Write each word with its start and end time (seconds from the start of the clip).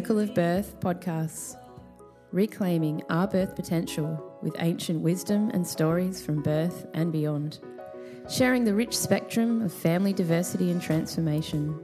Circle 0.00 0.20
of 0.20 0.34
Birth 0.34 0.80
podcasts, 0.80 1.56
reclaiming 2.32 3.02
our 3.10 3.28
birth 3.28 3.54
potential 3.54 4.38
with 4.40 4.56
ancient 4.58 5.02
wisdom 5.02 5.50
and 5.50 5.66
stories 5.66 6.24
from 6.24 6.42
birth 6.42 6.86
and 6.94 7.12
beyond, 7.12 7.58
sharing 8.26 8.64
the 8.64 8.72
rich 8.72 8.96
spectrum 8.96 9.60
of 9.60 9.70
family 9.70 10.14
diversity 10.14 10.70
and 10.70 10.80
transformation. 10.80 11.78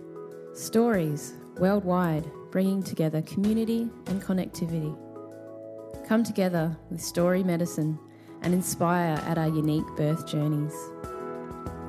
Stories 0.54 1.34
worldwide 1.58 2.24
bringing 2.50 2.82
together 2.82 3.20
community 3.20 3.90
and 4.06 4.22
connectivity. 4.22 4.96
Come 6.08 6.24
together 6.24 6.74
with 6.88 7.02
story 7.02 7.44
medicine 7.44 7.98
and 8.40 8.54
inspire 8.54 9.20
at 9.26 9.36
our 9.36 9.48
unique 9.48 9.94
birth 9.94 10.26
journeys. 10.26 10.74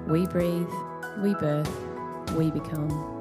We 0.10 0.28
breathe, 0.28 0.68
we 1.24 1.36
birth, 1.36 1.72
we 2.36 2.52
become. 2.52 3.17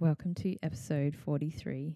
Welcome 0.00 0.34
to 0.36 0.56
episode 0.62 1.14
43. 1.14 1.94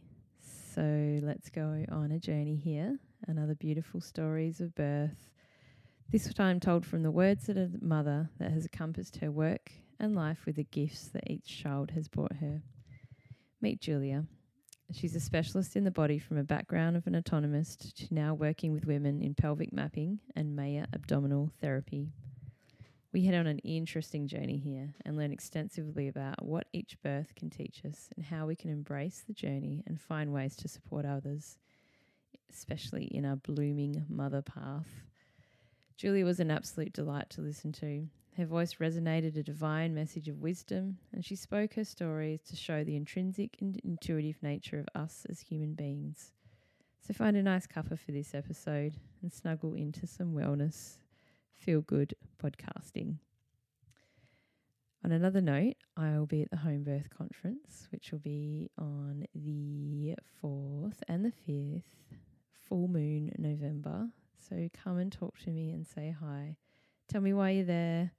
So 0.75 1.21
let's 1.23 1.49
go 1.49 1.87
on 1.91 2.13
a 2.13 2.19
journey 2.19 2.55
here. 2.55 2.99
Another 3.29 3.55
beautiful 3.55 4.03
stories 4.03 4.61
of 4.61 4.75
birth. 4.75 5.31
This 6.11 6.31
time 6.35 6.61
told 6.61 6.85
from 6.85 7.03
the 7.03 7.11
words 7.11 7.49
of 7.49 7.57
a 7.57 7.71
mother 7.81 8.29
that 8.39 8.53
has 8.53 8.65
encompassed 8.65 9.17
her 9.23 9.31
work 9.31 9.73
and 9.99 10.15
life 10.15 10.45
with 10.45 10.57
the 10.57 10.65
gifts 10.65 11.09
that 11.15 11.31
each 11.31 11.63
child 11.63 11.93
has 11.93 12.07
brought 12.07 12.37
her. 12.43 12.61
Meet 13.63 13.81
Julia. 13.81 14.27
She's 14.93 15.17
a 15.17 15.21
specialist 15.21 15.75
in 15.75 15.85
the 15.85 15.91
body 15.91 16.19
from 16.19 16.37
a 16.37 16.45
background 16.45 16.99
of 16.99 17.07
an 17.07 17.15
anatomist 17.15 17.97
to 17.97 18.13
now 18.13 18.35
working 18.35 18.75
with 18.75 18.85
women 18.85 19.23
in 19.23 19.35
pelvic 19.35 19.73
mapping 19.73 20.21
and 20.37 20.55
Maya 20.55 20.85
abdominal 20.93 21.53
therapy. 21.63 22.13
We 23.15 23.25
head 23.27 23.37
on 23.37 23.47
an 23.47 23.61
interesting 23.61 24.27
journey 24.27 24.57
here 24.57 24.93
and 25.05 25.17
learn 25.17 25.31
extensively 25.31 26.09
about 26.09 26.45
what 26.45 26.67
each 26.73 27.01
birth 27.01 27.33
can 27.37 27.49
teach 27.49 27.83
us 27.85 28.09
and 28.17 28.25
how 28.25 28.45
we 28.45 28.57
can 28.57 28.71
embrace 28.71 29.23
the 29.25 29.33
journey 29.33 29.85
and 29.87 30.01
find 30.01 30.33
ways 30.33 30.57
to 30.57 30.67
support 30.67 31.07
others, 31.07 31.57
especially 32.53 33.05
in 33.05 33.25
our 33.25 33.37
blooming 33.37 34.05
mother 34.09 34.43
path. 34.43 34.89
Julia 35.97 36.25
was 36.25 36.41
an 36.41 36.51
absolute 36.51 36.93
delight 36.93 37.31
to 37.31 37.41
listen 37.41 37.71
to. 37.75 38.09
Her 38.37 38.47
voice 38.47 38.75
resonated 38.81 39.37
a 39.37 39.45
divine 39.45 39.95
message 39.95 40.27
of 40.27 40.43
wisdom, 40.43 40.99
and 41.13 41.25
she 41.25 41.37
spoke 41.37 41.75
her 41.75 41.85
stories 41.85 42.41
to 42.49 42.57
show 42.57 42.83
the 42.83 42.97
intrinsic 42.97 43.59
and 43.61 43.81
intuitive 43.85 44.43
nature 44.43 44.81
of 44.81 44.89
us 45.01 45.25
as 45.31 45.39
human 45.39 45.75
beings. 45.75 46.33
So 47.07 47.15
find 47.15 47.37
a 47.37 47.45
nice 47.45 47.69
cuppa 47.69 47.97
for 47.97 48.11
this 48.11 48.35
episode 48.35 48.97
and 49.23 49.33
snuggle 49.33 49.75
into 49.75 50.05
some 50.05 50.35
wellness 50.35 50.97
feel 51.65 51.81
good 51.81 52.15
podcasting. 52.43 53.17
On 55.03 55.13
another 55.13 55.41
note, 55.41 55.77
I 55.97 56.19
will 56.19 56.27
be 56.27 56.43
at 56.43 56.51
the 56.51 56.59
Home 56.59 56.85
Birth 56.85 57.09
Conference, 57.09 57.89
which 57.91 58.13
will 58.13 58.19
be 58.19 58.71
on 58.77 59.25
the 59.35 60.15
4th 60.43 60.99
and 61.09 61.25
the 61.25 61.33
5th, 61.49 61.83
full 62.69 62.87
moon 62.89 63.33
November. 63.39 64.09
So 64.47 64.69
come 64.75 64.99
and 64.99 65.11
talk 65.11 65.39
to 65.45 65.51
me 65.51 65.71
and 65.71 65.87
say 65.87 66.15
hi. 66.21 66.59
Tell 67.09 67.23
me 67.23 67.33
why 67.33 67.51
you're 67.51 67.65
there, 67.65 68.13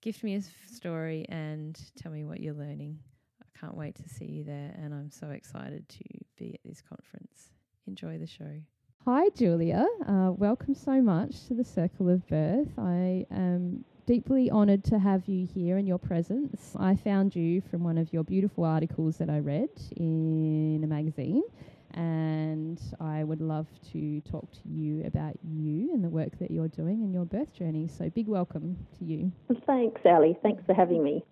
gift 0.00 0.24
me 0.24 0.36
a 0.36 0.42
story, 0.72 1.26
and 1.28 1.78
tell 1.96 2.12
me 2.12 2.24
what 2.24 2.40
you're 2.40 2.54
learning. 2.54 2.98
I 3.42 3.58
can't 3.58 3.76
wait 3.76 3.96
to 3.96 4.08
see 4.08 4.24
you 4.24 4.44
there, 4.44 4.74
and 4.78 4.94
I'm 4.94 5.10
so 5.10 5.28
excited 5.28 5.86
to 5.90 6.04
be 6.38 6.54
at 6.54 6.60
this 6.64 6.80
conference. 6.80 7.50
Enjoy 7.86 8.16
the 8.16 8.26
show. 8.26 8.62
Hi, 9.08 9.28
Julia. 9.36 9.86
Uh, 10.04 10.32
welcome 10.32 10.74
so 10.74 11.00
much 11.00 11.46
to 11.46 11.54
the 11.54 11.62
Circle 11.62 12.08
of 12.08 12.26
Birth. 12.26 12.76
I 12.76 13.24
am 13.30 13.84
deeply 14.04 14.50
honoured 14.50 14.82
to 14.86 14.98
have 14.98 15.28
you 15.28 15.46
here 15.46 15.78
in 15.78 15.86
your 15.86 16.00
presence. 16.00 16.74
I 16.76 16.96
found 16.96 17.36
you 17.36 17.60
from 17.60 17.84
one 17.84 17.98
of 17.98 18.12
your 18.12 18.24
beautiful 18.24 18.64
articles 18.64 19.18
that 19.18 19.30
I 19.30 19.38
read 19.38 19.68
in 19.96 20.80
a 20.82 20.88
magazine, 20.88 21.44
and 21.92 22.80
I 22.98 23.22
would 23.22 23.40
love 23.40 23.68
to 23.92 24.20
talk 24.22 24.50
to 24.50 24.68
you 24.68 25.04
about 25.06 25.38
you 25.44 25.94
and 25.94 26.02
the 26.02 26.10
work 26.10 26.36
that 26.40 26.50
you're 26.50 26.66
doing 26.66 27.04
and 27.04 27.14
your 27.14 27.26
birth 27.26 27.52
journey. 27.52 27.86
So, 27.86 28.10
big 28.10 28.26
welcome 28.26 28.76
to 28.98 29.04
you. 29.04 29.30
Thanks, 29.68 30.00
Ali. 30.04 30.36
Thanks 30.42 30.64
for 30.66 30.74
having 30.74 31.04
me. 31.04 31.24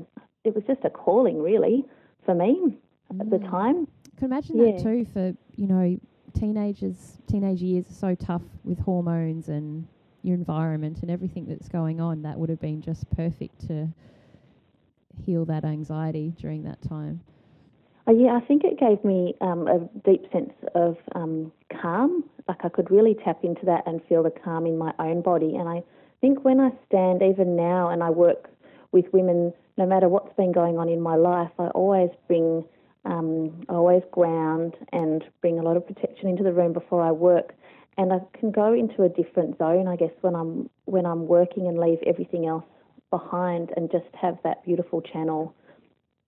it 0.45 0.55
was 0.55 0.63
just 0.67 0.79
a 0.85 0.89
calling, 0.89 1.41
really, 1.41 1.83
for 2.25 2.33
me 2.33 2.77
mm. 3.11 3.19
at 3.19 3.29
the 3.29 3.37
mm. 3.37 3.49
time. 3.49 3.87
I 4.15 4.19
can 4.19 4.25
imagine 4.31 4.57
yeah. 4.57 4.71
that 4.71 4.83
too 4.83 5.05
for 5.11 5.33
you 5.57 5.67
know 5.67 5.99
teenagers, 6.33 7.17
teenage 7.27 7.61
years 7.61 7.85
are 7.89 7.93
so 7.93 8.15
tough 8.15 8.43
with 8.63 8.79
hormones 8.79 9.49
and 9.49 9.87
your 10.23 10.35
environment 10.35 10.99
and 11.01 11.11
everything 11.11 11.45
that's 11.45 11.67
going 11.67 11.99
on. 11.99 12.21
That 12.21 12.37
would 12.37 12.49
have 12.49 12.61
been 12.61 12.81
just 12.81 13.09
perfect 13.11 13.67
to 13.67 13.87
heal 15.25 15.45
that 15.45 15.63
anxiety 15.65 16.33
during 16.39 16.63
that 16.63 16.81
time. 16.81 17.21
Uh, 18.07 18.11
yeah, 18.11 18.35
I 18.35 18.41
think 18.41 18.63
it 18.63 18.79
gave 18.79 19.03
me 19.05 19.35
um, 19.39 19.67
a 19.67 19.79
deep 20.03 20.29
sense 20.31 20.53
of 20.75 20.97
um, 21.15 21.51
calm. 21.81 22.23
Like 22.47 22.65
I 22.65 22.69
could 22.69 22.91
really 22.91 23.15
tap 23.23 23.43
into 23.43 23.65
that 23.65 23.83
and 23.85 24.01
feel 24.09 24.23
the 24.23 24.31
calm 24.31 24.65
in 24.65 24.77
my 24.77 24.93
own 24.99 25.21
body. 25.21 25.55
And 25.55 25.69
I 25.69 25.83
think 26.19 26.43
when 26.43 26.59
I 26.59 26.71
stand, 26.87 27.21
even 27.21 27.55
now, 27.55 27.89
and 27.89 28.03
I 28.03 28.09
work 28.09 28.49
with 28.91 29.05
women, 29.13 29.53
no 29.77 29.85
matter 29.85 30.09
what's 30.09 30.33
been 30.35 30.51
going 30.51 30.77
on 30.77 30.89
in 30.89 30.99
my 30.99 31.15
life, 31.15 31.51
I 31.57 31.67
always 31.67 32.09
bring 32.27 32.65
um, 33.05 33.65
I 33.69 33.73
always 33.73 34.03
ground 34.11 34.75
and 34.91 35.23
bring 35.41 35.59
a 35.59 35.61
lot 35.61 35.77
of 35.77 35.85
protection 35.85 36.29
into 36.29 36.43
the 36.43 36.53
room 36.53 36.73
before 36.73 37.01
I 37.01 37.11
work, 37.11 37.53
and 37.97 38.13
I 38.13 38.19
can 38.37 38.51
go 38.51 38.73
into 38.73 39.03
a 39.03 39.09
different 39.09 39.57
zone, 39.57 39.87
I 39.87 39.95
guess, 39.95 40.11
when 40.21 40.35
I'm 40.35 40.69
when 40.85 41.05
I'm 41.05 41.27
working 41.27 41.67
and 41.67 41.77
leave 41.77 41.99
everything 42.05 42.47
else 42.47 42.65
behind 43.11 43.71
and 43.75 43.91
just 43.91 44.05
have 44.19 44.37
that 44.43 44.63
beautiful 44.65 45.01
channel. 45.01 45.53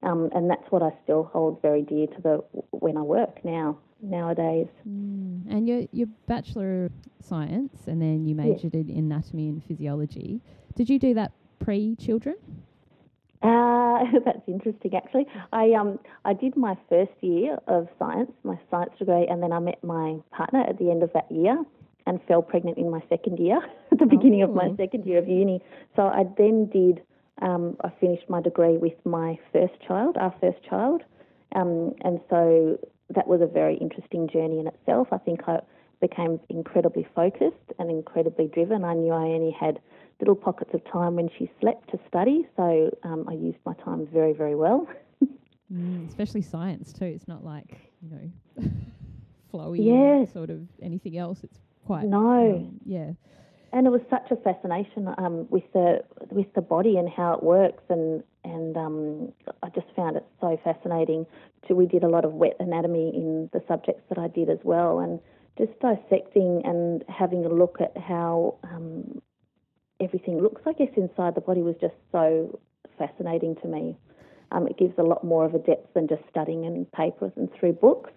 Um, 0.03 0.29
and 0.35 0.49
that's 0.49 0.69
what 0.69 0.83
I 0.83 0.91
still 1.03 1.23
hold 1.23 1.61
very 1.61 1.81
dear 1.81 2.07
to 2.07 2.21
the 2.21 2.43
when 2.71 2.97
I 2.97 3.01
work 3.01 3.43
now 3.43 3.79
nowadays. 4.01 4.67
Mm. 4.87 5.49
And 5.49 5.67
your 5.67 5.83
your 5.91 6.07
bachelor 6.27 6.85
of 6.85 6.91
science, 7.21 7.87
and 7.87 8.01
then 8.01 8.25
you 8.25 8.35
majored 8.35 8.75
in 8.75 8.89
anatomy 8.89 9.47
and 9.47 9.63
physiology. 9.63 10.41
Did 10.75 10.89
you 10.89 10.99
do 10.99 11.13
that 11.13 11.31
pre 11.59 11.95
children? 11.95 12.35
Uh, 13.41 13.99
that's 14.25 14.47
interesting, 14.47 14.95
actually. 14.95 15.27
I 15.51 15.71
um 15.71 15.99
I 16.23 16.33
did 16.33 16.55
my 16.55 16.77
first 16.89 17.11
year 17.21 17.57
of 17.67 17.87
science, 17.99 18.31
my 18.43 18.59
science 18.71 18.91
degree, 18.97 19.27
and 19.29 19.41
then 19.41 19.51
I 19.51 19.59
met 19.59 19.83
my 19.83 20.17
partner 20.31 20.61
at 20.61 20.77
the 20.77 20.89
end 20.89 21.03
of 21.03 21.11
that 21.13 21.31
year, 21.31 21.63
and 22.07 22.19
fell 22.27 22.41
pregnant 22.41 22.77
in 22.77 22.89
my 22.89 23.01
second 23.09 23.39
year, 23.39 23.59
at 23.91 23.99
the 23.99 24.05
beginning 24.05 24.43
of 24.43 24.51
my 24.51 24.67
oh. 24.67 24.75
second 24.77 25.05
year 25.05 25.19
of 25.19 25.27
uni. 25.27 25.61
So 25.95 26.03
I 26.03 26.25
then 26.37 26.67
did. 26.67 27.01
Um, 27.41 27.75
I 27.83 27.89
finished 27.99 28.29
my 28.29 28.41
degree 28.41 28.77
with 28.77 28.93
my 29.03 29.37
first 29.51 29.73
child, 29.85 30.15
our 30.15 30.33
first 30.39 30.63
child, 30.63 31.01
um, 31.53 31.93
and 32.01 32.21
so 32.29 32.79
that 33.13 33.27
was 33.27 33.41
a 33.41 33.45
very 33.45 33.75
interesting 33.77 34.29
journey 34.29 34.59
in 34.59 34.67
itself. 34.67 35.09
I 35.11 35.17
think 35.17 35.41
I 35.45 35.59
became 35.99 36.39
incredibly 36.49 37.07
focused 37.13 37.73
and 37.77 37.89
incredibly 37.89 38.47
driven. 38.47 38.83
I 38.83 38.93
knew 38.93 39.11
I 39.11 39.23
only 39.35 39.51
had 39.51 39.79
little 40.19 40.35
pockets 40.35 40.71
of 40.73 40.81
time 40.91 41.15
when 41.15 41.29
she 41.37 41.51
slept 41.59 41.89
to 41.91 41.99
study. 42.07 42.47
So 42.55 42.89
um, 43.03 43.25
I 43.29 43.33
used 43.33 43.57
my 43.65 43.73
time 43.75 44.07
very, 44.11 44.33
very 44.33 44.55
well. 44.55 44.87
mm, 45.71 46.07
especially 46.07 46.41
science 46.41 46.93
too. 46.93 47.05
It's 47.05 47.27
not 47.27 47.43
like 47.43 47.91
you 48.01 48.09
know 48.09 48.69
flowy 49.53 49.77
Yeah. 49.81 50.31
sort 50.31 50.49
of 50.49 50.61
anything 50.81 51.17
else. 51.17 51.43
It's 51.43 51.59
quite 51.85 52.05
No. 52.05 52.55
um, 52.57 52.79
yeah. 52.85 53.11
and 53.73 53.85
it 53.87 53.89
was 53.89 54.01
such 54.09 54.31
a 54.31 54.35
fascination 54.37 55.13
um, 55.17 55.47
with 55.49 55.63
the 55.73 56.03
with 56.31 56.51
the 56.53 56.61
body 56.61 56.97
and 56.97 57.09
how 57.09 57.33
it 57.33 57.43
works, 57.43 57.83
and 57.89 58.23
and 58.43 58.77
um, 58.77 59.31
I 59.63 59.69
just 59.69 59.87
found 59.95 60.15
it 60.17 60.25
so 60.39 60.57
fascinating. 60.63 61.25
So 61.67 61.73
we 61.75 61.87
did 61.87 62.03
a 62.03 62.07
lot 62.07 62.25
of 62.25 62.33
wet 62.33 62.55
anatomy 62.59 63.11
in 63.13 63.49
the 63.53 63.61
subjects 63.67 64.03
that 64.09 64.17
I 64.17 64.27
did 64.27 64.49
as 64.49 64.59
well, 64.63 64.99
and 64.99 65.19
just 65.57 65.77
dissecting 65.79 66.61
and 66.65 67.03
having 67.07 67.45
a 67.45 67.49
look 67.49 67.77
at 67.81 67.97
how 67.97 68.55
um, 68.63 69.21
everything 69.99 70.41
looks, 70.41 70.61
I 70.65 70.73
guess, 70.73 70.89
inside 70.97 71.35
the 71.35 71.41
body 71.41 71.61
was 71.61 71.75
just 71.79 71.95
so 72.11 72.59
fascinating 72.97 73.55
to 73.61 73.67
me. 73.67 73.97
Um, 74.51 74.67
it 74.67 74.77
gives 74.77 74.93
a 74.97 75.03
lot 75.03 75.23
more 75.23 75.45
of 75.45 75.55
a 75.55 75.59
depth 75.59 75.93
than 75.93 76.07
just 76.07 76.21
studying 76.29 76.65
in 76.65 76.85
papers 76.85 77.31
and 77.35 77.49
through 77.53 77.73
books. 77.73 78.11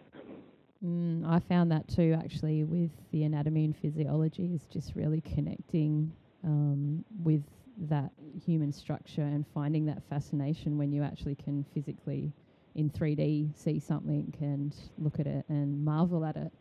Mm, 0.84 1.26
I 1.28 1.40
found 1.40 1.72
that 1.72 1.88
too, 1.88 2.16
actually, 2.22 2.64
with 2.64 2.90
the 3.10 3.25
anatomy 3.25 3.64
and 3.64 3.76
physiology, 3.76 4.54
is 4.54 4.66
just 4.66 4.94
really 4.94 5.20
connecting 5.22 6.12
um, 6.44 7.04
with 7.22 7.42
that 7.88 8.10
human 8.44 8.72
structure 8.72 9.22
and 9.22 9.44
finding 9.54 9.86
that 9.86 10.02
fascination 10.08 10.78
when 10.78 10.92
you 10.92 11.02
actually 11.02 11.34
can 11.34 11.64
physically, 11.75 12.32
in 12.75 12.90
3D, 12.90 13.56
see 13.56 13.78
something 13.80 14.32
and 14.40 14.75
look 14.98 15.19
at 15.19 15.26
it 15.26 15.44
and 15.48 15.84
marvel 15.84 16.25
at 16.25 16.36
it. 16.36 16.52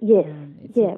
Yes, 0.00 0.26
Um, 0.26 0.56
yeah, 0.74 0.96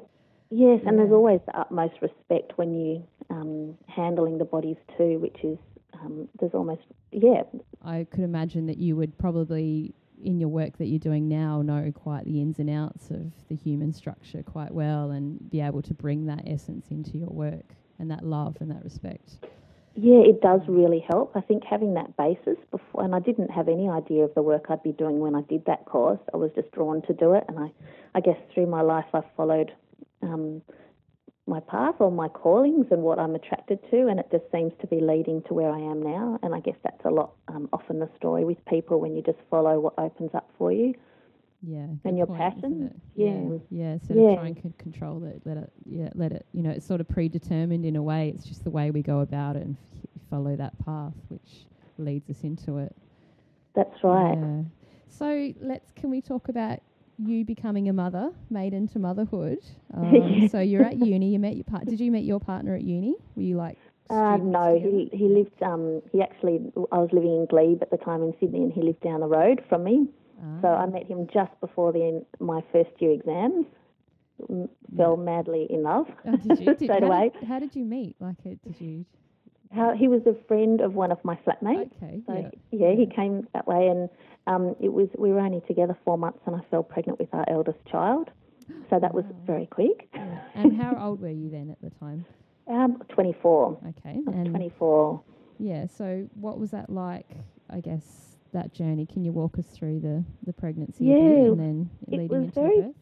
yes, 0.49 0.81
and 0.85 0.97
there's 0.99 1.11
always 1.11 1.39
the 1.45 1.57
utmost 1.57 1.95
respect 2.01 2.53
when 2.57 2.73
you 2.73 3.07
um, 3.29 3.77
handling 3.87 4.37
the 4.37 4.45
bodies 4.45 4.77
too, 4.97 5.19
which 5.19 5.37
is 5.43 5.57
um, 5.93 6.27
there's 6.39 6.53
almost 6.53 6.81
yeah, 7.11 7.43
I 7.83 8.05
could 8.09 8.23
imagine 8.23 8.65
that 8.67 8.77
you 8.77 8.95
would 8.97 9.17
probably, 9.17 9.93
in 10.21 10.39
your 10.39 10.49
work 10.49 10.77
that 10.79 10.87
you're 10.87 10.99
doing 10.99 11.27
now, 11.29 11.61
know 11.61 11.91
quite 11.93 12.25
the 12.25 12.41
ins 12.41 12.59
and 12.59 12.69
outs 12.69 13.09
of 13.09 13.31
the 13.47 13.55
human 13.55 13.93
structure 13.93 14.43
quite 14.43 14.73
well 14.73 15.11
and 15.11 15.49
be 15.49 15.61
able 15.61 15.81
to 15.83 15.93
bring 15.93 16.25
that 16.25 16.43
essence 16.45 16.87
into 16.91 17.17
your 17.17 17.29
work 17.29 17.73
and 17.99 18.11
that 18.11 18.25
love 18.25 18.57
and 18.59 18.69
that 18.69 18.83
respect. 18.83 19.37
yeah, 19.95 20.19
it 20.19 20.41
does 20.41 20.59
really 20.67 20.99
help. 21.09 21.31
I 21.35 21.41
think 21.41 21.63
having 21.63 21.93
that 21.93 22.17
basis 22.17 22.57
before, 22.69 23.03
and 23.03 23.15
I 23.15 23.19
didn't 23.19 23.49
have 23.49 23.69
any 23.69 23.87
idea 23.87 24.25
of 24.25 24.33
the 24.35 24.41
work 24.41 24.65
I'd 24.69 24.83
be 24.83 24.91
doing 24.91 25.19
when 25.19 25.35
I 25.35 25.41
did 25.43 25.63
that 25.65 25.85
course. 25.85 26.19
I 26.33 26.37
was 26.37 26.51
just 26.53 26.69
drawn 26.71 27.01
to 27.03 27.13
do 27.13 27.33
it, 27.33 27.45
and 27.47 27.57
I, 27.57 27.71
I 28.13 28.19
guess 28.19 28.37
through 28.53 28.67
my 28.67 28.81
life 28.81 29.05
I've 29.13 29.23
followed. 29.37 29.71
Um, 30.25 30.61
my 31.47 31.59
path 31.59 31.95
or 31.99 32.11
my 32.11 32.27
callings 32.27 32.87
and 32.89 33.03
what 33.03 33.19
I'm 33.19 33.35
attracted 33.35 33.79
to, 33.91 34.07
and 34.07 34.19
it 34.19 34.27
just 34.31 34.45
seems 34.51 34.73
to 34.81 34.87
be 34.87 34.99
leading 34.99 35.43
to 35.43 35.53
where 35.53 35.71
I 35.71 35.79
am 35.79 36.01
now. 36.01 36.39
And 36.41 36.55
I 36.55 36.59
guess 36.59 36.75
that's 36.83 37.05
a 37.05 37.11
lot 37.11 37.33
um, 37.47 37.69
often 37.71 37.99
the 37.99 38.09
story 38.17 38.43
with 38.45 38.57
people 38.65 38.99
when 38.99 39.15
you 39.15 39.21
just 39.21 39.37
follow 39.51 39.79
what 39.79 39.93
opens 39.99 40.31
up 40.33 40.49
for 40.57 40.71
you. 40.71 40.95
Yeah, 41.61 41.85
And 42.03 42.17
your 42.17 42.27
point, 42.27 42.39
passion? 42.39 42.91
Yeah. 43.15 43.25
yeah, 43.27 43.57
yeah. 43.69 43.91
Instead 43.93 44.17
Yeah. 44.17 44.29
of 44.31 44.37
trying 44.37 44.55
to 44.55 44.69
control 44.77 45.23
it, 45.23 45.41
let 45.45 45.57
it, 45.57 45.71
yeah, 45.85 46.09
let 46.15 46.31
it. 46.31 46.45
You 46.53 46.63
know, 46.63 46.71
it's 46.71 46.85
sort 46.85 46.99
of 47.01 47.07
predetermined 47.07 47.85
in 47.85 47.95
a 47.95 48.03
way. 48.03 48.29
It's 48.35 48.45
just 48.45 48.63
the 48.63 48.69
way 48.71 48.89
we 48.91 49.01
go 49.03 49.19
about 49.21 49.55
it 49.55 49.63
and 49.63 49.75
f- 49.75 50.09
follow 50.29 50.55
that 50.55 50.73
path, 50.83 51.13
which 51.29 51.65
leads 51.97 52.29
us 52.29 52.41
into 52.43 52.77
it. 52.79 52.95
That's 53.75 54.03
right. 54.03 54.37
Yeah. 54.37 54.61
So 55.07 55.53
let's. 55.61 55.91
Can 55.91 56.09
we 56.09 56.21
talk 56.21 56.49
about 56.49 56.79
you 57.17 57.45
becoming 57.45 57.87
a 57.89 57.93
mother, 57.93 58.31
maiden 58.49 58.87
to 58.89 58.99
motherhood? 58.99 59.59
Um, 59.93 60.49
So 60.49 60.59
you're 60.59 60.83
at 60.83 60.97
uni. 60.97 61.29
You 61.33 61.39
met 61.39 61.55
your 61.55 61.63
part. 61.63 61.85
Did 61.85 61.99
you 61.99 62.11
meet 62.11 62.25
your 62.25 62.39
partner 62.39 62.75
at 62.75 62.81
uni? 62.83 63.15
Were 63.35 63.43
you 63.43 63.55
like? 63.55 63.77
Uh, 64.09 64.37
no, 64.37 64.77
he 64.77 65.09
he 65.17 65.27
lived. 65.29 65.61
Um, 65.63 66.01
he 66.11 66.21
actually, 66.21 66.59
I 66.91 66.99
was 66.99 67.09
living 67.13 67.31
in 67.33 67.45
Glebe 67.47 67.81
at 67.81 67.89
the 67.91 67.97
time 67.97 68.21
in 68.21 68.33
Sydney, 68.39 68.61
and 68.63 68.73
he 68.73 68.81
lived 68.81 69.01
down 69.01 69.21
the 69.21 69.27
road 69.27 69.63
from 69.69 69.83
me. 69.83 70.07
So 70.61 70.67
I 70.67 70.83
Ah. 70.83 70.87
met 70.87 71.05
him 71.07 71.27
just 71.33 71.57
before 71.61 71.91
the 71.93 72.03
end, 72.03 72.25
my 72.39 72.61
first 72.73 72.91
year 72.99 73.11
exams. 73.11 73.65
Fell 74.97 75.15
madly 75.15 75.65
in 75.69 75.83
love 75.83 76.07
Oh, 76.25 76.35
did 76.35 76.59
you? 76.59 76.65
Did, 76.75 76.83
straight 76.83 77.01
how 77.03 77.07
away. 77.07 77.31
Did, 77.39 77.47
how 77.47 77.59
did 77.59 77.73
you 77.75 77.85
meet? 77.85 78.15
Like, 78.19 78.35
uh, 78.45 78.49
did 78.63 78.79
you? 78.81 79.05
How 79.73 79.93
he 79.93 80.07
was 80.07 80.21
a 80.25 80.35
friend 80.47 80.79
of 80.81 80.93
one 80.93 81.11
of 81.11 81.23
my 81.23 81.35
flatmates. 81.37 81.91
Okay. 82.01 82.21
So 82.27 82.33
yeah. 82.33 82.49
yeah, 82.71 82.95
he 82.95 83.05
came 83.07 83.47
that 83.53 83.67
way, 83.67 83.87
and 83.87 84.09
um, 84.47 84.75
it 84.79 84.93
was 84.93 85.09
we 85.17 85.31
were 85.31 85.39
only 85.39 85.61
together 85.67 85.97
four 86.05 86.17
months, 86.17 86.39
and 86.45 86.55
I 86.55 86.59
fell 86.69 86.83
pregnant 86.83 87.19
with 87.19 87.29
our 87.33 87.45
eldest 87.49 87.79
child. 87.91 88.29
So 88.89 88.99
that 88.99 89.13
was 89.13 89.25
very 89.45 89.65
quick. 89.67 90.07
Yeah. 90.13 90.39
And 90.55 90.79
how 90.81 90.95
old 90.99 91.21
were 91.21 91.29
you 91.29 91.49
then 91.49 91.69
at 91.71 91.81
the 91.81 91.89
time? 91.99 92.25
Um, 92.67 92.97
24. 93.09 93.77
Okay. 93.99 94.19
And 94.25 94.49
24. 94.49 95.21
yeah, 95.59 95.85
so 95.85 96.27
what 96.33 96.57
was 96.57 96.71
that 96.71 96.89
like? 96.89 97.27
I 97.69 97.79
guess 97.79 98.37
that 98.53 98.73
journey. 98.73 99.05
Can 99.05 99.23
you 99.23 99.31
walk 99.31 99.59
us 99.59 99.67
through 99.67 99.99
the 99.99 100.23
the 100.47 100.51
pregnancy 100.53 101.05
Yeah, 101.05 101.13
and 101.15 101.59
then 101.59 101.89
it 102.07 102.11
leading 102.17 102.27
was 102.27 102.43
into 102.47 102.59
very- 102.59 102.75
the 102.77 102.81
birth? 102.87 102.95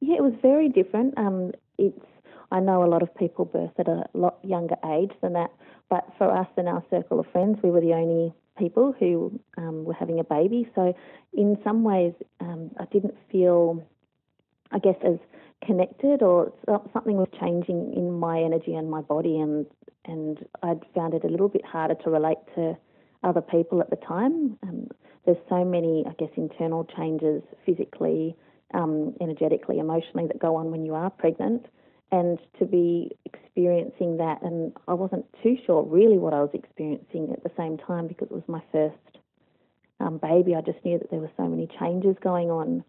Yeah, 0.00 0.16
it 0.16 0.22
was 0.22 0.34
very 0.42 0.68
different. 0.68 1.14
Um, 1.16 1.52
it's 1.78 2.04
I 2.50 2.60
know 2.60 2.82
a 2.82 2.88
lot 2.88 3.02
of 3.02 3.14
people 3.14 3.44
birth 3.44 3.72
at 3.78 3.88
a 3.88 4.04
lot 4.14 4.38
younger 4.42 4.76
age 4.92 5.12
than 5.22 5.34
that, 5.34 5.50
but 5.88 6.04
for 6.18 6.30
us 6.30 6.48
in 6.56 6.68
our 6.68 6.82
circle 6.90 7.20
of 7.20 7.26
friends, 7.32 7.58
we 7.62 7.70
were 7.70 7.80
the 7.80 7.94
only 7.94 8.32
people 8.58 8.94
who 8.98 9.40
um, 9.56 9.84
were 9.84 9.94
having 9.94 10.20
a 10.20 10.24
baby. 10.24 10.68
So 10.74 10.94
in 11.32 11.56
some 11.64 11.84
ways, 11.84 12.12
um, 12.40 12.70
I 12.78 12.84
didn't 12.86 13.14
feel, 13.30 13.82
I 14.72 14.78
guess, 14.78 14.96
as 15.04 15.18
connected, 15.64 16.22
or 16.22 16.52
something 16.92 17.16
was 17.16 17.28
changing 17.38 17.94
in 17.94 18.12
my 18.18 18.40
energy 18.40 18.74
and 18.74 18.90
my 18.90 19.00
body, 19.00 19.38
and 19.38 19.66
and 20.06 20.44
I'd 20.62 20.80
found 20.94 21.14
it 21.14 21.24
a 21.24 21.28
little 21.28 21.48
bit 21.48 21.64
harder 21.64 21.94
to 21.94 22.10
relate 22.10 22.38
to 22.54 22.76
other 23.22 23.42
people 23.42 23.80
at 23.80 23.90
the 23.90 23.96
time. 23.96 24.58
Um, 24.62 24.88
there's 25.26 25.36
so 25.48 25.64
many, 25.64 26.04
I 26.08 26.14
guess, 26.18 26.30
internal 26.36 26.84
changes 26.96 27.42
physically 27.66 28.34
um, 28.72 29.14
energetically, 29.20 29.78
emotionally 29.78 30.26
that 30.28 30.38
go 30.38 30.56
on 30.56 30.70
when 30.70 30.84
you 30.84 30.94
are 30.94 31.10
pregnant. 31.10 31.66
And 32.12 32.38
to 32.58 32.64
be 32.66 33.12
experiencing 33.24 34.16
that, 34.16 34.42
and 34.42 34.72
I 34.88 34.94
wasn't 34.94 35.26
too 35.42 35.56
sure 35.64 35.82
really 35.84 36.18
what 36.18 36.34
I 36.34 36.40
was 36.40 36.50
experiencing 36.54 37.30
at 37.32 37.42
the 37.44 37.52
same 37.56 37.78
time 37.78 38.08
because 38.08 38.28
it 38.30 38.34
was 38.34 38.42
my 38.48 38.62
first 38.72 38.96
um, 40.00 40.18
baby. 40.18 40.54
I 40.56 40.60
just 40.60 40.84
knew 40.84 40.98
that 40.98 41.10
there 41.10 41.20
were 41.20 41.30
so 41.36 41.46
many 41.46 41.68
changes 41.78 42.16
going 42.20 42.50
on. 42.50 42.82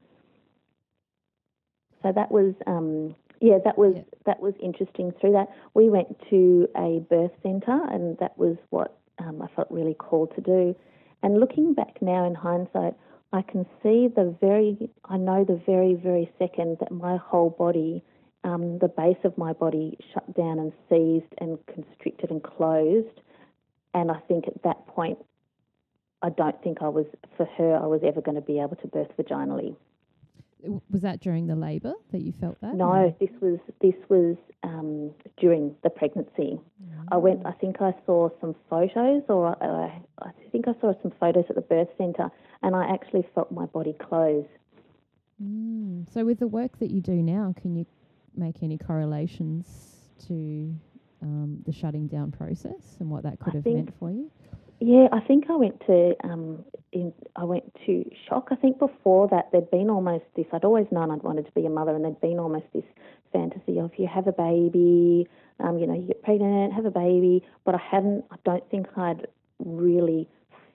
So 2.01 2.11
that 2.11 2.31
was, 2.31 2.55
um, 2.65 3.15
yeah, 3.41 3.59
that 3.63 3.77
was 3.77 3.93
Yeah. 3.95 4.03
that 4.25 4.39
was 4.41 4.55
interesting. 4.59 5.11
Through 5.19 5.33
that, 5.33 5.49
we 5.75 5.89
went 5.89 6.17
to 6.31 6.67
a 6.75 6.99
birth 7.09 7.31
centre, 7.43 7.81
and 7.91 8.17
that 8.17 8.35
was 8.37 8.57
what 8.71 8.97
um, 9.19 9.41
I 9.41 9.47
felt 9.55 9.69
really 9.69 9.93
called 9.93 10.33
to 10.35 10.41
do. 10.41 10.75
And 11.21 11.39
looking 11.39 11.73
back 11.75 12.01
now 12.01 12.25
in 12.25 12.33
hindsight, 12.33 12.95
I 13.33 13.41
can 13.43 13.65
see 13.83 14.07
the 14.07 14.35
very, 14.41 14.89
I 15.05 15.17
know 15.17 15.43
the 15.43 15.61
very, 15.65 15.93
very 15.93 16.31
second 16.39 16.77
that 16.79 16.91
my 16.91 17.17
whole 17.17 17.51
body, 17.51 18.03
um, 18.43 18.79
the 18.79 18.87
base 18.87 19.17
of 19.23 19.37
my 19.37 19.53
body 19.53 19.97
shut 20.13 20.33
down 20.35 20.59
and 20.59 20.73
seized 20.89 21.33
and 21.37 21.57
constricted 21.67 22.31
and 22.31 22.43
closed. 22.43 23.21
And 23.93 24.09
I 24.09 24.19
think 24.27 24.47
at 24.47 24.61
that 24.63 24.87
point, 24.87 25.19
I 26.21 26.29
don't 26.29 26.61
think 26.63 26.81
I 26.81 26.87
was, 26.87 27.05
for 27.35 27.45
her, 27.57 27.75
I 27.75 27.85
was 27.87 28.01
ever 28.03 28.21
going 28.21 28.35
to 28.35 28.41
be 28.41 28.59
able 28.59 28.77
to 28.77 28.87
birth 28.87 29.09
vaginally. 29.17 29.75
Was 30.91 31.01
that 31.01 31.19
during 31.19 31.47
the 31.47 31.55
labour 31.55 31.93
that 32.11 32.21
you 32.21 32.31
felt 32.31 32.61
that? 32.61 32.75
No, 32.75 32.91
or- 32.91 33.15
this 33.19 33.31
was, 33.41 33.59
this 33.81 33.95
was 34.09 34.37
um, 34.63 35.11
during 35.37 35.75
the 35.83 35.89
pregnancy. 35.89 36.59
I 37.11 37.17
went. 37.17 37.45
I 37.45 37.51
think 37.51 37.81
I 37.81 37.93
saw 38.05 38.29
some 38.39 38.55
photos, 38.69 39.23
or 39.27 39.57
I, 39.61 40.01
I 40.21 40.31
think 40.51 40.67
I 40.67 40.73
saw 40.79 40.93
some 41.01 41.11
photos 41.19 41.45
at 41.49 41.55
the 41.55 41.61
birth 41.61 41.89
centre, 41.97 42.29
and 42.61 42.75
I 42.75 42.93
actually 42.93 43.25
felt 43.33 43.51
my 43.51 43.65
body 43.65 43.93
close. 43.99 44.45
Mm. 45.43 46.11
So 46.13 46.23
with 46.23 46.39
the 46.39 46.47
work 46.47 46.77
that 46.79 46.91
you 46.91 47.01
do 47.01 47.21
now, 47.23 47.53
can 47.59 47.75
you 47.75 47.85
make 48.35 48.63
any 48.63 48.77
correlations 48.77 49.65
to 50.27 50.73
um, 51.21 51.59
the 51.65 51.71
shutting 51.71 52.07
down 52.07 52.31
process 52.31 52.97
and 52.99 53.09
what 53.09 53.23
that 53.23 53.39
could 53.39 53.53
I 53.53 53.57
have 53.57 53.65
meant 53.65 53.93
for 53.99 54.11
you? 54.11 54.31
Yeah, 54.79 55.07
I 55.11 55.19
think 55.19 55.45
I 55.49 55.55
went 55.55 55.79
to 55.85 56.15
um, 56.23 56.65
in, 56.91 57.13
I 57.35 57.43
went 57.43 57.71
to 57.85 58.03
shock. 58.27 58.47
I 58.49 58.55
think 58.55 58.79
before 58.79 59.27
that 59.27 59.51
there'd 59.51 59.69
been 59.69 59.91
almost 59.91 60.25
this. 60.35 60.47
I'd 60.51 60.65
always 60.65 60.87
known 60.91 61.11
I'd 61.11 61.21
wanted 61.21 61.45
to 61.45 61.51
be 61.51 61.65
a 61.67 61.69
mother, 61.69 61.93
and 61.93 62.03
there'd 62.03 62.19
been 62.19 62.39
almost 62.39 62.65
this 62.73 62.83
fantasy 63.31 63.79
of 63.79 63.91
you 63.97 64.07
have 64.07 64.25
a 64.27 64.31
baby, 64.31 65.27
um, 65.59 65.77
you 65.77 65.85
know, 65.85 65.93
you 65.93 66.07
get 66.07 66.23
pregnant, 66.23 66.73
have 66.73 66.85
a 66.85 66.91
baby. 66.91 67.43
But 67.63 67.75
I 67.75 67.81
hadn't. 67.91 68.25
I 68.31 68.37
don't 68.43 68.67
think 68.71 68.87
I'd 68.97 69.27
really 69.59 70.27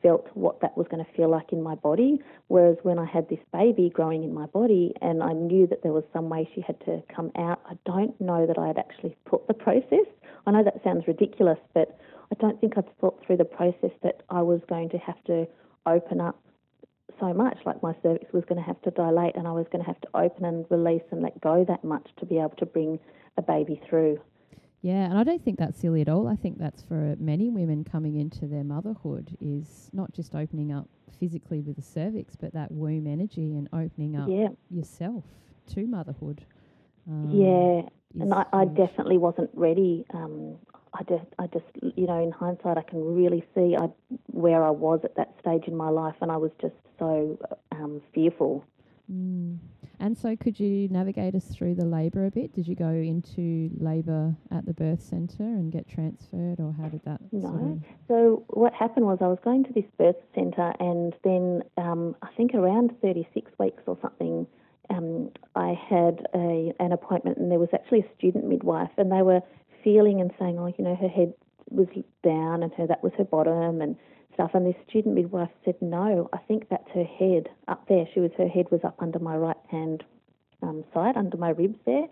felt 0.02 0.26
what 0.34 0.60
that 0.60 0.76
was 0.76 0.86
going 0.90 1.04
to 1.04 1.12
feel 1.12 1.30
like 1.30 1.52
in 1.52 1.62
my 1.62 1.74
body. 1.74 2.20
Whereas 2.48 2.76
when 2.82 2.98
I 2.98 3.04
had 3.04 3.28
this 3.28 3.38
baby 3.52 3.90
growing 3.92 4.22
in 4.22 4.32
my 4.32 4.46
body, 4.46 4.92
and 5.00 5.22
I 5.22 5.32
knew 5.32 5.66
that 5.68 5.82
there 5.82 5.92
was 5.92 6.04
some 6.12 6.28
way 6.28 6.48
she 6.54 6.60
had 6.60 6.78
to 6.86 7.02
come 7.14 7.30
out, 7.36 7.60
I 7.68 7.76
don't 7.84 8.18
know 8.20 8.46
that 8.46 8.58
I 8.58 8.66
had 8.66 8.78
actually 8.78 9.16
put 9.24 9.46
the 9.46 9.54
process. 9.54 10.06
I 10.46 10.50
know 10.52 10.62
that 10.62 10.82
sounds 10.84 11.06
ridiculous, 11.06 11.58
but 11.74 11.98
I 12.30 12.34
don't 12.40 12.60
think 12.60 12.76
I'd 12.76 12.98
thought 13.00 13.20
through 13.26 13.38
the 13.38 13.44
process 13.44 13.92
that 14.02 14.22
I 14.30 14.42
was 14.42 14.60
going 14.68 14.88
to 14.90 14.98
have 14.98 15.22
to 15.24 15.46
open 15.86 16.20
up 16.20 16.38
so 17.20 17.32
much, 17.32 17.58
like 17.64 17.82
my 17.82 17.94
cervix 18.02 18.32
was 18.32 18.44
going 18.44 18.60
to 18.60 18.66
have 18.66 18.80
to 18.82 18.90
dilate 18.90 19.36
and 19.36 19.48
I 19.48 19.52
was 19.52 19.66
going 19.72 19.82
to 19.82 19.86
have 19.86 20.00
to 20.02 20.08
open 20.14 20.44
and 20.44 20.66
release 20.70 21.02
and 21.10 21.22
let 21.22 21.40
go 21.40 21.64
that 21.66 21.82
much 21.84 22.06
to 22.18 22.26
be 22.26 22.38
able 22.38 22.54
to 22.58 22.66
bring 22.66 22.98
a 23.36 23.42
baby 23.42 23.80
through. 23.88 24.18
Yeah, 24.82 25.06
and 25.06 25.18
I 25.18 25.24
don't 25.24 25.42
think 25.44 25.58
that's 25.58 25.80
silly 25.80 26.00
at 26.00 26.08
all. 26.08 26.28
I 26.28 26.36
think 26.36 26.58
that's 26.58 26.82
for 26.82 27.16
many 27.18 27.50
women 27.50 27.82
coming 27.82 28.16
into 28.16 28.46
their 28.46 28.62
motherhood 28.64 29.36
is 29.40 29.90
not 29.92 30.12
just 30.12 30.34
opening 30.34 30.72
up 30.72 30.88
physically 31.18 31.60
with 31.60 31.76
the 31.76 31.82
cervix, 31.82 32.36
but 32.36 32.52
that 32.52 32.70
womb 32.70 33.06
energy 33.06 33.56
and 33.56 33.68
opening 33.72 34.16
up 34.16 34.28
Yeah, 34.30 34.48
yourself 34.70 35.24
to 35.74 35.86
motherhood. 35.86 36.44
Um, 37.08 37.30
yeah. 37.32 38.22
And 38.22 38.32
I, 38.32 38.44
I 38.52 38.64
definitely 38.64 39.18
wasn't 39.18 39.50
ready. 39.54 40.04
Um, 40.14 40.56
I 40.94 41.02
just, 41.02 41.26
I 41.38 41.46
just, 41.48 41.66
you 41.96 42.06
know, 42.06 42.22
in 42.22 42.30
hindsight, 42.30 42.78
I 42.78 42.82
can 42.82 43.02
really 43.14 43.44
see 43.54 43.76
I, 43.76 43.88
where 44.28 44.62
I 44.64 44.70
was 44.70 45.00
at 45.04 45.16
that 45.16 45.34
stage 45.40 45.64
in 45.66 45.76
my 45.76 45.90
life, 45.90 46.14
and 46.22 46.30
I 46.30 46.36
was 46.36 46.50
just 46.60 46.74
so 46.98 47.38
um, 47.72 48.00
fearful. 48.14 48.64
Mm. 49.12 49.58
And 49.98 50.16
so, 50.16 50.36
could 50.36 50.60
you 50.60 50.88
navigate 50.88 51.34
us 51.34 51.46
through 51.46 51.74
the 51.76 51.84
labour 51.84 52.26
a 52.26 52.30
bit? 52.30 52.52
Did 52.52 52.68
you 52.68 52.74
go 52.74 52.88
into 52.90 53.70
labour 53.78 54.34
at 54.50 54.66
the 54.66 54.74
birth 54.74 55.00
centre 55.00 55.42
and 55.42 55.72
get 55.72 55.88
transferred, 55.88 56.60
or 56.60 56.74
how 56.78 56.88
did 56.88 57.02
that? 57.04 57.20
Sort 57.30 57.42
No. 57.62 57.72
of, 57.72 57.82
So 58.06 58.44
what 58.48 58.74
happened 58.74 59.06
was 59.06 59.18
I 59.20 59.28
was 59.28 59.38
going 59.42 59.64
to 59.64 59.72
this 59.72 59.86
birth 59.98 60.16
centre, 60.34 60.72
and 60.80 61.14
then 61.24 61.62
um, 61.78 62.14
I 62.22 62.28
think 62.36 62.54
around 62.54 62.92
36 63.00 63.50
weeks 63.58 63.82
or 63.86 63.96
something, 64.02 64.46
um, 64.90 65.30
I 65.54 65.74
had 65.88 66.26
a, 66.34 66.72
an 66.78 66.92
appointment, 66.92 67.38
and 67.38 67.50
there 67.50 67.58
was 67.58 67.70
actually 67.72 68.00
a 68.00 68.14
student 68.18 68.44
midwife, 68.46 68.90
and 68.98 69.10
they 69.10 69.22
were 69.22 69.40
feeling 69.82 70.20
and 70.20 70.30
saying, 70.38 70.58
oh, 70.58 70.66
you 70.66 70.84
know, 70.84 70.94
her 70.94 71.08
head 71.08 71.32
was 71.70 71.88
down, 72.22 72.62
and 72.62 72.72
her 72.74 72.86
that 72.86 73.02
was 73.02 73.12
her 73.18 73.24
bottom, 73.24 73.80
and 73.80 73.96
stuff. 74.36 74.52
And 74.54 74.66
this 74.66 74.80
student 74.88 75.14
midwife 75.14 75.50
said, 75.64 75.74
no, 75.80 76.28
I 76.32 76.38
think 76.38 76.68
that's 76.68 76.88
her 76.94 77.04
head 77.04 77.48
up 77.66 77.88
there. 77.88 78.04
She 78.14 78.20
was 78.20 78.30
her 78.38 78.48
head 78.48 78.66
was 78.70 78.80
up 78.84 78.96
under 79.00 79.18
my 79.18 79.36
right 79.36 79.56
hand 79.70 80.04
um, 80.62 80.84
side, 80.94 81.16
under 81.16 81.36
my 81.36 81.50
ribs 81.50 81.78
there. 81.84 82.06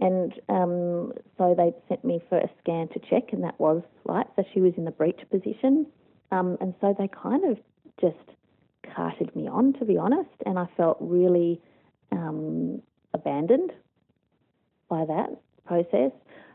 And 0.00 0.32
um, 0.48 1.12
so 1.38 1.54
they 1.56 1.72
sent 1.88 2.04
me 2.04 2.20
for 2.28 2.38
a 2.38 2.50
scan 2.60 2.88
to 2.88 2.98
check, 2.98 3.32
and 3.32 3.42
that 3.44 3.58
was 3.58 3.82
right. 4.04 4.26
So 4.36 4.44
she 4.52 4.60
was 4.60 4.72
in 4.76 4.84
the 4.84 4.90
breech 4.90 5.20
position. 5.30 5.86
Um, 6.32 6.56
and 6.60 6.74
so 6.80 6.94
they 6.98 7.08
kind 7.08 7.44
of 7.44 7.58
just 8.00 8.36
carted 8.94 9.34
me 9.36 9.48
on, 9.48 9.72
to 9.74 9.84
be 9.84 9.96
honest. 9.96 10.30
And 10.44 10.58
I 10.58 10.66
felt 10.76 10.98
really 11.00 11.60
um, 12.12 12.82
abandoned 13.12 13.72
by 14.88 15.04
that 15.06 15.30
process. 15.66 16.10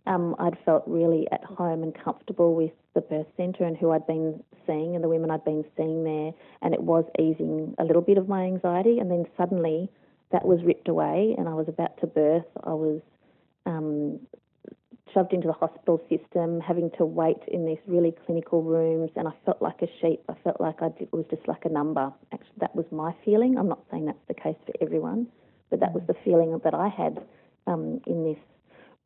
Um, 0.07 0.35
I'd 0.39 0.57
felt 0.65 0.83
really 0.87 1.27
at 1.31 1.43
home 1.43 1.83
and 1.83 1.93
comfortable 1.93 2.55
with 2.55 2.71
the 2.95 3.01
birth 3.01 3.27
centre 3.37 3.63
and 3.63 3.77
who 3.77 3.91
I'd 3.91 4.07
been 4.07 4.43
seeing 4.65 4.95
and 4.95 5.03
the 5.03 5.09
women 5.09 5.31
I'd 5.31 5.45
been 5.45 5.65
seeing 5.77 6.03
there, 6.03 6.31
and 6.61 6.73
it 6.73 6.81
was 6.81 7.05
easing 7.19 7.75
a 7.77 7.83
little 7.83 8.01
bit 8.01 8.17
of 8.17 8.27
my 8.27 8.43
anxiety. 8.43 8.99
And 8.99 9.11
then 9.11 9.25
suddenly 9.37 9.89
that 10.31 10.45
was 10.45 10.63
ripped 10.63 10.87
away, 10.87 11.35
and 11.37 11.47
I 11.47 11.53
was 11.53 11.67
about 11.67 11.99
to 12.01 12.07
birth. 12.07 12.45
I 12.63 12.73
was 12.73 13.01
um, 13.65 14.19
shoved 15.13 15.33
into 15.33 15.47
the 15.47 15.53
hospital 15.53 16.01
system, 16.09 16.59
having 16.59 16.91
to 16.97 17.05
wait 17.05 17.39
in 17.47 17.65
these 17.65 17.79
really 17.87 18.13
clinical 18.25 18.61
rooms, 18.63 19.11
and 19.15 19.27
I 19.27 19.31
felt 19.45 19.61
like 19.61 19.81
a 19.81 19.87
sheep. 20.01 20.21
I 20.29 20.35
felt 20.43 20.61
like 20.61 20.81
I 20.81 20.89
did, 20.89 21.09
was 21.11 21.25
just 21.29 21.47
like 21.47 21.65
a 21.65 21.69
number. 21.69 22.11
Actually, 22.31 22.59
that 22.59 22.75
was 22.75 22.85
my 22.91 23.13
feeling. 23.25 23.57
I'm 23.57 23.69
not 23.69 23.83
saying 23.91 24.05
that's 24.05 24.27
the 24.27 24.33
case 24.33 24.55
for 24.65 24.73
everyone, 24.81 25.27
but 25.69 25.79
that 25.79 25.93
was 25.93 26.03
the 26.07 26.15
feeling 26.23 26.59
that 26.63 26.73
I 26.73 26.89
had 26.89 27.19
um, 27.67 28.01
in 28.05 28.23
this 28.23 28.37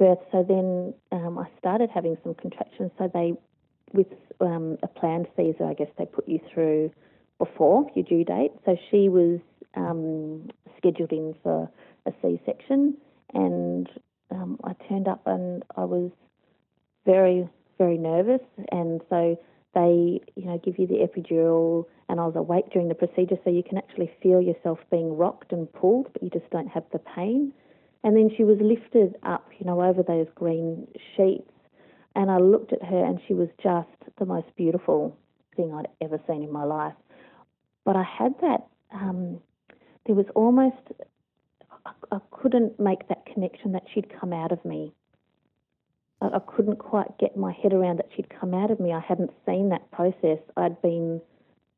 birth. 0.03 0.23
So 0.31 0.43
then 0.43 0.93
um, 1.11 1.37
I 1.37 1.47
started 1.59 1.89
having 1.93 2.17
some 2.23 2.33
contractions. 2.35 2.91
So 2.97 3.09
they, 3.13 3.33
with 3.93 4.07
um, 4.41 4.77
a 4.83 4.87
planned 4.87 5.27
Caesar, 5.35 5.65
I 5.65 5.73
guess 5.73 5.91
they 5.97 6.05
put 6.05 6.27
you 6.27 6.39
through 6.53 6.91
before 7.39 7.87
your 7.95 8.05
due 8.05 8.25
date. 8.25 8.51
So 8.65 8.75
she 8.89 9.09
was 9.09 9.39
um, 9.75 10.49
scheduled 10.77 11.11
in 11.11 11.35
for 11.41 11.69
a 12.05 12.11
C-section, 12.21 12.97
and 13.33 13.89
um, 14.29 14.59
I 14.63 14.73
turned 14.89 15.07
up 15.07 15.21
and 15.25 15.63
I 15.77 15.85
was 15.85 16.11
very, 17.05 17.47
very 17.77 17.97
nervous. 17.97 18.45
And 18.71 19.01
so 19.09 19.39
they, 19.73 20.19
you 20.35 20.45
know, 20.45 20.59
give 20.63 20.77
you 20.79 20.87
the 20.87 20.99
epidural, 21.07 21.85
and 22.09 22.19
I 22.19 22.25
was 22.25 22.35
awake 22.35 22.65
during 22.71 22.89
the 22.89 22.95
procedure, 22.95 23.37
so 23.43 23.49
you 23.49 23.63
can 23.63 23.77
actually 23.77 24.11
feel 24.21 24.41
yourself 24.41 24.79
being 24.91 25.15
rocked 25.17 25.51
and 25.53 25.71
pulled, 25.71 26.11
but 26.13 26.21
you 26.21 26.29
just 26.29 26.49
don't 26.51 26.67
have 26.67 26.83
the 26.91 26.99
pain. 26.99 27.53
And 28.03 28.17
then 28.17 28.29
she 28.35 28.43
was 28.43 28.57
lifted 28.59 29.15
up, 29.23 29.49
you 29.57 29.65
know, 29.65 29.81
over 29.81 30.03
those 30.03 30.27
green 30.35 30.87
sheets, 31.15 31.49
and 32.15 32.29
I 32.29 32.37
looked 32.37 32.73
at 32.73 32.83
her, 32.83 33.05
and 33.05 33.19
she 33.27 33.33
was 33.33 33.47
just 33.61 33.87
the 34.19 34.25
most 34.25 34.47
beautiful 34.55 35.17
thing 35.55 35.73
I'd 35.73 35.87
ever 36.01 36.19
seen 36.27 36.43
in 36.43 36.51
my 36.51 36.63
life. 36.63 36.93
But 37.85 37.95
I 37.95 38.03
had 38.03 38.33
that. 38.41 38.67
Um, 38.93 39.39
there 40.05 40.15
was 40.15 40.25
almost 40.35 40.75
I, 41.85 41.91
I 42.11 42.19
couldn't 42.31 42.79
make 42.79 43.07
that 43.07 43.25
connection 43.25 43.71
that 43.73 43.83
she'd 43.93 44.11
come 44.19 44.33
out 44.33 44.51
of 44.51 44.63
me. 44.65 44.93
I, 46.21 46.27
I 46.27 46.39
couldn't 46.39 46.77
quite 46.77 47.17
get 47.19 47.37
my 47.37 47.51
head 47.51 47.73
around 47.73 47.97
that 47.97 48.09
she'd 48.15 48.29
come 48.29 48.53
out 48.53 48.71
of 48.71 48.79
me. 48.79 48.93
I 48.93 48.99
hadn't 48.99 49.31
seen 49.45 49.69
that 49.69 49.89
process. 49.91 50.39
I'd 50.57 50.81
been, 50.81 51.21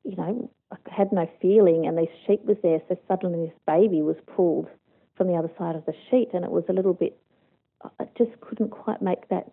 you 0.04 0.16
know, 0.16 0.50
I 0.72 0.78
had 0.90 1.12
no 1.12 1.30
feeling, 1.42 1.86
and 1.86 1.98
this 1.98 2.08
sheet 2.26 2.44
was 2.46 2.58
there. 2.64 2.82
So 2.90 2.98
suddenly, 3.08 3.48
this 3.48 3.60
baby 3.68 4.02
was 4.02 4.18
pulled 4.36 4.68
from 5.16 5.28
the 5.28 5.34
other 5.36 5.52
side 5.58 5.76
of 5.76 5.86
the 5.86 5.94
sheet, 6.10 6.30
and 6.34 6.44
it 6.44 6.52
was 6.52 6.64
a 6.70 6.74
little 6.74 6.94
bit. 6.94 7.18
I 8.00 8.06
just 8.18 8.40
couldn't 8.42 8.70
quite 8.70 9.02
make 9.02 9.28
that 9.30 9.52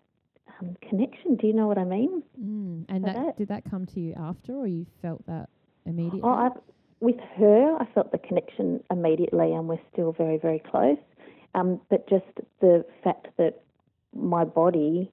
um, 0.59 0.75
connection. 0.87 1.35
Do 1.35 1.47
you 1.47 1.53
know 1.53 1.67
what 1.67 1.77
I 1.77 1.83
mean? 1.83 2.23
mm. 2.41 2.85
And 2.89 3.03
that, 3.05 3.15
that- 3.15 3.37
did 3.37 3.47
that 3.49 3.63
come 3.69 3.85
to 3.87 3.99
you 3.99 4.13
after, 4.17 4.53
or 4.53 4.67
you 4.67 4.85
felt 5.01 5.25
that 5.27 5.49
immediately? 5.85 6.21
Oh, 6.23 6.29
I, 6.29 6.49
with 6.99 7.19
her, 7.37 7.77
I 7.79 7.85
felt 7.93 8.11
the 8.11 8.17
connection 8.17 8.83
immediately, 8.89 9.53
and 9.53 9.67
we're 9.67 9.79
still 9.91 10.13
very, 10.13 10.37
very 10.37 10.59
close. 10.59 10.97
Um, 11.55 11.79
but 11.89 12.09
just 12.09 12.25
the 12.61 12.85
fact 13.03 13.27
that 13.37 13.61
my 14.15 14.43
body 14.43 15.11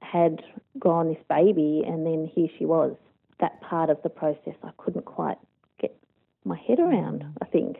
had 0.00 0.42
gone 0.78 1.08
this 1.08 1.22
baby, 1.28 1.82
and 1.86 2.06
then 2.06 2.30
here 2.32 2.48
she 2.58 2.64
was. 2.66 2.94
That 3.40 3.60
part 3.62 3.90
of 3.90 4.00
the 4.02 4.10
process, 4.10 4.54
I 4.62 4.70
couldn't 4.76 5.06
quite 5.06 5.38
get 5.80 5.96
my 6.44 6.58
head 6.68 6.78
around. 6.78 7.24
I 7.40 7.46
think. 7.46 7.78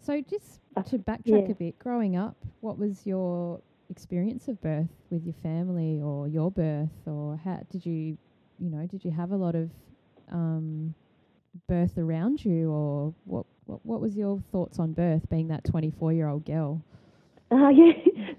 So 0.00 0.20
just 0.22 0.60
to 0.82 0.98
backtrack 0.98 1.46
yeah. 1.46 1.52
a 1.52 1.54
bit, 1.54 1.78
growing 1.78 2.16
up, 2.16 2.36
what 2.60 2.78
was 2.78 3.06
your 3.06 3.60
experience 3.90 4.48
of 4.48 4.60
birth 4.60 4.88
with 5.10 5.24
your 5.24 5.34
family 5.42 6.00
or 6.02 6.26
your 6.26 6.50
birth 6.50 6.90
or 7.06 7.40
how 7.44 7.60
did 7.70 7.86
you 7.86 8.18
you 8.58 8.70
know, 8.70 8.86
did 8.86 9.04
you 9.04 9.10
have 9.10 9.32
a 9.32 9.36
lot 9.36 9.54
of 9.54 9.70
um, 10.32 10.94
birth 11.68 11.98
around 11.98 12.44
you 12.44 12.70
or 12.70 13.14
what, 13.24 13.46
what 13.66 13.84
what 13.84 14.00
was 14.00 14.16
your 14.16 14.42
thoughts 14.52 14.78
on 14.78 14.92
birth 14.92 15.28
being 15.30 15.48
that 15.48 15.64
24 15.64 16.12
year 16.12 16.28
old 16.28 16.44
girl? 16.44 16.82
Uh, 17.50 17.68
yeah. 17.74 17.92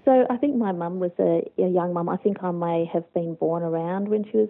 So 0.04 0.26
I 0.30 0.36
think 0.36 0.56
my 0.56 0.72
mum 0.72 1.00
was 1.00 1.12
a, 1.18 1.42
a 1.62 1.68
young 1.68 1.92
mum. 1.92 2.08
I 2.08 2.16
think 2.16 2.42
I 2.42 2.50
may 2.50 2.88
have 2.92 3.12
been 3.14 3.34
born 3.34 3.62
around 3.62 4.08
when 4.08 4.24
she 4.30 4.38
was 4.38 4.48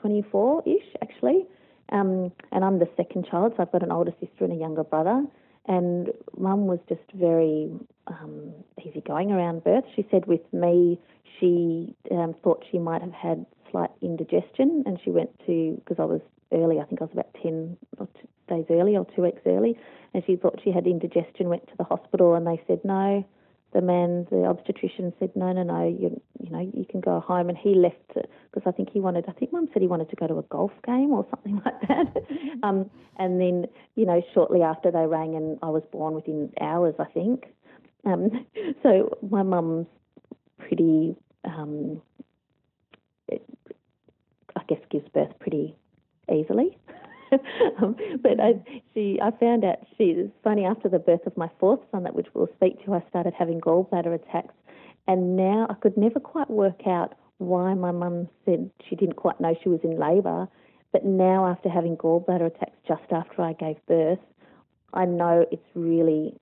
24 0.00 0.62
ish, 0.66 0.82
actually. 1.02 1.46
Um, 1.90 2.32
and 2.52 2.64
I'm 2.64 2.78
the 2.78 2.88
second 2.96 3.26
child, 3.30 3.52
so 3.56 3.62
I've 3.62 3.72
got 3.72 3.82
an 3.82 3.92
older 3.92 4.12
sister 4.18 4.44
and 4.44 4.52
a 4.52 4.56
younger 4.56 4.84
brother. 4.84 5.24
And 5.66 6.10
mum 6.36 6.66
was 6.66 6.80
just 6.88 7.02
very 7.14 7.70
um, 8.08 8.52
easygoing 8.84 9.30
around 9.30 9.64
birth. 9.64 9.84
She 9.94 10.06
said 10.10 10.26
with 10.26 10.40
me, 10.52 10.98
she 11.38 11.94
um, 12.10 12.34
thought 12.42 12.64
she 12.70 12.78
might 12.78 13.00
have 13.00 13.12
had 13.12 13.46
slight 13.70 13.90
indigestion, 14.00 14.82
and 14.86 14.98
she 15.04 15.10
went 15.10 15.30
to, 15.46 15.80
because 15.84 15.98
I 15.98 16.04
was 16.04 16.20
early, 16.52 16.80
I 16.80 16.84
think 16.84 17.00
I 17.00 17.04
was 17.04 17.12
about 17.12 17.34
10 17.42 17.76
or 17.98 18.08
two 18.20 18.28
days 18.48 18.66
early 18.70 18.96
or 18.96 19.06
two 19.16 19.22
weeks 19.22 19.40
early, 19.46 19.78
and 20.14 20.22
she 20.26 20.36
thought 20.36 20.60
she 20.62 20.72
had 20.72 20.86
indigestion, 20.86 21.48
went 21.48 21.66
to 21.68 21.76
the 21.78 21.84
hospital, 21.84 22.34
and 22.34 22.46
they 22.46 22.60
said 22.66 22.80
no 22.84 23.24
the 23.72 23.80
man, 23.80 24.26
the 24.30 24.44
obstetrician, 24.44 25.12
said, 25.18 25.30
"No, 25.34 25.52
no, 25.52 25.62
no. 25.62 25.86
You, 25.86 26.20
you 26.40 26.50
know, 26.50 26.70
you 26.74 26.84
can 26.84 27.00
go 27.00 27.20
home." 27.20 27.48
And 27.48 27.56
he 27.56 27.74
left 27.74 28.08
because 28.08 28.62
I 28.66 28.70
think 28.70 28.90
he 28.90 29.00
wanted. 29.00 29.24
I 29.28 29.32
think 29.32 29.52
Mum 29.52 29.68
said 29.72 29.82
he 29.82 29.88
wanted 29.88 30.10
to 30.10 30.16
go 30.16 30.26
to 30.26 30.38
a 30.38 30.42
golf 30.42 30.72
game 30.84 31.12
or 31.12 31.26
something 31.30 31.62
like 31.64 31.80
that. 31.88 32.22
um, 32.62 32.90
and 33.18 33.40
then, 33.40 33.66
you 33.96 34.06
know, 34.06 34.22
shortly 34.34 34.62
after 34.62 34.90
they 34.90 35.06
rang, 35.06 35.34
and 35.34 35.58
I 35.62 35.70
was 35.70 35.82
born 35.90 36.14
within 36.14 36.52
hours, 36.60 36.94
I 36.98 37.06
think. 37.06 37.46
Um, 38.04 38.46
so 38.82 39.16
my 39.28 39.42
mum's 39.42 39.86
pretty. 40.58 41.16
Um, 41.44 42.00
I 44.54 44.62
guess 44.68 44.78
gives 44.90 45.08
birth 45.08 45.32
pretty 45.40 45.76
easily. 46.30 46.76
Um, 47.82 47.96
but 48.22 48.40
I, 48.40 48.54
she, 48.94 49.18
I 49.22 49.30
found 49.32 49.64
out 49.64 49.78
she 49.96 50.04
it's 50.04 50.32
funny 50.44 50.64
after 50.64 50.88
the 50.88 50.98
birth 50.98 51.26
of 51.26 51.36
my 51.36 51.50
fourth 51.58 51.80
son, 51.90 52.04
that 52.04 52.14
which 52.14 52.28
we'll 52.34 52.48
speak 52.56 52.84
to, 52.84 52.94
I 52.94 53.02
started 53.08 53.34
having 53.38 53.60
gallbladder 53.60 54.14
attacks, 54.14 54.54
and 55.06 55.36
now 55.36 55.66
I 55.70 55.74
could 55.74 55.96
never 55.96 56.20
quite 56.20 56.50
work 56.50 56.86
out 56.86 57.14
why 57.38 57.74
my 57.74 57.90
mum 57.90 58.28
said 58.44 58.70
she 58.88 58.96
didn't 58.96 59.16
quite 59.16 59.40
know 59.40 59.56
she 59.62 59.68
was 59.68 59.80
in 59.82 59.98
labour. 59.98 60.48
But 60.92 61.06
now, 61.06 61.46
after 61.46 61.70
having 61.70 61.96
gallbladder 61.96 62.46
attacks 62.46 62.76
just 62.86 63.10
after 63.10 63.42
I 63.42 63.54
gave 63.54 63.76
birth, 63.86 64.18
I 64.92 65.06
know 65.06 65.46
it's 65.50 65.62
really 65.74 66.34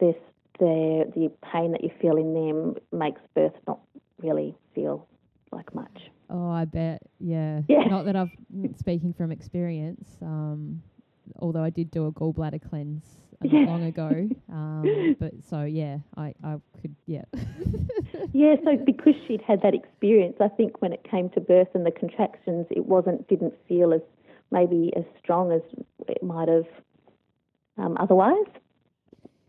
this 0.00 0.16
the 0.58 1.10
the 1.14 1.30
pain 1.52 1.72
that 1.72 1.82
you 1.82 1.90
feel 2.00 2.16
in 2.16 2.34
them 2.34 2.74
makes 2.92 3.20
birth 3.34 3.54
not 3.66 3.80
really 4.20 4.56
feel 4.74 5.06
like 5.52 5.74
much. 5.74 6.10
Oh, 6.34 6.50
I 6.50 6.64
bet. 6.64 7.00
Yeah. 7.20 7.60
Yeah. 7.68 7.84
Not 7.84 8.06
that 8.06 8.16
I've 8.16 8.32
mm, 8.54 8.76
speaking 8.76 9.12
from 9.12 9.30
experience. 9.30 10.08
Um, 10.20 10.82
although 11.38 11.62
I 11.62 11.70
did 11.70 11.92
do 11.92 12.06
a 12.06 12.12
gallbladder 12.12 12.60
cleanse 12.68 13.04
a 13.40 13.46
Yeah. 13.46 13.64
long 13.66 13.84
ago. 13.84 14.28
Um, 14.52 15.14
but 15.20 15.32
so 15.48 15.62
yeah, 15.62 15.98
I, 16.16 16.34
I 16.42 16.56
could 16.80 16.96
yeah. 17.06 17.22
Yeah, 18.32 18.56
so 18.64 18.76
because 18.84 19.14
she'd 19.28 19.42
had 19.42 19.62
that 19.62 19.74
experience, 19.74 20.36
I 20.40 20.48
think 20.48 20.82
when 20.82 20.92
it 20.92 21.06
came 21.08 21.30
to 21.30 21.40
birth 21.40 21.68
and 21.74 21.86
the 21.86 21.92
contractions, 21.92 22.66
it 22.70 22.84
wasn't 22.84 23.28
didn't 23.28 23.54
feel 23.68 23.92
as 23.92 24.00
maybe 24.50 24.92
as 24.96 25.04
strong 25.22 25.52
as 25.52 25.60
it 26.08 26.20
might 26.20 26.48
have 26.48 26.66
um, 27.78 27.96
otherwise. 28.00 28.46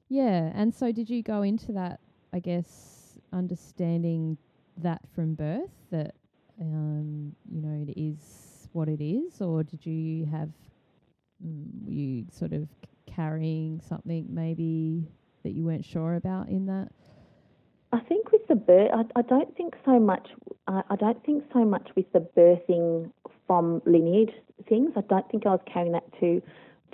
Yeah, 0.10 0.52
and 0.54 0.72
so 0.74 0.92
did 0.92 1.10
you 1.10 1.24
go 1.24 1.42
into 1.42 1.72
that? 1.74 2.00
I 2.32 2.40
guess 2.40 3.18
understanding 3.34 4.38
that 4.78 5.02
from 5.16 5.34
birth 5.34 5.72
that 5.90 6.14
um, 6.62 7.36
you 7.50 7.62
know 7.62 7.86
it 7.88 8.00
is 8.00 8.70
what 8.72 8.88
it 8.88 9.04
is, 9.04 9.42
or 9.42 9.64
did 9.64 9.86
you 9.86 10.26
have 10.26 10.50
mm, 11.46 11.66
you 11.88 12.26
sort 12.32 12.54
of 12.54 12.64
c- 12.64 13.14
carrying 13.14 13.82
something 13.82 14.28
maybe 14.30 15.08
that 15.44 15.52
you 15.52 15.64
weren't 15.64 15.86
sure 15.86 16.16
about 16.16 16.50
in 16.50 16.66
that? 16.66 16.90
I 17.92 18.00
think 18.02 18.32
with 18.32 18.46
the 18.48 18.56
birth, 18.56 18.92
I, 18.94 19.04
I 19.20 19.22
don't 19.22 19.56
think 19.56 19.76
so 19.86 20.00
much. 20.00 20.28
I, 20.68 20.82
I 20.90 20.96
don't 20.96 21.24
think 21.26 21.44
so 21.54 21.64
much 21.64 21.90
with 21.96 22.12
the 22.12 22.20
birthing 22.20 23.12
from 23.48 23.82
lineage 23.86 24.34
things. 24.68 24.92
I 24.96 25.02
don't 25.02 25.30
think 25.30 25.46
I 25.46 25.52
was 25.52 25.62
carrying 25.72 25.94
that 25.94 26.04
too 26.20 26.42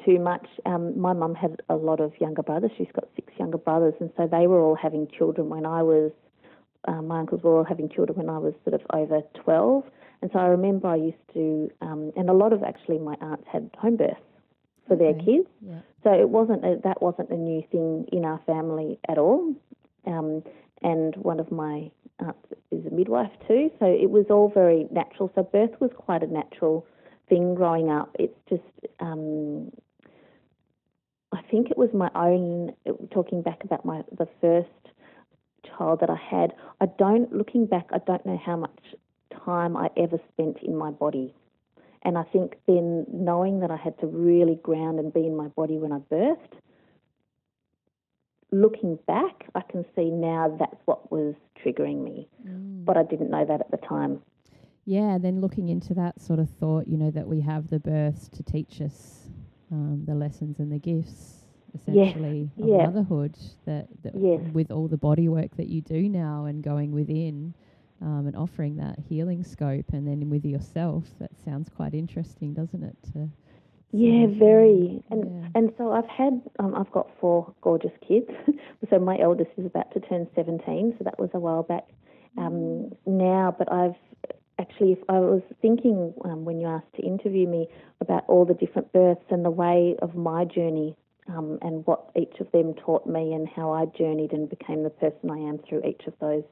too 0.06 0.20
much. 0.20 0.48
Um, 0.66 1.00
my 1.00 1.14
mum 1.14 1.36
had 1.36 1.62
a 1.70 1.76
lot 1.76 2.00
of 2.00 2.14
younger 2.20 2.42
brothers. 2.42 2.72
She's 2.78 2.92
got 2.94 3.08
six 3.16 3.32
younger 3.38 3.58
brothers, 3.58 3.94
and 4.00 4.12
so 4.18 4.28
they 4.28 4.48
were 4.48 4.62
all 4.62 4.76
having 4.76 5.08
children 5.18 5.50
when 5.50 5.66
I 5.66 5.84
was. 5.84 6.12
Uh, 6.86 7.02
my 7.02 7.20
uncles 7.20 7.42
were 7.44 7.58
all 7.58 7.64
having 7.64 7.90
children 7.90 8.18
when 8.18 8.30
I 8.30 8.38
was 8.38 8.54
sort 8.64 8.74
of 8.74 8.82
over 8.94 9.22
twelve, 9.44 9.84
and 10.22 10.32
so 10.34 10.40
I 10.40 10.46
remember 10.46 10.88
I 10.88 10.96
used 10.96 11.26
to, 11.34 11.70
um, 11.82 12.12
and 12.16 12.30
a 12.30 12.34
lot 12.34 12.54
of 12.54 12.64
actually 12.64 13.00
my 13.00 13.16
aunts 13.22 13.48
had 13.52 13.70
home 13.78 13.98
births 13.98 14.20
for 14.88 14.96
their 14.96 15.10
Okay. 15.10 15.26
kids. 15.26 15.48
Yeah. 15.62 15.80
So 16.04 16.12
it 16.12 16.30
wasn't 16.30 16.66
a, 16.66 16.80
that 16.84 17.02
wasn't 17.02 17.30
a 17.30 17.36
new 17.38 17.62
thing 17.72 18.08
in 18.12 18.26
our 18.26 18.40
family 18.46 19.00
at 19.08 19.18
all. 19.20 19.54
Um, 20.08 20.44
and 20.82 21.16
one 21.18 21.40
of 21.40 21.52
my 21.52 21.92
aunts 22.20 22.48
is 22.72 22.84
a 22.88 22.90
midwife 22.90 23.32
too, 23.48 23.70
so 23.80 23.86
it 23.86 24.10
was 24.10 24.26
all 24.32 24.50
very 24.50 24.88
natural. 24.92 25.32
So 25.36 25.44
birth 25.44 25.80
was 25.80 25.92
quite 25.96 26.24
a 26.24 26.28
natural 26.28 26.88
thing 27.30 27.54
growing 27.54 27.92
up. 27.92 28.10
It's 28.18 28.38
just, 28.50 28.64
um, 29.00 29.72
I 31.32 31.42
think 31.52 31.70
it 31.70 31.78
was 31.78 31.90
my 31.94 32.10
own. 32.16 32.74
Talking 33.12 33.42
back 33.44 33.64
about 33.64 33.86
my 33.86 34.04
the 34.18 34.28
first 34.42 34.81
child 35.78 36.00
that 36.02 36.10
I 36.10 36.16
had, 36.16 36.54
I 36.80 36.86
don't. 36.98 37.34
Looking 37.34 37.66
back, 37.66 37.88
I 37.92 38.00
don't 38.06 38.26
know 38.26 38.40
how 38.44 38.58
much 38.58 38.96
time 39.46 39.76
I 39.78 39.90
ever 39.98 40.20
spent 40.34 40.58
in 40.62 40.76
my 40.76 40.92
body. 40.92 41.34
And 42.04 42.18
I 42.18 42.24
think 42.24 42.56
then 42.68 43.06
knowing 43.12 43.60
that 43.60 43.70
I 43.72 43.78
had 43.78 44.00
to 44.00 44.08
really 44.08 44.56
ground 44.64 45.00
and 45.00 45.14
be 45.14 45.26
in 45.26 45.36
my 45.36 45.48
body 45.50 45.78
when 45.78 45.92
I 45.92 46.00
birthed, 46.00 46.54
looking 48.52 48.98
back, 49.08 49.48
I 49.56 49.62
can 49.62 49.86
see 49.96 50.10
now 50.10 50.56
that's 50.60 50.82
what 50.86 51.12
was 51.12 51.36
triggering 51.64 52.04
me. 52.04 52.28
Mm. 52.46 52.86
But 52.86 52.98
I 52.98 53.04
didn't 53.04 53.30
know 53.30 53.46
that 53.46 53.62
at 53.62 53.72
the 53.72 53.78
time. 53.78 54.22
Yeah, 54.86 55.20
then 55.20 55.42
looking 55.42 55.70
into 55.70 55.94
that 55.94 56.20
sort 56.20 56.40
of 56.40 56.50
thought, 56.50 56.88
you 56.88 56.98
know, 56.98 57.12
that 57.12 57.28
we 57.28 57.42
have 57.42 57.70
the 57.70 57.80
births 57.80 58.28
to 58.30 58.44
teach 58.44 58.82
us 58.82 59.28
um, 59.72 60.04
the 60.06 60.16
lessons 60.16 60.60
and 60.60 60.72
the 60.72 60.80
gifts, 60.80 61.41
essentially, 61.76 62.50
of 62.62 62.68
yeah. 62.68 62.86
motherhood. 62.86 63.38
That, 63.66 63.88
that 64.04 64.14
Yes. 64.16 64.42
with 64.54 64.72
all 64.72 64.88
the 64.88 64.98
body 64.98 65.30
work 65.30 65.56
that 65.58 65.68
you 65.68 65.82
do 65.82 66.10
now 66.10 66.46
and 66.46 66.64
going 66.64 66.92
within 66.92 67.54
um, 68.02 68.26
and 68.28 68.36
offering 68.36 68.78
that 68.78 68.98
healing 69.08 69.44
scope, 69.44 69.86
and 69.94 70.08
then 70.08 70.30
with 70.30 70.44
yourself, 70.46 71.06
that 71.20 71.32
sounds 71.46 71.70
quite 71.70 71.94
interesting, 71.94 72.54
doesn't 72.54 72.84
it? 72.84 72.96
To 73.14 73.30
Yeah, 73.92 74.28
very. 74.28 75.04
And 75.12 75.26
yeah. 75.26 75.48
and 75.56 75.72
so 75.78 75.92
I've 75.92 76.08
had 76.08 76.42
um, 76.60 76.74
I've 76.76 76.92
got 76.92 77.10
four 77.20 77.54
gorgeous 77.62 77.92
kids. 78.08 78.30
so 78.90 79.00
my 79.00 79.18
eldest 79.20 79.52
is 79.58 79.66
about 79.66 79.92
to 79.94 80.00
turn 80.00 80.28
17, 80.36 80.96
so 80.98 81.04
that 81.04 81.20
was 81.20 81.30
a 81.34 81.40
while 81.40 81.64
back 81.64 81.88
um, 82.38 82.92
now. 83.06 83.56
But 83.58 83.72
I've 83.72 83.96
actually 84.60 84.94
if 84.94 85.00
I 85.10 85.20
was 85.20 85.42
thinking 85.62 86.14
um, 86.26 86.46
when 86.46 86.60
you 86.60 86.68
asked 86.68 86.94
to 86.96 87.02
interview 87.04 87.48
me 87.48 87.68
about 88.00 88.24
all 88.28 88.46
the 88.46 88.54
different 88.54 88.92
births 88.94 89.26
and 89.30 89.46
the 89.46 89.52
way 89.52 89.96
of 90.02 90.16
my 90.16 90.46
journey. 90.46 90.96
Um, 91.36 91.60
and 91.62 91.86
what 91.86 92.10
each 92.16 92.40
of 92.40 92.52
them 92.52 92.74
taught 92.74 93.06
me, 93.06 93.34
and 93.34 93.48
how 93.48 93.72
I 93.72 93.86
journeyed 93.86 94.34
and 94.34 94.50
became 94.50 94.84
the 94.84 94.90
person 94.90 95.30
I 95.30 95.38
am 95.38 95.60
through 95.60 95.84
each 95.88 96.02
of 96.08 96.14
those 96.20 96.44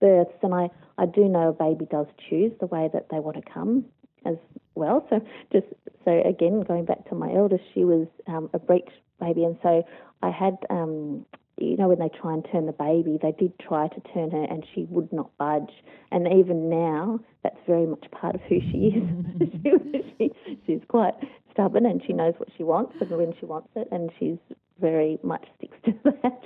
births. 0.00 0.34
And 0.42 0.54
I, 0.54 0.68
I 0.98 1.06
do 1.06 1.24
know 1.28 1.48
a 1.48 1.52
baby 1.52 1.86
does 1.90 2.06
choose 2.28 2.52
the 2.60 2.66
way 2.66 2.88
that 2.92 3.08
they 3.10 3.18
want 3.18 3.36
to 3.36 3.52
come 3.52 3.84
as 4.24 4.36
well. 4.74 5.06
So 5.10 5.20
just 5.52 5.66
so 6.04 6.22
again, 6.24 6.60
going 6.60 6.84
back 6.84 7.08
to 7.08 7.14
my 7.14 7.32
eldest, 7.32 7.64
she 7.74 7.84
was 7.84 8.06
um, 8.26 8.50
a 8.52 8.58
breech 8.58 8.88
baby, 9.20 9.44
and 9.44 9.56
so 9.62 9.82
I 10.22 10.30
had, 10.30 10.56
um, 10.70 11.24
you 11.58 11.76
know, 11.76 11.88
when 11.88 11.98
they 11.98 12.10
try 12.20 12.34
and 12.34 12.46
turn 12.50 12.66
the 12.66 12.72
baby, 12.72 13.18
they 13.20 13.32
did 13.32 13.58
try 13.58 13.88
to 13.88 14.00
turn 14.12 14.30
her, 14.30 14.44
and 14.44 14.64
she 14.74 14.84
would 14.90 15.12
not 15.12 15.30
budge. 15.38 15.72
And 16.12 16.26
even 16.26 16.68
now, 16.68 17.20
that's 17.42 17.58
very 17.66 17.86
much 17.86 18.04
part 18.10 18.34
of 18.34 18.42
who 18.42 18.60
she 18.60 18.94
is. 18.96 19.50
she, 19.62 20.30
she, 20.44 20.56
she's 20.66 20.80
quite 20.88 21.14
stubborn, 21.56 21.86
and 21.86 22.02
she 22.06 22.12
knows 22.12 22.34
what 22.38 22.48
she 22.56 22.62
wants 22.64 22.94
and 23.00 23.10
when 23.10 23.34
she 23.40 23.46
wants 23.46 23.68
it, 23.76 23.88
and 23.90 24.10
she's 24.18 24.38
very 24.80 25.18
much 25.22 25.46
sticks 25.56 25.76
to 25.86 25.92
that. 26.22 26.42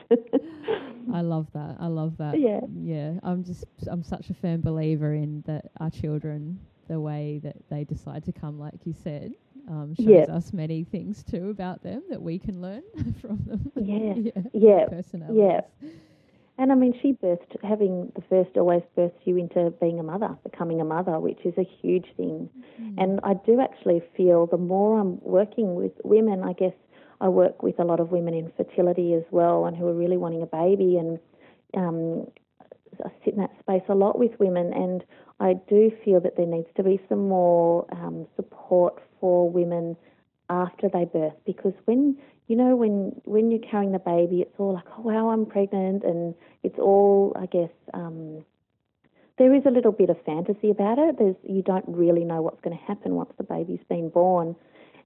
I 1.13 1.21
love 1.21 1.49
that. 1.55 1.77
I 1.81 1.87
love 1.89 2.17
that. 2.19 2.39
Yeah. 2.39 2.61
Yeah. 2.77 3.15
I'm 3.23 3.43
just 3.45 3.65
I'm 3.89 4.03
such 4.03 4.31
a 4.31 4.35
firm 4.35 4.61
believer 4.61 5.15
in 5.15 5.43
that 5.47 5.67
our 5.81 5.91
children, 5.91 6.61
the 6.89 7.01
way 7.01 7.41
that 7.43 7.57
they 7.69 7.85
decide 7.85 8.25
to 8.27 8.33
come, 8.33 8.59
like 8.59 8.75
you 8.85 8.93
said, 8.93 9.33
um, 9.69 9.95
shows 9.97 10.07
Yeah. 10.29 10.35
us 10.35 10.53
many 10.53 10.85
things 10.85 11.25
too 11.25 11.51
about 11.51 11.83
them 11.83 12.03
that 12.11 12.23
we 12.23 12.39
can 12.39 12.61
learn 12.63 12.83
from 13.21 13.39
them. 13.47 13.73
Yeah. 13.77 14.15
yeah. 14.35 14.43
Yeah. 14.53 14.87
Personalities. 14.89 15.71
And 16.61 16.71
I 16.71 16.75
mean, 16.75 16.93
she 17.01 17.15
birthed, 17.15 17.57
having 17.65 18.13
the 18.15 18.23
first 18.29 18.55
always 18.59 18.83
births 18.95 19.17
you 19.25 19.39
into 19.39 19.71
being 19.81 19.99
a 19.99 20.03
mother, 20.03 20.37
becoming 20.45 20.83
a 20.83 20.85
mother, 20.85 21.19
which 21.19 21.39
is 21.47 21.55
a 21.57 21.67
huge 21.81 22.05
thing. 22.19 22.51
And 22.99 23.19
I 23.23 23.33
do 23.33 23.63
actually 23.63 24.03
feel 24.15 24.47
the 24.47 24.59
more 24.59 25.01
I'm 25.01 25.19
working 25.23 25.75
with 25.75 25.93
women, 26.05 26.45
I 26.45 26.53
guess 26.53 26.75
I 27.19 27.29
work 27.29 27.63
with 27.63 27.79
a 27.79 27.85
lot 27.85 27.99
of 27.99 28.13
women 28.13 28.35
in 28.35 28.53
fertility 28.59 29.15
as 29.15 29.23
well 29.31 29.65
and 29.65 29.75
who 29.75 29.87
are 29.87 29.95
really 29.95 30.19
wanting 30.19 30.43
a 30.43 30.47
baby. 30.47 30.99
And 30.99 31.19
um, 31.75 32.27
I 33.03 33.09
sit 33.25 33.33
in 33.33 33.41
that 33.41 33.59
space 33.61 33.89
a 33.89 33.95
lot 33.95 34.19
with 34.19 34.39
women. 34.39 34.75
And 34.75 35.03
I 35.41 35.55
do 35.67 35.91
feel 36.05 36.21
that 36.21 36.37
there 36.37 36.45
needs 36.45 36.69
to 36.77 36.83
be 36.83 37.01
some 37.09 37.27
more 37.27 37.87
um, 37.93 38.27
support 38.37 39.03
for 39.19 39.49
women 39.49 39.97
after 40.51 40.89
they 40.89 41.07
birth 41.07 41.33
because 41.47 41.73
when 41.87 42.17
you 42.49 42.57
know 42.57 42.77
when 42.77 43.13
when 43.25 43.51
you're 43.51 43.61
carrying 43.61 43.93
the 43.93 43.99
baby 43.99 44.43
it's 44.43 44.55
all 44.59 44.75
like 44.75 44.85
oh 44.99 45.03
wow 45.03 45.31
i'm 45.31 45.47
pregnant 45.47 46.03
and 46.05 46.35
it's 46.63 46.79
all 46.79 47.33
i 47.41 47.47
guess 47.47 47.71
um 47.95 48.45
there 49.41 49.55
is 49.55 49.63
a 49.65 49.71
little 49.71 49.91
bit 49.91 50.11
of 50.11 50.23
fantasy 50.27 50.69
about 50.71 50.99
it. 50.99 51.17
There's 51.19 51.35
you 51.49 51.63
don't 51.63 51.87
really 51.89 52.25
know 52.25 52.43
what's 52.43 52.61
going 52.61 52.77
to 52.77 52.85
happen 52.85 53.15
once 53.15 53.33
the 53.39 53.43
baby's 53.43 53.81
been 53.89 54.11
born. 54.11 54.55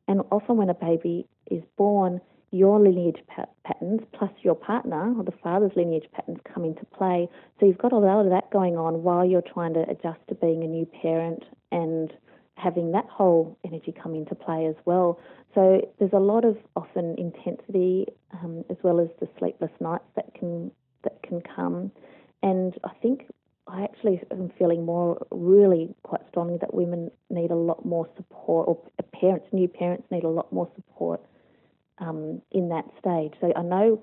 And 0.09 0.23
often 0.33 0.57
when 0.57 0.69
a 0.69 0.75
baby 0.75 1.29
is 1.49 1.63
born 1.79 2.21
your 2.51 2.81
lineage 2.81 3.23
pa- 3.29 3.47
patterns 3.65 4.01
plus 4.13 4.33
your 4.43 4.57
partner 4.57 5.15
or 5.17 5.23
the 5.23 5.33
father's 5.41 5.71
lineage 5.77 6.07
patterns 6.13 6.39
come 6.53 6.65
into 6.65 6.85
play. 6.87 7.29
So 7.61 7.67
you've 7.67 7.79
got 7.79 7.93
a 7.93 7.97
lot 7.97 8.25
of 8.25 8.31
that 8.31 8.51
going 8.51 8.77
on 8.77 9.05
while 9.05 9.25
you're 9.25 9.41
trying 9.41 9.75
to 9.75 9.89
adjust 9.89 10.19
to 10.29 10.35
being 10.35 10.65
a 10.65 10.67
new 10.67 10.85
parent 10.85 11.45
and 11.71 12.13
having 12.57 12.93
that 12.93 13.07
whole 13.07 13.59
energy 13.65 13.93
come 13.93 14.15
into 14.15 14.35
play 14.35 14.67
as 14.67 14.77
well. 14.85 15.19
So 15.55 15.81
there's 15.99 16.13
a 16.13 16.19
lot 16.19 16.45
of 16.45 16.57
often 16.77 17.17
intensity 17.19 18.07
um, 18.33 18.65
as 18.71 18.77
well 18.83 19.01
as 19.01 19.09
the 19.21 19.29
sleepless 19.39 19.73
nights 19.81 20.09
that 20.17 20.35
can 20.35 20.71
that 21.03 21.23
can 21.23 21.43
come, 21.43 21.93
and 22.43 22.75
I 22.83 22.91
think 23.03 23.27
I 23.67 23.85
actually 23.85 24.21
am 24.31 24.51
feeling 24.59 24.85
more 24.85 25.27
really 25.31 25.95
quite 26.03 26.21
strongly 26.29 26.59
that 26.59 26.75
women 26.75 27.11
need 27.31 27.51
a 27.51 27.57
lot 27.57 27.85
more 27.85 28.09
support, 28.17 28.69
or 28.69 28.79
parents, 29.13 29.47
new 29.53 29.69
parents 29.69 30.05
need 30.11 30.25
a 30.25 30.29
lot 30.29 30.53
more 30.53 30.69
support 30.75 31.21
um, 31.99 32.43
in 32.53 32.69
that 32.71 32.85
stage. 32.99 33.33
So 33.41 33.53
I 33.57 33.63
know 33.63 34.03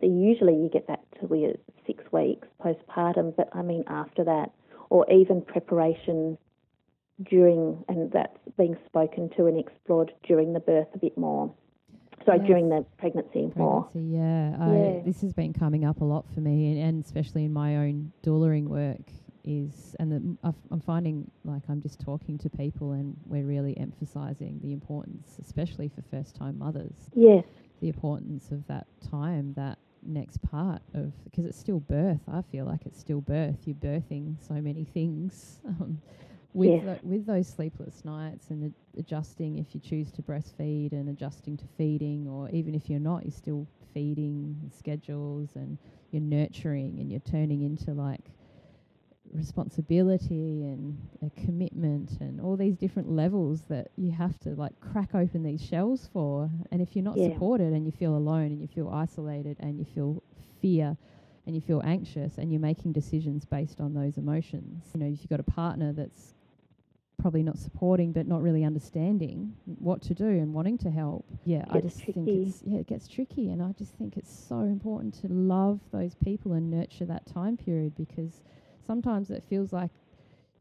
usually 0.00 0.54
you 0.54 0.70
get 0.72 0.86
that 0.86 1.00
we're 1.22 1.54
six 1.86 2.04
weeks 2.12 2.46
postpartum, 2.64 3.34
but 3.36 3.48
I 3.52 3.62
mean 3.62 3.84
after 3.88 4.24
that, 4.24 4.50
or 4.90 5.10
even 5.10 5.42
preparation 5.42 6.38
during, 7.28 7.84
and 7.88 8.10
that's 8.12 8.38
being 8.56 8.76
spoken 8.86 9.30
to 9.36 9.46
and 9.46 9.58
explored 9.58 10.12
during 10.26 10.52
the 10.52 10.60
birth 10.60 10.88
a 10.94 10.98
bit 10.98 11.16
more. 11.18 11.52
Sorry, 12.26 12.38
Yes. 12.38 12.46
during 12.46 12.68
the 12.68 12.84
pregnancy, 12.98 13.50
more. 13.56 13.84
Pregnancy, 13.84 14.14
yeah. 14.14 14.56
I, 14.60 14.76
Yeah. 14.76 15.00
This 15.04 15.22
has 15.22 15.32
been 15.32 15.52
coming 15.52 15.84
up 15.84 16.00
a 16.00 16.04
lot 16.04 16.26
for 16.34 16.40
me, 16.40 16.72
and, 16.72 16.80
and 16.80 17.04
especially 17.04 17.44
in 17.44 17.52
my 17.52 17.76
own 17.78 18.12
doularing 18.22 18.68
work. 18.68 19.00
Is 19.42 19.96
and 19.98 20.12
the, 20.12 20.52
I'm 20.70 20.80
finding 20.80 21.30
like 21.46 21.62
I'm 21.70 21.80
just 21.80 21.98
talking 21.98 22.36
to 22.38 22.50
people, 22.50 22.92
and 22.92 23.16
we're 23.24 23.46
really 23.46 23.74
emphasising 23.78 24.60
the 24.62 24.74
importance, 24.74 25.38
especially 25.40 25.88
for 25.88 26.02
first-time 26.02 26.58
mothers, 26.58 27.08
Yes, 27.14 27.44
the 27.80 27.88
importance 27.88 28.50
of 28.50 28.66
that 28.66 28.86
time, 29.10 29.54
that 29.54 29.78
next 30.02 30.42
part 30.42 30.82
of 30.92 31.12
because 31.24 31.46
it's 31.46 31.58
still 31.58 31.80
birth. 31.80 32.20
I 32.30 32.42
feel 32.42 32.66
like 32.66 32.84
it's 32.84 33.00
still 33.00 33.22
birth. 33.22 33.56
You're 33.64 33.76
birthing 33.76 34.36
so 34.46 34.54
many 34.60 34.84
things 34.84 35.60
um, 35.66 36.02
with 36.52 36.72
Yes. 36.72 36.84
tho- 36.84 36.98
with 37.02 37.26
those 37.26 37.48
sleepless 37.48 38.04
nights 38.04 38.50
and 38.50 38.64
ad- 38.64 38.74
adjusting 38.98 39.58
if 39.58 39.74
you 39.74 39.80
choose 39.80 40.10
to 40.12 40.22
breastfeed 40.22 40.92
and 40.92 41.08
adjusting 41.08 41.56
to 41.58 41.66
feeding, 41.76 42.26
or 42.28 42.48
even 42.50 42.74
if 42.74 42.88
you're 42.90 43.00
not, 43.00 43.24
you're 43.24 43.32
still 43.32 43.66
feeding 43.94 44.70
schedules 44.76 45.56
and 45.56 45.78
you're 46.10 46.22
nurturing 46.22 46.98
and 47.00 47.10
you're 47.10 47.20
turning 47.20 47.62
into 47.62 47.92
like 47.92 48.30
responsibility 49.32 50.64
and 50.64 50.98
a 51.22 51.30
commitment 51.40 52.18
and 52.20 52.40
all 52.40 52.56
these 52.56 52.76
different 52.76 53.08
levels 53.10 53.62
that 53.68 53.88
you 53.96 54.10
have 54.10 54.38
to 54.40 54.50
like 54.50 54.78
crack 54.80 55.14
open 55.14 55.42
these 55.42 55.62
shells 55.62 56.08
for. 56.12 56.50
And 56.72 56.82
if 56.82 56.96
you're 56.96 57.04
not 57.04 57.20
Yeah. 57.20 57.20
supported 57.20 57.72
and 57.72 57.86
you 57.86 57.92
feel 57.92 58.16
alone 58.16 58.46
and 58.46 58.60
you 58.60 58.68
feel 58.68 58.88
isolated 58.88 59.56
and 59.60 59.78
you 59.78 59.84
feel 59.84 60.22
fear 60.60 60.96
and 61.46 61.54
you 61.54 61.60
feel 61.60 61.80
anxious 61.84 62.38
and 62.38 62.52
you're 62.52 62.60
making 62.60 62.92
decisions 62.92 63.44
based 63.44 63.80
on 63.80 63.94
those 63.94 64.18
emotions, 64.18 64.90
you 64.94 65.00
know, 65.00 65.06
if 65.06 65.20
you've 65.20 65.30
got 65.30 65.40
a 65.40 65.44
partner 65.44 65.92
that's 65.92 66.34
probably 67.20 67.42
not 67.42 67.58
supporting 67.58 68.12
but 68.12 68.26
not 68.26 68.42
really 68.42 68.64
understanding 68.64 69.54
what 69.64 70.00
to 70.02 70.14
do 70.14 70.26
and 70.28 70.52
wanting 70.54 70.78
to 70.78 70.90
help. 70.90 71.24
Yeah, 71.44 71.64
I 71.70 71.80
just 71.80 71.98
think 71.98 72.28
it's 72.28 72.62
yeah, 72.66 72.78
it 72.80 72.86
gets 72.86 73.06
tricky 73.08 73.50
and 73.50 73.62
I 73.62 73.72
just 73.72 73.92
think 73.94 74.16
it's 74.16 74.32
so 74.48 74.60
important 74.60 75.14
to 75.22 75.28
love 75.28 75.80
those 75.92 76.14
people 76.14 76.52
and 76.52 76.70
nurture 76.70 77.06
that 77.06 77.26
time 77.26 77.56
period 77.56 77.94
because 77.96 78.42
sometimes 78.86 79.30
it 79.30 79.44
feels 79.48 79.72
like 79.72 79.90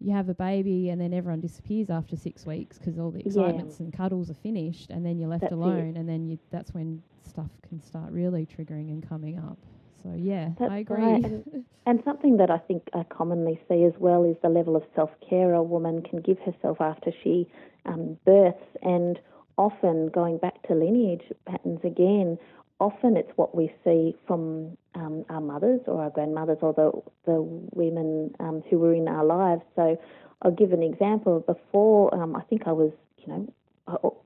you 0.02 0.13
have 0.13 0.30
a 0.30 0.34
baby 0.34 0.89
and 0.89 1.00
then 1.02 1.13
everyone 1.13 1.41
disappears 1.41 1.89
after 1.89 2.15
six 2.15 2.45
weeks 2.45 2.78
because 2.78 2.98
all 2.98 3.12
the 3.12 3.19
Yeah. 3.19 3.26
excitements 3.26 3.80
and 3.80 3.91
cuddles 3.91 4.30
are 4.30 4.36
finished 4.36 4.89
and 4.91 5.06
then 5.06 5.17
you're 5.19 5.30
left 5.30 5.41
That's 5.41 5.52
it. 5.54 5.56
alone 5.56 5.98
and 5.98 6.08
then 6.08 6.26
you 6.26 6.39
that's 6.52 6.74
when 6.74 7.02
stuff 7.28 7.52
can 7.67 7.82
start 7.82 8.12
really 8.12 8.45
triggering 8.45 8.89
and 8.91 9.08
coming 9.08 9.38
up. 9.38 9.58
So 10.03 10.13
yeah, 10.17 10.49
That's 10.59 10.71
I 10.71 10.77
agree. 10.79 10.97
right, 11.03 11.23
and- 11.25 11.65
And 11.85 12.03
something 12.03 12.38
that 12.38 12.51
I 12.51 12.59
think 12.59 12.88
I 12.93 13.03
commonly 13.03 13.59
see 13.67 13.83
as 13.83 13.93
well 13.99 14.23
is 14.23 14.35
the 14.43 14.49
level 14.49 14.75
of 14.75 14.83
self 14.95 15.09
care 15.27 15.53
a 15.53 15.63
woman 15.63 16.01
can 16.03 16.19
give 16.21 16.38
herself 16.39 16.79
after 16.81 17.12
she 17.23 17.47
um, 17.85 18.17
births. 18.25 18.63
And 18.83 19.19
often, 19.57 20.07
going 20.09 20.38
back 20.38 20.62
to 20.67 20.75
lineage 20.75 21.23
patterns 21.45 21.79
again, 21.83 22.38
often 22.79 23.17
it's 23.17 23.31
what 23.38 23.55
we 23.55 23.73
see 23.83 24.15
from 24.27 24.77
um, 24.95 25.25
our 25.29 25.41
mothers 25.41 25.81
or 25.88 26.01
our 26.03 26.09
grandmothers 26.12 26.59
or 26.62 26.73
the, 26.73 26.91
the 27.25 27.41
women 27.73 28.35
um, 28.39 28.62
who 28.69 28.77
were 28.77 28.93
in 28.93 29.07
our 29.07 29.25
lives. 29.25 29.63
So 29.75 29.97
I'll 30.43 30.51
give 30.51 30.71
an 30.73 30.83
example. 30.83 31.39
Before, 31.39 32.13
um, 32.13 32.35
I 32.35 32.41
think 32.43 32.63
I 32.67 32.71
was, 32.71 32.91
you 33.17 33.27
know, 33.27 34.17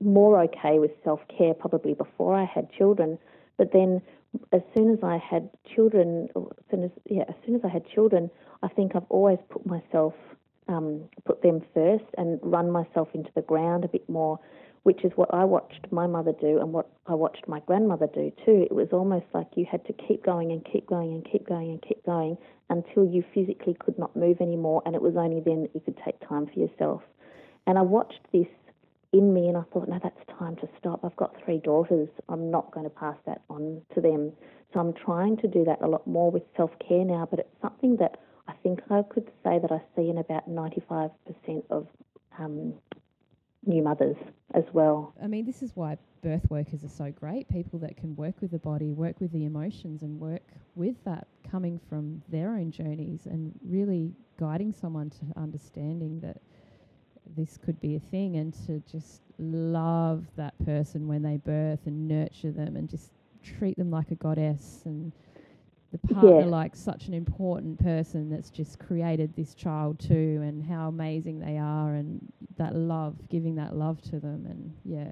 more 0.00 0.40
okay 0.42 0.78
with 0.78 0.90
self 1.02 1.20
care 1.36 1.54
probably 1.54 1.94
before 1.94 2.34
I 2.34 2.44
had 2.44 2.70
children. 2.72 3.18
But 3.56 3.72
then 3.72 4.02
as 4.52 4.62
soon 4.76 4.92
as 4.92 4.98
I 5.02 5.18
had 5.18 5.50
children, 5.74 6.28
as 6.36 6.42
soon 6.70 6.84
as 6.84 6.90
yeah, 7.06 7.24
as 7.28 7.34
soon 7.44 7.54
as 7.54 7.62
I 7.64 7.68
had 7.68 7.86
children, 7.88 8.30
I 8.62 8.68
think 8.68 8.92
I've 8.94 9.10
always 9.10 9.38
put 9.50 9.64
myself, 9.66 10.14
um, 10.68 11.04
put 11.24 11.42
them 11.42 11.62
first, 11.74 12.04
and 12.16 12.38
run 12.42 12.70
myself 12.70 13.08
into 13.14 13.30
the 13.34 13.42
ground 13.42 13.84
a 13.84 13.88
bit 13.88 14.08
more, 14.08 14.38
which 14.82 15.04
is 15.04 15.12
what 15.16 15.32
I 15.32 15.44
watched 15.44 15.86
my 15.90 16.06
mother 16.06 16.32
do, 16.40 16.58
and 16.58 16.72
what 16.72 16.90
I 17.06 17.14
watched 17.14 17.48
my 17.48 17.60
grandmother 17.60 18.08
do 18.12 18.32
too. 18.44 18.66
It 18.70 18.74
was 18.74 18.88
almost 18.92 19.26
like 19.32 19.48
you 19.56 19.66
had 19.70 19.84
to 19.86 19.92
keep 19.92 20.24
going 20.24 20.52
and 20.52 20.64
keep 20.64 20.86
going 20.86 21.12
and 21.12 21.24
keep 21.30 21.46
going 21.46 21.70
and 21.70 21.82
keep 21.82 22.04
going 22.04 22.36
until 22.70 23.04
you 23.04 23.24
physically 23.34 23.76
could 23.78 23.98
not 23.98 24.14
move 24.14 24.40
anymore, 24.40 24.82
and 24.84 24.94
it 24.94 25.02
was 25.02 25.16
only 25.16 25.40
then 25.40 25.62
that 25.62 25.74
you 25.74 25.80
could 25.80 25.98
take 26.04 26.20
time 26.28 26.46
for 26.46 26.58
yourself. 26.58 27.02
And 27.66 27.78
I 27.78 27.82
watched 27.82 28.20
this 28.32 28.46
in 29.12 29.32
me, 29.32 29.48
and 29.48 29.56
I 29.56 29.62
thought, 29.72 29.88
no, 29.88 29.98
that's 30.02 30.38
time 30.38 30.56
to 30.56 30.68
stop. 30.78 31.04
I've 31.04 31.16
got 31.16 31.34
three 31.44 31.58
daughters. 31.58 32.08
I'm 32.28 32.50
not 32.50 32.70
going 32.72 32.84
to 32.84 32.90
pass 32.90 33.16
that 33.26 33.42
on 33.48 33.82
to 33.94 34.00
them. 34.00 34.32
So 34.72 34.80
I'm 34.80 34.92
trying 34.92 35.36
to 35.38 35.48
do 35.48 35.64
that 35.64 35.80
a 35.80 35.88
lot 35.88 36.06
more 36.06 36.30
with 36.30 36.42
self 36.56 36.70
care 36.86 37.04
now, 37.04 37.26
but 37.28 37.38
it's 37.40 37.62
something 37.62 37.96
that 37.96 38.18
I 38.46 38.52
think 38.62 38.80
I 38.90 39.02
could 39.02 39.30
say 39.42 39.58
that 39.58 39.72
I 39.72 39.80
see 39.96 40.10
in 40.10 40.18
about 40.18 40.48
95% 40.48 41.10
of 41.70 41.86
um, 42.38 42.74
new 43.64 43.82
mothers 43.82 44.16
as 44.54 44.64
well. 44.72 45.14
I 45.22 45.26
mean, 45.26 45.44
this 45.44 45.62
is 45.62 45.72
why 45.74 45.96
birth 46.22 46.48
workers 46.50 46.84
are 46.84 46.88
so 46.88 47.10
great. 47.10 47.48
People 47.48 47.78
that 47.80 47.96
can 47.96 48.14
work 48.16 48.34
with 48.40 48.50
the 48.50 48.58
body, 48.58 48.92
work 48.92 49.20
with 49.20 49.32
the 49.32 49.44
emotions, 49.44 50.02
and 50.02 50.18
work 50.18 50.42
with 50.74 50.96
that 51.04 51.26
coming 51.50 51.80
from 51.88 52.22
their 52.28 52.50
own 52.50 52.70
journeys 52.70 53.26
and 53.26 53.52
really 53.64 54.12
guiding 54.38 54.72
someone 54.72 55.10
to 55.10 55.40
understanding 55.40 56.20
that 56.20 56.38
this 57.36 57.56
could 57.58 57.80
be 57.80 57.96
a 57.96 58.00
thing 58.00 58.36
and 58.36 58.54
to 58.66 58.80
just 58.90 59.22
love 59.38 60.26
that 60.36 60.54
person 60.64 61.06
when 61.06 61.22
they 61.22 61.36
birth 61.36 61.80
and 61.86 62.08
nurture 62.08 62.50
them 62.50 62.76
and 62.76 62.88
just 62.88 63.12
treat 63.42 63.76
them 63.78 63.90
like 63.90 64.10
a 64.10 64.14
goddess 64.16 64.82
and 64.84 65.12
the 65.92 65.98
partner 65.98 66.44
Yeah. 66.44 66.46
like 66.46 66.76
such 66.76 67.06
an 67.06 67.14
important 67.14 67.78
person 67.82 68.28
that's 68.28 68.50
just 68.50 68.78
created 68.78 69.34
this 69.36 69.54
child 69.54 69.98
too 69.98 70.40
and 70.44 70.64
how 70.64 70.88
amazing 70.88 71.38
they 71.40 71.56
are 71.56 71.94
and 71.94 72.20
that 72.56 72.74
love 72.74 73.16
giving 73.30 73.54
that 73.56 73.74
love 73.74 74.00
to 74.02 74.18
them 74.20 74.44
and 74.46 74.74
yeah 74.84 75.10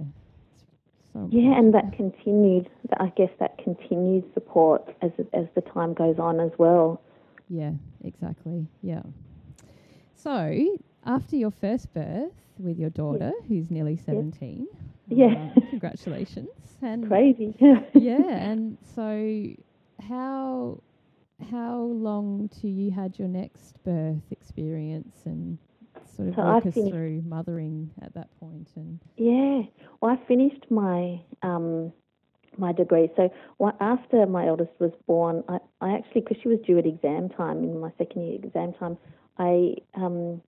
so 1.13 1.29
Yeah, 1.33 1.57
and 1.59 1.73
that 1.75 1.93
continued, 1.93 2.69
I 2.99 3.09
guess 3.17 3.31
that 3.41 3.57
continued 3.59 4.25
support 4.35 4.95
as 5.03 5.13
as 5.33 5.47
the 5.55 5.61
time 5.63 5.95
goes 5.95 6.19
on 6.19 6.41
as 6.41 6.51
well. 6.59 7.01
Yeah, 7.49 7.73
exactly. 8.05 8.67
Yeah. 8.83 9.03
So, 10.15 10.59
after 11.07 11.37
your 11.37 11.51
first 11.51 11.93
birth 11.95 12.33
with 12.59 12.79
your 12.79 12.91
daughter, 12.91 13.33
who's 13.49 13.71
nearly 13.71 13.97
17, 13.97 14.67
Yeah. 15.09 15.27
um, 15.27 15.53
congratulations. 15.71 16.49
And 16.83 17.07
Crazy. 17.09 17.55
yeah, 17.95 18.23
and 18.23 18.77
so 18.95 19.47
how 20.09 20.81
how 21.51 21.77
long 21.81 22.49
till 22.49 22.71
you 22.71 22.91
had 22.91 23.19
your 23.19 23.29
next 23.29 23.83
birth 23.85 24.23
experience 24.31 25.23
and 25.27 25.59
sort 26.17 26.29
of 26.29 26.35
So 26.35 26.43
walk 26.43 26.65
I 26.65 26.69
us 26.69 26.75
finished- 26.75 26.93
through 26.95 27.23
mothering 27.27 27.91
at 28.03 28.15
that 28.15 28.29
point 28.41 28.69
and 28.77 28.99
Yeah, 29.19 29.63
well, 30.01 30.13
I 30.19 30.27
finished 30.27 30.71
my 30.71 31.21
um, 31.43 31.93
my 32.59 32.73
degree. 32.73 33.11
So 33.17 33.31
after 33.81 34.25
my 34.27 34.47
eldest 34.47 34.71
was 34.81 34.93
born, 35.07 35.45
I, 35.49 35.59
I 35.83 35.93
actually, 35.95 36.23
because 36.23 36.39
she 36.43 36.49
was 36.49 36.59
due 36.67 36.79
at 36.79 36.87
exam 36.87 37.29
time 37.29 37.59
in 37.65 37.79
my 37.79 37.91
second 37.99 38.23
year 38.27 38.37
exam 38.43 38.73
time, 38.75 38.97
I 39.39 39.75
um, 39.95 40.41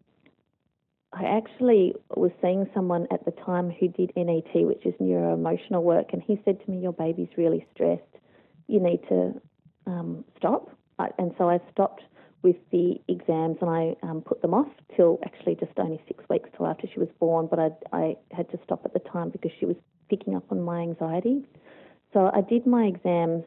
I 1.13 1.25
actually 1.25 1.95
was 2.17 2.31
seeing 2.43 2.69
someone 2.75 3.07
at 3.11 3.25
the 3.25 3.31
time 3.31 3.71
who 3.71 3.89
did 3.89 4.13
NET, 4.15 4.55
which 4.55 4.85
is 4.85 4.95
neuro 5.01 5.33
emotional 5.33 5.83
work, 5.83 6.13
and 6.13 6.23
he 6.23 6.41
said 6.45 6.63
to 6.65 6.71
me, 6.71 6.79
"Your 6.81 6.93
baby's 6.93 7.29
really 7.37 7.67
stressed. 7.75 8.03
You 8.67 8.81
need 8.81 9.01
to 9.09 9.41
um, 9.87 10.25
stop." 10.37 10.71
I, 10.99 11.09
and 11.19 11.35
so 11.39 11.49
I 11.49 11.61
stopped 11.73 12.03
with 12.43 12.57
the 12.71 13.01
exams 13.09 13.57
and 13.61 13.71
I 13.71 13.97
um, 14.03 14.21
put 14.21 14.43
them 14.43 14.55
off 14.55 14.69
till 14.97 15.19
actually 15.25 15.57
just 15.57 15.73
only 15.79 16.01
six 16.07 16.23
weeks 16.29 16.49
till 16.57 16.67
after 16.67 16.87
she 16.93 17.01
was 17.01 17.09
born. 17.19 17.49
But 17.51 17.59
I, 17.59 17.71
I 17.93 18.17
had 18.33 18.51
to 18.51 18.59
stop 18.65 18.83
at 18.85 18.93
the 18.93 19.01
time 19.01 19.31
because 19.31 19.51
she 19.59 19.67
was 19.67 19.77
picking 20.09 20.37
up 20.37 20.45
on 20.51 20.63
my 20.63 20.81
anxiety. 20.81 21.45
So 22.13 22.31
I 22.33 22.41
did 22.43 22.67
my 22.67 22.85
exams 22.85 23.45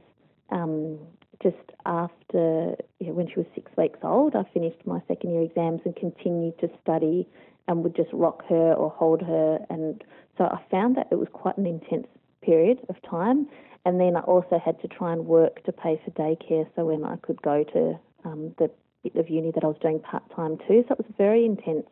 um, 0.50 1.00
just 1.42 1.56
after 1.86 2.76
you 3.00 3.08
know, 3.08 3.14
when 3.14 3.28
she 3.28 3.36
was 3.38 3.46
six 3.56 3.72
weeks 3.78 4.00
old. 4.04 4.36
I 4.36 4.44
finished 4.54 4.86
my 4.86 5.02
second 5.08 5.34
year 5.34 5.44
exams 5.44 5.82
and 5.86 5.96
continued 5.96 6.60
to 6.60 6.70
study 6.82 7.28
and 7.68 7.84
would 7.84 7.96
just 7.96 8.12
rock 8.14 8.44
her 8.50 8.74
or 8.74 8.90
hold 8.90 9.22
her. 9.22 9.60
And 9.70 10.04
so 10.38 10.46
I 10.46 10.60
found 10.70 10.98
that 10.98 11.08
it 11.12 11.16
was 11.16 11.28
quite 11.32 11.58
an 11.58 11.66
intense 11.66 12.08
period 12.42 12.80
of 12.90 12.96
time. 13.10 13.48
And 13.86 14.00
then 14.00 14.16
I 14.16 14.22
also 14.22 14.60
had 14.64 14.80
to 14.82 14.88
try 14.88 15.14
and 15.14 15.26
work 15.26 15.64
to 15.66 15.72
pay 15.72 16.00
for 16.04 16.12
daycare 16.12 16.68
so 16.76 16.86
when 16.86 17.04
I 17.04 17.16
could 17.18 17.42
go 17.42 17.64
to 17.64 18.00
um, 18.26 18.54
the 18.58 18.70
bit 19.04 19.16
of 19.16 19.30
uni 19.30 19.52
that 19.52 19.64
I 19.64 19.68
was 19.68 19.78
doing 19.82 20.00
part 20.00 20.24
time 20.36 20.58
too. 20.68 20.84
So 20.88 20.94
it 20.94 21.00
was 21.00 21.08
a 21.10 21.18
very 21.18 21.46
intense, 21.46 21.88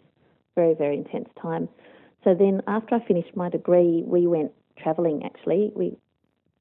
very, 0.56 0.76
very 0.76 0.98
intense 0.98 1.30
time. 1.42 1.68
So 2.24 2.36
then 2.36 2.62
after 2.68 2.96
I 2.96 3.06
finished 3.08 3.36
my 3.36 3.50
degree, 3.50 4.04
we 4.06 4.28
went 4.28 4.52
travelling 4.78 5.24
actually. 5.26 5.72
We 5.76 5.98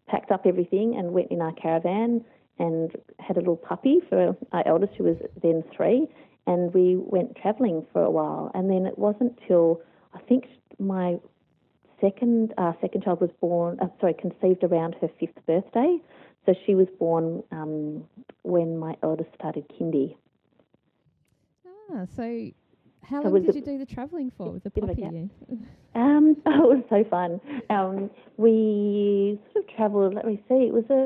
packed 0.06 0.30
up 0.30 0.46
everything 0.46 0.96
and 0.96 1.12
went 1.12 1.30
in 1.30 1.42
our 1.42 1.52
caravan 1.52 2.24
and 2.58 2.90
had 3.20 3.36
a 3.36 3.40
little 3.40 3.56
puppy 3.56 4.00
for 4.08 4.36
our 4.52 4.66
eldest, 4.66 4.94
who 4.94 5.04
was 5.04 5.16
then 5.42 5.62
three, 5.76 6.08
and 6.50 6.60
we 6.74 6.84
went 7.14 7.36
travelling 7.42 7.78
for 7.92 8.02
a 8.02 8.10
while. 8.18 8.50
And 8.54 8.64
then 8.72 8.82
it 8.90 8.96
wasn't 9.06 9.32
till 9.46 9.68
I 10.14 10.20
think 10.28 10.42
my 10.94 11.08
second 12.00 12.54
uh, 12.62 12.72
second 12.80 13.04
child 13.04 13.20
was 13.20 13.30
born, 13.40 13.78
uh, 13.80 13.88
sorry, 14.00 14.14
conceived 14.14 14.62
around 14.64 14.96
her 15.00 15.08
fifth 15.20 15.38
birthday. 15.46 15.98
So 16.46 16.54
she 16.64 16.74
was 16.74 16.88
born 16.98 17.42
um, 17.52 18.04
when 18.42 18.78
my 18.78 18.94
eldest 19.02 19.30
started 19.34 19.64
kindy. 19.74 20.16
ah 21.92 22.04
so 22.16 22.24
how 23.02 23.22
So 23.22 23.28
long 23.28 23.42
did 23.42 23.54
you 23.54 23.62
do 23.62 23.78
the 23.78 23.86
travelling 23.86 24.30
for 24.36 24.50
with 24.52 24.64
the 24.64 24.70
bit 24.70 24.84
of 24.84 24.90
a 24.90 24.94
puppy? 24.94 25.30
Um, 25.94 26.36
oh, 26.46 26.70
it 26.72 26.76
was 26.76 26.84
so 26.90 27.04
fun. 27.16 27.40
Um, 27.70 28.10
we 28.36 29.40
sort 29.52 29.64
of 29.64 29.74
travelled. 29.76 30.14
Let 30.14 30.26
me 30.26 30.36
see. 30.48 30.60
It 30.70 30.74
was 30.80 30.84
a 30.90 31.02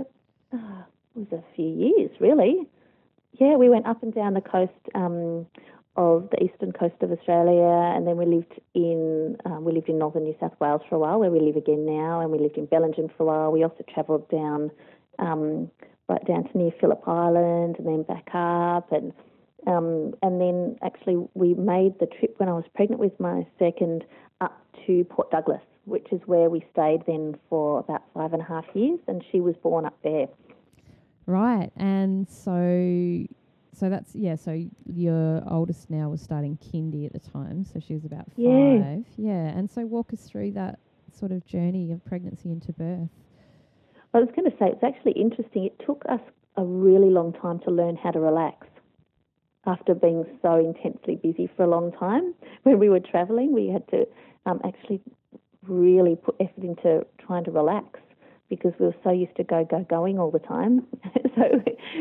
uh, 0.57 0.83
it 1.17 1.21
was 1.25 1.33
a 1.33 1.43
few 1.57 1.69
years, 1.69 2.11
really. 2.21 2.69
Yeah, 3.41 3.57
we 3.57 3.69
went 3.69 3.87
up 3.87 4.03
and 4.03 4.15
down 4.15 4.35
the 4.35 4.41
coast 4.41 4.73
um, 4.95 5.47
of 5.97 6.29
the 6.31 6.43
eastern 6.45 6.73
coast 6.73 6.95
of 7.01 7.11
Australia, 7.11 7.95
and 7.97 8.07
then 8.07 8.17
we 8.17 8.27
lived 8.27 8.61
in 8.75 9.37
um, 9.45 9.65
we 9.65 9.73
lived 9.73 9.89
in 9.89 9.99
northern 9.99 10.25
New 10.25 10.37
South 10.41 10.55
Wales 10.61 10.83
for 10.89 10.97
a 10.97 10.99
while, 10.99 11.19
where 11.19 11.31
we 11.31 11.41
live 11.41 11.57
again 11.57 11.85
now, 11.87 12.21
and 12.21 12.31
we 12.31 12.39
lived 12.39 12.57
in 12.57 12.67
Bellingen 12.67 13.11
for 13.17 13.23
a 13.23 13.27
while. 13.27 13.53
We 13.53 13.63
also 13.63 13.85
travelled 13.93 14.29
down 14.31 14.71
um, 15.19 15.71
right 16.09 16.25
down 16.27 16.45
to 16.49 16.59
near 16.59 16.73
Phillip 16.81 17.07
Island, 17.07 17.77
and 17.79 17.87
then 17.87 18.03
back 18.03 18.29
up, 18.35 18.93
and 18.93 19.13
Um, 19.67 20.15
and 20.23 20.41
then 20.41 20.77
actually, 20.83 21.19
we 21.35 21.55
made 21.55 21.99
the 22.01 22.07
trip 22.07 22.35
when 22.39 22.49
I 22.49 22.53
was 22.53 22.65
pregnant 22.75 23.01
with 23.01 23.19
my 23.21 23.47
second 23.59 24.05
up 24.41 24.61
to 24.87 25.05
Port 25.05 25.31
Douglas, 25.31 25.63
which 25.85 26.09
is 26.11 26.21
where 26.27 26.51
we 26.51 26.65
stayed 26.73 27.03
then 27.07 27.37
for 27.49 27.79
about 27.79 28.03
five 28.13 28.33
and 28.33 28.43
a 28.43 28.45
half 28.45 28.65
years, 28.75 28.99
and 29.07 29.23
she 29.31 29.41
was 29.41 29.55
born 29.63 29.85
up 29.87 29.97
there. 30.03 30.27
Right, 31.27 31.71
and 31.77 32.29
so 32.29 33.27
so 33.75 33.89
that's 33.89 34.15
yeah. 34.15 34.37
So 34.37 34.65
your 34.87 35.43
oldest 35.49 35.91
now 35.91 36.11
was 36.11 36.21
starting 36.21 36.59
kindy 36.59 37.07
at 37.07 37.13
the 37.13 37.21
time, 37.21 37.65
so 37.65 37.81
she 37.81 37.95
was 37.95 38.05
about 38.05 38.27
five. 38.27 38.37
Yeah. 38.37 38.97
Yeah, 39.17 39.47
and 39.57 39.71
so 39.71 39.87
walk 39.87 40.13
us 40.13 40.29
through 40.29 40.53
that 40.53 40.79
sort 41.13 41.33
of 41.33 41.45
journey 41.47 41.93
of 41.93 42.05
pregnancy 42.05 42.51
into 42.51 42.73
birth. 42.73 43.09
I 44.15 44.19
was 44.19 44.29
going 44.37 44.51
to 44.51 44.57
say 44.59 44.67
it's 44.67 44.85
actually 44.85 45.13
interesting. 45.13 45.65
It 45.65 45.81
took 45.87 46.03
us 46.09 46.21
a 46.57 46.65
really 46.65 47.11
long 47.11 47.33
time 47.33 47.61
to 47.61 47.71
learn 47.71 47.97
how 47.97 48.11
to 48.11 48.21
relax. 48.21 48.67
After 49.65 49.95
being 49.95 50.25
so 50.43 50.57
intensely 50.57 51.17
busy 51.17 51.49
for 51.57 51.63
a 51.63 51.69
long 51.69 51.93
time, 51.93 52.35
when 52.65 52.81
we 52.81 52.89
were 52.89 53.01
travelling, 53.01 53.53
we 53.53 53.69
had 53.69 53.87
to 53.89 54.07
um, 54.45 54.61
actually 54.65 55.01
really 55.63 56.17
put 56.17 56.35
effort 56.41 56.65
into 56.65 57.07
trying 57.25 57.45
to 57.45 57.53
relax 57.53 58.01
because 58.55 58.73
we 58.79 58.87
were 58.87 58.95
so 59.03 59.11
used 59.11 59.35
to 59.37 59.45
go 59.45 59.65
go 59.65 59.81
going 59.89 60.19
all 60.19 60.31
the 60.31 60.39
time. 60.57 60.87
so, 61.37 61.43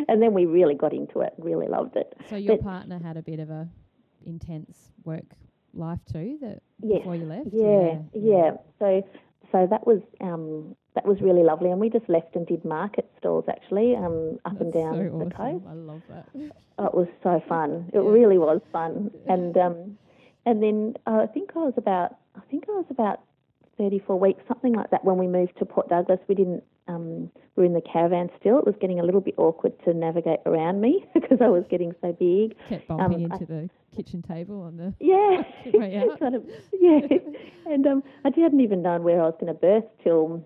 and 0.09 0.21
then 0.21 0.33
we 0.33 0.45
really 0.45 0.75
got 0.75 0.93
into 0.93 1.21
it, 1.21 1.33
really 1.37 1.67
loved 1.67 1.95
it. 1.95 2.13
So 2.29 2.35
your 2.35 2.57
But- 2.57 2.63
partner 2.65 2.99
had 3.01 3.15
a 3.17 3.21
bit 3.21 3.39
of 3.39 3.49
a 3.49 3.69
intense 4.25 4.91
work 5.03 5.25
life 5.73 5.99
too 6.11 6.37
that 6.41 6.61
Yes. 6.83 6.99
before 6.99 7.15
you 7.15 7.25
left. 7.25 7.47
Yeah, 7.53 7.99
yeah. 8.13 8.51
So, 8.79 8.87
so 9.51 9.67
that 9.69 9.85
was 9.85 10.01
um, 10.19 10.75
that 10.95 11.05
was 11.05 11.21
really 11.21 11.43
lovely, 11.43 11.69
and 11.71 11.79
we 11.79 11.89
just 11.89 12.09
left 12.09 12.35
and 12.35 12.45
did 12.45 12.65
market 12.65 13.09
stalls 13.17 13.45
actually, 13.47 13.95
um, 13.95 14.39
up 14.45 14.59
and 14.59 14.73
down 14.73 14.93
so 14.95 14.99
the 15.03 15.09
awesome. 15.09 15.29
coast. 15.31 15.65
I 15.69 15.73
love 15.73 16.01
that. 16.09 16.27
Oh, 16.79 16.85
it 16.87 16.95
was 16.95 17.07
so 17.21 17.39
fun. 17.47 17.85
It 17.93 18.01
Yeah. 18.03 18.09
really 18.09 18.39
was 18.39 18.59
fun, 18.71 19.11
and 19.27 19.55
um, 19.57 19.97
and 20.47 20.63
then 20.63 20.95
uh, 21.05 21.19
I 21.21 21.27
think 21.27 21.51
I 21.55 21.59
was 21.59 21.75
about 21.77 22.15
I 22.35 22.39
think 22.49 22.63
I 22.67 22.71
was 22.71 22.85
about 22.89 23.19
thirty 23.81 23.99
four 24.05 24.19
weeks, 24.19 24.41
something 24.47 24.73
like 24.73 24.91
that, 24.91 25.03
when 25.03 25.17
we 25.17 25.27
moved 25.27 25.57
to 25.59 25.65
Port 25.65 25.89
Douglas. 25.89 26.19
We 26.27 26.35
didn't. 26.35 26.63
Um, 26.87 27.31
we 27.55 27.61
were 27.61 27.65
in 27.65 27.73
the 27.73 27.81
caravan 27.81 28.29
still. 28.39 28.59
It 28.59 28.65
was 28.65 28.75
getting 28.81 28.99
a 28.99 29.03
little 29.03 29.21
bit 29.21 29.35
awkward 29.37 29.73
to 29.85 29.93
navigate 29.93 30.39
around 30.45 30.81
me 30.81 31.05
because 31.13 31.37
I 31.41 31.47
was 31.47 31.63
getting 31.69 31.93
so 32.01 32.11
big. 32.13 32.55
Kept 32.69 32.87
bumping 32.87 33.31
I- 33.31 33.35
into 33.35 33.45
the 33.45 33.69
kitchen 33.95 34.21
table 34.21 34.61
on 34.61 34.77
the 34.77 34.93
Yeah, 34.99 35.43
way 35.73 35.97
out. 36.11 36.19
kind 36.19 36.35
of. 36.35 36.43
Yeah, 36.79 36.99
and 37.65 37.85
um, 37.87 38.03
I 38.25 38.29
hadn't 38.35 38.61
even 38.61 38.81
known 38.81 39.03
where 39.03 39.21
I 39.21 39.25
was 39.25 39.35
going 39.39 39.53
to 39.53 39.59
birth 39.59 39.85
till 40.03 40.45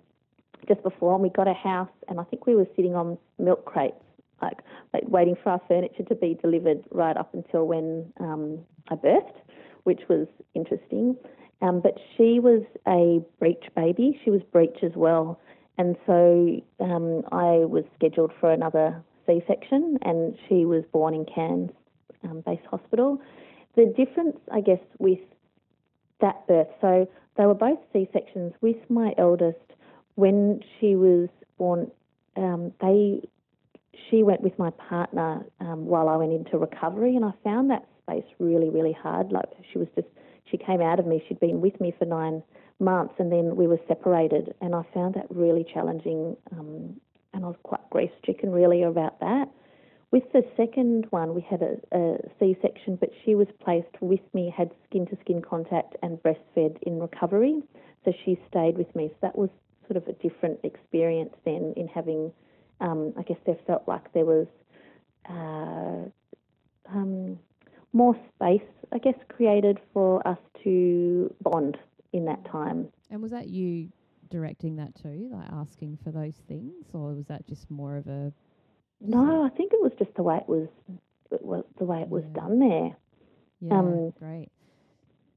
just 0.67 0.81
before, 0.83 1.13
and 1.13 1.21
we 1.23 1.29
got 1.29 1.47
a 1.47 1.53
house, 1.53 1.89
and 2.07 2.19
I 2.19 2.23
think 2.23 2.45
we 2.47 2.55
were 2.55 2.67
sitting 2.75 2.95
on 2.95 3.17
milk 3.39 3.65
crates, 3.65 3.95
like, 4.41 4.59
like 4.93 5.03
waiting 5.07 5.35
for 5.41 5.49
our 5.51 5.61
furniture 5.67 6.03
to 6.03 6.15
be 6.15 6.37
delivered 6.41 6.83
right 6.91 7.15
up 7.17 7.33
until 7.33 7.65
when 7.65 8.11
um, 8.19 8.59
I 8.89 8.95
birthed, 8.95 9.35
which 9.83 10.01
was 10.09 10.27
interesting. 10.55 11.15
Um, 11.61 11.79
but 11.79 11.97
she 12.15 12.39
was 12.39 12.63
a 12.87 13.23
breech 13.39 13.63
baby. 13.75 14.19
She 14.23 14.29
was 14.29 14.41
breech 14.51 14.77
as 14.83 14.91
well, 14.95 15.39
and 15.77 15.95
so 16.05 16.61
um, 16.79 17.23
I 17.31 17.65
was 17.65 17.83
scheduled 17.95 18.31
for 18.39 18.51
another 18.51 19.01
C-section, 19.25 19.99
and 20.03 20.37
she 20.47 20.65
was 20.65 20.83
born 20.91 21.13
in 21.13 21.25
Cairns 21.25 21.71
um, 22.23 22.41
Base 22.45 22.59
Hospital. 22.69 23.21
The 23.75 23.85
difference, 23.97 24.37
I 24.51 24.61
guess, 24.61 24.79
with 24.99 25.19
that 26.21 26.45
birth, 26.47 26.67
so 26.81 27.07
they 27.37 27.45
were 27.45 27.53
both 27.53 27.79
C 27.91 28.07
sections. 28.13 28.53
With 28.61 28.77
my 28.89 29.13
eldest, 29.17 29.57
when 30.15 30.61
she 30.79 30.95
was 30.95 31.29
born, 31.57 31.91
um, 32.37 32.71
they 32.81 33.21
she 34.09 34.23
went 34.23 34.41
with 34.41 34.57
my 34.59 34.69
partner 34.71 35.45
um, 35.59 35.85
while 35.85 36.09
I 36.09 36.17
went 36.17 36.33
into 36.33 36.57
recovery, 36.57 37.15
and 37.15 37.25
I 37.25 37.31
found 37.43 37.69
that 37.71 37.87
space 38.03 38.25
really, 38.39 38.69
really 38.69 38.93
hard. 38.93 39.31
Like 39.31 39.49
she 39.71 39.79
was 39.79 39.87
just, 39.95 40.07
she 40.45 40.57
came 40.57 40.81
out 40.81 40.99
of 40.99 41.05
me. 41.05 41.23
She'd 41.27 41.39
been 41.39 41.61
with 41.61 41.79
me 41.81 41.93
for 41.97 42.05
nine 42.05 42.43
months, 42.79 43.15
and 43.19 43.31
then 43.31 43.55
we 43.55 43.67
were 43.67 43.79
separated, 43.87 44.53
and 44.61 44.75
I 44.75 44.83
found 44.93 45.15
that 45.15 45.27
really 45.29 45.65
challenging. 45.73 46.37
Um, 46.51 46.99
and 47.33 47.43
I 47.43 47.47
was 47.47 47.57
quite 47.63 47.89
grief 47.89 48.11
stricken, 48.21 48.51
really, 48.51 48.83
about 48.83 49.19
that. 49.19 49.49
With 50.11 50.31
the 50.31 50.43
second 50.55 51.07
one, 51.09 51.33
we 51.33 51.41
had 51.41 51.61
a, 51.61 51.75
a 51.91 52.17
C-section, 52.39 52.95
but 52.95 53.09
she 53.23 53.35
was 53.35 53.47
placed 53.59 54.01
with 54.01 54.21
me, 54.33 54.53
had 54.55 54.71
skin-to-skin 54.87 55.41
contact, 55.41 55.97
and 56.01 56.17
breastfed 56.23 56.81
in 56.83 56.99
recovery. 56.99 57.61
So 58.05 58.13
she 58.23 58.39
stayed 58.49 58.77
with 58.77 58.95
me. 58.95 59.09
So 59.09 59.17
that 59.23 59.37
was 59.37 59.49
sort 59.87 59.97
of 59.97 60.07
a 60.07 60.13
different 60.13 60.59
experience 60.63 61.33
then 61.43 61.73
in 61.75 61.87
having. 61.87 62.31
Um, 62.79 63.13
I 63.17 63.23
guess 63.23 63.37
there 63.45 63.57
felt 63.65 63.83
like 63.87 64.13
there 64.13 64.25
was 64.25 64.47
uh, 65.29 66.09
um, 66.93 67.39
more 67.93 68.15
space, 68.35 68.67
I 68.91 68.97
guess, 68.99 69.15
created 69.29 69.79
for 69.93 70.25
us 70.27 70.37
to 70.63 71.33
bond 71.41 71.77
in 72.13 72.25
that 72.25 72.43
time. 72.45 72.89
And 73.09 73.21
was 73.21 73.31
that 73.31 73.47
you 73.47 73.89
directing 74.29 74.75
that 74.77 74.95
too, 74.95 75.29
like 75.31 75.47
asking 75.51 75.97
for 76.03 76.11
those 76.11 76.35
things, 76.47 76.85
or 76.93 77.13
was 77.13 77.27
that 77.27 77.45
just 77.47 77.69
more 77.69 77.97
of 77.97 78.07
a 78.07 78.33
No, 79.01 79.43
I 79.43 79.49
think 79.49 79.73
it 79.73 79.81
was 79.81 79.91
just 79.99 80.13
the 80.15 80.23
way 80.23 80.37
it 80.37 80.47
was, 80.49 80.67
it 81.31 81.43
was 81.43 81.63
the 81.77 81.85
way 81.85 82.01
it 82.01 82.09
was 82.09 82.23
Yeah. 82.23 82.41
done 82.41 82.59
there. 82.59 82.95
yeah, 83.61 83.77
Um, 83.79 84.11
great, 84.19 84.49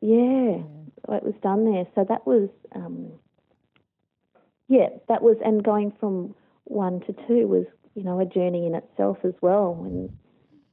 Yeah. 0.00 0.62
yeah, 1.08 1.16
it 1.16 1.22
was 1.22 1.34
done 1.42 1.64
there. 1.64 1.86
So 1.94 2.04
that 2.04 2.26
was, 2.26 2.48
um, 2.72 3.12
yeah, 4.68 4.88
that 5.08 5.22
was, 5.22 5.36
and 5.44 5.62
going 5.62 5.92
from 5.98 6.34
one 6.64 7.00
to 7.00 7.12
two 7.26 7.46
was, 7.48 7.66
you 7.94 8.02
know, 8.04 8.20
a 8.20 8.24
journey 8.26 8.66
in 8.66 8.74
itself 8.74 9.18
as 9.24 9.34
well. 9.40 9.82
And 9.84 10.10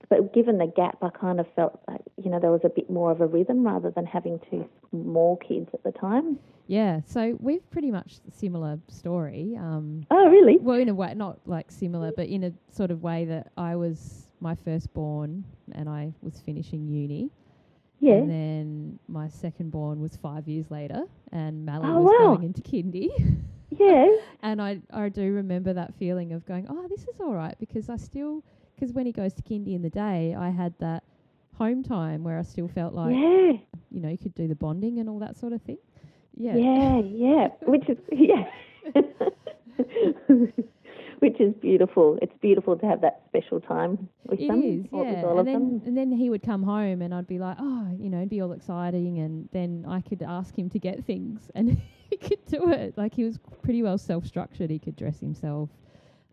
but 0.10 0.34
given 0.34 0.58
the 0.58 0.68
gap, 0.68 0.98
I 1.02 1.10
kind 1.10 1.40
of 1.40 1.48
felt 1.56 1.80
like, 1.88 2.02
you 2.24 2.30
know, 2.30 2.40
there 2.40 2.52
was 2.52 2.62
a 2.64 2.70
bit 2.70 2.90
more 2.90 3.12
of 3.12 3.22
a 3.22 3.26
rhythm 3.28 3.66
rather 3.66 3.92
than 3.92 4.06
having 4.06 4.40
two 4.50 4.68
small 4.92 5.38
kids 5.38 5.70
at 5.74 5.84
the 5.84 5.92
time. 5.92 6.40
yeah. 6.68 7.02
So 7.06 7.38
we've 7.40 7.68
pretty 7.72 7.92
much 7.92 8.20
similar 8.32 8.80
story. 8.88 9.56
Um, 9.58 10.06
Oh, 10.12 10.30
really? 10.30 10.58
well, 10.60 10.78
in 10.80 10.90
a 10.90 10.94
way, 10.96 11.14
not 11.16 11.40
like 11.46 11.72
similar, 11.72 12.12
but 12.16 12.28
in 12.28 12.44
a 12.46 12.52
sort 12.72 12.92
of 12.92 13.02
way 13.04 13.26
that 13.26 13.52
I 13.58 13.76
was 13.76 14.28
my 14.42 14.56
firstborn 14.56 15.44
and 15.72 15.88
I 15.90 16.14
was 16.22 16.40
finishing 16.42 16.88
uni. 16.88 17.30
Yeah. 18.00 18.16
And 18.16 18.30
then 18.30 19.00
my 19.08 19.30
second 19.30 19.72
born 19.72 20.02
was 20.02 20.18
five 20.18 20.48
years 20.48 20.70
later, 20.70 21.04
and 21.32 21.66
Mallory 21.66 21.90
Oh, 21.92 22.02
was 22.02 22.12
wow. 22.20 22.28
going 22.36 22.44
into 22.44 22.62
kindy. 22.62 23.10
Yeah. 23.72 24.08
and 24.44 24.62
I, 24.62 24.80
I 24.94 25.10
do 25.10 25.34
remember 25.34 25.74
that 25.74 25.96
feeling 25.98 26.34
of 26.34 26.46
going, 26.46 26.68
oh, 26.70 26.88
this 26.88 27.02
is 27.04 27.20
all 27.20 27.34
right, 27.34 27.56
because 27.60 27.90
I 27.90 27.96
still, 27.98 28.44
because 28.76 28.94
when 28.94 29.06
he 29.06 29.12
goes 29.12 29.34
to 29.34 29.42
kindy 29.42 29.76
in 29.76 29.82
the 29.82 29.90
day, 29.90 30.36
I 30.38 30.50
had 30.50 30.74
that 30.80 31.04
home 31.58 31.84
time 31.84 32.24
where 32.24 32.38
I 32.38 32.42
still 32.44 32.68
felt 32.68 32.94
like, 32.94 33.14
yeah. 33.16 33.54
you 33.90 34.02
know, 34.02 34.10
you 34.10 34.18
could 34.18 34.36
do 34.36 34.48
the 34.48 34.56
bonding 34.56 35.00
and 35.00 35.10
all 35.10 35.20
that 35.20 35.38
sort 35.38 35.54
of 35.54 35.62
thing. 35.62 35.78
Yeah. 36.36 36.56
Yeah, 36.56 37.00
yeah. 37.00 37.48
Which 37.62 37.88
is 37.90 37.98
yeah. 38.12 38.46
Which 41.20 41.40
is 41.40 41.54
beautiful. 41.62 42.20
It's 42.22 42.34
beautiful 42.42 42.78
to 42.78 42.86
have 42.86 43.02
that 43.02 43.22
special 43.30 43.62
time 43.62 44.10
with 44.26 44.40
It 44.40 44.48
them. 44.48 44.62
is, 44.62 44.86
yeah. 44.92 45.24
All 45.24 45.40
and 45.40 45.48
then 45.48 45.54
them. 45.54 45.82
and 45.86 45.98
then 45.98 46.12
he 46.12 46.30
would 46.30 46.44
come 46.44 46.62
home 46.62 47.02
and 47.02 47.14
I'd 47.14 47.26
be 47.26 47.40
like, 47.40 47.56
oh, 47.60 47.88
you 47.98 48.10
know, 48.10 48.18
it'd 48.18 48.30
be 48.30 48.42
all 48.42 48.52
exciting, 48.52 49.20
and 49.20 49.48
then 49.54 49.86
I 49.88 50.02
could 50.02 50.22
ask 50.22 50.58
him 50.58 50.70
to 50.72 50.80
get 50.80 51.06
things, 51.06 51.50
and 51.56 51.82
he 52.10 52.18
could 52.18 52.46
do 52.46 52.70
it. 52.70 52.98
Like 52.98 53.14
he 53.16 53.24
was 53.24 53.40
pretty 53.64 53.82
well 53.82 53.98
self-structured. 53.98 54.70
He 54.70 54.78
could 54.78 54.98
dress 54.98 55.20
himself, 55.20 55.70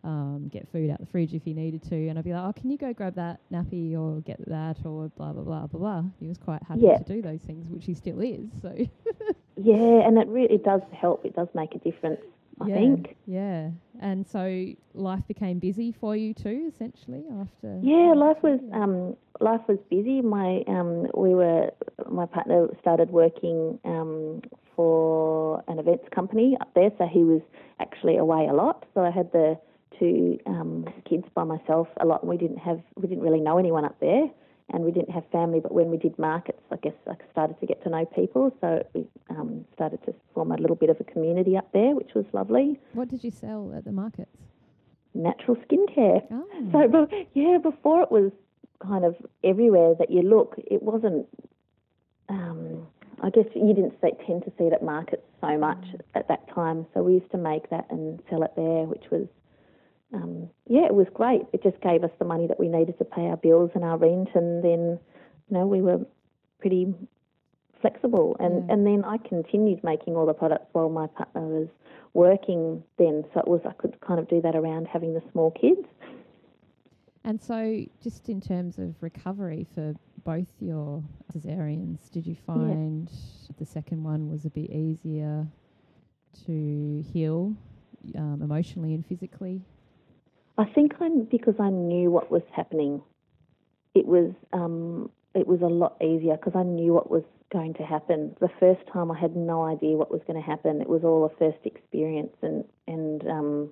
um, 0.03 0.49
get 0.51 0.67
food 0.71 0.89
out 0.89 0.99
the 0.99 1.05
fridge 1.05 1.33
if 1.33 1.43
he 1.43 1.53
needed 1.53 1.81
to, 1.89 2.07
and 2.09 2.17
I'd 2.17 2.25
be 2.25 2.33
like, 2.33 2.43
oh, 2.43 2.53
can 2.59 2.69
you 2.69 2.77
go 2.77 2.93
grab 2.93 3.15
that 3.15 3.39
nappy 3.51 3.95
or 3.97 4.21
get 4.21 4.43
that 4.49 4.77
or 4.85 5.09
blah 5.17 5.31
blah 5.33 5.43
blah 5.43 5.67
blah 5.67 5.79
blah. 5.79 6.03
He 6.19 6.27
was 6.27 6.37
quite 6.37 6.61
happy 6.63 6.81
Yeah. 6.81 6.97
to 6.97 7.03
do 7.03 7.21
those 7.21 7.41
things, 7.41 7.67
which 7.69 7.85
he 7.85 7.93
still 7.93 8.19
is. 8.19 8.49
So 8.61 8.73
Yeah, 9.55 10.07
and 10.07 10.17
it 10.17 10.27
really 10.27 10.57
does 10.57 10.81
help. 10.99 11.25
It 11.25 11.35
does 11.35 11.47
make 11.53 11.75
a 11.75 11.79
difference. 11.79 12.21
I 12.61 12.67
yeah, 12.67 12.75
think. 12.75 13.15
yeah. 13.25 13.69
And 13.99 14.27
so 14.27 14.67
life 14.93 15.23
became 15.27 15.59
busy 15.59 15.91
for 15.91 16.15
you 16.15 16.33
too, 16.33 16.69
essentially 16.73 17.23
after. 17.39 17.79
Yeah, 17.81 18.13
life 18.15 18.37
was 18.43 18.59
um, 18.73 19.15
life 19.39 19.61
was 19.67 19.79
busy. 19.89 20.21
My 20.21 20.63
um, 20.67 21.07
we 21.15 21.33
were 21.33 21.71
my 22.09 22.25
partner 22.25 22.67
started 22.79 23.09
working 23.09 23.79
um, 23.85 24.41
for 24.75 25.63
an 25.67 25.79
events 25.79 26.05
company 26.13 26.57
up 26.61 26.71
there, 26.75 26.91
so 26.97 27.05
he 27.07 27.23
was 27.23 27.41
actually 27.79 28.17
away 28.17 28.47
a 28.49 28.53
lot. 28.53 28.85
So 28.93 29.01
I 29.01 29.09
had 29.11 29.31
the 29.31 29.57
two 29.99 30.39
um, 30.45 30.85
kids 31.09 31.25
by 31.33 31.43
myself 31.43 31.87
a 31.99 32.05
lot, 32.05 32.21
and 32.21 32.29
we 32.29 32.37
didn't 32.37 32.57
have 32.59 32.81
we 32.95 33.07
didn't 33.07 33.23
really 33.23 33.39
know 33.39 33.57
anyone 33.57 33.85
up 33.85 33.99
there, 33.99 34.27
and 34.71 34.83
we 34.83 34.91
didn't 34.91 35.11
have 35.11 35.23
family. 35.31 35.59
But 35.59 35.73
when 35.73 35.89
we 35.89 35.97
did 35.97 36.17
markets, 36.17 36.61
I 36.71 36.77
guess 36.77 36.93
I 37.07 37.13
started 37.31 37.59
to 37.59 37.65
get 37.65 37.83
to 37.83 37.89
know 37.89 38.05
people, 38.05 38.55
so 38.61 38.85
we 38.93 39.05
um, 39.29 39.65
started 39.73 40.03
to 40.05 40.13
form 40.33 40.51
a 40.51 40.57
little 40.57 40.75
bit 40.75 40.89
of 40.89 40.99
a 40.99 41.03
community 41.03 41.57
up 41.57 41.71
there, 41.73 41.95
which 41.95 42.13
was 42.15 42.25
lovely. 42.33 42.79
What 42.93 43.09
did 43.09 43.23
you 43.23 43.31
sell 43.31 43.73
at 43.75 43.85
the 43.85 43.91
markets? 43.91 44.37
Natural 45.13 45.57
skincare. 45.57 46.23
Oh. 46.31 46.45
So, 46.71 47.07
yeah, 47.33 47.57
before 47.61 48.01
it 48.01 48.11
was 48.11 48.31
kind 48.85 49.05
of 49.05 49.15
everywhere 49.43 49.93
that 49.99 50.09
you 50.09 50.21
look, 50.21 50.55
it 50.57 50.81
wasn't. 50.81 51.27
Um, 52.29 52.87
I 53.21 53.29
guess 53.29 53.45
you 53.55 53.73
didn't 53.73 53.93
see, 54.01 54.09
tend 54.27 54.43
to 54.43 54.51
see 54.57 54.65
it 54.65 54.73
at 54.73 54.83
markets 54.83 55.23
so 55.39 55.57
much 55.57 55.85
at 56.13 56.27
that 56.27 56.53
time. 56.53 56.85
So 56.93 57.03
we 57.03 57.13
used 57.13 57.31
to 57.31 57.37
make 57.37 57.69
that 57.69 57.85
and 57.89 58.21
sell 58.29 58.43
it 58.43 58.51
there, 58.57 58.83
which 58.83 59.05
was 59.11 59.27
um, 60.13 60.49
yeah, 60.67 60.85
it 60.85 60.93
was 60.93 61.07
great. 61.13 61.41
It 61.53 61.63
just 61.63 61.81
gave 61.81 62.03
us 62.03 62.11
the 62.19 62.25
money 62.25 62.47
that 62.47 62.59
we 62.59 62.67
needed 62.67 62.97
to 62.99 63.05
pay 63.05 63.23
our 63.23 63.37
bills 63.37 63.71
and 63.73 63.83
our 63.83 63.97
rent, 63.97 64.29
and 64.35 64.63
then 64.63 64.99
you 65.49 65.57
know 65.57 65.65
we 65.65 65.81
were 65.81 66.05
pretty 66.59 66.93
flexible. 67.81 68.35
And 68.39 68.65
Yeah. 68.67 68.73
and 68.73 68.85
then 68.87 69.03
I 69.03 69.17
continued 69.17 69.83
making 69.83 70.15
all 70.15 70.25
the 70.25 70.33
products 70.33 70.67
while 70.73 70.89
my 70.89 71.07
partner 71.07 71.41
was 71.41 71.67
working. 72.13 72.83
Then, 72.97 73.25
so 73.33 73.39
it 73.39 73.47
was 73.47 73.61
I 73.65 73.73
could 73.73 73.99
kind 74.01 74.19
of 74.19 74.27
do 74.27 74.41
that 74.41 74.55
around 74.55 74.87
having 74.87 75.13
the 75.13 75.21
small 75.31 75.51
kids. 75.51 75.87
And 77.25 77.41
so, 77.41 77.85
just 78.01 78.27
in 78.29 78.41
terms 78.41 78.77
of 78.77 79.01
recovery 79.01 79.65
for 79.73 79.93
both 80.25 80.47
your 80.59 81.01
cesareans, 81.33 82.09
did 82.11 82.27
you 82.27 82.35
find 82.35 83.09
the 83.57 83.65
second 83.65 84.03
one 84.03 84.29
was 84.29 84.45
a 84.45 84.49
bit 84.49 84.69
easier 84.69 85.47
to 86.45 87.03
heal 87.13 87.55
um, 88.17 88.41
emotionally 88.41 88.93
and 88.93 89.05
physically? 89.05 89.61
I 90.63 90.73
think 90.73 90.93
I'm 91.01 91.25
because 91.25 91.55
I 91.59 91.69
knew 91.69 92.09
what 92.09 92.31
was 92.31 92.41
happening. 92.55 93.01
It 93.95 94.05
was 94.05 94.31
um, 94.53 95.09
it 95.35 95.45
was 95.45 95.61
a 95.61 95.67
lot 95.67 95.97
easier 96.01 96.37
because 96.37 96.53
I 96.55 96.63
knew 96.63 96.93
what 96.93 97.11
was 97.11 97.23
going 97.51 97.73
to 97.75 97.83
happen. 97.83 98.35
The 98.39 98.49
first 98.61 98.81
time 98.91 99.11
I 99.11 99.19
had 99.19 99.35
no 99.35 99.65
idea 99.65 99.97
what 99.97 100.09
was 100.09 100.21
going 100.25 100.41
to 100.41 100.45
happen. 100.45 100.81
It 100.81 100.87
was 100.87 101.03
all 101.03 101.25
a 101.25 101.37
first 101.37 101.65
experience, 101.65 102.35
and 102.41 102.63
and 102.87 103.27
um, 103.27 103.69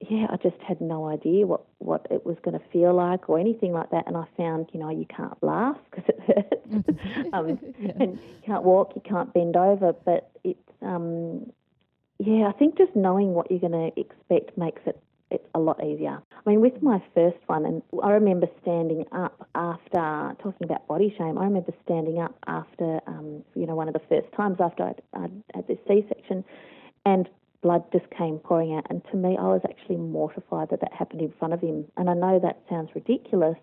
yeah, 0.00 0.26
I 0.30 0.36
just 0.36 0.60
had 0.66 0.80
no 0.80 1.06
idea 1.08 1.46
what 1.46 1.66
what 1.78 2.06
it 2.10 2.24
was 2.24 2.36
going 2.42 2.58
to 2.58 2.64
feel 2.72 2.94
like 2.94 3.28
or 3.28 3.38
anything 3.38 3.72
like 3.72 3.90
that. 3.90 4.06
And 4.06 4.16
I 4.16 4.24
found, 4.38 4.70
you 4.72 4.80
know, 4.80 4.88
you 4.90 5.06
can't 5.14 5.40
laugh 5.42 5.76
because 5.90 6.04
it 6.08 6.20
hurts. 6.26 7.28
um, 7.34 7.58
Yeah. 7.78 7.92
and 8.00 8.18
you 8.18 8.42
can't 8.46 8.64
walk, 8.64 8.92
you 8.94 9.02
can't 9.04 9.34
bend 9.34 9.56
over, 9.56 9.92
but 9.92 10.30
it's 10.44 10.58
um, 10.80 11.52
yeah, 12.18 12.48
I 12.48 12.52
think 12.52 12.78
just 12.78 12.96
knowing 12.96 13.34
what 13.34 13.50
you're 13.50 13.60
going 13.60 13.72
to 13.92 14.00
expect 14.00 14.56
makes 14.56 14.80
it 14.86 14.98
it's 15.32 15.48
a 15.54 15.58
lot 15.58 15.82
easier. 15.84 16.22
I 16.34 16.50
mean, 16.50 16.60
with 16.60 16.82
my 16.82 17.02
first 17.14 17.38
one, 17.46 17.64
and 17.64 17.82
I 18.02 18.10
remember 18.10 18.46
standing 18.62 19.04
up 19.12 19.48
after 19.54 20.36
talking 20.42 20.64
about 20.64 20.86
body 20.86 21.14
shame. 21.16 21.38
I 21.38 21.44
remember 21.44 21.72
standing 21.84 22.20
up 22.20 22.36
after 22.46 23.00
um, 23.06 23.42
you 23.54 23.66
know 23.66 23.74
one 23.74 23.88
of 23.88 23.94
the 23.94 24.02
first 24.08 24.32
times 24.36 24.58
after 24.60 24.84
I'd, 24.84 25.02
I'd 25.14 25.42
had 25.54 25.66
this 25.68 25.78
C-section, 25.88 26.44
and 27.06 27.28
blood 27.62 27.84
just 27.92 28.08
came 28.10 28.38
pouring 28.38 28.74
out. 28.74 28.86
And 28.90 29.02
to 29.10 29.16
me, 29.16 29.36
I 29.38 29.46
was 29.46 29.62
actually 29.64 29.96
mortified 29.96 30.68
that 30.70 30.80
that 30.80 30.92
happened 30.92 31.22
in 31.22 31.32
front 31.38 31.54
of 31.54 31.60
him. 31.60 31.86
And 31.96 32.10
I 32.10 32.14
know 32.14 32.38
that 32.40 32.60
sounds 32.68 32.90
ridiculous, 32.94 33.56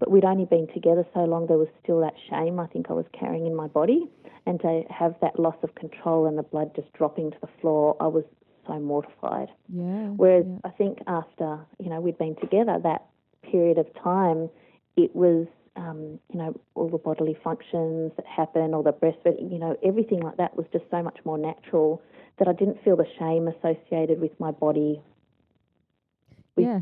but 0.00 0.10
we'd 0.10 0.24
only 0.24 0.46
been 0.46 0.66
together 0.72 1.06
so 1.14 1.20
long, 1.20 1.46
there 1.46 1.58
was 1.58 1.68
still 1.82 2.00
that 2.00 2.14
shame 2.28 2.58
I 2.58 2.66
think 2.66 2.86
I 2.90 2.94
was 2.94 3.06
carrying 3.18 3.46
in 3.46 3.54
my 3.54 3.68
body. 3.68 4.08
And 4.46 4.60
to 4.60 4.82
have 4.90 5.14
that 5.20 5.38
loss 5.38 5.56
of 5.62 5.74
control 5.74 6.26
and 6.26 6.36
the 6.36 6.42
blood 6.42 6.74
just 6.74 6.92
dropping 6.94 7.30
to 7.30 7.36
the 7.40 7.48
floor, 7.60 7.96
I 8.00 8.06
was 8.06 8.24
so 8.66 8.78
mortified. 8.78 9.48
yeah. 9.68 10.08
Whereas 10.16 10.44
yeah. 10.48 10.58
I 10.64 10.70
think 10.70 10.98
after, 11.06 11.60
you 11.78 11.90
know, 11.90 12.00
we'd 12.00 12.18
been 12.18 12.36
together 12.36 12.78
that 12.82 13.06
period 13.42 13.78
of 13.78 13.86
time, 14.02 14.48
it 14.96 15.14
was, 15.14 15.46
um, 15.76 16.18
you 16.32 16.38
know, 16.38 16.58
all 16.74 16.88
the 16.88 16.98
bodily 16.98 17.36
functions 17.42 18.12
that 18.16 18.26
happen, 18.26 18.74
all 18.74 18.82
the 18.82 18.92
breastfeeding, 18.92 19.52
you 19.52 19.58
know, 19.58 19.76
everything 19.84 20.20
like 20.20 20.36
that 20.36 20.56
was 20.56 20.66
just 20.72 20.84
so 20.90 21.02
much 21.02 21.18
more 21.24 21.38
natural 21.38 22.02
that 22.38 22.48
I 22.48 22.52
didn't 22.52 22.82
feel 22.84 22.96
the 22.96 23.06
shame 23.18 23.48
associated 23.48 24.20
with 24.20 24.38
my 24.38 24.50
body 24.50 25.00
with 26.56 26.66
yeah. 26.66 26.80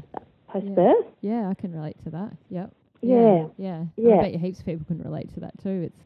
post 0.49 0.75
birth. 0.75 1.07
Yeah, 1.21 1.49
I 1.49 1.55
can 1.55 1.73
relate 1.73 1.97
to 2.05 2.11
that. 2.11 2.33
Yep. 2.51 2.73
Yeah. 3.03 3.47
Yeah. 3.57 3.85
Yeah. 3.97 4.14
I 4.14 4.23
bet 4.23 4.33
you 4.33 4.38
heaps 4.38 4.61
of 4.61 4.66
people 4.66 4.87
can 4.87 4.99
relate 5.03 5.33
to 5.35 5.40
that 5.40 5.59
too. 5.62 5.90
It's 5.90 5.99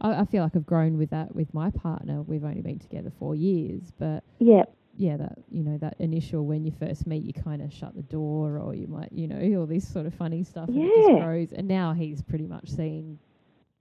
I, 0.00 0.20
I 0.20 0.24
feel 0.24 0.42
like 0.42 0.56
I've 0.56 0.66
grown 0.66 0.98
with 0.98 1.10
that 1.10 1.34
with 1.34 1.52
my 1.54 1.70
partner. 1.70 2.22
We've 2.22 2.44
only 2.44 2.62
been 2.62 2.78
together 2.78 3.12
four 3.18 3.34
years, 3.34 3.92
but 3.98 4.22
Yeah, 4.38 4.64
yeah, 4.96 5.16
that 5.16 5.38
you 5.50 5.62
know, 5.62 5.78
that 5.78 5.96
initial 5.98 6.44
when 6.44 6.64
you 6.64 6.72
first 6.72 7.06
meet 7.06 7.22
you 7.24 7.32
kinda 7.32 7.70
shut 7.70 7.94
the 7.94 8.02
door 8.02 8.58
or 8.58 8.74
you 8.74 8.86
might 8.86 9.12
you 9.12 9.26
know, 9.28 9.40
all 9.60 9.66
this 9.66 9.86
sort 9.88 10.06
of 10.06 10.14
funny 10.14 10.42
stuff 10.44 10.68
and 10.68 10.78
it 10.78 10.94
just 10.94 11.08
Yeah. 11.08 11.18
grows 11.24 11.52
and 11.52 11.66
now 11.68 11.92
he's 11.92 12.22
pretty 12.22 12.46
much 12.46 12.68
seen 12.68 13.18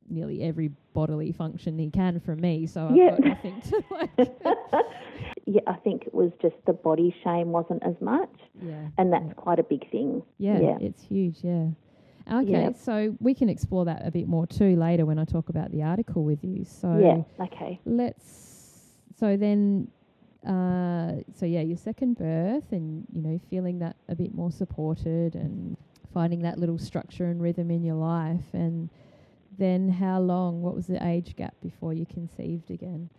nearly 0.10 0.42
every 0.42 0.72
bodily 0.94 1.32
function 1.32 1.78
he 1.78 1.90
can 1.92 2.20
from 2.20 2.42
me, 2.42 2.66
so 2.66 2.88
I've 2.88 2.96
Yeah. 2.96 3.10
got 3.12 3.20
nothing 3.24 3.62
to 3.62 3.84
like 3.92 4.10
yeah, 5.46 5.62
I 5.68 5.74
think 5.74 6.04
it 6.08 6.14
was 6.14 6.32
just 6.42 6.56
the 6.66 6.74
body 6.74 7.16
shame 7.24 7.52
wasn't 7.52 7.84
as 7.84 7.96
much, 8.02 8.34
Yeah. 8.62 8.88
and 8.98 9.12
that's 9.14 9.26
Yeah. 9.28 9.34
quite 9.34 9.60
a 9.60 9.64
big 9.64 9.90
thing. 9.92 10.24
Yeah, 10.38 10.60
Yeah. 10.60 10.78
it's 10.80 11.04
huge. 11.04 11.44
Yeah. 11.44 11.70
Okay, 12.32 12.52
Yeah. 12.52 12.72
so 12.74 13.16
we 13.20 13.34
can 13.34 13.50
explore 13.50 13.86
that 13.86 14.06
a 14.06 14.12
bit 14.12 14.28
more 14.28 14.46
too 14.46 14.76
later 14.76 15.06
when 15.06 15.18
I 15.18 15.26
talk 15.26 15.50
about 15.50 15.72
the 15.72 15.82
article 15.82 16.24
with 16.24 16.44
you. 16.44 16.64
So 16.66 16.98
Yeah, 17.00 17.46
okay. 17.46 17.80
let's. 17.86 18.94
So 19.16 19.36
then, 19.38 19.90
uh, 20.48 21.22
so 21.36 21.46
yeah, 21.46 21.62
your 21.62 21.78
second 21.78 22.18
birth, 22.18 22.72
and 22.72 23.06
you 23.14 23.22
know, 23.22 23.40
feeling 23.50 23.80
that 23.80 23.96
a 24.08 24.16
bit 24.16 24.34
more 24.34 24.52
supported 24.52 25.36
and 25.36 25.78
finding 26.14 26.42
that 26.42 26.58
little 26.58 26.78
structure 26.78 27.26
and 27.26 27.42
rhythm 27.42 27.70
in 27.70 27.84
your 27.84 27.96
life, 27.96 28.54
and 28.54 28.90
then 29.58 29.90
how 29.90 30.20
long? 30.20 30.62
What 30.62 30.76
was 30.76 30.88
the 30.88 31.06
age 31.06 31.36
gap 31.36 31.54
before 31.62 31.94
you 31.94 32.06
conceived 32.06 32.72
again? 32.72 33.10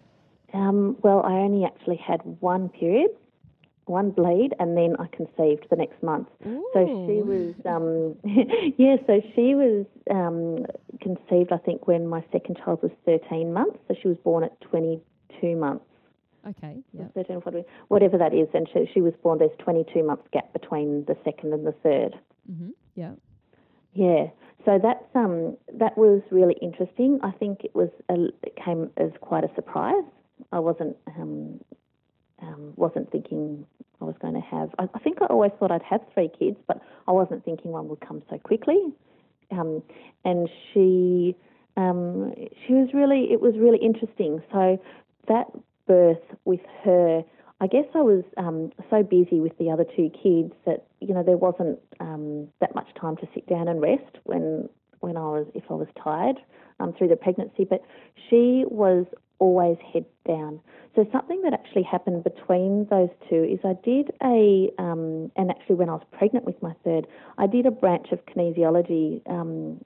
Um, 0.53 0.97
well, 1.03 1.23
I 1.25 1.33
only 1.35 1.65
actually 1.65 1.97
had 1.97 2.21
one 2.41 2.69
period, 2.71 3.11
one 3.85 4.11
bleed, 4.11 4.55
and 4.59 4.77
then 4.77 4.97
I 4.99 5.07
conceived 5.15 5.67
the 5.71 5.77
next 5.77 6.03
month. 6.03 6.29
So 6.73 7.07
she 7.07 7.23
was, 7.23 7.55
um, 7.67 8.17
yeah, 8.79 8.97
so 9.07 9.21
she 9.35 9.55
was 9.55 9.87
um, 10.11 10.67
conceived, 11.01 11.53
I 11.53 11.59
think, 11.59 11.87
when 11.87 12.07
my 12.07 12.25
second 12.33 12.59
child 12.65 12.83
was 12.83 12.93
13 13.05 13.53
months. 13.53 13.79
So 13.89 13.95
she 14.01 14.09
was 14.09 14.17
born 14.19 14.45
at 14.45 14.61
22 14.63 15.57
months, 15.57 15.85
Okay. 16.49 16.79
Yeah. 16.93 17.07
13 17.15 17.37
or 17.37 17.41
14, 17.43 17.65
whatever 17.89 18.19
that 18.19 18.33
is. 18.35 18.49
And 18.55 18.69
she, 18.73 18.87
she 18.93 19.01
was 19.01 19.13
born, 19.23 19.39
there's 19.39 19.51
22 19.59 20.03
months 20.03 20.27
gap 20.33 20.53
between 20.53 21.05
the 21.07 21.17
second 21.25 21.53
and 21.53 21.67
the 21.67 21.73
third. 21.83 22.19
mm-hmm. 22.51 22.71
Yeah. 22.95 23.13
Yeah, 23.93 24.27
so 24.65 24.79
that's 24.81 25.05
um 25.15 25.57
that 25.75 25.97
was 25.97 26.23
really 26.31 26.57
interesting. 26.63 27.19
I 27.23 27.33
think 27.33 27.65
it 27.65 27.75
was 27.75 27.89
a, 28.09 28.27
it 28.43 28.57
came 28.63 28.91
as 28.97 29.11
quite 29.21 29.45
a 29.45 29.51
surprise. 29.55 30.05
I 30.53 30.59
wasn't 30.59 30.97
um, 31.07 31.61
um 32.43 32.73
wasn't 32.77 33.11
thinking 33.11 33.67
I 34.01 34.05
was 34.05 34.15
going 34.21 34.35
to 34.35 34.41
have. 34.41 34.71
I, 34.79 34.89
I 34.95 34.99
think 35.01 35.19
I 35.23 35.27
always 35.27 35.53
thought 35.59 35.71
I'd 35.71 35.83
have 35.83 36.03
three 36.15 36.31
kids, 36.39 36.57
but 36.67 36.81
I 37.09 37.13
wasn't 37.13 37.45
thinking 37.45 37.73
one 37.73 37.89
would 37.89 38.01
come 38.01 38.23
so 38.31 38.39
quickly. 38.39 38.79
Um, 39.51 39.83
and 40.25 40.49
she 40.73 41.35
um 41.77 42.35
she 42.67 42.75
was 42.75 42.91
really 42.93 43.29
it 43.33 43.41
was 43.41 43.55
really 43.59 43.79
interesting. 43.79 44.43
So 44.53 44.81
that 45.29 45.47
birth 45.87 46.23
with 46.45 46.61
her. 46.85 47.23
I 47.61 47.67
guess 47.67 47.85
I 47.95 48.01
was 48.01 48.25
um, 48.37 48.73
so 48.89 49.03
busy 49.03 49.41
with 49.41 49.57
the 49.59 49.71
other 49.71 49.85
two 49.85 50.11
kids 50.11 50.53
that 50.65 50.87
you 51.01 51.15
know 51.15 51.23
there 51.23 51.37
wasn't 51.37 51.79
um, 52.01 52.49
that 52.61 52.75
much 52.75 52.89
time 53.01 53.17
to 53.19 53.29
sit 53.35 53.47
down 53.47 53.69
and 53.69 53.81
rest 53.81 54.19
when 54.25 54.69
when 55.01 55.17
I 55.17 55.21
was 55.21 55.47
if 55.55 55.65
I 55.71 55.75
was 55.75 55.89
tired 56.03 56.37
um, 56.79 56.95
through 56.97 57.09
the 57.09 57.17
pregnancy. 57.17 57.65
But 57.69 57.83
she 58.29 58.65
was 58.69 59.07
always 59.39 59.79
head 59.93 60.05
down. 60.27 60.61
So 60.95 61.07
something 61.13 61.41
that 61.43 61.53
actually 61.53 61.83
happened 61.83 62.25
between 62.25 62.87
those 62.91 63.09
two 63.29 63.45
is 63.45 63.59
I 63.65 63.75
did 63.85 64.11
a 64.23 64.71
um, 64.79 65.31
and 65.37 65.51
actually 65.51 65.77
when 65.77 65.89
I 65.89 65.95
was 65.95 66.07
pregnant 66.13 66.45
with 66.45 66.61
my 66.63 66.75
third, 66.85 67.07
I 67.39 67.47
did 67.47 67.67
a 67.67 67.71
branch 67.71 68.09
of 68.13 68.25
kinesiology 68.27 69.23
um, 69.29 69.85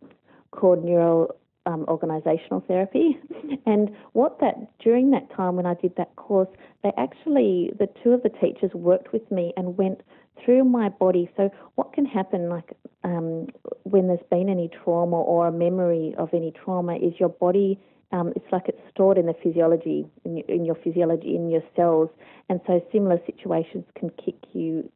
called 0.51 0.85
neural 0.85 1.37
um, 1.67 1.85
organizational 1.89 2.63
therapy. 2.67 3.19
And 3.67 3.97
what 4.13 4.41
that 4.41 4.79
during 4.79 5.11
that 5.13 5.35
time 5.35 5.57
when 5.57 5.65
I 5.65 5.73
did 5.75 5.97
that 5.97 6.15
course, 6.17 6.49
they 6.83 6.93
actually 6.99 7.73
the 7.79 7.89
two 8.03 8.11
of 8.11 8.23
the 8.23 8.29
teachers 8.29 8.71
worked 8.75 9.13
with 9.13 9.29
me 9.31 9.55
and 9.57 9.79
went 9.79 10.03
through 10.45 10.65
my 10.65 10.91
body. 10.91 11.31
So 11.37 11.51
what 11.77 11.95
can 11.95 12.05
happen 12.05 12.51
like 12.51 12.77
um, 13.05 13.47
when 13.85 14.09
there's 14.09 14.27
been 14.31 14.49
any 14.49 14.69
trauma 14.69 15.17
or 15.17 15.47
a 15.47 15.53
memory 15.53 16.15
of 16.19 16.29
any 16.35 16.53
trauma 16.53 16.97
is 16.97 17.15
your 17.19 17.31
body. 17.31 17.81
Um, 18.13 18.33
it's 18.37 18.53
like 18.53 18.69
it's 18.69 18.81
stored 18.91 19.19
in 19.19 19.27
the 19.27 19.35
physiology 19.43 20.07
in 20.25 20.37
your, 20.37 20.47
in 20.47 20.65
your 20.65 20.77
physiology 20.77 21.35
in 21.35 21.51
your 21.51 21.63
cells, 21.75 22.11
and 22.49 22.61
so 22.67 22.81
similar 22.93 23.19
situations 23.27 23.85
can 23.99 24.11
kick 24.11 24.37
you 24.53 24.91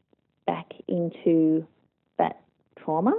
back 0.47 0.73
into 0.87 1.67
that 2.19 2.41
trauma. 2.79 3.13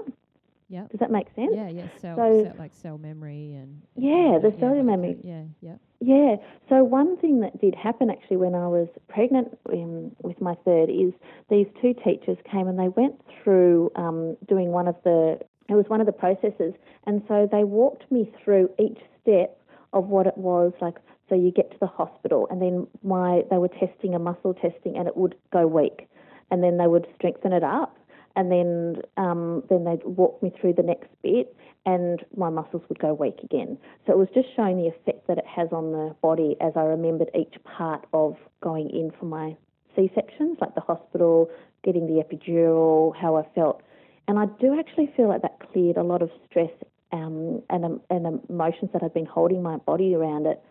Yeah. 0.69 0.85
Does 0.91 0.99
that 0.99 1.11
make 1.11 1.27
sense? 1.35 1.51
Yeah. 1.53 1.69
Yeah. 1.69 1.87
Cell, 1.99 2.15
So- 2.15 2.43
cell 2.43 2.55
like 2.57 2.73
cell 2.73 2.97
memory 2.97 3.55
and. 3.55 3.81
Yeah, 3.95 4.35
and 4.35 4.43
the 4.43 4.51
that, 4.51 4.59
cellular 4.59 4.83
memory. 4.83 5.17
Yeah. 5.23 5.43
Yeah. 5.61 5.75
Yeah. 5.99 6.35
So 6.69 6.83
one 6.83 7.17
thing 7.17 7.41
that 7.41 7.59
did 7.59 7.75
happen 7.75 8.09
actually 8.09 8.37
when 8.37 8.55
I 8.55 8.67
was 8.67 8.87
pregnant 9.09 9.57
um, 9.73 10.11
with 10.23 10.39
my 10.39 10.55
third 10.63 10.89
is 10.89 11.11
these 11.49 11.67
two 11.81 11.93
teachers 11.93 12.37
came 12.49 12.67
and 12.67 12.79
they 12.79 12.87
went 12.89 13.19
through 13.43 13.91
um, 13.95 14.37
doing 14.47 14.69
one 14.69 14.87
of 14.87 14.95
the 15.03 15.39
it 15.67 15.73
was 15.75 15.85
one 15.87 15.99
of 16.01 16.07
the 16.07 16.13
processes, 16.13 16.73
and 17.05 17.21
so 17.27 17.47
they 17.51 17.63
walked 17.63 18.11
me 18.11 18.31
through 18.43 18.71
each 18.79 18.97
step 19.21 19.55
of 19.93 20.07
what 20.07 20.25
it 20.25 20.37
was 20.37 20.73
like. 20.81 20.95
So 21.29 21.35
you 21.35 21.51
get 21.51 21.69
to 21.71 21.77
the 21.79 21.85
hospital, 21.87 22.47
and 22.49 22.59
then 22.59 22.87
my 23.03 23.43
they 23.51 23.57
were 23.57 23.67
testing 23.67 24.15
a 24.15 24.19
muscle 24.19 24.55
testing, 24.55 24.97
and 24.97 25.07
it 25.07 25.15
would 25.15 25.35
go 25.53 25.67
weak, 25.67 26.09
and 26.49 26.63
then 26.63 26.77
they 26.77 26.87
would 26.87 27.05
strengthen 27.15 27.53
it 27.53 27.63
up, 27.63 27.95
and 28.39 28.49
then 28.49 29.01
um, 29.17 29.63
then 29.69 29.83
they'd 29.83 30.05
walk 30.05 30.41
me 30.41 30.49
through 30.59 30.71
the 30.71 30.81
next 30.81 31.09
bit, 31.21 31.53
and 31.85 32.23
my 32.37 32.49
muscles 32.49 32.81
would 32.87 32.97
go 32.97 33.13
weak 33.13 33.37
again. 33.43 33.77
So 34.07 34.13
it 34.13 34.17
was 34.17 34.29
just 34.33 34.47
showing 34.55 34.77
the 34.77 34.87
effect 34.87 35.27
that 35.27 35.37
it 35.37 35.45
has 35.45 35.67
on 35.73 35.91
the 35.91 36.15
body 36.21 36.55
as 36.61 36.71
I 36.77 36.83
remembered 36.83 37.29
each 37.37 37.55
part 37.65 38.05
of 38.13 38.37
going 38.63 38.89
in 38.91 39.11
for 39.19 39.25
my 39.25 39.57
C 39.93 40.09
sections, 40.15 40.57
like 40.61 40.73
the 40.73 40.79
hospital, 40.79 41.49
getting 41.83 42.07
the 42.07 42.23
epidural, 42.23 43.13
how 43.13 43.35
I 43.35 43.43
felt. 43.53 43.81
And 44.29 44.39
I 44.39 44.45
do 44.45 44.79
actually 44.79 45.11
feel 45.17 45.27
like 45.27 45.41
that 45.41 45.59
cleared 45.73 45.97
a 45.97 46.03
lot 46.03 46.21
of 46.21 46.29
stress 46.49 46.71
um, 47.11 47.61
and, 47.69 47.83
um, 47.83 48.01
and 48.09 48.39
emotions 48.49 48.91
that 48.93 49.03
I'd 49.03 49.13
been 49.13 49.25
holding 49.25 49.61
my 49.61 49.75
body 49.77 50.15
around 50.15 50.45
it. 50.45 50.63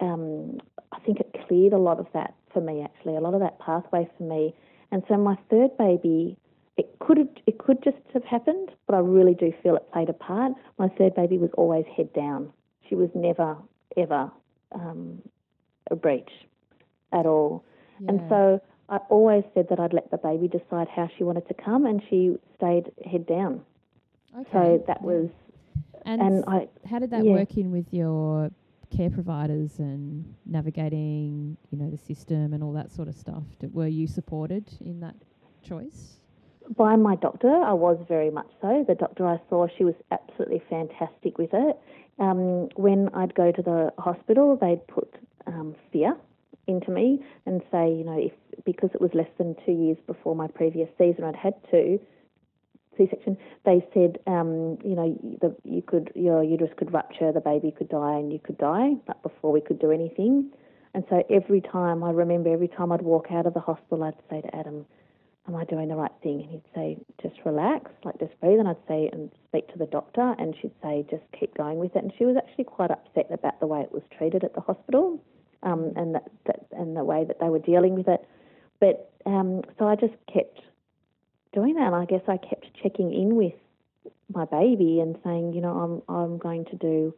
Um, 0.00 0.58
I 0.90 1.00
think 1.00 1.20
it 1.20 1.36
cleared 1.46 1.74
a 1.74 1.78
lot 1.78 2.00
of 2.00 2.06
that 2.14 2.34
for 2.54 2.62
me, 2.62 2.82
actually, 2.82 3.16
a 3.16 3.20
lot 3.20 3.34
of 3.34 3.40
that 3.40 3.58
pathway 3.58 4.08
for 4.16 4.22
me. 4.22 4.54
And 4.90 5.02
so 5.08 5.18
my 5.18 5.36
third 5.50 5.76
baby, 5.76 6.38
it 6.76 6.98
could 6.98 7.18
have, 7.18 7.28
it 7.46 7.58
could 7.58 7.82
just 7.82 7.96
have 8.12 8.24
happened, 8.24 8.70
but 8.86 8.94
I 8.94 8.98
really 8.98 9.34
do 9.34 9.52
feel 9.62 9.76
it 9.76 9.90
played 9.92 10.08
a 10.08 10.12
part. 10.12 10.52
My 10.78 10.88
third 10.88 11.14
baby 11.14 11.38
was 11.38 11.50
always 11.56 11.84
head 11.96 12.12
down. 12.12 12.52
She 12.88 12.94
was 12.94 13.08
never 13.14 13.56
ever 13.96 14.30
um, 14.72 15.22
a 15.90 15.96
breech 15.96 16.28
at 17.12 17.26
all. 17.26 17.64
Yeah. 18.00 18.10
And 18.10 18.20
so 18.28 18.60
I 18.88 18.98
always 19.08 19.44
said 19.54 19.68
that 19.70 19.80
I'd 19.80 19.92
let 19.92 20.10
the 20.10 20.18
baby 20.18 20.48
decide 20.48 20.88
how 20.88 21.08
she 21.16 21.24
wanted 21.24 21.48
to 21.48 21.54
come, 21.54 21.86
and 21.86 22.02
she 22.08 22.36
stayed 22.56 22.92
head 23.10 23.26
down. 23.26 23.62
Okay. 24.38 24.48
So 24.52 24.84
that 24.86 25.02
was. 25.02 25.30
And, 26.04 26.20
and 26.20 26.44
I, 26.46 26.68
how 26.88 27.00
did 27.00 27.10
that 27.10 27.24
yeah. 27.24 27.32
work 27.32 27.56
in 27.56 27.72
with 27.72 27.92
your 27.92 28.50
care 28.96 29.10
providers 29.10 29.80
and 29.80 30.34
navigating, 30.44 31.56
you 31.70 31.78
know, 31.78 31.90
the 31.90 31.96
system 31.96 32.52
and 32.52 32.62
all 32.62 32.72
that 32.74 32.92
sort 32.92 33.08
of 33.08 33.16
stuff? 33.16 33.42
Did, 33.58 33.74
were 33.74 33.88
you 33.88 34.06
supported 34.06 34.68
in 34.84 35.00
that 35.00 35.16
choice? 35.64 36.18
By 36.74 36.96
my 36.96 37.16
doctor, 37.16 37.50
I 37.50 37.72
was 37.72 37.98
very 38.08 38.30
much 38.30 38.48
so. 38.60 38.84
The 38.86 38.94
doctor 38.94 39.26
I 39.26 39.40
saw, 39.48 39.66
she 39.76 39.84
was 39.84 39.94
absolutely 40.10 40.62
fantastic 40.68 41.38
with 41.38 41.50
it. 41.52 41.78
Um, 42.18 42.68
when 42.76 43.08
I'd 43.14 43.34
go 43.34 43.52
to 43.52 43.62
the 43.62 43.92
hospital, 43.98 44.56
they'd 44.60 44.86
put 44.86 45.14
um, 45.46 45.76
fear 45.92 46.16
into 46.66 46.90
me 46.90 47.22
and 47.44 47.62
say, 47.70 47.92
you 47.92 48.04
know, 48.04 48.18
if 48.18 48.32
because 48.64 48.90
it 48.94 49.00
was 49.00 49.10
less 49.14 49.28
than 49.38 49.54
two 49.64 49.72
years 49.72 49.98
before 50.06 50.34
my 50.34 50.48
previous 50.48 50.88
season, 50.98 51.24
I'd 51.24 51.36
had 51.36 51.54
two 51.70 52.00
C-section. 52.96 53.36
They 53.64 53.86
said, 53.92 54.18
um, 54.26 54.78
you 54.82 54.96
know, 54.96 55.38
the, 55.40 55.54
you 55.64 55.82
could 55.82 56.10
your 56.14 56.42
uterus 56.42 56.72
could 56.76 56.92
rupture, 56.92 57.30
the 57.32 57.40
baby 57.40 57.70
could 57.70 57.88
die, 57.88 58.14
and 58.14 58.32
you 58.32 58.38
could 58.38 58.58
die, 58.58 58.94
but 59.06 59.22
before 59.22 59.52
we 59.52 59.60
could 59.60 59.78
do 59.78 59.90
anything. 59.90 60.50
And 60.94 61.04
so 61.10 61.22
every 61.28 61.60
time 61.60 62.02
I 62.02 62.10
remember, 62.10 62.52
every 62.52 62.68
time 62.68 62.90
I'd 62.90 63.02
walk 63.02 63.26
out 63.30 63.46
of 63.46 63.54
the 63.54 63.60
hospital, 63.60 64.02
I'd 64.02 64.14
say 64.30 64.40
to 64.40 64.56
Adam, 64.56 64.86
am 65.48 65.56
I 65.56 65.64
doing 65.64 65.88
the 65.88 65.96
right 65.96 66.12
thing? 66.22 66.40
And 66.42 66.50
he'd 66.50 66.62
say, 66.74 66.96
just 67.22 67.36
relax, 67.44 67.90
like 68.04 68.18
just 68.18 68.38
breathe. 68.40 68.58
And 68.58 68.68
I'd 68.68 68.76
say, 68.88 69.08
and 69.12 69.30
speak 69.48 69.68
to 69.72 69.78
the 69.78 69.86
doctor, 69.86 70.34
and 70.38 70.54
she'd 70.60 70.74
say, 70.82 71.04
just 71.10 71.22
keep 71.38 71.56
going 71.56 71.78
with 71.78 71.94
it. 71.94 72.02
And 72.02 72.12
she 72.18 72.24
was 72.24 72.36
actually 72.36 72.64
quite 72.64 72.90
upset 72.90 73.26
about 73.30 73.60
the 73.60 73.66
way 73.66 73.80
it 73.80 73.92
was 73.92 74.02
treated 74.16 74.44
at 74.44 74.54
the 74.54 74.60
hospital, 74.60 75.22
um, 75.62 75.92
and 75.96 76.14
that, 76.14 76.30
that, 76.46 76.66
and 76.72 76.96
the 76.96 77.04
way 77.04 77.24
that 77.24 77.38
they 77.40 77.48
were 77.48 77.58
dealing 77.58 77.94
with 77.94 78.08
it. 78.08 78.26
But 78.80 79.10
um, 79.24 79.62
so 79.78 79.86
I 79.86 79.96
just 79.96 80.14
kept 80.32 80.60
doing 81.52 81.74
that, 81.74 81.86
and 81.86 81.94
I 81.94 82.04
guess 82.04 82.22
I 82.28 82.36
kept 82.36 82.66
checking 82.82 83.12
in 83.12 83.36
with 83.36 83.54
my 84.32 84.44
baby 84.44 85.00
and 85.00 85.16
saying, 85.24 85.52
you 85.54 85.60
know, 85.60 86.02
I'm 86.08 86.14
I'm 86.14 86.38
going 86.38 86.64
to 86.66 86.76
do 86.76 87.14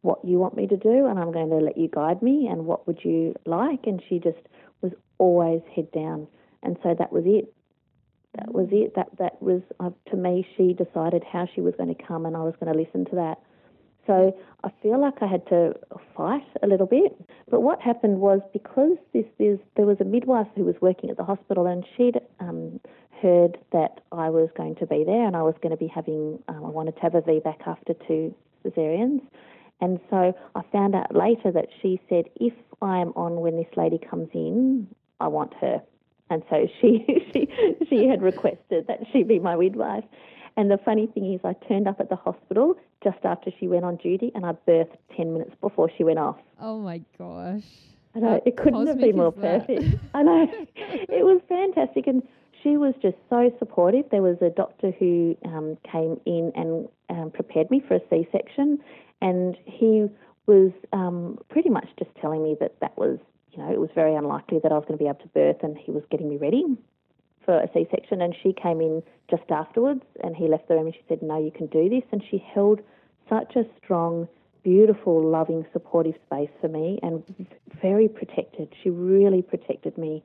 what 0.00 0.24
you 0.24 0.38
want 0.38 0.56
me 0.56 0.66
to 0.66 0.76
do, 0.76 1.06
and 1.06 1.18
I'm 1.18 1.30
going 1.32 1.50
to 1.50 1.56
let 1.56 1.76
you 1.76 1.88
guide 1.88 2.22
me. 2.22 2.48
And 2.50 2.66
what 2.66 2.86
would 2.86 3.04
you 3.04 3.34
like? 3.44 3.86
And 3.86 4.02
she 4.08 4.18
just 4.18 4.38
was 4.82 4.92
always 5.18 5.60
head 5.74 5.92
down, 5.92 6.26
and 6.62 6.76
so 6.82 6.94
that 6.98 7.12
was 7.12 7.24
it 7.26 7.52
that 8.36 8.52
was 8.52 8.68
it. 8.70 8.94
That 8.94 9.08
that 9.18 9.42
was 9.42 9.62
uh, 9.80 9.90
to 10.10 10.16
me. 10.16 10.46
She 10.56 10.72
decided 10.72 11.24
how 11.24 11.48
she 11.54 11.60
was 11.60 11.74
going 11.76 11.94
to 11.94 12.02
come, 12.02 12.26
and 12.26 12.36
I 12.36 12.40
was 12.40 12.54
going 12.60 12.72
to 12.72 12.78
listen 12.78 13.04
to 13.06 13.16
that. 13.16 13.38
So 14.06 14.36
I 14.62 14.70
feel 14.82 15.00
like 15.00 15.14
I 15.20 15.26
had 15.26 15.46
to 15.48 15.74
fight 16.16 16.46
a 16.62 16.66
little 16.66 16.86
bit. 16.86 17.16
But 17.50 17.60
what 17.60 17.80
happened 17.80 18.20
was 18.20 18.40
because 18.52 18.96
this 19.12 19.26
is 19.38 19.58
there 19.76 19.86
was 19.86 19.96
a 20.00 20.04
midwife 20.04 20.46
who 20.54 20.64
was 20.64 20.76
working 20.80 21.10
at 21.10 21.16
the 21.16 21.24
hospital, 21.24 21.66
and 21.66 21.84
she'd 21.96 22.20
um, 22.40 22.80
heard 23.20 23.58
that 23.72 24.00
I 24.12 24.30
was 24.30 24.48
going 24.56 24.76
to 24.76 24.86
be 24.86 25.02
there, 25.04 25.26
and 25.26 25.36
I 25.36 25.42
was 25.42 25.54
going 25.62 25.72
to 25.72 25.76
be 25.76 25.88
having. 25.88 26.38
Um, 26.48 26.64
I 26.64 26.68
wanted 26.68 26.96
to 26.96 27.02
have 27.02 27.14
a 27.14 27.22
VBAC 27.22 27.66
after 27.66 27.94
two 28.06 28.34
cesareans. 28.64 29.20
And 29.80 30.00
so 30.08 30.34
I 30.54 30.62
found 30.72 30.94
out 30.94 31.14
later 31.14 31.52
that 31.52 31.68
she 31.82 32.00
said, 32.08 32.24
if 32.36 32.54
I 32.80 32.98
am 32.98 33.12
on 33.14 33.36
when 33.40 33.56
this 33.56 33.66
lady 33.76 33.98
comes 33.98 34.28
in, 34.32 34.88
I 35.20 35.28
want 35.28 35.52
her. 35.60 35.82
And 36.30 36.42
so 36.50 36.66
she, 36.80 37.04
she, 37.32 37.48
she 37.88 38.08
had 38.08 38.22
requested 38.22 38.86
that 38.88 39.00
she 39.12 39.22
be 39.22 39.38
my 39.38 39.56
midwife. 39.56 40.04
And 40.56 40.70
the 40.70 40.78
funny 40.78 41.06
thing 41.06 41.34
is, 41.34 41.40
I 41.44 41.52
turned 41.68 41.86
up 41.86 42.00
at 42.00 42.08
the 42.08 42.16
hospital 42.16 42.76
just 43.04 43.18
after 43.24 43.50
she 43.60 43.68
went 43.68 43.84
on 43.84 43.96
duty, 43.96 44.32
and 44.34 44.46
I 44.46 44.52
birthed 44.66 44.96
10 45.16 45.32
minutes 45.32 45.52
before 45.60 45.90
she 45.96 46.02
went 46.02 46.18
off. 46.18 46.38
Oh 46.60 46.78
my 46.80 47.02
gosh. 47.18 47.64
I 48.14 48.20
know, 48.20 48.40
it 48.46 48.56
couldn't 48.56 48.86
have 48.86 48.98
been 48.98 49.16
more 49.16 49.32
perfect. 49.32 49.84
I 50.14 50.22
know. 50.22 50.48
It 50.74 51.24
was 51.24 51.42
fantastic. 51.48 52.06
And 52.06 52.22
she 52.62 52.78
was 52.78 52.94
just 53.02 53.16
so 53.28 53.52
supportive. 53.58 54.06
There 54.10 54.22
was 54.22 54.38
a 54.40 54.48
doctor 54.48 54.90
who 54.98 55.36
um, 55.44 55.76
came 55.90 56.18
in 56.24 56.50
and 56.54 56.88
um, 57.10 57.30
prepared 57.30 57.70
me 57.70 57.82
for 57.86 57.96
a 57.96 58.00
C 58.08 58.26
section, 58.32 58.78
and 59.20 59.56
he 59.66 60.06
was 60.46 60.72
um, 60.92 61.38
pretty 61.50 61.68
much 61.68 61.88
just 61.98 62.10
telling 62.20 62.42
me 62.42 62.56
that 62.60 62.80
that 62.80 62.96
was 62.96 63.18
you 63.56 63.62
know, 63.62 63.72
it 63.72 63.80
was 63.80 63.90
very 63.94 64.14
unlikely 64.14 64.58
that 64.62 64.72
I 64.72 64.74
was 64.74 64.84
going 64.86 64.98
to 64.98 65.02
be 65.02 65.08
able 65.08 65.20
to 65.20 65.28
birth, 65.28 65.62
and 65.62 65.76
he 65.76 65.90
was 65.90 66.02
getting 66.10 66.28
me 66.28 66.36
ready 66.36 66.64
for 67.44 67.58
a 67.58 67.68
C 67.72 67.86
section. 67.90 68.20
And 68.20 68.34
she 68.42 68.52
came 68.52 68.80
in 68.80 69.02
just 69.30 69.50
afterwards, 69.50 70.02
and 70.22 70.36
he 70.36 70.48
left 70.48 70.68
the 70.68 70.74
room, 70.74 70.86
and 70.86 70.94
she 70.94 71.02
said, 71.08 71.22
No, 71.22 71.42
you 71.42 71.50
can 71.50 71.66
do 71.66 71.88
this. 71.88 72.02
And 72.12 72.22
she 72.30 72.38
held 72.38 72.80
such 73.28 73.56
a 73.56 73.64
strong, 73.82 74.28
beautiful, 74.62 75.22
loving, 75.22 75.64
supportive 75.72 76.14
space 76.26 76.50
for 76.60 76.68
me, 76.68 76.98
and 77.02 77.22
very 77.80 78.08
protected. 78.08 78.72
She 78.82 78.90
really 78.90 79.42
protected 79.42 79.96
me 79.96 80.22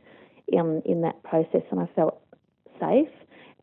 in, 0.48 0.82
in 0.86 1.02
that 1.02 1.22
process, 1.24 1.64
and 1.72 1.80
I 1.80 1.88
felt 1.96 2.22
safe. 2.80 3.10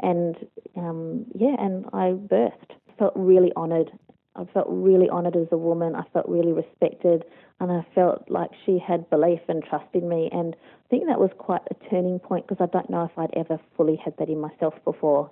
And 0.01 0.37
um, 0.77 1.27
yeah, 1.35 1.57
and 1.59 1.85
I 1.93 2.13
birthed. 2.13 2.73
Felt 2.99 3.13
really 3.15 3.53
honoured 3.57 3.93
I 4.39 4.45
felt 4.55 4.67
really 4.69 5.11
honoured 5.11 5.37
as 5.37 5.49
a 5.51 5.57
woman. 5.57 5.97
I 5.97 6.05
felt 6.13 6.29
really 6.29 6.53
respected, 6.53 7.25
and 7.59 7.73
I 7.73 7.85
felt 7.95 8.25
like 8.29 8.51
she 8.65 8.79
had 8.79 9.11
belief 9.11 9.41
and 9.49 9.65
trust 9.65 9.93
in 9.95 10.09
me. 10.09 10.29
And 10.31 10.55
I 10.55 10.89
think 10.89 11.07
that 11.07 11.19
was 11.19 11.31
quite 11.39 11.63
a 11.71 11.91
turning 11.91 12.21
point 12.21 12.47
because 12.47 12.63
I 12.63 12.71
don't 12.73 12.89
know 12.89 13.05
if 13.05 13.19
I'd 13.19 13.35
ever 13.37 13.59
fully 13.77 13.97
had 13.97 14.17
that 14.19 14.29
in 14.29 14.41
myself 14.41 14.75
before. 14.85 15.31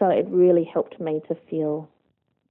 So 0.00 0.08
it 0.08 0.26
really 0.28 0.64
helped 0.64 0.98
me 1.00 1.20
to 1.28 1.36
feel 1.48 1.88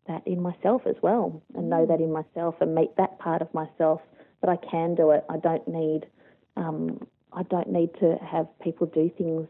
that 0.07 0.25
in 0.25 0.41
myself 0.41 0.83
as 0.87 0.95
well, 1.01 1.41
and 1.53 1.69
know 1.69 1.85
that 1.85 1.99
in 1.99 2.13
myself, 2.13 2.55
and 2.61 2.73
meet 2.73 2.95
that 2.95 3.19
part 3.19 3.41
of 3.41 3.53
myself 3.53 4.01
that 4.41 4.49
I 4.49 4.55
can 4.55 4.95
do 4.95 5.11
it. 5.11 5.25
I 5.29 5.37
don't 5.37 5.67
need, 5.67 6.07
um, 6.55 7.05
I 7.33 7.43
don't 7.43 7.69
need 7.69 7.89
to 7.99 8.17
have 8.25 8.47
people 8.61 8.87
do 8.87 9.11
things 9.17 9.47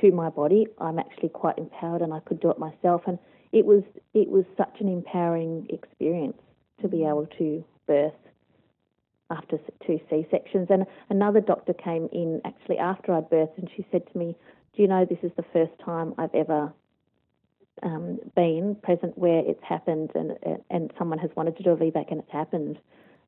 to 0.00 0.12
my 0.12 0.28
body. 0.28 0.66
I'm 0.78 0.98
actually 0.98 1.30
quite 1.30 1.56
empowered, 1.56 2.02
and 2.02 2.12
I 2.12 2.20
could 2.20 2.40
do 2.40 2.50
it 2.50 2.58
myself. 2.58 3.02
And 3.06 3.18
it 3.54 3.64
was 3.64 3.84
it 4.14 4.28
was 4.28 4.44
such 4.56 4.80
an 4.80 4.88
empowering 4.88 5.66
experience 5.70 6.36
to 6.82 6.88
be 6.88 7.04
able 7.04 7.26
to 7.38 7.64
birth 7.86 8.12
after 9.30 9.58
two 9.86 10.00
C 10.10 10.26
sections. 10.30 10.66
And 10.70 10.84
another 11.08 11.40
doctor 11.40 11.72
came 11.72 12.08
in 12.12 12.40
actually 12.44 12.78
after 12.78 13.14
I 13.14 13.20
birthed, 13.20 13.56
and 13.56 13.70
she 13.74 13.86
said 13.92 14.02
to 14.12 14.18
me, 14.18 14.36
"Do 14.74 14.82
you 14.82 14.88
know 14.88 15.04
this 15.04 15.22
is 15.22 15.30
the 15.36 15.44
first 15.52 15.72
time 15.84 16.14
I've 16.18 16.34
ever 16.34 16.72
um, 17.84 18.18
been 18.34 18.76
present 18.82 19.16
where 19.16 19.42
it's 19.46 19.62
happened, 19.62 20.10
and 20.16 20.36
and 20.68 20.92
someone 20.98 21.20
has 21.20 21.30
wanted 21.36 21.56
to 21.58 21.62
do 21.62 21.70
a 21.70 21.76
VBAC 21.76 22.10
and 22.10 22.20
it's 22.20 22.32
happened." 22.32 22.78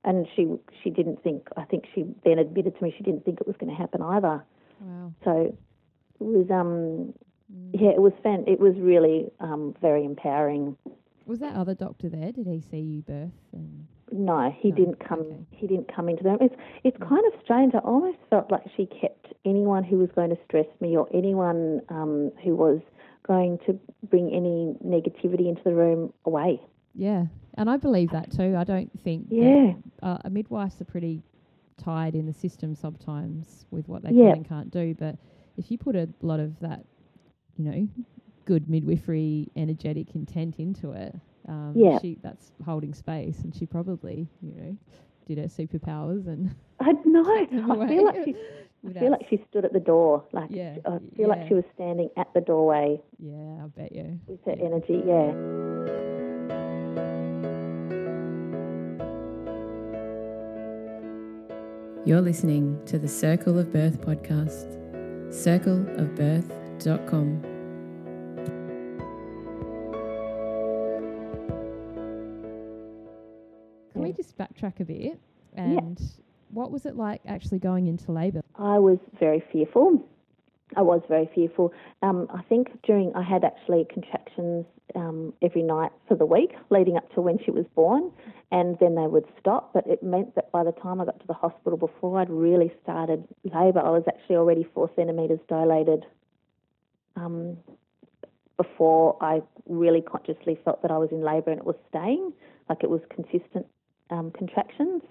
And 0.03 0.27
she 0.35 0.49
she 0.83 0.91
didn't 0.91 1.23
think. 1.23 1.47
I 1.57 1.65
think 1.65 1.85
she 1.95 2.05
then 2.25 2.41
admitted 2.41 2.77
to 2.77 2.83
me 2.83 2.93
she 2.97 3.05
didn't 3.05 3.25
think 3.25 3.41
it 3.41 3.47
was 3.47 3.57
going 3.59 3.71
to 3.71 3.77
happen 3.77 4.03
either. 4.03 4.45
Wow. 4.81 5.13
So 5.25 5.57
it 6.21 6.25
was 6.25 6.51
um. 6.51 7.15
Yeah, 7.49 7.91
it 7.91 8.01
was 8.01 8.13
fan. 8.23 8.45
It 8.47 8.59
was 8.59 8.75
really 8.79 9.31
um, 9.41 9.75
very 9.81 10.05
empowering. 10.05 10.77
Was 11.27 11.41
that 11.41 11.55
other 11.55 11.75
doctor 11.75 12.09
there? 12.09 12.33
Did 12.33 12.47
he 12.47 12.61
see 12.61 12.79
you 12.79 13.03
birth? 13.03 13.31
no, 14.13 14.55
he 14.59 14.71
no. 14.71 14.77
didn't 14.77 15.09
come. 15.09 15.21
Okay. 15.21 15.47
He 15.51 15.67
didn't 15.67 15.95
come 15.95 16.09
into 16.09 16.23
them. 16.23 16.39
It's 16.41 16.55
it's 16.85 16.97
mm. 16.97 17.09
kind 17.09 17.23
of 17.27 17.41
strange. 17.43 17.75
I 17.75 17.79
almost 17.79 18.19
felt 18.31 18.51
like 18.51 18.63
she 18.77 18.87
kept 18.87 19.33
anyone 19.45 19.85
who 19.85 19.99
was 19.99 20.11
going 20.15 20.31
to 20.31 20.39
stress 20.45 20.67
me 20.81 20.97
or 20.97 21.09
anyone 21.13 21.83
um, 21.89 22.33
who 22.43 22.55
was 22.55 22.81
going 23.27 23.59
to 23.67 23.79
bring 24.09 24.33
any 24.33 24.77
negativity 24.85 25.49
into 25.49 25.63
the 25.65 25.75
room 25.75 26.13
away. 26.25 26.61
Yeah, 26.95 27.27
and 27.55 27.69
I 27.69 27.77
believe 27.77 28.11
that 28.11 28.33
too. 28.33 28.57
I 28.57 28.65
don't 28.65 28.91
think 29.03 29.27
yeah 29.31 29.73
uh, 30.03 30.19
a 30.25 30.31
midwife's 30.31 30.81
are 30.81 30.85
pretty 30.85 31.23
tied 31.77 32.15
in 32.15 32.27
the 32.27 32.33
system 32.33 32.75
sometimes 32.75 33.67
with 33.71 33.89
what 33.89 34.03
they 34.03 34.09
can 34.09 34.19
and 34.29 34.49
can't 34.49 34.71
do. 34.71 34.95
But 34.95 35.17
if 35.57 35.71
you 35.71 35.79
put 35.79 35.97
a 35.97 36.09
lot 36.23 36.41
of 36.41 36.59
that 36.61 36.85
you 37.59 37.65
know, 37.65 37.89
good 38.45 38.69
midwifery, 38.71 39.51
energetic 39.57 40.15
intent 40.15 40.57
into 40.59 40.93
it. 40.93 41.15
Um, 41.49 41.75
yeah. 41.77 41.99
She, 42.01 42.19
that's 42.23 42.53
holding 42.65 42.95
space, 42.95 43.41
and 43.41 43.55
she 43.55 43.67
probably, 43.67 44.29
you 44.43 44.53
know, 44.55 44.77
did 45.27 45.39
her 45.39 45.45
superpowers 45.45 46.27
and. 46.27 46.55
I 46.81 46.93
know. 47.05 47.23
I 47.83 47.89
feel 47.89 48.05
like 48.05 48.25
she. 48.25 48.35
I 48.87 49.01
feel 49.01 49.11
like 49.11 49.27
she 49.29 49.45
stood 49.51 49.65
at 49.65 49.73
the 49.73 49.81
door. 49.81 50.23
Like 50.33 50.51
yeah, 50.51 50.77
I 50.85 50.91
feel 50.91 51.01
yeah. 51.17 51.27
like 51.27 51.49
she 51.49 51.55
was 51.55 51.65
standing 51.75 52.09
at 52.17 52.33
the 52.35 52.41
doorway. 52.41 53.01
Yeah, 53.19 53.65
I 53.65 53.67
bet 53.75 53.91
you. 53.91 54.21
With 54.29 54.45
her 54.45 54.55
yeah. 54.57 54.65
energy, 54.65 55.03
yeah. 55.05 55.33
You're 62.05 62.21
listening 62.21 62.81
to 62.87 62.97
the 63.01 63.09
Circle 63.09 63.59
of 63.59 63.73
Birth 63.73 64.01
podcast. 64.01 65.35
Circle 65.35 65.89
of 65.99 66.15
Birth 66.15 66.49
podcast 66.49 66.66
circleofbirth.com. 66.79 67.43
Can 73.93 74.03
we 74.03 74.13
just 74.13 74.37
backtrack 74.37 74.81
a 74.81 74.85
bit? 74.85 75.19
And 75.55 76.01
what 76.51 76.71
was 76.71 76.87
it 76.87 76.97
like 76.97 77.23
actually 77.27 77.59
going 77.59 77.87
into 77.87 78.13
labour? 78.13 78.43
I 78.59 78.79
was 78.79 78.99
very 79.19 79.43
fearful. 79.53 80.07
I 80.77 80.83
was 80.83 81.01
very 81.09 81.31
fearful. 81.35 81.73
Um, 82.03 82.27
I 82.35 82.43
think 82.43 82.83
during 82.83 83.15
I 83.15 83.23
had 83.23 83.45
actually 83.45 83.87
contractions 83.89 84.67
um, 84.95 85.33
every 85.41 85.63
night 85.63 85.93
for 86.09 86.17
the 86.17 86.27
week 86.27 86.55
leading 86.71 86.97
up 86.97 87.13
to 87.15 87.21
when 87.21 87.39
she 87.45 87.51
was 87.51 87.65
born, 87.75 88.11
and 88.51 88.77
then 88.81 88.95
they 88.97 89.07
would 89.07 89.25
stop. 89.39 89.73
But 89.73 89.87
it 89.87 90.03
meant 90.03 90.35
that 90.35 90.51
by 90.53 90.65
the 90.65 90.73
time 90.73 91.01
I 91.01 91.05
got 91.05 91.21
to 91.21 91.27
the 91.27 91.35
hospital, 91.35 91.79
before 91.79 92.21
I'd 92.21 92.31
really 92.31 92.73
started 92.83 93.25
labour, 93.45 93.81
I 93.81 93.91
was 93.91 94.03
actually 94.09 94.37
already 94.37 94.67
four 94.75 94.91
centimetres 94.97 95.41
dilated. 95.49 96.05
Um, 97.17 97.57
before 98.57 99.17
I 99.21 99.43
really 99.69 100.01
consciously 100.01 100.59
felt 100.65 100.81
that 100.83 100.91
I 100.91 100.99
was 100.99 101.11
in 101.13 101.23
labour 101.23 101.51
and 101.51 101.59
it 101.59 101.67
was 101.67 101.77
staying, 101.89 102.33
like 102.69 102.83
it 102.83 102.91
was 102.91 103.01
consistent 103.15 103.67
um, 104.11 104.31
contractions. 104.31 105.03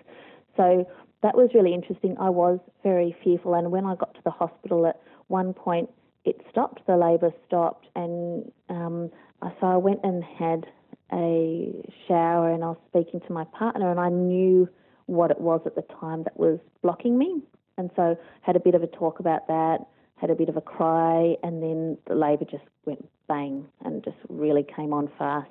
So 0.58 0.88
that 1.22 1.36
was 1.36 1.50
really 1.54 1.74
interesting. 1.74 2.16
I 2.20 2.30
was 2.30 2.60
very 2.84 3.16
fearful, 3.24 3.54
and 3.56 3.72
when 3.72 3.86
I 3.86 3.96
got 3.96 4.14
to 4.16 4.22
the 4.24 4.32
hospital 4.32 4.86
at 4.88 5.00
one 5.28 5.54
point, 5.54 5.90
it 6.24 6.42
stopped. 6.50 6.82
The 6.88 6.98
labour 6.98 7.32
stopped, 7.48 7.88
and 7.96 8.52
um, 8.70 9.12
so 9.42 9.68
I 9.68 9.78
went 9.78 10.00
and 10.04 10.24
had 10.24 10.66
a 11.14 11.72
shower, 12.08 12.52
and 12.52 12.64
I 12.64 12.70
was 12.70 12.78
speaking 12.90 13.22
to 13.22 13.34
my 13.34 13.44
partner, 13.46 13.92
and 13.92 14.00
I 14.00 14.10
knew 14.10 14.68
what 15.08 15.30
it 15.30 15.40
was 15.40 15.62
at 15.66 15.76
the 15.76 15.84
time 16.00 16.24
that 16.24 16.38
was 16.38 16.60
blocking 16.82 17.18
me, 17.18 17.42
and 17.78 17.92
so 17.96 18.18
had 18.42 18.56
a 18.56 18.60
bit 18.60 18.76
of 18.76 18.82
a 18.82 18.88
talk 18.88 19.20
about 19.20 19.48
that. 19.48 19.86
Had 20.18 20.30
a 20.30 20.36
bit 20.36 20.50
of 20.50 20.58
a 20.58 20.62
cry, 20.62 21.36
and 21.44 21.62
then 21.62 21.98
the 22.08 22.16
labour 22.16 22.46
just 22.46 22.64
went 22.86 23.08
bang 23.28 23.68
and 23.84 24.04
just 24.04 24.18
really 24.30 24.64
came 24.64 24.94
on 24.94 25.10
fast. 25.18 25.50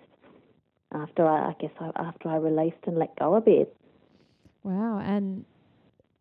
After 0.92 1.26
I, 1.26 1.50
I 1.50 1.56
guess 1.60 1.72
I, 1.80 1.90
after 1.96 2.28
I 2.28 2.36
released 2.36 2.78
and 2.86 2.96
let 2.96 3.16
go 3.18 3.34
a 3.34 3.40
bit. 3.40 3.76
Wow. 4.62 4.98
And 4.98 5.44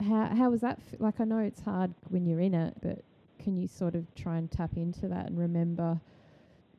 how 0.01 0.25
how 0.35 0.49
was 0.49 0.61
that? 0.61 0.79
F- 0.79 0.99
like 0.99 1.19
I 1.19 1.23
know 1.25 1.37
it's 1.37 1.61
hard 1.61 1.93
when 2.09 2.25
you're 2.25 2.39
in 2.39 2.53
it, 2.53 2.75
but 2.81 3.03
can 3.39 3.55
you 3.55 3.67
sort 3.67 3.95
of 3.95 4.13
try 4.15 4.37
and 4.37 4.49
tap 4.49 4.71
into 4.75 5.07
that 5.09 5.27
and 5.27 5.37
remember 5.37 5.99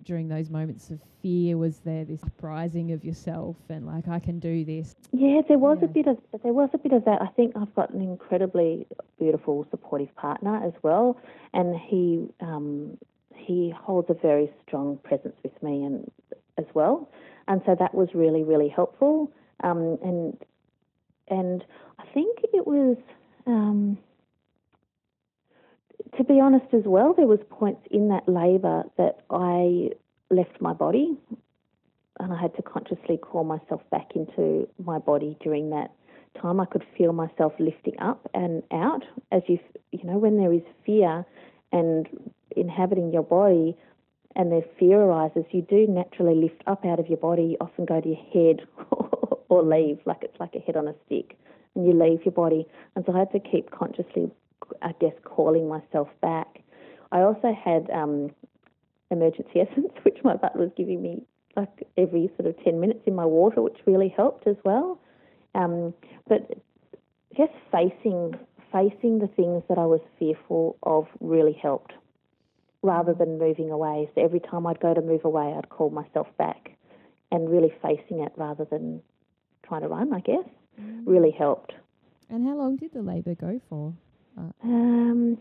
during 0.04 0.28
those 0.28 0.50
moments 0.50 0.90
of 0.90 1.00
fear 1.22 1.56
was 1.56 1.78
there 1.78 2.04
this 2.04 2.22
uprising 2.22 2.92
of 2.92 3.04
yourself 3.04 3.56
and 3.68 3.86
like 3.86 4.06
I 4.08 4.18
can 4.18 4.38
do 4.38 4.64
this? 4.64 4.94
Yeah, 5.12 5.40
there 5.48 5.58
was 5.58 5.78
Yeah. 5.80 5.86
a 5.86 5.88
bit 5.88 6.06
of 6.06 6.18
there 6.42 6.52
was 6.52 6.70
a 6.74 6.78
bit 6.78 6.92
of 6.92 7.04
that. 7.06 7.22
I 7.22 7.26
think 7.28 7.56
I've 7.56 7.74
got 7.74 7.90
an 7.90 8.00
incredibly 8.02 8.86
beautiful, 9.18 9.66
supportive 9.70 10.14
partner 10.16 10.62
as 10.64 10.72
well, 10.82 11.16
and 11.52 11.76
he 11.76 12.28
um, 12.40 12.96
he 13.34 13.70
holds 13.76 14.08
a 14.10 14.14
very 14.14 14.50
strong 14.66 14.98
presence 14.98 15.36
with 15.42 15.60
me 15.62 15.82
and 15.84 16.10
as 16.58 16.66
well, 16.74 17.08
and 17.48 17.60
so 17.66 17.74
that 17.78 17.94
was 17.94 18.08
really 18.14 18.42
really 18.44 18.68
helpful. 18.68 19.30
Um, 19.62 19.98
and 20.02 20.38
and 21.28 21.64
I 21.98 22.04
think 22.12 22.38
it 22.52 22.66
was. 22.66 22.96
Um, 23.46 23.98
to 26.16 26.24
be 26.24 26.40
honest 26.40 26.66
as 26.72 26.82
well, 26.84 27.14
there 27.14 27.26
was 27.26 27.40
points 27.50 27.82
in 27.90 28.08
that 28.08 28.28
labour 28.28 28.84
that 28.96 29.20
I 29.30 29.90
left 30.30 30.60
my 30.60 30.72
body 30.72 31.18
and 32.20 32.32
I 32.32 32.40
had 32.40 32.54
to 32.56 32.62
consciously 32.62 33.16
call 33.16 33.44
myself 33.44 33.82
back 33.90 34.12
into 34.14 34.68
my 34.84 34.98
body 34.98 35.36
during 35.42 35.70
that 35.70 35.90
time. 36.40 36.60
I 36.60 36.66
could 36.66 36.84
feel 36.96 37.12
myself 37.12 37.52
lifting 37.58 37.98
up 37.98 38.28
and 38.34 38.62
out 38.72 39.04
as 39.32 39.42
you, 39.48 39.58
you 39.92 40.04
know, 40.04 40.18
when 40.18 40.36
there 40.36 40.52
is 40.52 40.62
fear 40.86 41.24
and 41.72 42.06
inhabiting 42.56 43.12
your 43.12 43.24
body 43.24 43.76
and 44.36 44.50
the 44.50 44.62
fear 44.78 45.00
arises, 45.00 45.44
you 45.50 45.62
do 45.62 45.86
naturally 45.88 46.34
lift 46.34 46.62
up 46.66 46.84
out 46.84 46.98
of 46.98 47.08
your 47.08 47.18
body, 47.18 47.56
often 47.60 47.84
go 47.84 48.00
to 48.00 48.08
your 48.08 48.16
head 48.32 48.66
or 49.48 49.62
leave, 49.62 49.98
like 50.06 50.22
it's 50.22 50.38
like 50.40 50.54
a 50.54 50.60
head 50.60 50.76
on 50.76 50.88
a 50.88 50.94
stick, 51.06 51.38
and 51.74 51.86
you 51.86 51.92
leave 51.92 52.24
your 52.24 52.32
body. 52.32 52.66
And 52.96 53.04
so 53.06 53.14
I 53.14 53.20
had 53.20 53.32
to 53.32 53.40
keep 53.40 53.70
consciously, 53.70 54.30
I 54.82 54.92
guess, 55.00 55.14
calling 55.24 55.68
myself 55.68 56.08
back. 56.20 56.62
I 57.12 57.20
also 57.20 57.52
had 57.54 57.90
um, 57.90 58.30
emergency 59.10 59.60
essence, 59.60 59.92
which 60.02 60.18
my 60.24 60.36
butler 60.36 60.62
was 60.62 60.72
giving 60.76 61.02
me 61.02 61.22
like 61.56 61.86
every 61.96 62.30
sort 62.36 62.48
of 62.48 62.64
10 62.64 62.80
minutes 62.80 63.00
in 63.06 63.14
my 63.14 63.24
water, 63.24 63.62
which 63.62 63.78
really 63.86 64.08
helped 64.08 64.46
as 64.46 64.56
well. 64.64 64.98
Um, 65.54 65.94
but 66.28 66.50
just 67.36 67.52
facing 67.70 68.34
facing 68.72 69.20
the 69.20 69.28
things 69.28 69.62
that 69.68 69.78
I 69.78 69.86
was 69.86 70.00
fearful 70.18 70.76
of 70.82 71.06
really 71.20 71.52
helped 71.52 71.92
rather 72.82 73.14
than 73.14 73.38
moving 73.38 73.70
away. 73.70 74.10
So 74.14 74.24
every 74.24 74.40
time 74.40 74.66
I'd 74.66 74.80
go 74.80 74.92
to 74.92 75.00
move 75.00 75.24
away, 75.24 75.54
I'd 75.56 75.68
call 75.68 75.90
myself 75.90 76.26
back 76.38 76.76
and 77.30 77.48
really 77.48 77.72
facing 77.80 78.20
it 78.20 78.32
rather 78.36 78.64
than 78.64 79.00
trying 79.62 79.82
to 79.82 79.88
run, 79.88 80.12
I 80.12 80.20
guess, 80.20 80.44
really 81.06 81.30
helped. 81.30 81.72
And 82.28 82.44
how 82.46 82.56
long 82.56 82.76
did 82.76 82.92
the 82.92 83.02
labour 83.02 83.34
go 83.36 83.60
for? 83.68 83.94
Um, 84.36 85.38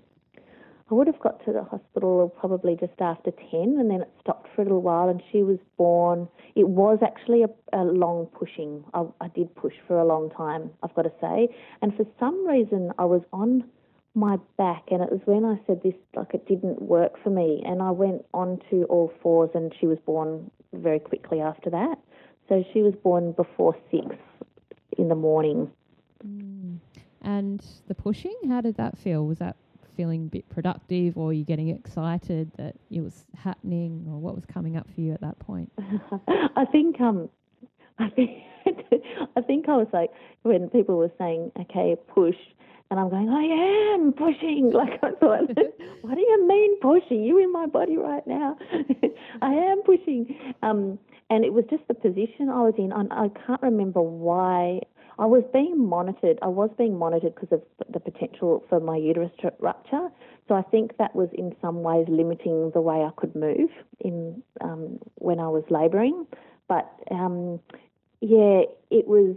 I 0.92 0.94
would 0.94 1.08
have 1.08 1.20
got 1.20 1.44
to 1.46 1.54
the 1.54 1.64
hospital 1.64 2.32
probably 2.40 2.76
just 2.76 3.00
after 3.00 3.32
10 3.32 3.78
and 3.80 3.90
then 3.90 4.02
it 4.02 4.12
stopped 4.22 4.50
for 4.54 4.62
a 4.62 4.66
little 4.66 4.82
while 4.82 5.10
and 5.10 5.24
she 5.32 5.42
was 5.42 5.58
born. 5.78 6.28
It 6.56 6.68
was 6.68 7.00
actually 7.02 7.44
a, 7.44 7.50
a 7.74 7.84
long 7.84 8.28
pushing. 8.28 8.84
I, 8.94 9.06
I 9.22 9.30
did 9.30 9.56
push 9.56 9.74
for 9.88 9.98
a 9.98 10.06
long 10.06 10.30
time, 10.30 10.70
I've 10.84 10.94
got 10.94 11.04
to 11.04 11.14
say. 11.22 11.56
And 11.82 11.96
for 11.96 12.06
some 12.20 12.46
reason, 12.46 12.92
I 13.00 13.06
was 13.06 13.22
on 13.32 13.64
my 14.14 14.38
back 14.58 14.84
and 14.92 15.02
it 15.02 15.12
was 15.12 15.22
when 15.26 15.46
I 15.46 15.60
said 15.66 15.82
this, 15.84 15.96
like 16.16 16.34
it 16.34 16.48
didn't 16.48 16.82
work 16.82 17.14
for 17.24 17.30
me. 17.30 17.64
And 17.66 17.82
I 17.82 17.92
went 17.92 18.24
on 18.34 18.60
to 18.70 18.84
all 18.84 19.12
fours 19.22 19.50
and 19.56 19.74
she 19.80 19.88
was 19.88 19.98
born 20.06 20.52
very 20.74 21.00
quickly 21.00 21.40
after 21.42 21.70
that. 21.72 21.98
So 22.50 22.64
she 22.74 22.82
was 22.82 22.94
born 23.02 23.32
before 23.32 23.76
six 23.90 24.16
in 24.98 25.08
the 25.08 25.16
morning. 25.16 25.72
Mm. 26.24 26.78
And 27.24 27.64
the 27.88 27.96
pushing, 27.96 28.36
how 28.48 28.62
did 28.62 28.76
that 28.78 28.98
feel? 28.98 29.26
Was 29.26 29.40
that 29.40 29.56
feeling 29.96 30.24
a 30.26 30.30
bit 30.30 30.50
productive 30.50 31.18
or 31.18 31.34
you 31.34 31.44
getting 31.44 31.70
excited 31.70 32.52
that 32.58 32.76
it 32.90 33.02
was 33.02 33.26
happening 33.36 34.06
or 34.10 34.20
what 34.20 34.36
was 34.36 34.46
coming 34.46 34.76
up 34.76 34.88
for 34.94 35.02
you 35.02 35.14
at 35.14 35.22
that 35.22 35.38
point? 35.40 35.72
I 36.28 36.66
think 36.72 37.00
um, 37.00 37.30
I 38.00 38.10
think 38.10 38.30
I 39.38 39.42
think 39.42 39.70
I 39.70 39.78
was 39.78 39.88
like 39.94 40.12
when 40.44 40.70
people 40.70 40.98
were 40.98 41.12
saying, 41.18 41.52
"Okay, 41.60 41.96
push," 42.08 42.36
and 42.90 43.00
I'm 43.00 43.10
going, 43.10 43.30
"I 43.30 43.94
am 43.94 44.14
pushing." 44.14 44.72
Like 44.74 45.00
I 45.04 45.12
thought, 45.20 45.50
"What 46.02 46.16
do 46.16 46.22
you 46.22 46.48
mean 46.48 46.80
pushing? 46.80 47.24
You 47.24 47.38
in 47.44 47.52
my 47.52 47.66
body 47.68 47.98
right 47.98 48.26
now? 48.26 48.58
I 49.42 49.54
am 49.54 49.84
pushing." 49.84 50.36
Um, 50.64 50.98
and 51.30 51.46
it 51.46 51.54
was 51.54 51.66
just 51.70 51.84
the 51.88 51.94
position 51.94 52.50
I 52.50 52.62
was 52.62 52.74
in. 52.78 52.92
I, 52.92 53.26
I 53.26 53.30
can't 53.46 53.62
remember 53.62 54.02
why. 54.02 54.82
I 55.20 55.26
was 55.26 55.44
being 55.54 55.88
monitored. 55.88 56.40
I 56.42 56.48
was 56.48 56.70
being 56.78 56.98
monitored 56.98 57.36
because 57.36 57.52
of 57.52 57.62
the 57.92 58.00
potential 58.00 58.64
for 58.70 58.80
my 58.80 58.98
uterus 58.98 59.32
to 59.42 59.54
rupture. 59.60 60.10
So 60.48 60.56
I 60.56 60.64
think 60.64 60.98
that 60.98 61.16
was 61.16 61.30
in 61.34 61.56
some 61.62 61.84
ways 61.84 62.06
limiting 62.10 62.72
the 62.72 62.82
way 62.82 62.98
I 62.98 63.12
could 63.16 63.36
move 63.36 63.70
in 64.00 64.42
um, 64.62 65.00
when 65.16 65.40
I 65.40 65.48
was 65.48 65.64
labouring. 65.70 66.26
But 66.68 66.92
um, 67.12 67.60
yeah, 68.22 68.64
it 68.90 69.08
was. 69.08 69.36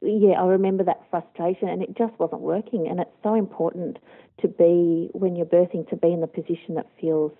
Yeah, 0.00 0.40
I 0.40 0.46
remember 0.46 0.82
that 0.84 1.02
frustration, 1.10 1.68
and 1.68 1.82
it 1.82 1.94
just 1.94 2.18
wasn't 2.18 2.40
working. 2.40 2.86
And 2.88 3.00
it's 3.00 3.10
so 3.22 3.34
important 3.34 3.98
to 4.40 4.48
be 4.48 5.10
when 5.12 5.36
you're 5.36 5.44
birthing 5.44 5.86
to 5.90 5.96
be 5.96 6.10
in 6.10 6.22
the 6.22 6.26
position 6.26 6.76
that 6.76 6.86
feels 6.98 7.32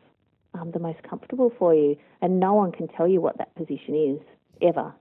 um, 0.52 0.70
the 0.72 0.78
most 0.78 1.02
comfortable 1.02 1.52
for 1.58 1.74
you, 1.74 1.96
and 2.20 2.40
no 2.40 2.52
one 2.52 2.70
can 2.70 2.88
tell 2.88 3.08
you 3.08 3.22
what 3.22 3.38
that 3.38 3.54
position 3.54 3.94
is 3.94 4.20
ever. 4.60 4.92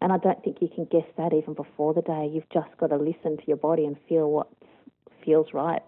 And 0.00 0.12
I 0.12 0.16
don't 0.18 0.42
think 0.42 0.58
you 0.60 0.68
can 0.74 0.86
guess 0.86 1.06
that 1.16 1.32
even 1.34 1.54
before 1.54 1.92
the 1.94 2.02
day. 2.02 2.30
You've 2.32 2.48
just 2.52 2.74
got 2.78 2.88
to 2.88 2.96
listen 2.96 3.36
to 3.36 3.42
your 3.46 3.58
body 3.58 3.84
and 3.84 3.96
feel 4.08 4.30
what 4.30 4.48
feels 5.24 5.48
right 5.52 5.82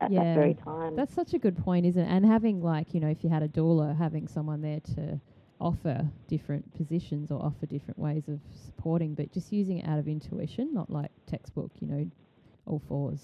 at 0.00 0.10
Yeah, 0.12 0.20
that 0.20 0.34
very 0.34 0.54
time. 0.54 0.96
That's 0.96 1.14
such 1.14 1.32
a 1.34 1.38
good 1.38 1.56
point, 1.56 1.86
isn't 1.86 2.02
it? 2.02 2.08
And 2.10 2.26
having 2.26 2.60
like, 2.62 2.92
you 2.94 3.00
know, 3.00 3.08
if 3.08 3.24
you 3.24 3.30
had 3.30 3.42
a 3.42 3.48
doula, 3.48 3.96
having 3.96 4.28
someone 4.28 4.60
there 4.60 4.80
to 4.96 5.20
offer 5.60 6.06
different 6.28 6.74
positions 6.76 7.30
or 7.30 7.42
offer 7.42 7.64
different 7.66 7.98
ways 7.98 8.28
of 8.28 8.40
supporting, 8.66 9.14
but 9.14 9.32
just 9.32 9.52
using 9.52 9.78
it 9.78 9.88
out 9.88 9.98
of 9.98 10.08
intuition, 10.08 10.74
not 10.74 10.90
like 10.90 11.10
textbook, 11.26 11.70
you 11.80 11.86
know, 11.86 12.10
all 12.66 12.82
fours. 12.86 13.20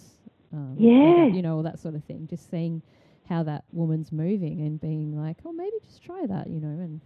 Um, 0.52 0.76
Yeah. 0.78 1.26
You 1.32 1.42
know, 1.42 1.56
all 1.56 1.62
that 1.64 1.78
sort 1.78 1.94
of 1.94 2.04
thing. 2.04 2.26
Just 2.28 2.50
seeing 2.50 2.82
how 3.28 3.42
that 3.44 3.64
woman's 3.72 4.10
moving 4.10 4.60
and 4.62 4.80
being 4.80 5.16
like, 5.16 5.36
oh, 5.44 5.52
maybe 5.52 5.76
just 5.84 6.02
try 6.02 6.26
that, 6.26 6.48
you 6.48 6.60
know, 6.60 6.80
and 6.80 7.00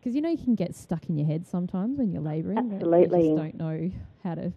because 0.00 0.14
you 0.14 0.22
know 0.22 0.30
you 0.30 0.42
can 0.42 0.54
get 0.54 0.74
stuck 0.74 1.08
in 1.08 1.16
your 1.16 1.26
head 1.26 1.46
sometimes 1.46 1.98
when 1.98 2.10
you're 2.10 2.22
labouring. 2.22 2.58
Absolutely. 2.58 3.28
You 3.28 3.36
just 3.36 3.36
don't 3.36 3.54
know 3.56 3.90
how 4.24 4.34
to 4.34 4.52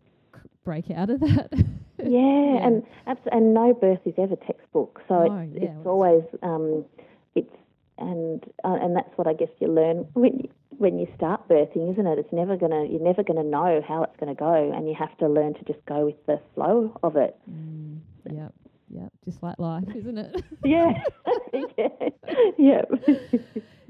break 0.63 0.89
out 0.91 1.09
of 1.09 1.19
that. 1.19 1.51
Yeah, 2.05 2.57
and 2.65 2.83
abs- 3.07 3.27
and 3.31 3.53
no 3.53 3.73
birth 3.73 3.99
is 4.03 4.15
ever 4.17 4.35
textbook, 4.35 4.99
so 5.07 5.25
No, 5.25 5.37
it's, 5.37 5.53
yeah, 5.53 5.63
it's 5.69 5.85
always 5.85 6.23
um, 6.41 6.83
it's 7.33 7.53
and 7.97 8.43
uh, 8.65 8.77
and 8.81 8.93
that's 8.93 9.15
what 9.17 9.25
I 9.25 9.33
guess 9.33 9.47
you 9.61 9.67
learn 9.67 9.99
when 10.13 10.39
you, 10.39 10.49
when 10.71 10.99
you 10.99 11.07
start 11.15 11.47
birthing, 11.47 11.93
isn't 11.93 12.05
it? 12.05 12.19
It's 12.19 12.33
never 12.33 12.57
gonna 12.57 12.85
you're 12.85 12.99
never 13.01 13.23
gonna 13.23 13.43
know 13.43 13.81
how 13.87 14.03
it's 14.03 14.17
gonna 14.19 14.35
go, 14.35 14.71
and 14.75 14.89
you 14.89 14.95
have 14.95 15.15
to 15.19 15.29
learn 15.29 15.53
to 15.53 15.63
just 15.63 15.85
go 15.85 16.05
with 16.07 16.25
the 16.25 16.41
flow 16.55 16.91
of 17.03 17.15
it. 17.15 17.37
Mm, 17.49 17.99
yep, 18.29 18.53
Yeah, 18.89 19.07
just 19.23 19.41
like 19.41 19.57
life, 19.59 19.85
isn't 19.95 20.17
it? 20.17 20.43
yeah, 20.65 20.91
yeah, 21.77 21.87
yeah. 22.57 22.81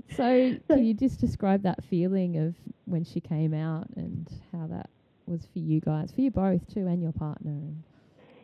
So, 0.10 0.56
can 0.70 0.86
you 0.86 0.94
just 0.94 1.20
describe 1.20 1.64
that 1.64 1.84
feeling 1.86 2.38
of 2.38 2.56
when 2.86 3.04
she 3.04 3.20
came 3.20 3.54
out 3.54 3.88
and 3.96 4.30
how 4.52 4.68
that 4.68 4.90
was 5.26 5.48
for 5.52 5.60
you 5.60 5.80
guys, 5.80 6.12
for 6.12 6.22
you 6.22 6.32
both 6.32 6.68
too, 6.74 6.88
and 6.88 7.02
your 7.02 7.14
partner? 7.14 7.60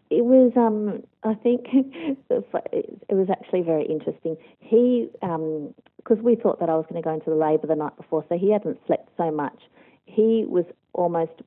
It 0.09 0.25
was, 0.25 0.51
um, 0.55 1.03
I 1.23 1.35
think, 1.35 1.67
it 1.71 3.13
was 3.13 3.29
actually 3.29 3.61
very 3.61 3.85
interesting. 3.85 4.37
He, 4.59 5.09
because 5.13 6.17
um, 6.17 6.23
we 6.23 6.35
thought 6.35 6.59
that 6.59 6.69
I 6.69 6.75
was 6.75 6.85
going 6.89 7.01
to 7.01 7.05
go 7.05 7.13
into 7.13 7.29
the 7.29 7.35
labour 7.35 7.67
the 7.67 7.75
night 7.75 7.95
before, 7.95 8.25
so 8.27 8.37
he 8.37 8.51
hadn't 8.51 8.79
slept 8.87 9.09
so 9.17 9.29
much. 9.29 9.59
He 10.05 10.45
was 10.47 10.65
almost 10.93 11.43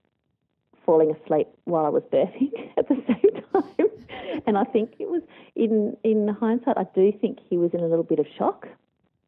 falling 0.86 1.10
asleep 1.10 1.48
while 1.64 1.84
I 1.84 1.88
was 1.88 2.02
birthing 2.12 2.52
at 2.76 2.88
the 2.88 3.02
same 3.06 3.42
time. 3.52 4.42
and 4.46 4.56
I 4.56 4.64
think 4.64 4.94
it 4.98 5.08
was 5.08 5.22
in 5.54 5.96
in 6.04 6.28
hindsight, 6.28 6.76
I 6.76 6.86
do 6.94 7.12
think 7.20 7.38
he 7.48 7.56
was 7.56 7.72
in 7.72 7.80
a 7.80 7.86
little 7.86 8.04
bit 8.04 8.18
of 8.18 8.26
shock 8.36 8.68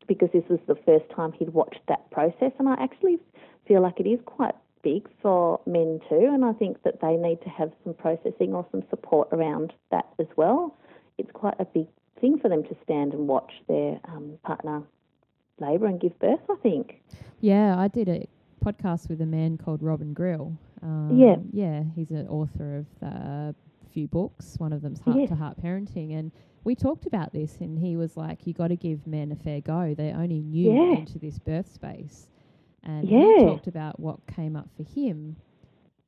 because 0.07 0.28
this 0.32 0.44
was 0.48 0.61
the 0.66 0.76
first 0.86 1.05
time 1.14 1.32
he'd 1.32 1.50
watched 1.50 1.80
that 1.88 2.11
process, 2.11 2.52
and 2.59 2.68
I 2.68 2.74
actually 2.74 3.18
feel 3.66 3.82
like 3.82 4.00
it 4.00 4.09
is 4.09 4.20
quite 4.26 4.55
big 4.82 5.09
for 5.22 5.61
men 5.66 6.00
too, 6.09 6.30
and 6.32 6.44
I 6.44 6.52
think 6.52 6.82
that 6.84 7.00
they 7.00 7.16
need 7.16 7.40
to 7.42 7.48
have 7.48 7.72
some 7.82 7.94
processing 7.94 8.55
or 8.55 8.66
some 8.70 8.82
support 8.90 9.28
around 9.32 9.72
that 9.90 10.07
as 10.18 10.26
well. 10.36 10.76
It's 11.18 11.30
quite 11.32 11.55
a 11.59 11.64
big 11.64 11.86
thing 12.20 12.38
for 12.38 12.48
them 12.48 12.62
to 12.64 12.76
stand 12.84 13.12
and 13.12 13.26
watch 13.26 13.52
their 13.68 13.98
um, 14.09 14.38
partner 14.44 14.82
labour 15.59 15.86
and 15.86 16.00
give 16.00 16.18
birth. 16.18 16.40
I 16.50 16.57
think. 16.62 17.00
Yeah, 17.40 17.78
I 17.78 17.88
did 17.88 18.09
a 18.09 18.28
podcast 18.64 19.09
with 19.09 19.20
a 19.20 19.26
man 19.26 19.59
called 19.59 19.82
Robin 19.82 20.14
Grille. 20.14 20.57
Um, 20.82 21.16
yeah, 21.16 21.36
yeah, 21.52 21.82
he's 21.94 22.11
an 22.11 22.28
author 22.28 22.78
of 22.78 23.09
a 23.09 23.55
few 23.92 24.07
books. 24.07 24.57
One 24.59 24.72
of 24.72 24.82
them's 24.82 25.00
Heart 25.00 25.18
yeah. 25.18 25.26
to 25.26 25.34
Heart 25.34 25.62
Parenting, 25.62 26.18
and 26.18 26.32
we 26.65 26.75
talked 26.75 27.07
about 27.07 27.33
this, 27.33 27.59
and 27.61 27.79
he 27.79 27.97
was 27.97 28.17
like, 28.17 28.47
"You 28.47 28.55
got 28.55 28.69
to 28.69 28.77
give 28.77 29.07
men 29.07 29.31
a 29.33 29.37
fair 29.37 29.61
go. 29.61 29.95
They're 29.97 30.17
only 30.17 30.41
new 30.41 30.73
yeah. 30.73 30.99
into 30.99 31.19
this 31.19 31.39
birth 31.39 31.73
space." 31.73 32.29
And 32.83 33.09
yeah. 33.09 33.39
he 33.39 33.45
talked 33.45 33.67
about 33.67 33.99
what 33.99 34.19
came 34.27 34.57
up 34.57 34.69
for 34.77 34.83
him 34.83 35.37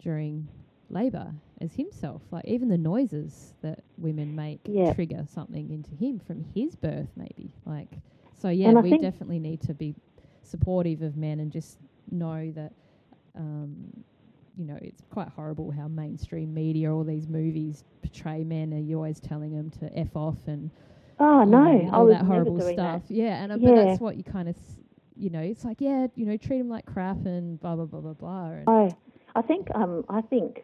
during 0.03 0.49
labour 0.91 1.33
as 1.61 1.73
himself. 1.75 2.23
Like 2.31 2.45
even 2.45 2.69
the 2.69 2.79
noises 2.79 3.55
that 3.63 3.83
women 3.99 4.35
make 4.35 4.61
yeah. 4.65 4.93
trigger 4.93 5.25
something 5.33 5.71
into 5.71 5.95
him 5.95 6.21
from 6.27 6.45
his 6.55 6.75
birth, 6.77 7.09
maybe. 7.17 7.55
Like 7.65 7.99
so, 8.39 8.49
yeah, 8.49 8.73
we 8.73 8.99
definitely 8.99 9.39
need 9.39 9.63
to 9.63 9.75
be 9.75 9.95
supportive 10.43 11.03
of 11.03 11.17
men 11.17 11.41
and 11.41 11.51
just 11.51 11.79
know 12.11 12.53
that. 12.55 12.73
Um, 13.35 14.05
you 14.57 14.65
know, 14.65 14.79
it's 14.81 15.03
quite 15.11 15.29
horrible 15.29 15.71
how 15.71 15.87
mainstream 15.89 16.53
media, 16.55 16.93
all 16.93 17.05
these 17.05 17.29
movies 17.29 17.85
portray 18.03 18.43
men, 18.43 18.73
and 18.73 18.89
you're 18.89 18.99
always 18.99 19.21
telling 19.21 19.55
them 19.55 19.71
to 19.71 19.99
f 19.99 20.17
off 20.17 20.39
and 20.47 20.71
oh 21.21 21.45
no, 21.45 21.73
know, 21.73 21.91
all 21.93 22.07
that 22.07 22.23
horrible 22.23 22.61
stuff. 22.61 23.03
That. 23.07 23.15
Yeah, 23.15 23.43
and 23.43 23.53
uh, 23.53 23.57
yeah. 23.59 23.69
but 23.69 23.85
that's 23.85 24.01
what 24.01 24.17
you 24.17 24.25
kind 24.25 24.49
of, 24.49 24.57
s- 24.57 24.81
you 25.15 25.31
know, 25.31 25.41
it's 25.41 25.65
like 25.65 25.81
yeah, 25.81 26.07
you 26.15 26.27
know, 26.27 26.37
treat 26.37 26.59
them 26.59 26.69
like 26.69 26.87
crap 26.87 27.25
and 27.27 27.61
blah 27.61 27.77
blah 27.77 27.85
blah 27.85 28.01
blah 28.01 28.15
blah. 28.15 28.47
And 28.47 28.65
oh, 28.67 28.97
I 29.35 29.43
think 29.43 29.69
um, 29.75 30.05
I 30.09 30.23
think 30.23 30.61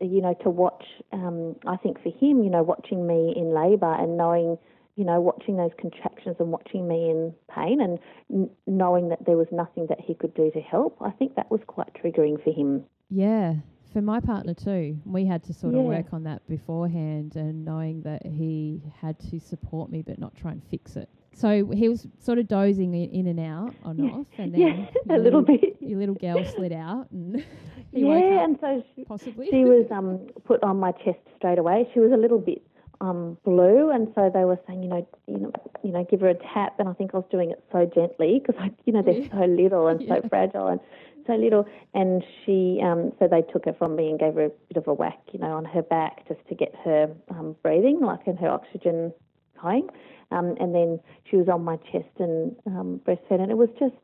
you 0.00 0.22
know 0.22 0.34
to 0.42 0.50
watch. 0.50 0.84
Um, 1.12 1.56
I 1.66 1.76
think 1.76 2.02
for 2.02 2.10
him, 2.10 2.42
you 2.42 2.50
know, 2.50 2.62
watching 2.62 3.06
me 3.06 3.34
in 3.36 3.54
labour 3.54 3.92
and 3.92 4.16
knowing 4.16 4.58
you 4.96 5.04
know, 5.04 5.20
watching 5.20 5.56
those 5.56 5.72
contractions 5.76 6.36
and 6.38 6.52
watching 6.52 6.86
me 6.86 7.10
in 7.10 7.34
pain 7.52 7.80
and 7.80 7.98
n- 8.32 8.50
knowing 8.66 9.08
that 9.08 9.24
there 9.26 9.36
was 9.36 9.48
nothing 9.50 9.86
that 9.88 9.98
he 10.00 10.14
could 10.14 10.32
do 10.34 10.52
to 10.52 10.60
help, 10.60 10.96
I 11.00 11.10
think 11.10 11.34
that 11.34 11.50
was 11.50 11.60
quite 11.66 11.92
triggering 11.94 12.42
for 12.44 12.52
him. 12.52 12.84
Yeah, 13.10 13.54
for 13.92 14.02
my 14.02 14.20
partner 14.20 14.54
too. 14.54 14.98
We 15.04 15.24
had 15.24 15.44
to 15.44 15.54
sort 15.54 15.74
yeah. 15.74 15.80
of 15.80 15.86
work 15.86 16.06
on 16.12 16.24
that 16.24 16.46
beforehand 16.48 17.36
and 17.36 17.64
knowing 17.64 18.02
that 18.02 18.26
he 18.26 18.82
had 19.00 19.18
to 19.30 19.40
support 19.40 19.90
me 19.90 20.02
but 20.02 20.18
not 20.18 20.34
try 20.36 20.50
and 20.50 20.62
fix 20.70 20.96
it. 20.96 21.08
So 21.36 21.70
he 21.72 21.88
was 21.88 22.06
sort 22.20 22.38
of 22.38 22.46
dozing 22.46 22.94
in 22.94 23.26
and 23.26 23.40
out 23.40 23.74
on 23.82 23.98
yeah. 23.98 24.10
off, 24.10 24.26
and 24.38 24.54
then 24.54 24.60
yeah, 24.60 24.86
a 25.14 25.18
little, 25.18 25.40
little 25.40 25.42
bit. 25.42 25.76
Your 25.80 25.98
little 25.98 26.14
girl 26.14 26.44
slid 26.44 26.72
out, 26.72 27.10
and 27.10 27.44
yeah, 27.92 28.44
and 28.44 28.58
so 28.60 28.84
she, 28.94 29.04
possibly 29.04 29.48
she 29.50 29.64
was 29.64 29.86
um, 29.90 30.26
put 30.44 30.62
on 30.62 30.78
my 30.78 30.92
chest 30.92 31.18
straight 31.36 31.58
away. 31.58 31.88
She 31.92 32.00
was 32.00 32.12
a 32.12 32.16
little 32.16 32.38
bit 32.38 32.62
um, 33.00 33.36
blue, 33.44 33.90
and 33.90 34.08
so 34.14 34.30
they 34.32 34.44
were 34.44 34.58
saying, 34.66 34.82
you 34.82 34.88
know, 34.88 35.08
you 35.26 35.38
know, 35.38 35.52
you 35.82 35.90
know, 35.92 36.06
give 36.08 36.20
her 36.20 36.28
a 36.28 36.34
tap. 36.34 36.74
And 36.78 36.88
I 36.88 36.92
think 36.92 37.12
I 37.14 37.18
was 37.18 37.26
doing 37.30 37.50
it 37.50 37.62
so 37.72 37.90
gently 37.92 38.40
because, 38.44 38.70
you 38.84 38.92
know, 38.92 39.02
they're 39.02 39.18
yeah. 39.18 39.30
so 39.30 39.44
little 39.44 39.88
and 39.88 40.00
yeah. 40.00 40.20
so 40.20 40.28
fragile 40.28 40.68
and 40.68 40.80
so 41.26 41.34
little. 41.34 41.66
And 41.94 42.24
she, 42.44 42.80
um, 42.82 43.12
so 43.18 43.28
they 43.28 43.42
took 43.42 43.64
her 43.66 43.72
from 43.72 43.96
me 43.96 44.10
and 44.10 44.18
gave 44.18 44.34
her 44.34 44.46
a 44.46 44.50
bit 44.68 44.76
of 44.76 44.88
a 44.88 44.94
whack, 44.94 45.20
you 45.32 45.38
know, 45.38 45.52
on 45.52 45.64
her 45.64 45.82
back 45.82 46.26
just 46.28 46.40
to 46.48 46.54
get 46.54 46.74
her 46.84 47.14
um, 47.30 47.56
breathing, 47.62 48.00
like 48.00 48.26
and 48.26 48.38
her 48.38 48.48
oxygen 48.48 49.12
going. 49.60 49.88
Um, 50.30 50.56
and 50.58 50.74
then 50.74 51.00
she 51.30 51.36
was 51.36 51.48
on 51.48 51.64
my 51.64 51.76
chest 51.76 52.08
and 52.18 52.56
um, 52.66 53.00
breastfed, 53.06 53.40
and 53.40 53.50
it 53.50 53.56
was 53.56 53.68
just, 53.78 53.94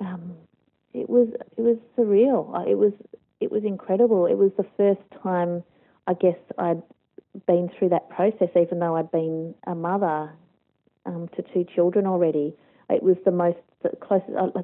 um, 0.00 0.34
it 0.92 1.08
was, 1.08 1.28
it 1.56 1.60
was 1.60 1.78
surreal. 1.96 2.68
It 2.68 2.76
was, 2.76 2.92
it 3.40 3.50
was 3.50 3.62
incredible. 3.64 4.26
It 4.26 4.36
was 4.36 4.50
the 4.56 4.66
first 4.76 5.00
time, 5.22 5.62
I 6.06 6.14
guess, 6.14 6.36
I'd 6.58 6.82
been 7.46 7.70
through 7.78 7.90
that 7.90 8.10
process, 8.10 8.48
even 8.60 8.80
though 8.80 8.96
I'd 8.96 9.10
been 9.10 9.54
a 9.66 9.74
mother 9.74 10.32
um, 11.06 11.28
to 11.36 11.42
two 11.54 11.64
children 11.74 12.06
already. 12.06 12.54
It 12.88 13.02
was 13.02 13.16
the 13.24 13.30
most 13.30 13.58
the 13.82 13.90
closest 14.00 14.32
I, 14.36 14.60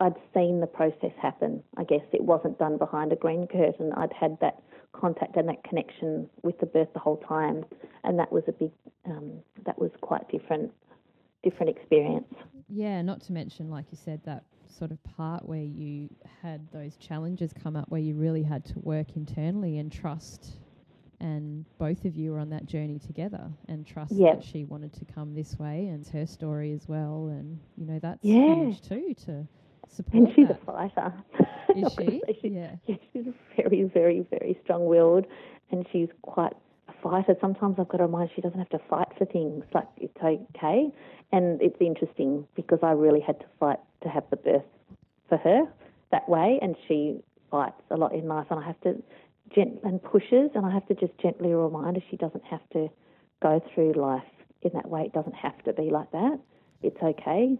I'd 0.00 0.16
seen 0.34 0.60
the 0.60 0.66
process 0.66 1.12
happen. 1.20 1.62
I 1.76 1.84
guess 1.84 2.02
it 2.12 2.22
wasn't 2.22 2.58
done 2.58 2.78
behind 2.78 3.12
a 3.12 3.16
green 3.16 3.46
curtain. 3.46 3.92
I'd 3.96 4.12
had 4.12 4.38
that 4.40 4.62
contact 4.92 5.36
and 5.36 5.48
that 5.48 5.62
connection 5.64 6.28
with 6.42 6.58
the 6.58 6.66
birth 6.66 6.88
the 6.92 7.00
whole 7.00 7.18
time, 7.18 7.64
and 8.04 8.18
that 8.18 8.32
was 8.32 8.44
a 8.48 8.52
big, 8.52 8.70
um, 9.06 9.32
that 9.64 9.78
was 9.78 9.90
quite 10.00 10.28
different, 10.30 10.72
different 11.42 11.76
experience. 11.76 12.32
Yeah, 12.68 13.02
not 13.02 13.20
to 13.22 13.32
mention, 13.32 13.70
like 13.70 13.86
you 13.90 13.98
said, 14.02 14.20
that 14.24 14.44
sort 14.68 14.90
of 14.90 15.02
part 15.16 15.46
where 15.48 15.62
you 15.62 16.08
had 16.42 16.60
those 16.72 16.96
challenges 16.96 17.52
come 17.52 17.76
up 17.76 17.88
where 17.88 18.00
you 18.00 18.14
really 18.14 18.42
had 18.42 18.64
to 18.66 18.78
work 18.80 19.16
internally 19.16 19.78
and 19.78 19.90
trust 19.90 20.58
and 21.20 21.64
both 21.78 22.04
of 22.04 22.14
you 22.14 22.32
were 22.32 22.38
on 22.38 22.50
that 22.50 22.66
journey 22.66 22.98
together 22.98 23.50
and 23.68 23.86
trust 23.86 24.12
yep. 24.12 24.40
that 24.40 24.44
she 24.46 24.64
wanted 24.64 24.92
to 24.92 25.04
come 25.04 25.34
this 25.34 25.58
way 25.58 25.88
and 25.88 26.00
it's 26.00 26.10
her 26.10 26.26
story 26.26 26.72
as 26.72 26.86
well 26.86 27.28
and 27.28 27.58
you 27.76 27.86
know 27.86 27.98
that's 27.98 28.22
yeah. 28.22 28.54
huge 28.54 28.80
too 28.82 29.14
to 29.24 29.46
support 29.90 30.14
and 30.14 30.28
she's 30.34 30.48
that. 30.48 30.60
a 30.62 30.64
fighter 30.64 31.12
is 31.76 31.92
she 31.98 32.22
she, 32.40 32.48
yeah 32.48 32.74
she's 32.86 33.24
very 33.56 33.84
very 33.84 34.26
very 34.30 34.58
strong-willed 34.64 35.26
and 35.70 35.86
she's 35.92 36.08
quite 36.22 36.52
a 36.88 36.92
fighter 37.02 37.34
sometimes 37.40 37.76
i've 37.78 37.88
got 37.88 37.98
to 37.98 38.04
remind 38.04 38.30
she 38.34 38.40
doesn't 38.40 38.58
have 38.58 38.68
to 38.68 38.80
fight 38.90 39.08
for 39.16 39.24
things 39.26 39.64
like 39.74 39.88
it's 39.96 40.16
okay 40.18 40.90
and 41.32 41.60
it's 41.60 41.76
interesting 41.80 42.46
because 42.54 42.78
i 42.82 42.90
really 42.90 43.20
had 43.20 43.38
to 43.40 43.46
fight 43.60 43.78
to 44.02 44.08
have 44.08 44.24
the 44.30 44.36
birth 44.36 44.62
for 45.28 45.38
her 45.38 45.62
that 46.10 46.28
way 46.28 46.58
and 46.62 46.76
she 46.86 47.18
fights 47.50 47.80
a 47.90 47.96
lot 47.96 48.14
in 48.14 48.26
life 48.26 48.46
and 48.50 48.60
i 48.60 48.66
have 48.66 48.80
to 48.80 49.02
gent- 49.54 49.80
and 49.84 50.02
pushes, 50.02 50.50
and 50.54 50.64
I 50.66 50.70
have 50.70 50.86
to 50.88 50.94
just 50.94 51.16
gently 51.18 51.52
remind 51.52 51.96
her 51.96 52.02
she 52.10 52.16
doesn't 52.16 52.44
have 52.44 52.60
to 52.72 52.88
go 53.42 53.62
through 53.74 53.92
life 53.92 54.22
in 54.62 54.70
that 54.74 54.88
way. 54.88 55.02
It 55.02 55.12
doesn't 55.12 55.34
have 55.34 55.62
to 55.64 55.72
be 55.72 55.90
like 55.90 56.10
that. 56.12 56.38
It's 56.82 57.00
okay. 57.02 57.58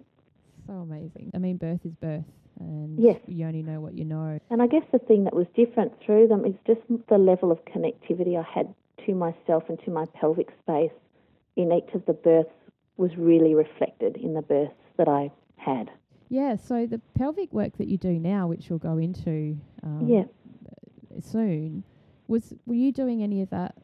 So 0.69 0.75
amazing. 0.75 1.31
I 1.35 1.39
mean, 1.39 1.57
birth 1.57 1.81
is 1.85 1.95
birth, 1.95 2.25
and 2.61 3.03
yes. 3.03 3.19
you 3.27 3.47
only 3.47 3.63
know 3.63 3.81
what 3.81 3.97
you 3.97 4.05
know. 4.05 4.39
And 4.51 4.61
I 4.61 4.67
guess 4.67 4.83
the 4.93 4.99
thing 4.99 5.25
that 5.25 5.35
was 5.35 5.47
different 5.57 5.93
through 6.05 6.29
them 6.29 6.45
is 6.45 6.55
just 6.67 6.81
the 7.09 7.17
level 7.17 7.51
of 7.51 7.59
connectivity 7.65 8.39
I 8.39 8.43
had 8.43 8.75
to 9.07 9.15
myself 9.15 9.65
and 9.71 9.81
to 9.87 9.91
my 9.91 10.05
pelvic 10.15 10.49
space 10.63 10.93
in 11.57 11.73
each 11.73 11.95
of 11.95 12.05
the 12.05 12.13
births 12.13 12.51
was 12.99 13.11
really 13.17 13.55
reflected 13.55 14.17
in 14.19 14.35
the 14.35 14.43
births 14.43 14.75
that 14.99 15.09
I 15.09 15.31
had. 15.57 15.91
Yeah, 16.29 16.57
so 16.57 16.85
the 16.85 17.01
pelvic 17.17 17.51
work 17.51 17.79
that 17.79 17.89
you 17.89 17.97
do 17.97 18.19
now, 18.19 18.47
which 18.47 18.69
we'll 18.69 18.79
go 18.79 18.99
into 18.99 19.57
um, 19.83 20.07
yeah 20.07 20.25
soon. 21.23 21.85
Was 22.27 22.53
were 22.67 22.75
you 22.75 22.93
doing 22.93 23.23
any 23.23 23.41
of 23.41 23.51
that? 23.51 23.75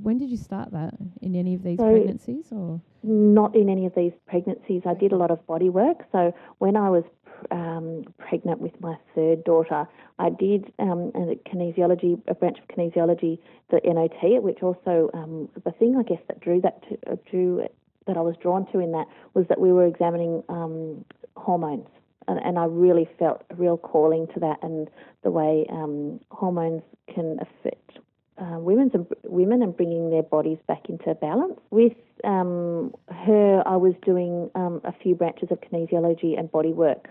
When 0.00 0.18
did 0.18 0.30
you 0.30 0.36
start 0.36 0.70
that 0.72 0.94
in 1.20 1.34
any 1.34 1.54
of 1.54 1.62
these 1.62 1.78
so 1.78 1.90
pregnancies 1.90 2.52
or? 2.52 2.80
Not 3.08 3.54
in 3.54 3.68
any 3.68 3.86
of 3.86 3.94
these 3.94 4.12
pregnancies. 4.26 4.82
I 4.84 4.94
did 4.94 5.12
a 5.12 5.16
lot 5.16 5.30
of 5.30 5.44
body 5.46 5.68
work. 5.68 6.04
So 6.12 6.34
when 6.58 6.76
I 6.76 6.90
was 6.90 7.04
um, 7.50 8.04
pregnant 8.18 8.60
with 8.60 8.78
my 8.80 8.96
third 9.14 9.44
daughter, 9.44 9.86
I 10.18 10.30
did 10.30 10.72
um, 10.78 11.12
a 11.14 11.36
kinesiology, 11.48 12.20
a 12.26 12.34
branch 12.34 12.58
of 12.58 12.68
kinesiology, 12.68 13.38
the 13.70 13.80
NOT, 13.84 14.42
which 14.42 14.62
also 14.62 15.10
um, 15.14 15.48
the 15.64 15.70
thing 15.72 15.96
I 15.96 16.02
guess 16.02 16.20
that 16.28 16.40
drew 16.40 16.60
that 16.62 16.82
to, 16.88 17.12
uh, 17.12 17.16
drew 17.30 17.66
that 18.06 18.16
I 18.16 18.20
was 18.20 18.36
drawn 18.42 18.70
to 18.72 18.80
in 18.80 18.92
that 18.92 19.06
was 19.34 19.46
that 19.48 19.60
we 19.60 19.72
were 19.72 19.86
examining 19.86 20.42
um, 20.48 21.04
hormones 21.36 21.86
and, 22.28 22.38
and 22.44 22.58
I 22.58 22.64
really 22.64 23.08
felt 23.18 23.42
a 23.50 23.54
real 23.54 23.76
calling 23.76 24.26
to 24.34 24.40
that 24.40 24.58
and 24.62 24.88
the 25.22 25.30
way 25.30 25.66
um, 25.70 26.20
hormones 26.30 26.82
can 27.12 27.38
affect 27.40 27.98
uh, 28.38 28.58
women's 28.58 28.92
and 28.94 29.06
women 29.24 29.62
and 29.62 29.76
bringing 29.76 30.10
their 30.10 30.22
bodies 30.22 30.58
back 30.68 30.88
into 30.88 31.14
balance. 31.14 31.58
With 31.70 31.94
um, 32.26 32.92
her, 33.08 33.62
I 33.66 33.76
was 33.76 33.94
doing 34.04 34.50
um, 34.54 34.80
a 34.84 34.92
few 34.92 35.14
branches 35.14 35.48
of 35.50 35.60
kinesiology 35.60 36.38
and 36.38 36.50
body 36.50 36.72
work 36.72 37.08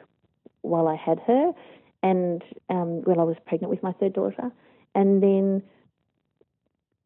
while 0.62 0.88
I 0.88 0.96
had 0.96 1.20
her, 1.26 1.54
and 2.04 2.44
um, 2.70 3.02
when 3.06 3.20
I 3.20 3.24
was 3.24 3.38
pregnant 3.48 3.72
with 3.72 3.82
my 3.82 3.94
third 3.94 4.14
daughter, 4.14 4.52
and 4.94 5.24
then 5.24 5.64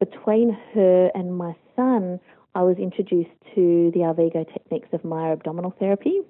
between 0.00 0.56
her 0.74 1.10
and 1.14 1.36
my 1.36 1.54
son, 1.76 2.18
I 2.54 2.62
was 2.62 2.78
introduced 2.78 3.30
to 3.54 3.90
the 3.94 4.00
Arvigo 4.00 4.50
techniques 4.52 4.88
of 4.92 5.04
Maya 5.04 5.32
Abdominal 5.32 5.74
therapy, 5.78 6.20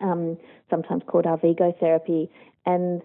um, 0.00 0.36
sometimes 0.68 1.02
called 1.06 1.24
Arvigo 1.26 1.78
therapy, 1.78 2.30
and 2.66 3.00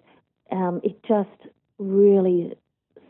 um, 0.52 0.82
it 0.84 1.04
just 1.04 1.54
really 1.78 2.54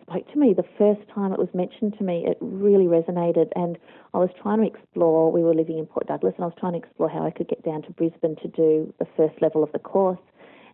spoke 0.08 0.32
to 0.32 0.40
me. 0.40 0.54
The 0.54 0.66
first 0.78 1.02
time 1.14 1.34
it 1.34 1.40
was 1.40 1.50
mentioned 1.54 1.98
to 1.98 2.04
me, 2.04 2.26
it 2.26 2.38
really 2.42 2.86
resonated, 2.86 3.52
and 3.56 3.78
I 4.14 4.20
was 4.20 4.30
trying 4.42 4.60
to 4.60 4.68
explore. 4.68 5.32
We 5.32 5.44
were 5.44 5.54
living 5.54 5.78
in 5.78 5.86
Port 5.86 6.08
Douglas, 6.08 6.34
and 6.38 6.44
I 6.44 6.48
was 6.48 6.56
trying 6.60 6.74
to 6.74 6.80
explore 6.80 7.10
how 7.10 7.26
I 7.26 7.32
could 7.32 7.48
get 7.48 7.64
down 7.64 7.82
to 7.84 7.92
Brisbane 7.92 8.36
to 8.42 8.48
do 8.48 8.94
the 9.00 9.08
first 9.18 9.42
level 9.42 9.64
of 9.64 9.72
the 9.72 9.80
course. 9.80 10.20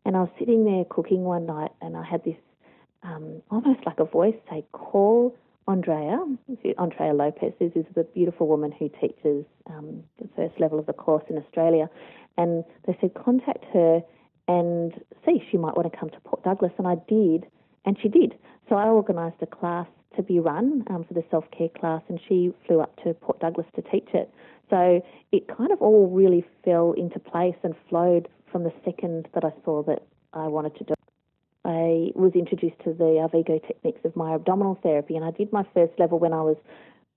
And 0.05 0.15
I 0.17 0.21
was 0.21 0.29
sitting 0.39 0.65
there 0.65 0.84
cooking 0.89 1.23
one 1.23 1.45
night, 1.45 1.71
and 1.82 1.95
I 1.95 2.03
had 2.03 2.23
this 2.23 2.38
um, 3.03 3.41
almost 3.49 3.86
like 3.86 3.99
a 3.99 4.05
voice 4.05 4.36
say, 4.49 4.65
"Call 4.73 5.36
Andrea." 5.67 6.19
Andrea 6.77 7.13
Lopez 7.13 7.53
is, 7.59 7.71
is 7.75 7.86
the 7.95 8.03
beautiful 8.03 8.47
woman 8.47 8.71
who 8.71 8.89
teaches 8.89 9.45
um, 9.67 10.03
the 10.21 10.27
first 10.36 10.59
level 10.59 10.79
of 10.79 10.86
the 10.86 10.93
course 10.93 11.23
in 11.29 11.38
Australia, 11.38 11.89
and 12.38 12.63
they 12.86 12.97
said 12.99 13.13
contact 13.13 13.63
her 13.73 14.01
and 14.47 14.93
see 15.25 15.34
if 15.34 15.43
she 15.49 15.57
might 15.57 15.77
want 15.77 15.91
to 15.91 15.97
come 15.97 16.09
to 16.09 16.19
Port 16.21 16.43
Douglas, 16.43 16.71
and 16.77 16.88
I 16.88 16.95
did, 17.07 17.45
and 17.86 17.97
she 18.01 18.07
did. 18.09 18.36
So 18.69 18.75
I 18.75 18.88
organised 18.88 19.38
a 19.41 19.47
class 19.47 19.88
to 20.15 20.23
be 20.23 20.39
run 20.39 20.84
um, 20.89 21.03
for 21.05 21.13
the 21.13 21.23
self 21.32 21.45
care 21.57 21.69
class, 21.69 22.01
and 22.09 22.19
she 22.27 22.53
flew 22.67 22.82
up 22.82 22.95
to 23.03 23.13
Port 23.13 23.39
Douglas 23.39 23.67
to 23.75 23.82
teach 23.82 24.09
it. 24.13 24.32
So 24.69 25.03
it 25.32 25.47
kind 25.47 25.71
of 25.71 25.82
all 25.82 26.09
really 26.09 26.45
fell 26.63 26.93
into 26.93 27.19
place 27.19 27.55
and 27.63 27.75
flowed 27.89 28.27
from 28.51 28.63
the 28.63 28.73
second 28.86 29.27
that 29.34 29.43
I 29.43 29.51
saw 29.63 29.84
that 29.84 30.03
I 30.34 30.47
wanted 30.47 30.75
to 30.77 30.84
do. 30.86 30.93
I 31.63 32.11
was 32.15 32.32
introduced 32.34 32.79
to 32.86 32.93
the 32.93 33.21
Arvigo 33.21 33.65
techniques 33.65 33.99
of 34.03 34.15
Maya 34.15 34.36
abdominal 34.36 34.79
therapy, 34.82 35.15
and 35.15 35.23
I 35.23 35.32
did 35.32 35.51
my 35.53 35.65
first 35.73 35.93
level 35.99 36.19
when 36.19 36.34
I 36.34 36.41
was 36.41 36.57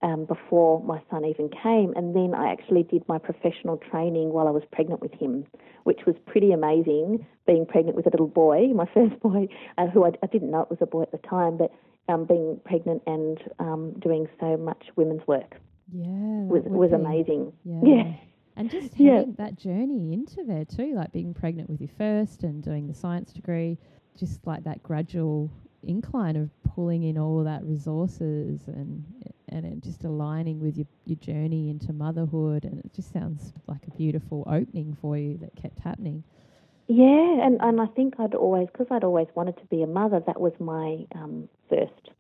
um, 0.05 0.27
before 0.27 0.83
my 0.85 1.01
son 1.11 1.25
even 1.25 1.49
came, 1.49 1.95
and 1.97 2.15
then 2.15 2.35
I 2.35 2.53
actually 2.53 2.83
did 2.85 3.03
my 3.09 3.19
professional 3.19 3.79
training 3.79 4.33
while 4.33 4.47
I 4.47 4.51
was 4.51 4.63
pregnant 4.71 5.01
with 5.01 5.13
him, 5.15 5.47
which 5.85 6.01
was 6.07 6.15
pretty 6.27 6.53
amazing. 6.53 7.27
Being 7.47 7.65
pregnant 7.67 7.97
with 7.97 8.07
a 8.07 8.11
little 8.11 8.29
boy, 8.29 8.69
my 8.75 8.87
first 8.93 9.19
boy, 9.21 9.49
uh, 9.79 9.87
who 9.89 10.05
I, 10.05 10.11
I, 10.23 10.27
didn't 10.27 10.51
know 10.51 10.61
it 10.61 10.71
was 10.71 10.79
a 10.83 10.87
boy 10.87 11.03
at 11.03 11.11
the 11.13 11.19
time, 11.19 11.57
but 11.57 11.73
um, 12.09 12.27
being 12.27 12.61
pregnant 12.65 13.03
and 13.07 13.39
um, 13.59 13.95
doing 13.99 14.29
so 14.39 14.59
much 14.59 14.85
women's 14.95 15.27
work, 15.27 15.57
yeah, 15.91 16.05
was 16.07 16.63
was 16.67 16.91
be. 16.91 16.97
amazing. 16.97 17.53
Yeah. 17.65 17.81
yeah. 17.83 18.13
And 18.57 18.71
just 18.71 19.01
Yeah. 19.01 19.25
that 19.39 19.57
journey 19.57 20.13
into 20.13 20.45
there 20.45 20.65
too, 20.67 20.95
like 20.95 21.13
being 21.13 21.35
pregnant 21.35 21.69
with 21.71 21.81
your 21.81 21.91
first 21.97 22.45
and 22.45 22.63
doing 22.63 22.87
the 22.87 22.95
science 22.95 23.33
degree, 23.33 23.79
just 24.17 24.47
like 24.47 24.65
that 24.65 24.83
gradual 24.83 25.51
incline 25.87 26.37
of 26.37 26.51
pulling 26.63 27.05
in 27.05 27.19
all 27.19 27.45
that 27.45 27.63
resources 27.65 28.61
and 28.67 29.05
and 29.49 29.65
it 29.65 29.81
just 29.83 30.05
aligning 30.05 30.59
with 30.61 30.77
your, 30.77 30.87
your 31.05 31.17
journey 31.17 31.71
into 31.71 31.93
motherhood 31.93 32.65
and 32.65 32.79
it 32.81 32.93
just 32.93 33.13
sounds 33.13 33.53
like 33.67 33.87
a 33.87 33.91
beautiful 33.97 34.43
opening 34.49 34.97
for 35.01 35.17
you 35.17 35.37
that 35.39 35.55
kept 35.55 35.79
happening. 35.79 36.25
Yeah, 36.87 37.47
and, 37.47 37.61
and 37.61 37.81
I 37.81 37.87
think 37.87 38.15
I'd 38.19 38.35
always, 38.35 38.67
because 38.67 38.89
I'd 38.91 39.05
always 39.05 39.29
wanted 39.35 39.57
to 39.59 39.65
be 39.67 39.83
a 39.83 39.87
mother, 39.87 40.21
that 40.27 40.41
was 40.41 40.53
my 40.59 41.07
um, 41.15 41.49
first 41.71 42.11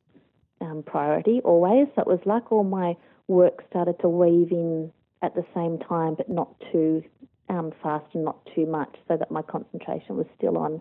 um, 0.60 0.82
priority 0.86 1.40
always. 1.44 1.86
So 1.94 2.02
it 2.02 2.06
was 2.06 2.20
like 2.24 2.50
all 2.50 2.64
my 2.64 2.96
work 3.28 3.62
started 3.68 3.98
to 4.00 4.08
weave 4.08 4.52
in 4.52 4.90
at 5.22 5.34
the 5.34 5.44
same 5.54 5.78
time, 5.78 6.14
but 6.14 6.30
not 6.30 6.54
too 6.72 7.02
um, 7.50 7.72
fast 7.82 8.06
and 8.14 8.24
not 8.24 8.38
too 8.54 8.64
much, 8.64 8.94
so 9.06 9.16
that 9.16 9.30
my 9.30 9.42
concentration 9.42 10.16
was 10.16 10.26
still 10.36 10.56
on 10.56 10.80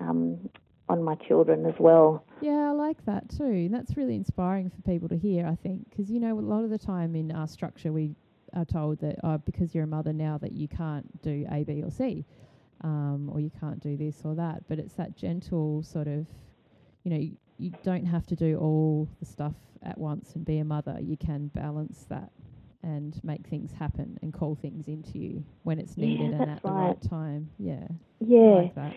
um, 0.00 0.50
on 0.92 1.02
my 1.02 1.16
children 1.16 1.66
as 1.66 1.74
well. 1.80 2.24
Yeah, 2.40 2.70
I 2.70 2.72
like 2.72 3.04
that 3.06 3.28
too. 3.30 3.44
And 3.44 3.74
that's 3.74 3.96
really 3.96 4.16
inspiring 4.16 4.70
for 4.70 4.82
people 4.82 5.08
to 5.08 5.16
hear, 5.18 5.46
I 5.46 5.54
think, 5.56 5.88
because 5.90 6.10
you 6.10 6.20
know 6.20 6.38
a 6.38 6.40
lot 6.40 6.64
of 6.64 6.70
the 6.70 6.78
time 6.78 7.14
in 7.14 7.32
our 7.32 7.48
structure 7.48 7.92
we 7.92 8.14
are 8.54 8.64
told 8.64 9.00
that 9.00 9.16
oh, 9.24 9.38
because 9.38 9.74
you're 9.74 9.84
a 9.84 9.88
mother 9.88 10.12
now 10.12 10.38
that 10.38 10.52
you 10.52 10.68
can't 10.68 11.22
do 11.22 11.46
A, 11.50 11.64
B, 11.64 11.82
or 11.82 11.90
C, 11.90 12.24
um, 12.82 13.30
or 13.32 13.40
you 13.40 13.50
can't 13.60 13.80
do 13.80 13.96
this 13.96 14.22
or 14.24 14.34
that. 14.36 14.64
But 14.68 14.78
it's 14.78 14.94
that 14.94 15.16
gentle 15.16 15.82
sort 15.82 16.08
of, 16.08 16.26
you 17.04 17.10
know, 17.12 17.18
you, 17.18 17.36
you 17.58 17.72
don't 17.82 18.06
have 18.06 18.26
to 18.26 18.36
do 18.36 18.58
all 18.58 19.08
the 19.20 19.26
stuff 19.26 19.54
at 19.82 19.98
once 19.98 20.34
and 20.34 20.44
be 20.44 20.58
a 20.58 20.64
mother. 20.64 20.98
You 21.00 21.16
can 21.16 21.48
balance 21.48 22.06
that 22.08 22.30
and 22.82 23.18
make 23.24 23.46
things 23.46 23.72
happen 23.72 24.18
and 24.22 24.32
call 24.32 24.56
things 24.56 24.88
into 24.88 25.18
you 25.18 25.44
when 25.62 25.78
it's 25.78 25.96
Yeah, 25.96 26.06
needed 26.06 26.32
and 26.32 26.48
that's 26.48 26.50
at 26.50 26.64
the 26.64 26.72
right. 26.72 26.74
right 26.74 27.00
time. 27.00 27.50
Yeah, 27.58 27.86
Yeah, 28.20 28.62
like 28.64 28.74
that. 28.74 28.96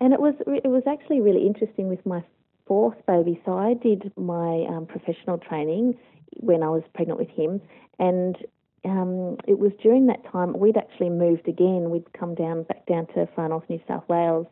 And 0.00 0.12
it 0.12 0.20
was 0.20 0.34
it 0.46 0.68
was 0.68 0.82
actually 0.86 1.20
really 1.20 1.46
interesting 1.46 1.88
with 1.88 2.04
my 2.06 2.22
fourth 2.66 2.96
baby. 3.06 3.40
So 3.44 3.56
I 3.56 3.74
did 3.74 4.12
my 4.16 4.64
um, 4.68 4.86
professional 4.86 5.38
training 5.38 5.96
when 6.36 6.62
I 6.62 6.68
was 6.68 6.82
pregnant 6.94 7.18
with 7.18 7.30
him, 7.30 7.60
and 7.98 8.36
um, 8.84 9.36
it 9.46 9.58
was 9.58 9.72
during 9.82 10.06
that 10.06 10.24
time 10.30 10.58
we'd 10.58 10.76
actually 10.76 11.10
moved 11.10 11.48
again. 11.48 11.90
We'd 11.90 12.12
come 12.12 12.34
down 12.34 12.64
back 12.64 12.86
down 12.86 13.06
to 13.14 13.28
Far 13.34 13.48
North 13.48 13.68
New 13.68 13.80
South 13.86 14.04
Wales, 14.08 14.46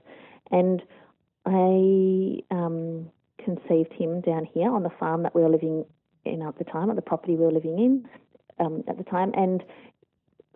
and 0.50 0.82
I 1.44 2.42
um, 2.54 3.10
conceived 3.44 3.92
him 3.92 4.20
down 4.20 4.46
here 4.52 4.70
on 4.70 4.82
the 4.82 4.90
farm 4.90 5.22
that 5.24 5.34
we 5.34 5.42
were 5.42 5.50
living 5.50 5.84
in 6.24 6.42
at 6.42 6.58
the 6.58 6.64
time, 6.64 6.90
at 6.90 6.96
the 6.96 7.02
property 7.02 7.34
we 7.34 7.44
were 7.44 7.52
living 7.52 7.78
in 7.78 8.08
um, 8.64 8.84
at 8.88 8.96
the 8.96 9.04
time, 9.04 9.32
and 9.34 9.62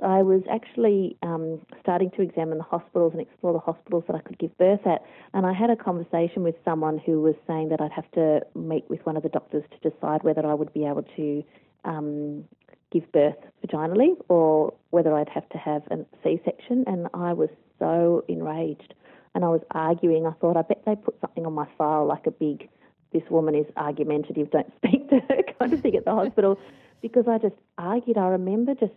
I 0.02 0.22
was 0.22 0.42
actually 0.50 1.16
um, 1.22 1.60
starting 1.80 2.10
to 2.12 2.22
examine 2.22 2.58
the 2.58 2.64
hospitals 2.64 3.12
and 3.12 3.20
explore 3.20 3.54
the 3.54 3.58
hospitals 3.58 4.04
that 4.06 4.16
I 4.16 4.20
could 4.20 4.38
give 4.38 4.56
birth 4.58 4.86
at. 4.86 5.02
And 5.32 5.46
I 5.46 5.54
had 5.54 5.70
a 5.70 5.76
conversation 5.76 6.42
with 6.42 6.54
someone 6.64 6.98
who 6.98 7.22
was 7.22 7.34
saying 7.46 7.70
that 7.70 7.80
I'd 7.80 7.92
have 7.92 8.10
to 8.12 8.40
meet 8.54 8.84
with 8.90 9.04
one 9.06 9.16
of 9.16 9.22
the 9.22 9.30
doctors 9.30 9.64
to 9.70 9.90
decide 9.90 10.22
whether 10.22 10.46
I 10.46 10.52
would 10.52 10.72
be 10.74 10.84
able 10.84 11.04
to 11.16 11.44
um, 11.84 12.44
give 12.92 13.10
birth 13.12 13.36
vaginally 13.66 14.16
or 14.28 14.74
whether 14.90 15.14
I'd 15.14 15.30
have 15.30 15.48
to 15.50 15.58
have 15.58 15.82
a 15.90 16.04
C 16.22 16.40
section. 16.44 16.84
And 16.86 17.08
I 17.14 17.32
was 17.32 17.48
so 17.78 18.22
enraged. 18.28 18.92
And 19.34 19.44
I 19.44 19.48
was 19.48 19.62
arguing. 19.70 20.26
I 20.26 20.32
thought, 20.32 20.56
I 20.58 20.62
bet 20.62 20.82
they 20.84 20.96
put 20.96 21.18
something 21.20 21.46
on 21.46 21.54
my 21.54 21.66
file 21.78 22.06
like 22.06 22.26
a 22.26 22.30
big, 22.30 22.68
this 23.12 23.22
woman 23.30 23.54
is 23.54 23.66
argumentative, 23.76 24.50
don't 24.50 24.72
speak 24.76 25.08
to 25.08 25.20
her 25.20 25.42
kind 25.58 25.72
of 25.72 25.80
thing 25.80 25.96
at 25.96 26.04
the 26.04 26.12
hospital. 26.12 26.58
Because 27.00 27.28
I 27.28 27.38
just 27.38 27.54
argued. 27.78 28.18
I 28.18 28.28
remember 28.28 28.74
just 28.74 28.92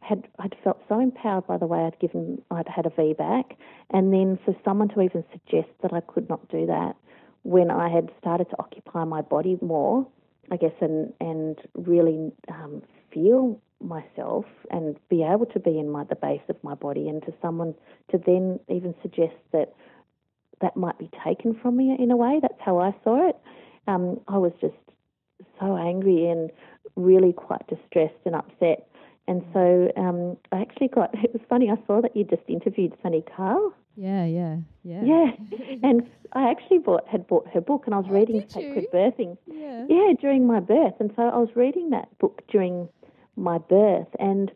had 0.00 0.26
I'd 0.38 0.56
felt 0.62 0.80
so 0.88 1.00
empowered 1.00 1.46
by 1.46 1.58
the 1.58 1.66
way 1.66 1.80
I'd 1.80 1.98
given 1.98 2.40
I'd 2.50 2.68
had 2.68 2.86
a 2.86 2.90
VBAC, 2.90 3.56
and 3.90 4.12
then 4.12 4.38
for 4.44 4.54
someone 4.64 4.88
to 4.90 5.02
even 5.02 5.24
suggest 5.32 5.68
that 5.82 5.92
I 5.92 6.00
could 6.00 6.28
not 6.28 6.48
do 6.48 6.66
that 6.66 6.96
when 7.42 7.70
I 7.70 7.88
had 7.88 8.10
started 8.18 8.48
to 8.50 8.58
occupy 8.58 9.04
my 9.04 9.22
body 9.22 9.58
more, 9.60 10.06
I 10.50 10.56
guess, 10.56 10.74
and 10.80 11.12
and 11.20 11.58
really 11.74 12.32
um, 12.48 12.82
feel 13.12 13.60
myself 13.80 14.44
and 14.70 14.96
be 15.08 15.22
able 15.22 15.46
to 15.46 15.60
be 15.60 15.78
in 15.78 15.88
my 15.88 16.04
the 16.04 16.16
base 16.16 16.42
of 16.48 16.56
my 16.62 16.74
body, 16.74 17.08
and 17.08 17.22
to 17.22 17.34
someone 17.40 17.74
to 18.10 18.18
then 18.18 18.60
even 18.68 18.94
suggest 19.02 19.36
that 19.52 19.74
that 20.60 20.76
might 20.76 20.98
be 20.98 21.10
taken 21.24 21.54
from 21.60 21.76
me 21.76 21.96
in 21.98 22.10
a 22.10 22.16
way. 22.16 22.38
That's 22.40 22.60
how 22.60 22.78
I 22.78 22.94
saw 23.04 23.28
it. 23.28 23.36
Um, 23.86 24.20
I 24.28 24.38
was 24.38 24.52
just 24.60 24.74
so 25.60 25.76
angry 25.76 26.26
and 26.26 26.50
really 26.96 27.32
quite 27.32 27.66
distressed 27.68 28.20
and 28.24 28.34
upset. 28.34 28.88
And 29.28 29.44
so 29.52 29.92
um, 29.96 30.36
I 30.52 30.60
actually 30.60 30.88
got, 30.88 31.10
it 31.22 31.32
was 31.32 31.42
funny, 31.48 31.70
I 31.70 31.76
saw 31.86 32.00
that 32.00 32.16
you 32.16 32.24
just 32.24 32.42
interviewed 32.48 32.94
Sunni 33.02 33.22
Karll. 33.36 33.72
Yeah, 33.96 34.24
yeah, 34.24 34.56
yeah. 34.84 35.02
Yeah. 35.02 35.30
and 35.82 36.08
I 36.32 36.50
actually 36.50 36.78
bought, 36.78 37.06
had 37.06 37.26
bought 37.26 37.46
her 37.52 37.60
book 37.60 37.82
and 37.86 37.94
I 37.94 37.98
was 37.98 38.06
Oh, 38.08 38.14
reading 38.14 38.44
Sacred 38.48 38.84
you? 38.84 38.88
Birthing. 38.92 39.36
Yeah. 39.46 39.86
Yeah, 39.88 40.12
during 40.20 40.46
my 40.46 40.60
birth. 40.60 40.94
And 41.00 41.12
so 41.16 41.22
I 41.22 41.36
was 41.36 41.48
reading 41.54 41.90
that 41.90 42.16
book 42.18 42.42
during 42.50 42.88
my 43.36 43.58
birth 43.58 44.08
and 44.18 44.50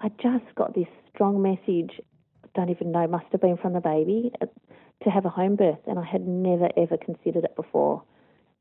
I 0.00 0.08
just 0.20 0.54
got 0.54 0.74
this 0.74 0.88
strong 1.14 1.40
message, 1.42 2.00
don't 2.54 2.70
even 2.70 2.90
know, 2.90 3.06
must 3.06 3.26
have 3.32 3.40
been 3.40 3.56
from 3.56 3.74
the 3.74 3.80
baby, 3.80 4.32
uh, 4.40 4.46
to 5.04 5.10
have 5.10 5.24
a 5.24 5.30
home 5.30 5.56
birth. 5.56 5.78
And 5.86 5.98
I 5.98 6.04
had 6.04 6.26
never, 6.26 6.68
ever 6.76 6.96
considered 6.96 7.44
it 7.44 7.54
before. 7.54 8.02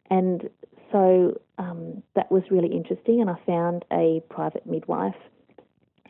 And 0.09 0.49
so 0.91 1.39
um, 1.57 2.03
that 2.15 2.31
was 2.31 2.43
really 2.51 2.73
interesting. 2.75 3.21
And 3.21 3.29
I 3.29 3.35
found 3.45 3.85
a 3.91 4.21
private 4.29 4.65
midwife. 4.65 5.15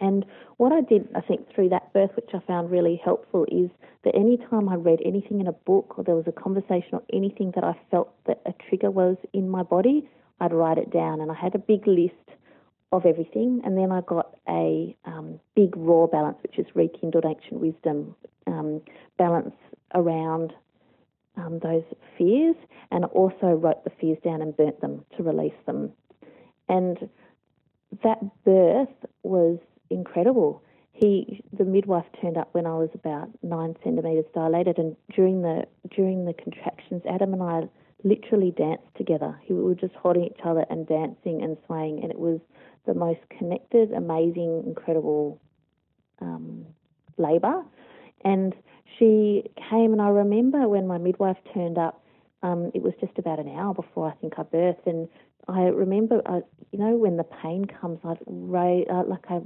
And 0.01 0.25
what 0.57 0.71
I 0.71 0.81
did, 0.81 1.07
I 1.15 1.21
think, 1.21 1.53
through 1.53 1.69
that 1.69 1.93
birth, 1.93 2.11
which 2.15 2.29
I 2.33 2.39
found 2.45 2.71
really 2.71 3.01
helpful, 3.03 3.45
is 3.45 3.69
that 4.03 4.15
any 4.15 4.37
time 4.37 4.67
I 4.67 4.75
read 4.75 4.99
anything 5.05 5.39
in 5.39 5.47
a 5.47 5.53
book 5.53 5.97
or 5.97 6.03
there 6.03 6.15
was 6.15 6.27
a 6.27 6.31
conversation 6.31 6.89
or 6.93 7.03
anything 7.13 7.51
that 7.55 7.63
I 7.63 7.79
felt 7.91 8.13
that 8.25 8.41
a 8.45 8.53
trigger 8.67 8.91
was 8.91 9.17
in 9.33 9.49
my 9.49 9.63
body, 9.63 10.09
I'd 10.39 10.53
write 10.53 10.77
it 10.77 10.91
down. 10.91 11.21
And 11.21 11.31
I 11.31 11.35
had 11.35 11.55
a 11.55 11.59
big 11.59 11.87
list 11.87 12.13
of 12.91 13.05
everything. 13.05 13.61
And 13.63 13.77
then 13.77 13.91
I 13.91 14.01
got 14.01 14.35
a 14.49 14.95
um, 15.05 15.39
big 15.55 15.75
RAW 15.77 16.07
balance, 16.07 16.37
which 16.43 16.59
is 16.59 16.65
rekindled 16.75 17.25
ancient 17.25 17.61
wisdom 17.61 18.15
um, 18.47 18.81
balance 19.17 19.55
around 19.93 20.53
um, 21.37 21.59
those 21.63 21.83
fears. 22.17 22.55
And 22.91 23.05
I 23.05 23.07
also 23.09 23.47
wrote 23.47 23.83
the 23.85 23.91
fears 24.01 24.17
down 24.23 24.41
and 24.41 24.55
burnt 24.55 24.81
them 24.81 25.05
to 25.15 25.23
release 25.23 25.53
them. 25.65 25.91
And 26.67 27.09
that 28.03 28.19
birth 28.43 28.89
was 29.23 29.59
incredible. 29.89 30.63
He, 30.93 31.43
the 31.51 31.65
midwife, 31.65 32.05
turned 32.21 32.37
up 32.37 32.49
when 32.53 32.65
I 32.65 32.75
was 32.75 32.89
about 32.93 33.29
nine 33.43 33.75
centimeters 33.83 34.25
dilated, 34.33 34.77
and 34.77 34.95
during 35.13 35.41
the 35.41 35.67
during 35.95 36.25
the 36.25 36.33
contractions, 36.33 37.01
Adam 37.09 37.33
and 37.33 37.43
I 37.43 37.63
literally 38.03 38.51
danced 38.51 38.87
together. 38.95 39.37
We 39.49 39.55
were 39.55 39.75
just 39.75 39.93
holding 39.95 40.25
each 40.25 40.39
other 40.45 40.65
and 40.69 40.87
dancing 40.87 41.41
and 41.43 41.57
swaying, 41.65 42.01
and 42.01 42.11
it 42.11 42.19
was 42.19 42.39
the 42.85 42.93
most 42.93 43.19
connected, 43.37 43.91
amazing, 43.91 44.63
incredible 44.65 45.41
um, 46.21 46.65
labour. 47.17 47.63
And 48.23 48.53
she 48.97 49.43
came, 49.69 49.91
and 49.91 50.01
I 50.01 50.09
remember 50.09 50.67
when 50.67 50.87
my 50.87 50.97
midwife 50.97 51.37
turned 51.53 51.77
up, 51.77 52.03
um, 52.43 52.71
it 52.73 52.81
was 52.81 52.93
just 53.01 53.17
about 53.17 53.39
an 53.39 53.49
hour 53.49 53.73
before 53.73 54.07
I 54.07 54.13
think 54.21 54.33
I 54.37 54.43
birthed, 54.43 54.85
and 54.85 55.09
I 55.47 55.63
remember, 55.63 56.21
uh, 56.25 56.41
you 56.71 56.79
know, 56.79 56.95
when 56.95 57.17
the 57.17 57.23
pain 57.23 57.65
comes, 57.65 57.99
I'd 58.03 58.19
ra- 58.25 58.83
uh, 58.89 59.03
like 59.07 59.25
I, 59.29 59.41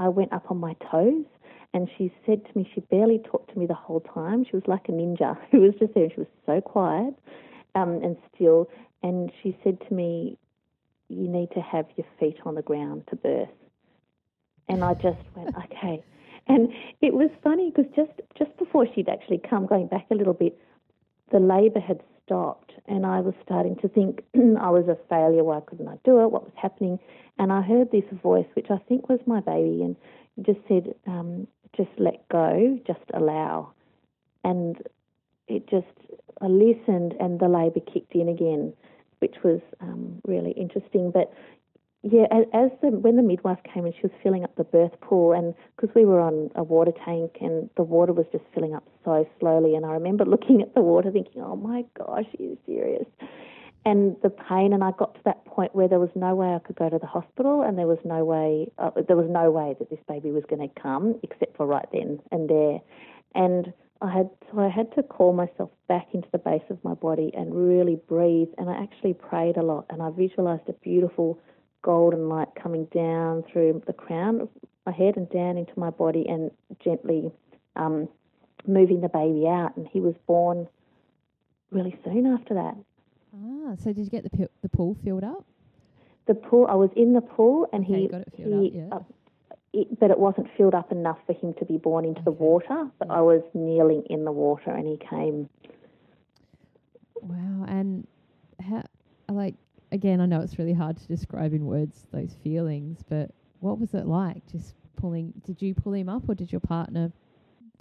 I 0.00 0.08
went 0.08 0.32
up 0.32 0.50
on 0.50 0.58
my 0.58 0.74
toes, 0.90 1.26
and 1.74 1.88
she 1.96 2.12
said 2.26 2.44
to 2.44 2.58
me, 2.58 2.68
she 2.74 2.80
barely 2.80 3.18
talked 3.18 3.52
to 3.52 3.58
me 3.58 3.66
the 3.66 3.74
whole 3.74 4.00
time. 4.00 4.44
She 4.44 4.56
was 4.56 4.64
like 4.66 4.88
a 4.88 4.92
ninja 4.92 5.36
who 5.52 5.60
was 5.60 5.74
just 5.78 5.94
there. 5.94 6.08
She 6.10 6.20
was 6.20 6.28
so 6.46 6.60
quiet 6.60 7.14
um, 7.74 8.00
and 8.02 8.16
still, 8.34 8.68
and 9.02 9.30
she 9.42 9.56
said 9.62 9.78
to 9.88 9.94
me, 9.94 10.36
"You 11.08 11.28
need 11.28 11.50
to 11.52 11.60
have 11.60 11.86
your 11.96 12.06
feet 12.18 12.38
on 12.44 12.54
the 12.54 12.62
ground 12.62 13.04
to 13.10 13.16
birth." 13.16 13.48
And 14.68 14.82
I 14.82 14.94
just 14.94 15.20
went, 15.36 15.54
"Okay." 15.64 16.02
And 16.46 16.72
it 17.00 17.12
was 17.14 17.30
funny 17.44 17.70
because 17.70 17.90
just 17.94 18.20
just 18.36 18.56
before 18.56 18.86
she'd 18.94 19.08
actually 19.08 19.38
come, 19.38 19.66
going 19.66 19.86
back 19.86 20.06
a 20.10 20.14
little 20.14 20.34
bit, 20.34 20.58
the 21.30 21.38
labour 21.38 21.80
had 21.80 22.00
stopped, 22.30 22.72
and 22.86 23.04
I 23.04 23.20
was 23.20 23.34
starting 23.44 23.76
to 23.82 23.88
think 23.88 24.22
I 24.34 24.70
was 24.70 24.86
a 24.88 24.96
failure. 25.08 25.42
Why 25.42 25.60
couldn't 25.60 25.88
I 25.88 25.96
do 26.04 26.20
it? 26.20 26.30
What 26.30 26.44
was 26.44 26.52
happening? 26.56 26.98
And 27.38 27.52
I 27.52 27.60
heard 27.62 27.90
this 27.90 28.04
voice, 28.22 28.46
which 28.54 28.68
I 28.70 28.78
think 28.88 29.08
was 29.08 29.18
my 29.26 29.40
baby, 29.40 29.82
and 29.82 29.96
just 30.46 30.60
said, 30.68 30.94
um, 31.06 31.48
"Just 31.76 31.90
let 31.98 32.26
go, 32.28 32.78
just 32.86 33.00
allow." 33.12 33.72
And 34.44 34.76
it 35.48 35.68
just 35.68 35.86
I 36.40 36.46
listened, 36.46 37.14
and 37.18 37.40
the 37.40 37.48
labour 37.48 37.80
kicked 37.80 38.14
in 38.14 38.28
again, 38.28 38.74
which 39.18 39.36
was 39.42 39.60
um, 39.80 40.20
really 40.24 40.52
interesting. 40.52 41.10
But 41.10 41.32
yeah, 42.02 42.24
as 42.54 42.70
the 42.80 42.88
when 42.88 43.16
the 43.16 43.22
midwife 43.22 43.58
came 43.74 43.84
and 43.84 43.94
she 43.94 44.02
was 44.02 44.12
filling 44.22 44.42
up 44.42 44.56
the 44.56 44.64
birth 44.64 44.98
pool, 45.02 45.32
and 45.32 45.54
because 45.76 45.94
we 45.94 46.06
were 46.06 46.20
on 46.20 46.50
a 46.54 46.62
water 46.62 46.92
tank 47.04 47.36
and 47.42 47.68
the 47.76 47.82
water 47.82 48.14
was 48.14 48.24
just 48.32 48.44
filling 48.54 48.74
up 48.74 48.84
so 49.04 49.28
slowly, 49.38 49.74
and 49.74 49.84
I 49.84 49.90
remember 49.90 50.24
looking 50.24 50.62
at 50.62 50.74
the 50.74 50.80
water 50.80 51.10
thinking, 51.10 51.42
"Oh 51.42 51.56
my 51.56 51.84
gosh, 51.98 52.24
are 52.24 52.42
you 52.42 52.56
serious?" 52.64 53.06
And 53.84 54.16
the 54.22 54.30
pain, 54.30 54.72
and 54.72 54.82
I 54.82 54.92
got 54.92 55.14
to 55.14 55.20
that 55.24 55.44
point 55.44 55.74
where 55.74 55.88
there 55.88 56.00
was 56.00 56.10
no 56.14 56.34
way 56.34 56.54
I 56.54 56.58
could 56.60 56.76
go 56.76 56.88
to 56.88 56.98
the 56.98 57.06
hospital, 57.06 57.62
and 57.62 57.78
there 57.78 57.86
was 57.86 57.98
no 58.02 58.24
way 58.24 58.70
uh, 58.78 58.92
there 59.06 59.16
was 59.16 59.28
no 59.28 59.50
way 59.50 59.76
that 59.78 59.90
this 59.90 60.00
baby 60.08 60.30
was 60.30 60.44
going 60.48 60.66
to 60.66 60.80
come, 60.80 61.20
except 61.22 61.54
for 61.58 61.66
right 61.66 61.86
then 61.92 62.18
and 62.32 62.48
there. 62.48 62.78
And 63.34 63.74
I 64.00 64.10
had 64.10 64.30
so 64.50 64.60
I 64.60 64.68
had 64.70 64.94
to 64.94 65.02
call 65.02 65.34
myself 65.34 65.68
back 65.86 66.08
into 66.14 66.28
the 66.32 66.38
base 66.38 66.64
of 66.70 66.82
my 66.82 66.94
body 66.94 67.30
and 67.34 67.54
really 67.54 67.98
breathe. 68.08 68.48
And 68.56 68.70
I 68.70 68.82
actually 68.82 69.12
prayed 69.12 69.58
a 69.58 69.62
lot, 69.62 69.84
and 69.90 70.00
I 70.00 70.08
visualized 70.08 70.66
a 70.68 70.72
beautiful 70.72 71.38
golden 71.82 72.28
light 72.28 72.48
coming 72.60 72.84
down 72.86 73.42
through 73.50 73.82
the 73.86 73.92
crown 73.92 74.40
of 74.42 74.48
my 74.86 74.92
head 74.92 75.16
and 75.16 75.28
down 75.30 75.56
into 75.56 75.72
my 75.78 75.90
body 75.90 76.26
and 76.28 76.50
gently 76.82 77.30
um, 77.76 78.08
moving 78.66 79.00
the 79.00 79.08
baby 79.08 79.46
out. 79.46 79.76
And 79.76 79.86
he 79.92 80.00
was 80.00 80.14
born 80.26 80.68
really 81.70 81.98
soon 82.04 82.26
after 82.26 82.54
that. 82.54 82.76
Ah, 83.34 83.74
so 83.76 83.92
did 83.92 84.04
you 84.04 84.10
get 84.10 84.24
the 84.24 84.30
pi- 84.30 84.48
the 84.62 84.68
pool 84.68 84.96
filled 85.04 85.24
up? 85.24 85.44
The 86.26 86.34
pool, 86.34 86.66
I 86.68 86.74
was 86.74 86.90
in 86.96 87.12
the 87.12 87.20
pool, 87.20 87.68
and 87.72 87.84
Okay, 87.84 88.02
he 88.02 88.08
got 88.08 88.20
it 88.22 88.32
filled 88.36 88.62
he, 88.62 88.68
up, 88.68 88.74
yeah. 88.74 88.96
uh, 88.96 89.56
it, 89.72 89.98
but 90.00 90.10
it 90.10 90.18
wasn't 90.18 90.48
filled 90.56 90.74
up 90.74 90.92
enough 90.92 91.18
for 91.26 91.32
him 91.32 91.54
to 91.54 91.64
be 91.64 91.76
born 91.78 92.04
into 92.04 92.22
the 92.22 92.30
water. 92.32 92.88
But 92.98 93.08
Yeah. 93.08 93.14
I 93.18 93.20
was 93.20 93.42
kneeling 93.54 94.02
in 94.10 94.24
the 94.24 94.32
water, 94.32 94.70
and 94.70 94.86
he 94.86 94.96
came. 94.98 95.48
Wow, 97.22 97.64
and 97.68 98.06
how 98.60 98.82
like 99.30 99.54
again, 99.92 100.20
I 100.20 100.26
know 100.26 100.40
it's 100.40 100.58
really 100.58 100.72
hard 100.72 100.96
to 100.98 101.06
describe 101.08 101.52
in 101.52 101.64
words 101.66 102.06
those 102.12 102.34
feelings, 102.42 103.02
but 103.08 103.30
what 103.60 103.78
was 103.78 103.94
it 103.94 104.06
like? 104.06 104.46
Just 104.50 104.74
pulling? 104.96 105.32
Did 105.44 105.60
you 105.62 105.74
pull 105.74 105.92
him 105.94 106.08
up, 106.08 106.28
or 106.28 106.34
did 106.34 106.50
your 106.52 106.60
partner 106.60 107.12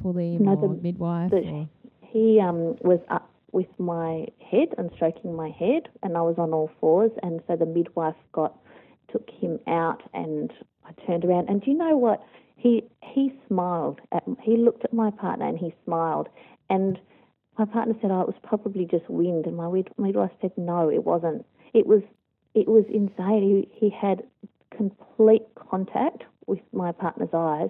pull 0.01 0.17
him, 0.17 0.43
No, 0.45 0.55
or 0.55 0.69
the- 0.75 0.81
midwife? 0.81 1.31
the- 1.31 1.47
or? 1.49 1.69
He 2.01 2.39
um, 2.39 2.75
was 2.81 2.99
up 3.09 3.29
with 3.51 3.67
my 3.79 4.25
head 4.39 4.69
and 4.77 4.89
stroking 4.95 5.35
my 5.35 5.49
head, 5.49 5.89
and 6.01 6.17
I 6.17 6.21
was 6.21 6.35
on 6.39 6.53
all 6.53 6.71
fours. 6.79 7.11
And 7.21 7.39
so 7.47 7.55
the 7.55 7.65
midwife 7.67 8.15
got 8.31 8.57
took 9.11 9.29
him 9.29 9.59
out, 9.67 10.01
and 10.13 10.51
I 10.85 10.91
turned 11.05 11.23
around. 11.25 11.49
And 11.49 11.61
do 11.61 11.69
you 11.71 11.77
know 11.77 11.95
what? 11.97 12.23
He 12.55 12.83
he 13.03 13.31
smiled. 13.47 14.01
At, 14.11 14.23
he 14.41 14.57
looked 14.57 14.83
at 14.85 14.91
my 14.93 15.11
partner 15.11 15.47
and 15.47 15.57
he 15.57 15.73
smiled. 15.85 16.29
And 16.69 16.99
my 17.59 17.65
partner 17.65 17.93
said, 18.01 18.09
"Oh, 18.11 18.21
it 18.21 18.27
was 18.27 18.35
probably 18.43 18.85
just 18.85 19.07
wind." 19.09 19.45
And 19.45 19.55
my 19.55 19.69
mid- 19.69 19.91
midwife 19.97 20.31
said, 20.41 20.51
"No, 20.57 20.89
it 20.89 21.03
wasn't. 21.05 21.45
It 21.73 21.85
was 21.87 22.01
it 22.55 22.67
was 22.67 22.85
insane. 22.89 23.67
He 23.71 23.87
he 23.87 23.89
had 23.89 24.23
complete 24.75 25.43
contact 25.55 26.23
with 26.47 26.59
my 26.73 26.91
partner's 26.91 27.33
eyes." 27.33 27.69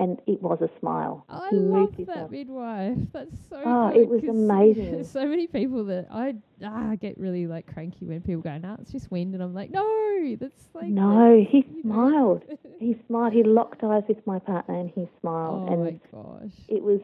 And 0.00 0.20
it 0.28 0.40
was 0.40 0.60
a 0.62 0.70
smile. 0.78 1.24
I 1.28 1.48
he 1.50 1.56
love 1.56 1.96
that 1.96 2.06
mouth. 2.06 2.30
midwife. 2.30 2.98
That's 3.12 3.36
so. 3.50 3.60
Oh, 3.64 3.90
good 3.92 4.02
it 4.02 4.08
was 4.08 4.22
amazing. 4.22 4.92
There's 4.92 5.10
so 5.20 5.26
many 5.26 5.48
people 5.48 5.82
that 5.86 6.06
I 6.08 6.36
ah, 6.64 6.94
get 6.94 7.18
really 7.18 7.48
like 7.48 7.66
cranky 7.72 8.06
when 8.06 8.20
people 8.20 8.42
go, 8.42 8.56
"No, 8.58 8.76
it's 8.80 8.92
just 8.92 9.10
wind," 9.10 9.34
and 9.34 9.42
I'm 9.42 9.54
like, 9.54 9.72
"No, 9.72 10.36
that's 10.36 10.68
like 10.72 10.86
No, 10.86 11.44
he 11.48 11.66
smiled. 11.82 12.42
He 12.78 12.96
smiled. 13.08 13.32
He 13.32 13.42
locked 13.42 13.82
eyes 13.82 14.04
with 14.06 14.24
my 14.24 14.38
partner 14.38 14.78
and 14.78 14.88
he 14.94 15.08
smiled, 15.20 15.68
oh 15.68 15.72
and 15.72 15.82
my 15.84 16.00
gosh. 16.12 16.52
it 16.68 16.80
was 16.80 17.00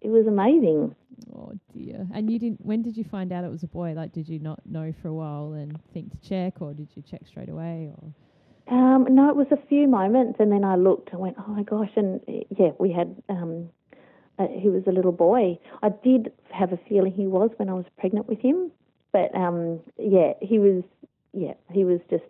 it 0.00 0.08
was 0.08 0.26
amazing. 0.26 0.94
Oh 1.34 1.52
dear. 1.74 2.06
And 2.14 2.30
you 2.30 2.38
didn't. 2.38 2.64
When 2.64 2.82
did 2.82 2.96
you 2.96 3.04
find 3.04 3.32
out 3.32 3.44
it 3.44 3.50
was 3.50 3.62
a 3.62 3.68
boy? 3.68 3.92
Like, 3.92 4.12
did 4.12 4.28
you 4.28 4.38
not 4.38 4.60
know 4.66 4.92
for 5.02 5.08
a 5.08 5.14
while 5.14 5.52
and 5.52 5.78
think 5.92 6.10
to 6.10 6.28
check, 6.28 6.60
or 6.60 6.72
did 6.72 6.88
you 6.94 7.02
check 7.02 7.22
straight 7.26 7.48
away? 7.48 7.92
Or 7.94 8.74
Um, 8.74 9.06
no, 9.10 9.28
it 9.28 9.36
was 9.36 9.48
a 9.50 9.66
few 9.68 9.86
moments, 9.88 10.38
and 10.40 10.50
then 10.50 10.64
I 10.64 10.76
looked 10.76 11.10
and 11.12 11.20
went, 11.20 11.36
"Oh 11.38 11.50
my 11.50 11.62
gosh!" 11.62 11.90
And 11.96 12.20
uh, 12.28 12.44
yeah, 12.58 12.70
we 12.78 12.92
had. 12.92 13.16
Um, 13.28 13.70
uh, 14.38 14.46
he 14.58 14.70
was 14.70 14.82
a 14.86 14.92
little 14.92 15.12
boy. 15.12 15.58
I 15.82 15.90
did 15.90 16.32
have 16.50 16.72
a 16.72 16.78
feeling 16.88 17.12
he 17.12 17.26
was 17.26 17.50
when 17.58 17.68
I 17.68 17.74
was 17.74 17.84
pregnant 17.98 18.26
with 18.26 18.38
him, 18.38 18.70
but 19.12 19.34
um, 19.34 19.80
yeah, 19.98 20.32
he 20.40 20.58
was. 20.58 20.82
Yeah, 21.32 21.54
he 21.70 21.84
was 21.84 22.00
just 22.08 22.24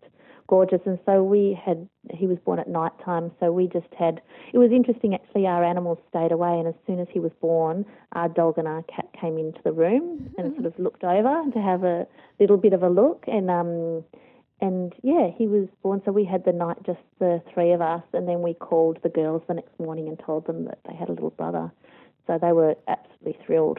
gorgeous, 0.51 0.81
and 0.85 0.99
so 1.07 1.23
we 1.23 1.59
had. 1.65 1.89
He 2.13 2.27
was 2.27 2.37
born 2.45 2.59
at 2.59 2.69
night 2.69 2.93
time, 3.05 3.31
so 3.39 3.53
we 3.53 3.69
just 3.69 3.87
had. 3.97 4.21
It 4.53 4.59
was 4.59 4.73
interesting 4.73 5.15
actually. 5.15 5.47
Our 5.47 5.65
animals 5.65 5.99
stayed 6.11 6.33
away, 6.33 6.59
and 6.59 6.67
as 6.67 6.75
soon 6.87 6.99
as 6.99 7.07
he 7.11 7.21
was 7.21 7.31
born, 7.41 7.87
our 8.13 8.29
dog 8.29 8.59
and 8.59 8.67
our 8.67 8.83
cat 8.83 9.07
came 9.19 9.39
into 9.39 9.61
the 9.63 9.73
room 9.73 10.35
and 10.37 10.53
sort 10.55 10.67
of 10.67 10.77
looked 10.79 11.05
over 11.05 11.45
to 11.55 11.59
have 11.61 11.85
a 11.85 12.07
little 12.41 12.57
bit 12.57 12.73
of 12.73 12.83
a 12.83 12.89
look, 12.91 13.25
and 13.29 13.49
um, 13.49 14.05
and 14.61 14.93
yeah, 15.03 15.29
he 15.39 15.47
was 15.47 15.69
born. 15.85 16.03
So 16.05 16.11
we 16.11 16.25
had 16.25 16.45
the 16.45 16.53
night, 16.53 16.79
just 16.85 16.99
the 17.21 17.41
three 17.55 17.71
of 17.71 17.81
us, 17.81 18.03
and 18.13 18.29
then 18.29 18.43
we 18.43 18.55
called 18.55 18.99
the 19.05 19.09
girls 19.09 19.43
the 19.47 19.55
next 19.55 19.79
morning 19.79 20.09
and 20.09 20.19
told 20.19 20.47
them 20.49 20.65
that 20.65 20.81
they 20.89 20.97
had 20.97 21.09
a 21.09 21.13
little 21.13 21.31
brother. 21.31 21.71
So 22.27 22.39
they 22.43 22.53
were 22.53 22.75
absolutely 22.89 23.39
thrilled. 23.47 23.79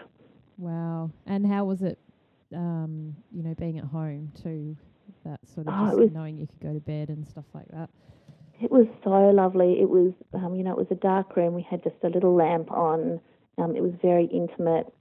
wow. 0.58 1.12
And 1.28 1.46
how 1.46 1.66
was 1.66 1.82
it? 1.82 2.00
Um, 2.56 3.16
you 3.32 3.44
know, 3.44 3.54
being 3.56 3.78
at 3.78 3.86
home 3.86 4.32
too. 4.42 4.76
That 5.26 5.40
sort 5.48 5.68
of 5.68 5.74
Oh, 5.78 5.86
just 5.88 5.98
was- 5.98 6.12
knowing 6.14 6.38
you 6.38 6.48
could 6.48 6.60
go 6.60 6.74
to 6.74 6.80
bed 6.80 7.10
and 7.10 7.28
stuff 7.28 7.46
like 7.54 7.68
that. 7.70 7.90
It 8.60 8.72
was 8.72 8.88
so 9.04 9.10
lovely. 9.32 9.80
It 9.82 9.90
was, 9.90 10.14
um, 10.34 10.56
you 10.56 10.64
know, 10.64 10.72
it 10.72 10.78
was 10.78 10.92
a 10.92 10.96
dark 10.96 11.36
room. 11.36 11.54
We 11.56 11.64
had 11.64 11.84
just 11.84 11.96
a 12.04 12.10
little 12.10 12.34
lamp 12.36 12.72
on. 12.72 13.20
Um, 13.58 13.76
it 13.76 13.82
was 13.82 13.94
very 14.02 14.26
intimate, 14.26 14.92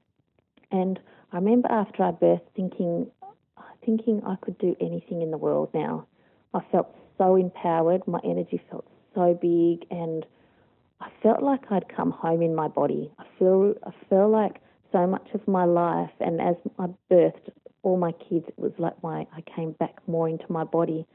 and 0.70 0.98
I 1.32 1.36
remember 1.36 1.68
after 1.70 2.02
I 2.02 2.10
birthed 2.12 2.48
thinking, 2.56 3.10
thinking 3.84 4.22
I 4.26 4.36
could 4.36 4.58
do 4.58 4.76
anything 4.80 5.22
in 5.22 5.30
the 5.30 5.38
world 5.38 5.70
now. 5.72 6.06
I 6.52 6.60
felt 6.72 6.94
so 7.16 7.36
empowered. 7.36 8.06
My 8.08 8.20
energy 8.24 8.60
felt 8.70 8.86
so 9.14 9.34
big, 9.34 9.86
and 9.90 10.26
I 11.00 11.10
felt 11.22 11.42
like 11.42 11.70
I'd 11.70 11.88
come 11.88 12.10
home 12.10 12.42
in 12.42 12.54
my 12.54 12.68
body. 12.68 13.10
I 13.18 13.24
feel, 13.38 13.74
I 13.86 13.92
feel 14.08 14.28
like 14.28 14.60
so 14.92 15.06
much 15.06 15.28
of 15.32 15.46
my 15.46 15.64
life, 15.64 16.10
and 16.18 16.40
as 16.40 16.56
I 16.78 16.88
birthed 17.10 17.50
all 17.82 17.96
my 17.96 18.12
kids, 18.12 18.44
it 18.48 18.58
was 18.58 18.72
like 18.78 19.02
my 19.02 19.26
I 19.36 19.42
came 19.56 19.72
back 19.72 19.96
more 20.06 20.28
into 20.28 20.50
my 20.50 20.64
body 20.64 21.06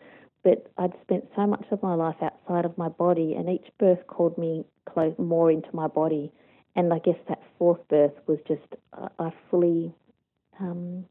but 0.46 0.72
I'd 0.78 0.94
spent 1.02 1.26
so 1.36 1.48
much 1.48 1.66
of 1.72 1.82
my 1.82 1.96
life 1.96 2.18
outside 2.22 2.66
of 2.66 2.78
my 2.78 2.88
body, 2.88 3.34
and 3.34 3.50
each 3.50 3.68
birth 3.80 4.06
called 4.06 4.38
me 4.38 4.64
close 4.88 5.16
more 5.18 5.52
into 5.52 5.68
my 5.74 5.88
body. 5.88 6.32
And 6.76 6.94
I 6.94 7.00
guess 7.00 7.18
that 7.28 7.42
fourth 7.58 7.86
birth 7.90 8.14
was 8.28 8.38
just 8.48 8.62
I 8.94 9.08
I 9.18 9.34
fully 9.50 9.92
um, 10.60 11.06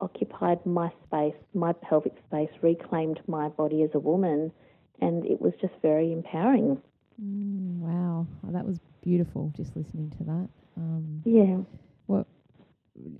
occupied 0.00 0.64
my 0.64 0.90
space, 1.06 1.34
my 1.52 1.74
pelvic 1.74 2.14
space, 2.26 2.48
reclaimed 2.62 3.20
my 3.28 3.48
body 3.50 3.82
as 3.82 3.90
a 3.92 3.98
woman, 3.98 4.52
and 5.02 5.26
it 5.26 5.40
was 5.40 5.52
just 5.60 5.74
very 5.82 6.12
empowering. 6.12 6.80
Mm, 7.22 7.80
wow, 7.80 8.26
oh, 8.46 8.52
that 8.52 8.64
was 8.66 8.78
beautiful. 9.02 9.52
Just 9.54 9.76
listening 9.76 10.10
to 10.16 10.24
that. 10.24 10.48
Um, 10.78 11.22
Yeah. 11.26 11.58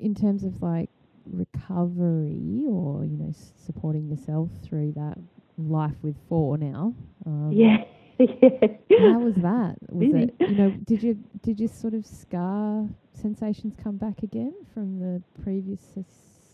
In 0.01 0.15
terms 0.15 0.45
of 0.45 0.63
like 0.63 0.91
recovery 1.27 2.65
or 2.69 3.05
you 3.05 3.17
know 3.17 3.33
supporting 3.65 4.09
yourself 4.09 4.49
through 4.65 4.93
that 4.93 5.19
life 5.59 5.95
with 6.03 6.17
four 6.29 6.57
now. 6.59 6.95
Um, 7.25 7.51
Yeah. 7.53 7.85
yeah. 8.19 8.69
How 9.13 9.19
was 9.19 9.35
that? 9.37 9.77
Was 9.91 10.09
Busy. 10.13 10.23
it 10.23 10.35
you 10.41 10.55
know? 10.57 10.71
Did 10.85 11.03
you 11.03 11.19
did 11.43 11.61
your 11.61 11.69
sort 11.69 11.95
of 11.95 12.07
scar 12.07 12.89
sensations 13.13 13.75
come 13.83 13.97
back 13.97 14.23
again 14.23 14.55
from 14.73 14.99
the 14.99 15.23
previous 15.43 15.81
ces- 15.95 16.05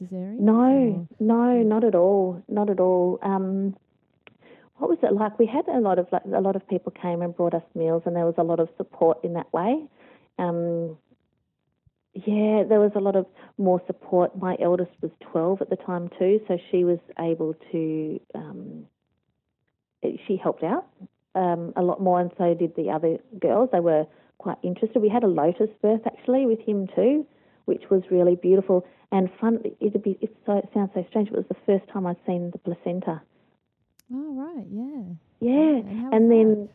cesarean? 0.00 0.40
No, 0.40 1.06
no, 1.20 1.62
not 1.62 1.84
at 1.84 1.94
all, 1.94 2.42
not 2.48 2.68
at 2.68 2.80
all. 2.80 3.18
Um, 3.22 3.76
what 4.78 4.90
was 4.90 4.98
it 5.04 5.12
like? 5.12 5.38
We 5.38 5.46
had 5.46 5.68
a 5.68 5.78
lot 5.78 6.00
of 6.00 6.08
like, 6.10 6.22
a 6.34 6.40
lot 6.40 6.56
of 6.56 6.66
people 6.66 6.90
came 7.00 7.22
and 7.22 7.36
brought 7.36 7.54
us 7.54 7.62
meals, 7.76 8.02
and 8.06 8.16
there 8.16 8.24
was 8.26 8.34
a 8.38 8.42
lot 8.42 8.58
of 8.58 8.68
support 8.76 9.18
in 9.22 9.34
that 9.34 9.52
way. 9.52 9.84
Um, 10.40 10.96
yeah, 12.14 12.64
there 12.68 12.80
was 12.80 12.92
a 12.94 13.00
lot 13.00 13.16
of 13.16 13.26
more 13.56 13.80
support. 13.86 14.36
My 14.36 14.56
eldest 14.62 14.90
was 15.00 15.10
twelve 15.20 15.62
at 15.62 15.70
the 15.70 15.76
time 15.76 16.10
too, 16.18 16.40
so 16.46 16.58
she 16.70 16.84
was 16.84 16.98
able 17.18 17.54
to. 17.72 18.20
Um, 18.34 18.86
she 20.26 20.36
helped 20.36 20.62
out 20.62 20.86
um, 21.34 21.72
a 21.76 21.82
lot 21.82 22.02
more, 22.02 22.20
and 22.20 22.30
so 22.36 22.54
did 22.54 22.76
the 22.76 22.90
other 22.90 23.16
girls. 23.40 23.70
They 23.72 23.80
were 23.80 24.06
quite 24.38 24.58
interested. 24.62 25.00
We 25.00 25.08
had 25.08 25.24
a 25.24 25.28
lotus 25.28 25.70
birth 25.80 26.02
actually 26.04 26.44
with 26.44 26.60
him 26.60 26.86
too, 26.94 27.26
which 27.64 27.84
was 27.90 28.02
really 28.10 28.36
beautiful 28.36 28.86
and 29.10 29.30
fun. 29.40 29.60
It'd 29.80 30.02
be 30.02 30.18
it, 30.20 30.36
so, 30.44 30.58
it 30.58 30.68
sounds 30.74 30.90
so 30.94 31.06
strange. 31.08 31.30
but 31.30 31.38
It 31.38 31.48
was 31.48 31.56
the 31.56 31.78
first 31.78 31.90
time 31.90 32.06
I'd 32.06 32.16
seen 32.26 32.50
the 32.50 32.58
placenta. 32.58 33.22
Oh 34.12 34.34
right, 34.34 34.66
yeah. 34.70 35.14
Yeah, 35.40 35.76
And, 35.76 36.14
and 36.14 36.30
then 36.30 36.68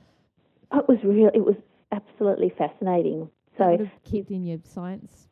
oh, 0.71 0.79
it 0.79 0.87
was 0.87 0.97
real. 1.03 1.29
It 1.33 1.45
was 1.45 1.55
absolutely 1.91 2.51
fascinating. 2.57 3.29
So 3.57 3.87
kicked 4.09 4.31
in 4.31 4.45
your 4.45 4.59
science 4.63 5.26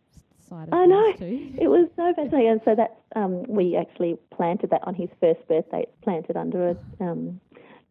side 0.47 0.67
of 0.69 0.73
I 0.73 0.85
know. 0.85 1.13
too. 1.13 1.53
it 1.59 1.67
was 1.67 1.87
so 1.95 2.13
fascinating. 2.15 2.49
And 2.49 2.61
so 2.65 2.75
that's 2.75 2.93
um, 3.15 3.43
we 3.43 3.75
actually 3.75 4.17
planted 4.35 4.69
that 4.71 4.81
on 4.87 4.95
his 4.95 5.09
first 5.19 5.47
birthday. 5.47 5.83
It's 5.83 5.95
planted 6.03 6.37
under 6.37 6.69
a 6.69 6.77
um, 7.03 7.39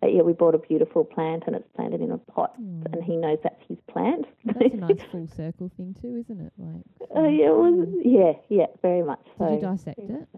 uh, 0.02 0.06
yeah. 0.06 0.22
We 0.22 0.32
bought 0.32 0.54
a 0.54 0.58
beautiful 0.58 1.04
plant 1.04 1.44
and 1.46 1.56
it's 1.56 1.68
planted 1.76 2.00
in 2.00 2.10
a 2.10 2.18
pot, 2.18 2.52
Mm. 2.60 2.92
and 2.92 3.02
he 3.04 3.16
knows 3.16 3.38
that's 3.42 3.62
his 3.68 3.78
plant. 3.88 4.26
That's 4.44 4.74
a 4.74 4.76
nice 4.76 5.02
full 5.10 5.26
circle 5.36 5.70
thing 5.76 5.94
too, 6.00 6.16
isn't 6.24 6.40
it? 6.46 6.52
Like, 6.58 7.08
Oh, 7.14 7.28
yeah, 7.28 7.46
it 7.48 7.54
was, 7.54 7.88
yeah, 8.04 8.32
yeah, 8.48 8.66
very 8.82 9.02
much 9.02 9.24
so. 9.38 9.46
Did 9.48 9.54
you 9.54 9.60
dissect 9.68 9.98
it? 9.98 10.28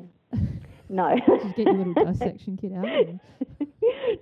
No. 0.88 1.14
Did 1.16 1.26
you 1.26 1.52
get 1.56 1.58
your 1.66 1.74
little 1.84 2.04
dissection 2.04 2.56
kit 2.56 2.72
out? 2.74 2.86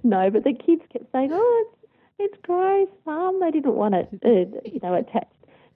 no, 0.03 0.31
but 0.31 0.45
the 0.45 0.53
kids 0.55 0.83
kept 0.93 1.11
saying, 1.13 1.31
"Oh, 1.33 1.65
it's 1.67 1.91
it's 2.33 2.43
gross, 2.43 2.89
Mum." 3.07 3.41
They 3.41 3.51
didn't 3.51 3.75
want 3.75 3.95
it, 3.95 4.09
uh, 4.25 4.61
you 4.65 4.81
know, 4.83 4.95
attached 4.95 5.27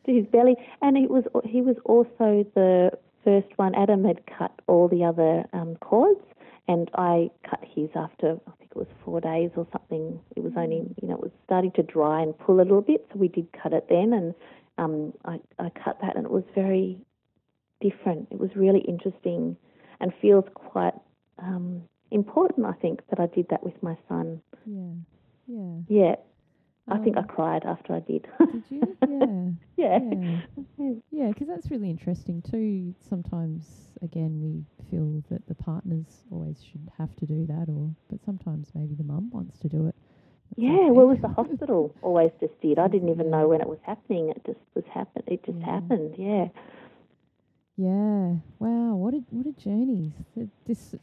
to 0.09 0.14
his 0.14 0.26
belly. 0.26 0.56
And 0.82 0.96
it 0.96 1.11
was 1.11 1.24
he 1.44 1.62
was 1.62 1.76
also 1.84 2.44
the 2.54 2.90
first 3.24 3.48
one. 3.56 3.74
Adam 3.74 4.04
had 4.04 4.20
cut 4.26 4.52
all 4.66 4.88
the 4.88 5.04
other 5.04 5.44
um, 5.52 5.76
cords, 5.76 6.20
and 6.66 6.90
I 6.94 7.30
cut 7.48 7.61
his 7.62 7.90
after 7.94 8.38
I 8.46 8.50
think 8.59 8.70
it 8.70 8.76
was 8.76 8.88
four 9.04 9.20
days 9.20 9.50
or 9.56 9.66
something. 9.72 10.18
It 10.36 10.42
was 10.42 10.52
only 10.56 10.82
you 11.00 11.09
know 11.09 11.14
it 11.14 11.20
was 11.22 11.32
starting 11.44 11.72
to 11.72 11.82
dry 11.82 12.22
and 12.22 12.36
pull 12.38 12.56
a 12.56 12.66
little 12.66 12.82
bit, 12.82 13.06
so 13.12 13.18
we 13.18 13.28
did 13.28 13.46
cut 13.52 13.72
it 13.72 13.86
then, 13.88 14.12
and 14.12 14.34
um, 14.78 15.12
I 15.24 15.38
I 15.59 15.70
cut 15.70 15.98
that, 16.00 16.16
and 16.16 16.24
it 16.24 16.32
was 16.32 16.44
very 16.54 16.98
different. 17.80 18.28
It 18.30 18.40
was 18.40 18.50
really 18.56 18.80
interesting, 18.80 19.56
and 20.00 20.12
feels 20.20 20.44
quite. 20.54 20.94
Um, 21.40 21.82
important, 22.11 22.66
I 22.66 22.72
think, 22.72 23.00
that 23.11 23.20
I 23.20 23.26
did 23.26 23.46
that 23.50 23.62
with 23.62 23.80
my 23.82 23.96
son. 24.09 24.40
Yeah, 24.66 24.94
yeah. 25.46 25.74
Yeah, 25.88 26.14
I 26.91 26.99
think 26.99 27.16
I 27.16 27.22
Um, 27.22 27.28
cried 27.28 27.64
after 27.64 27.95
I 27.95 28.01
did. 28.01 28.26
Did 28.51 28.64
you? 28.70 28.97
Yeah. 29.05 29.51
yeah. 29.76 30.01
Yeah, 30.01 30.41
yeah, 31.11 31.28
because 31.28 31.49
that's 31.49 31.70
really 31.70 31.91
interesting 31.91 32.43
too. 32.43 32.95
Sometimes, 33.09 33.93
again, 34.03 34.41
we 34.43 34.64
feel 34.91 35.22
that 35.30 35.47
the 35.47 35.55
partners 35.55 36.24
always 36.30 36.62
should 36.62 36.89
have 36.99 37.14
to 37.16 37.26
do 37.26 37.47
that, 37.47 37.68
or 37.68 37.95
but 38.09 38.22
sometimes 38.24 38.70
maybe 38.74 38.95
the 38.95 39.05
mum 39.05 39.30
wants 39.30 39.59
to 39.61 39.68
do 39.68 39.86
it. 39.86 39.95
That's 40.51 40.68
Yeah, 40.68 40.91
okay. 40.91 40.91
well, 40.91 41.07
it 41.07 41.09
was 41.09 41.20
the 41.22 41.28
hospital 41.28 41.95
always 42.03 42.30
just 42.41 42.61
did. 42.61 42.78
I 42.78 42.89
didn't 42.89 43.09
even 43.11 43.30
Yeah. 43.30 43.30
know 43.30 43.49
when 43.49 43.61
it 43.61 43.68
was 43.68 43.78
happening. 43.84 44.30
It 44.30 44.43
just 44.45 44.59
was 44.74 44.84
happen. 44.93 45.22
It 45.26 45.45
just 45.45 45.61
Yeah. 45.61 45.62
happened. 45.62 46.14
Yeah. 46.18 46.49
Yeah. 47.79 48.35
Wow. 48.59 48.97
What 48.97 49.14
a 49.14 49.18
what 49.31 49.47
a 49.47 49.53
journey. 49.53 50.12
This 50.66 50.97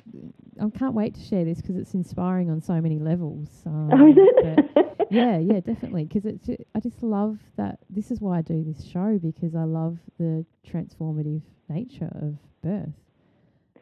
I 0.61 0.69
can't 0.77 0.93
wait 0.93 1.15
to 1.15 1.21
share 1.21 1.45
this 1.45 1.61
because 1.61 1.77
it's 1.77 1.93
inspiring 1.93 2.51
on 2.51 2.61
so 2.61 2.81
many 2.81 2.99
levels. 2.99 3.47
Um, 3.65 3.89
oh, 3.93 4.07
is 4.09 4.17
it? 4.17 5.07
yeah, 5.09 5.37
yeah, 5.39 5.61
definitely. 5.61 6.03
Because 6.03 6.25
it's 6.25 6.45
ju- 6.45 6.57
I 6.75 6.81
just 6.81 7.01
love 7.01 7.39
that. 7.55 7.79
This 7.89 8.11
is 8.11 8.19
why 8.19 8.39
I 8.39 8.41
do 8.41 8.63
this 8.65 8.83
show 8.85 9.17
because 9.23 9.55
I 9.55 9.63
love 9.63 9.99
the 10.19 10.45
transformative 10.69 11.43
nature 11.69 12.11
of 12.21 12.35
birth. 12.61 12.93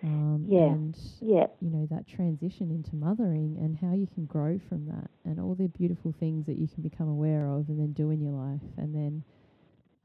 Um, 0.04 0.46
Yeah. 0.48 0.66
And 0.68 0.96
yeah. 1.22 1.48
you 1.62 1.72
know 1.72 1.88
that 1.90 2.08
transition 2.08 2.70
into 2.70 2.96
mothering 2.96 3.58
and 3.60 3.76
how 3.76 3.94
you 3.96 4.06
can 4.14 4.26
grow 4.26 4.60
from 4.70 4.86
that 4.88 5.10
and 5.26 5.40
all 5.40 5.56
the 5.56 5.68
beautiful 5.70 6.14
things 6.20 6.46
that 6.46 6.60
you 6.60 6.68
can 6.68 6.84
become 6.84 7.08
aware 7.08 7.48
of 7.48 7.70
and 7.70 7.80
then 7.80 7.94
do 7.94 8.12
in 8.12 8.22
your 8.22 8.34
life 8.34 8.62
and 8.78 8.94
then 8.94 9.24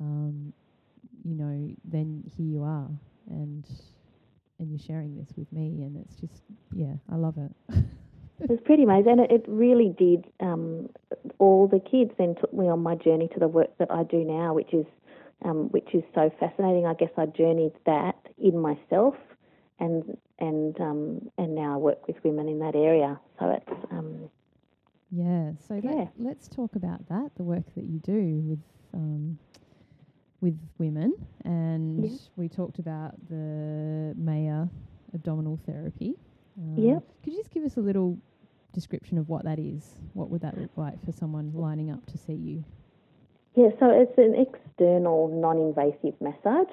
um, 0.01 0.53
you 1.29 1.35
know 1.35 1.75
then 1.85 2.23
here 2.37 2.47
you 2.47 2.63
are 2.63 2.89
and 3.29 3.67
and 4.59 4.71
you're 4.71 4.79
sharing 4.79 5.17
this 5.17 5.29
with 5.37 5.51
me 5.53 5.83
and 5.83 5.97
it's 5.97 6.17
just 6.17 6.43
yeah 6.73 6.95
I 7.13 7.17
love 7.17 7.37
it 7.39 7.75
It 8.41 8.49
was 8.49 8.61
pretty 8.65 8.85
amazing, 8.85 9.13
and 9.13 9.21
it, 9.23 9.33
it 9.33 9.45
really 9.49 9.93
did. 9.99 10.25
Um, 10.39 10.91
all 11.41 11.67
the 11.67 11.81
kids 11.81 12.13
then 12.19 12.37
took 12.41 12.55
me 12.55 12.69
on 12.69 12.81
my 12.81 12.95
journey 12.95 13.29
to 13.35 13.41
the 13.41 13.49
work 13.49 13.77
that 13.79 13.91
I 13.91 14.05
do 14.05 14.19
now, 14.25 14.55
which 14.55 14.73
is 14.73 14.87
um, 15.45 15.71
which 15.71 15.93
is 15.93 16.05
so 16.15 16.31
fascinating. 16.39 16.87
I 16.87 16.95
guess 16.95 17.11
I 17.17 17.27
journeyed 17.27 17.73
that 17.87 18.15
in 18.39 18.57
myself, 18.59 19.17
and 19.81 20.17
and 20.39 20.81
um, 20.81 21.31
and 21.37 21.57
now 21.57 21.75
I 21.75 21.77
work 21.79 22.07
with 22.07 22.17
women 22.23 22.49
in 22.49 22.61
that 22.61 22.77
area. 22.77 23.19
So 23.41 23.51
it's 23.51 23.85
um, 23.91 24.31
yeah 25.11 25.53
so 25.67 25.81
Yeah. 25.83 25.91
Let, 25.91 26.13
let's 26.17 26.49
talk 26.49 26.77
about 26.77 27.09
that 27.09 27.31
the 27.37 27.43
work 27.43 27.75
that 27.75 27.85
you 27.85 27.99
do 27.99 28.41
with 28.45 28.61
um, 28.95 29.39
with 30.41 30.59
women 30.79 31.15
and 31.45 32.05
Yeah. 32.05 32.17
we 32.37 32.49
talked 32.49 32.79
about 32.79 33.15
the 33.29 34.15
Maya 34.17 34.67
abdominal 35.15 35.59
therapy 35.67 36.15
um, 36.59 36.77
Yep. 36.79 37.03
could 37.25 37.33
you 37.33 37.39
just 37.41 37.51
give 37.51 37.65
us 37.65 37.77
a 37.77 37.81
little 37.81 38.19
description 38.73 39.19
of 39.19 39.29
what 39.29 39.45
that 39.45 39.59
is 39.59 39.97
what 40.15 40.31
would 40.31 40.43
that 40.43 40.57
look 40.59 40.77
like 40.77 41.03
for 41.05 41.13
someone 41.13 41.51
lining 41.55 41.91
up 41.91 42.05
to 42.07 42.19
see 42.19 42.35
you 42.35 42.65
Yeah, 43.55 43.71
so 43.81 43.91
it's 43.91 44.17
an 44.19 44.35
external 44.37 45.27
non-invasive 45.29 46.15
massage 46.21 46.69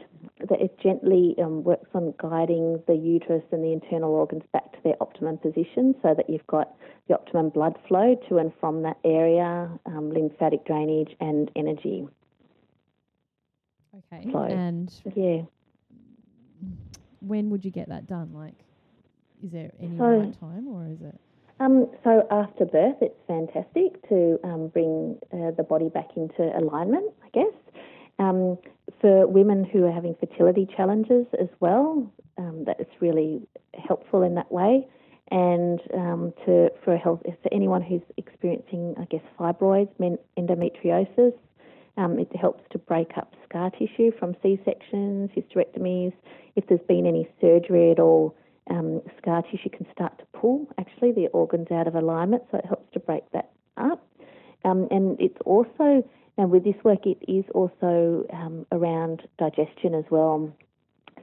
that 0.49 0.61
it 0.61 0.77
gently 0.77 1.33
um, 1.41 1.63
works 1.63 1.89
on 1.95 2.13
guiding 2.19 2.83
the 2.85 2.93
uterus 2.95 3.43
and 3.51 3.63
the 3.63 3.71
internal 3.71 4.13
organs 4.13 4.43
back 4.53 4.71
to 4.73 4.77
their 4.83 4.95
optimum 5.01 5.37
position 5.39 5.95
so 6.03 6.13
that 6.13 6.29
you've 6.29 6.45
got 6.45 6.75
the 7.07 7.15
optimum 7.15 7.49
blood 7.49 7.75
flow 7.87 8.15
to 8.29 8.37
and 8.37 8.51
from 8.59 8.83
that 8.83 8.97
area, 9.03 9.69
um, 9.87 10.11
lymphatic 10.11 10.63
drainage 10.65 11.15
and 11.19 11.49
energy. 11.55 12.07
Okay 13.97 14.29
So- 14.31 14.39
and 14.43 15.01
Yeah. 15.15 15.43
when 17.21 17.49
would 17.49 17.63
you 17.65 17.71
get 17.71 17.89
that 17.89 18.07
done 18.07 18.33
like 18.33 18.53
is 19.43 19.51
there 19.51 19.71
any 19.79 19.97
So- 19.97 20.19
right 20.19 20.39
time 20.39 20.67
or 20.67 20.87
is 20.87 21.01
it 21.01 21.19
Um, 21.61 21.87
so 22.03 22.27
after 22.31 22.65
birth, 22.65 22.97
it's 23.01 23.17
fantastic 23.27 24.05
to 24.09 24.37
um, 24.43 24.67
bring 24.67 25.17
uh, 25.31 25.51
the 25.51 25.63
body 25.63 25.87
back 25.87 26.17
into 26.17 26.43
alignment, 26.57 27.13
I 27.23 27.29
guess. 27.31 27.53
Um, 28.19 28.57
for 28.99 29.25
women 29.25 29.63
who 29.63 29.85
are 29.85 29.91
having 29.91 30.15
fertility 30.15 30.65
challenges 30.75 31.25
as 31.39 31.47
well, 31.61 32.11
um, 32.37 32.65
that 32.65 32.77
it's 32.81 33.01
really 33.01 33.47
helpful 33.73 34.21
in 34.23 34.35
that 34.35 34.51
way. 34.51 34.85
And 35.31 35.79
um, 35.93 36.33
to 36.45 36.69
for 36.83 36.93
a 36.93 36.97
health 36.97 37.21
for 37.23 37.53
anyone 37.53 37.81
who's 37.81 38.01
experiencing, 38.17 38.93
I 38.99 39.05
guess, 39.05 39.23
fibroids, 39.39 39.89
endometriosis, 40.37 41.33
um, 41.97 42.19
it 42.19 42.35
helps 42.35 42.63
to 42.71 42.77
break 42.77 43.17
up 43.17 43.33
scar 43.47 43.69
tissue 43.71 44.11
from 44.19 44.35
C-sections, 44.41 45.31
hysterectomies. 45.35 46.13
If 46.55 46.67
there's 46.67 46.81
been 46.87 47.05
any 47.05 47.27
surgery 47.39 47.91
at 47.91 47.99
all, 47.99 48.35
um, 48.69 49.01
scar 49.17 49.43
tissue 49.43 49.69
can 49.69 49.85
start 49.91 50.17
to 50.19 50.25
pull 50.33 50.67
actually 50.77 51.11
the 51.11 51.27
organs 51.27 51.69
out 51.71 51.87
of 51.87 51.95
alignment, 51.95 52.43
so 52.51 52.57
it 52.57 52.65
helps 52.65 52.91
to 52.93 52.99
break 52.99 53.23
that 53.31 53.51
up. 53.77 54.05
Um, 54.63 54.87
and 54.91 55.19
it's 55.19 55.37
also, 55.45 56.07
and 56.37 56.49
with 56.49 56.63
this 56.63 56.75
work, 56.83 57.05
it 57.05 57.19
is 57.27 57.45
also 57.53 58.25
um, 58.33 58.65
around 58.71 59.21
digestion 59.37 59.93
as 59.93 60.05
well. 60.09 60.51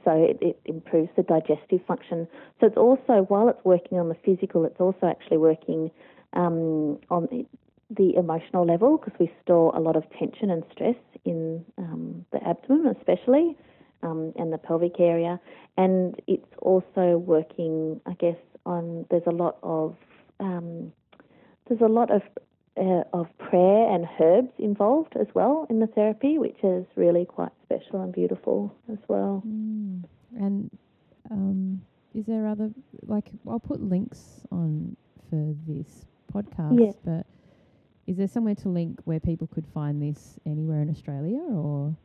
So 0.05 0.11
it, 0.11 0.37
it 0.41 0.59
improves 0.65 1.09
the 1.15 1.23
digestive 1.23 1.81
function. 1.85 2.27
So 2.59 2.67
it's 2.67 2.77
also, 2.77 3.25
while 3.27 3.47
it's 3.49 3.63
working 3.63 3.99
on 3.99 4.09
the 4.09 4.17
physical, 4.25 4.65
it's 4.65 4.79
also 4.79 5.07
actually 5.07 5.37
working 5.37 5.91
um, 6.33 6.99
on 7.09 7.27
the, 7.97 8.15
emotional 8.15 8.65
level 8.65 8.97
because 8.97 9.17
we 9.19 9.31
store 9.43 9.75
a 9.75 9.79
lot 9.79 9.95
of 9.95 10.03
tension 10.17 10.49
and 10.49 10.63
stress 10.71 10.95
in 11.25 11.63
um, 11.77 12.25
the 12.31 12.43
abdomen, 12.47 12.95
especially 12.97 13.57
um, 14.03 14.33
and 14.35 14.51
the 14.51 14.57
pelvic 14.57 14.99
area. 14.99 15.39
And 15.77 16.19
it's 16.27 16.51
also 16.59 17.17
working, 17.17 18.01
I 18.05 18.13
guess, 18.13 18.37
on 18.65 19.05
there's 19.09 19.27
a 19.27 19.31
lot 19.31 19.57
of 19.63 19.95
um, 20.39 20.91
there's 21.67 21.81
a 21.81 21.87
lot 21.87 22.11
of 22.11 22.21
uh, 22.77 23.03
of 23.13 23.27
prayer 23.37 23.93
and 23.93 24.07
herbs 24.19 24.51
involved 24.57 25.15
as 25.19 25.27
well 25.33 25.67
in 25.69 25.79
the 25.79 25.87
therapy, 25.87 26.37
which 26.37 26.57
is 26.63 26.85
really 26.95 27.25
quite 27.25 27.51
special 27.63 28.01
and 28.01 28.13
beautiful 28.13 28.73
as 28.91 28.99
well. 29.07 29.43
Mm. 29.47 30.03
And 30.35 30.71
um, 31.29 31.81
is 32.13 32.25
there 32.25 32.47
other 32.47 32.71
like 33.05 33.29
I'll 33.47 33.59
put 33.59 33.81
links 33.81 34.41
on 34.51 34.95
for 35.29 35.55
this 35.67 36.05
podcast, 36.33 36.79
Yeah. 36.79 36.91
but 37.05 37.25
Is 38.05 38.17
there 38.17 38.27
somewhere 38.27 38.55
to 38.55 38.69
link 38.69 38.99
where 39.05 39.19
people 39.19 39.47
could 39.47 39.65
find 39.73 40.01
this 40.01 40.37
anywhere 40.45 40.81
in 40.81 40.89
Australia 40.89 41.39
or? 41.39 41.95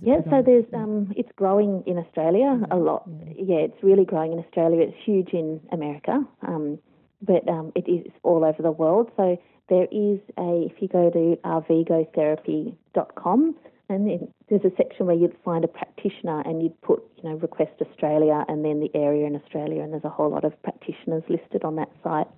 Yeah, 0.00 0.22
so 0.28 0.42
there's 0.44 0.64
um, 0.72 1.12
it's 1.16 1.30
growing 1.36 1.84
in 1.86 1.98
Australia 1.98 2.60
a 2.70 2.76
lot. 2.76 3.04
Yeah. 3.06 3.32
Yeah, 3.36 3.58
it's 3.58 3.80
really 3.82 4.04
growing 4.04 4.32
in 4.32 4.40
Australia. 4.40 4.80
It's 4.80 4.96
huge 5.04 5.32
in 5.32 5.60
America, 5.70 6.24
um, 6.42 6.80
but 7.22 7.48
um, 7.48 7.70
it 7.76 7.88
is 7.88 8.10
all 8.24 8.44
over 8.44 8.60
the 8.60 8.72
world. 8.72 9.12
So 9.16 9.38
there 9.68 9.86
is 9.92 10.18
a 10.36 10.66
if 10.66 10.82
you 10.82 10.88
go 10.88 11.10
to 11.10 11.38
arvigotherapy.com 11.44 13.54
and 13.88 14.08
then 14.08 14.28
there's 14.48 14.64
a 14.64 14.72
section 14.76 15.06
where 15.06 15.14
you'd 15.14 15.36
find 15.44 15.64
a 15.64 15.68
practitioner 15.68 16.40
and 16.40 16.60
you'd 16.62 16.80
put 16.82 17.02
you 17.22 17.28
know 17.28 17.36
request 17.36 17.72
Australia 17.80 18.44
and 18.48 18.64
then 18.64 18.80
the 18.80 18.90
area 18.94 19.26
in 19.26 19.36
Australia 19.36 19.82
and 19.82 19.92
there's 19.92 20.04
a 20.04 20.10
whole 20.10 20.30
lot 20.30 20.44
of 20.44 20.60
practitioners 20.62 21.22
listed 21.28 21.64
on 21.64 21.76
that 21.76 21.90
site. 22.02 22.28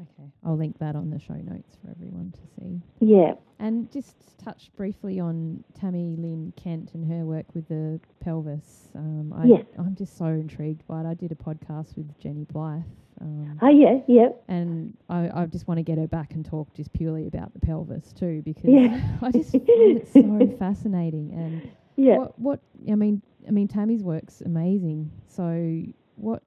Okay, 0.00 0.30
I'll 0.44 0.56
link 0.56 0.78
that 0.78 0.94
on 0.94 1.10
the 1.10 1.18
show 1.18 1.34
notes 1.34 1.76
for 1.82 1.90
everyone 1.90 2.32
to 2.32 2.40
see. 2.60 2.80
Yeah, 3.00 3.32
And 3.58 3.90
just 3.90 4.14
touch 4.42 4.70
briefly 4.76 5.18
on 5.20 5.64
Tami 5.80 6.18
Lynn 6.18 6.52
Kent 6.56 6.92
and 6.94 7.10
her 7.10 7.24
work 7.24 7.46
with 7.54 7.66
the 7.68 7.98
pelvis. 8.20 8.88
Um, 8.94 9.32
I, 9.32 9.46
Yes. 9.46 9.64
I'm 9.78 9.94
just 9.94 10.18
so 10.18 10.26
intrigued 10.26 10.86
by 10.86 11.00
it. 11.00 11.06
I 11.06 11.14
did 11.14 11.32
a 11.32 11.34
podcast 11.34 11.96
with 11.96 12.18
Jenny 12.18 12.44
Blythe. 12.44 12.82
Um, 13.22 13.58
oh 13.62 13.70
yeah, 13.70 14.00
yeah, 14.06 14.28
and 14.48 14.94
I, 15.08 15.30
I 15.34 15.46
just 15.46 15.66
want 15.66 15.78
to 15.78 15.82
get 15.82 15.96
her 15.96 16.06
back 16.06 16.34
and 16.34 16.44
talk 16.44 16.74
just 16.74 16.92
purely 16.92 17.26
about 17.26 17.54
the 17.54 17.60
pelvis 17.60 18.12
too, 18.12 18.42
because 18.44 18.68
Yeah. 18.68 19.00
I 19.22 19.30
just 19.30 19.52
find 19.52 19.64
it 19.66 20.08
so 20.12 20.56
fascinating. 20.58 21.32
And 21.32 21.70
yeah. 21.96 22.18
what, 22.18 22.38
what 22.38 22.60
I 22.92 22.94
mean, 22.94 23.22
I 23.48 23.52
mean, 23.52 23.68
Tami's 23.68 24.02
work's 24.02 24.42
amazing. 24.42 25.10
So, 25.28 25.82
what, 26.16 26.42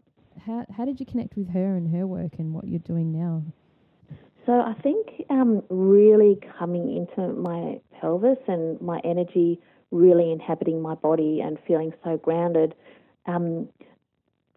how, 0.46 0.66
how 0.76 0.86
did 0.86 1.00
you 1.00 1.06
connect 1.06 1.36
with 1.36 1.50
her 1.50 1.76
and 1.76 1.94
her 1.96 2.08
work 2.08 2.34
and 2.40 2.54
what 2.54 2.68
you're 2.68 2.80
doing 2.80 3.12
now? 3.12 3.44
So 4.46 4.54
I 4.54 4.74
think 4.82 5.26
um, 5.30 5.62
really 5.70 6.40
coming 6.58 6.96
into 6.96 7.34
my 7.34 7.80
pelvis 8.00 8.40
and 8.48 8.82
my 8.82 9.00
energy 9.04 9.60
really 9.92 10.32
inhabiting 10.32 10.82
my 10.82 10.96
body 10.96 11.42
and 11.42 11.58
feeling 11.68 11.94
so 12.04 12.18
grounded, 12.18 12.76
um, 13.26 13.68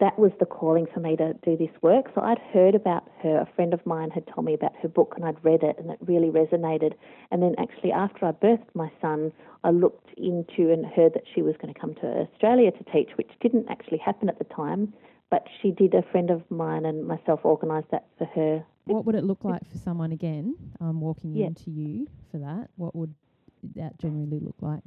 that 0.00 0.18
was 0.18 0.32
the 0.40 0.46
calling 0.46 0.86
for 0.92 0.98
me 0.98 1.16
to 1.16 1.32
do 1.44 1.56
this 1.56 1.70
work. 1.80 2.06
So 2.14 2.22
I'd 2.22 2.40
heard 2.52 2.74
about 2.74 3.08
her. 3.22 3.38
A 3.38 3.48
friend 3.54 3.72
of 3.72 3.84
mine 3.86 4.10
had 4.10 4.26
told 4.26 4.44
me 4.44 4.54
about 4.54 4.72
her 4.82 4.88
book 4.88 5.12
and 5.14 5.24
I'd 5.24 5.42
read 5.44 5.62
it 5.62 5.76
and 5.78 5.90
it 5.90 5.98
really 6.00 6.28
resonated. 6.28 6.94
And 7.30 7.40
then 7.40 7.54
actually 7.58 7.92
after 7.92 8.26
I 8.26 8.32
birthed 8.32 8.74
my 8.74 8.90
son, 9.00 9.32
I 9.62 9.70
looked 9.70 10.08
into 10.16 10.72
and 10.72 10.84
heard 10.84 11.14
that 11.14 11.22
she 11.32 11.40
was 11.40 11.54
going 11.60 11.72
to 11.72 11.78
come 11.78 11.94
to 11.96 12.06
Australia 12.06 12.72
to 12.72 12.84
teach, 12.92 13.10
which 13.16 13.30
didn't 13.40 13.68
actually 13.68 13.98
happen 13.98 14.28
at 14.28 14.38
the 14.38 14.44
time. 14.44 14.92
But 15.32 15.46
she 15.62 15.70
did. 15.70 15.94
A 15.94 16.02
friend 16.12 16.30
of 16.30 16.42
mine 16.50 16.84
and 16.84 17.06
myself 17.08 17.40
organised 17.46 17.90
that 17.90 18.04
for 18.18 18.26
her 18.26 18.62
What 18.84 19.06
would 19.06 19.14
it 19.14 19.24
look 19.24 19.44
like 19.44 19.64
for 19.66 19.78
someone 19.78 20.12
again, 20.12 20.54
um, 20.78 21.00
walking 21.00 21.34
Yeah. 21.34 21.46
into 21.46 21.70
you 21.70 22.06
for 22.30 22.36
that? 22.38 22.68
What 22.76 22.94
would 22.94 23.14
that 23.76 23.96
generally 23.98 24.40
look 24.40 24.60
like? 24.60 24.84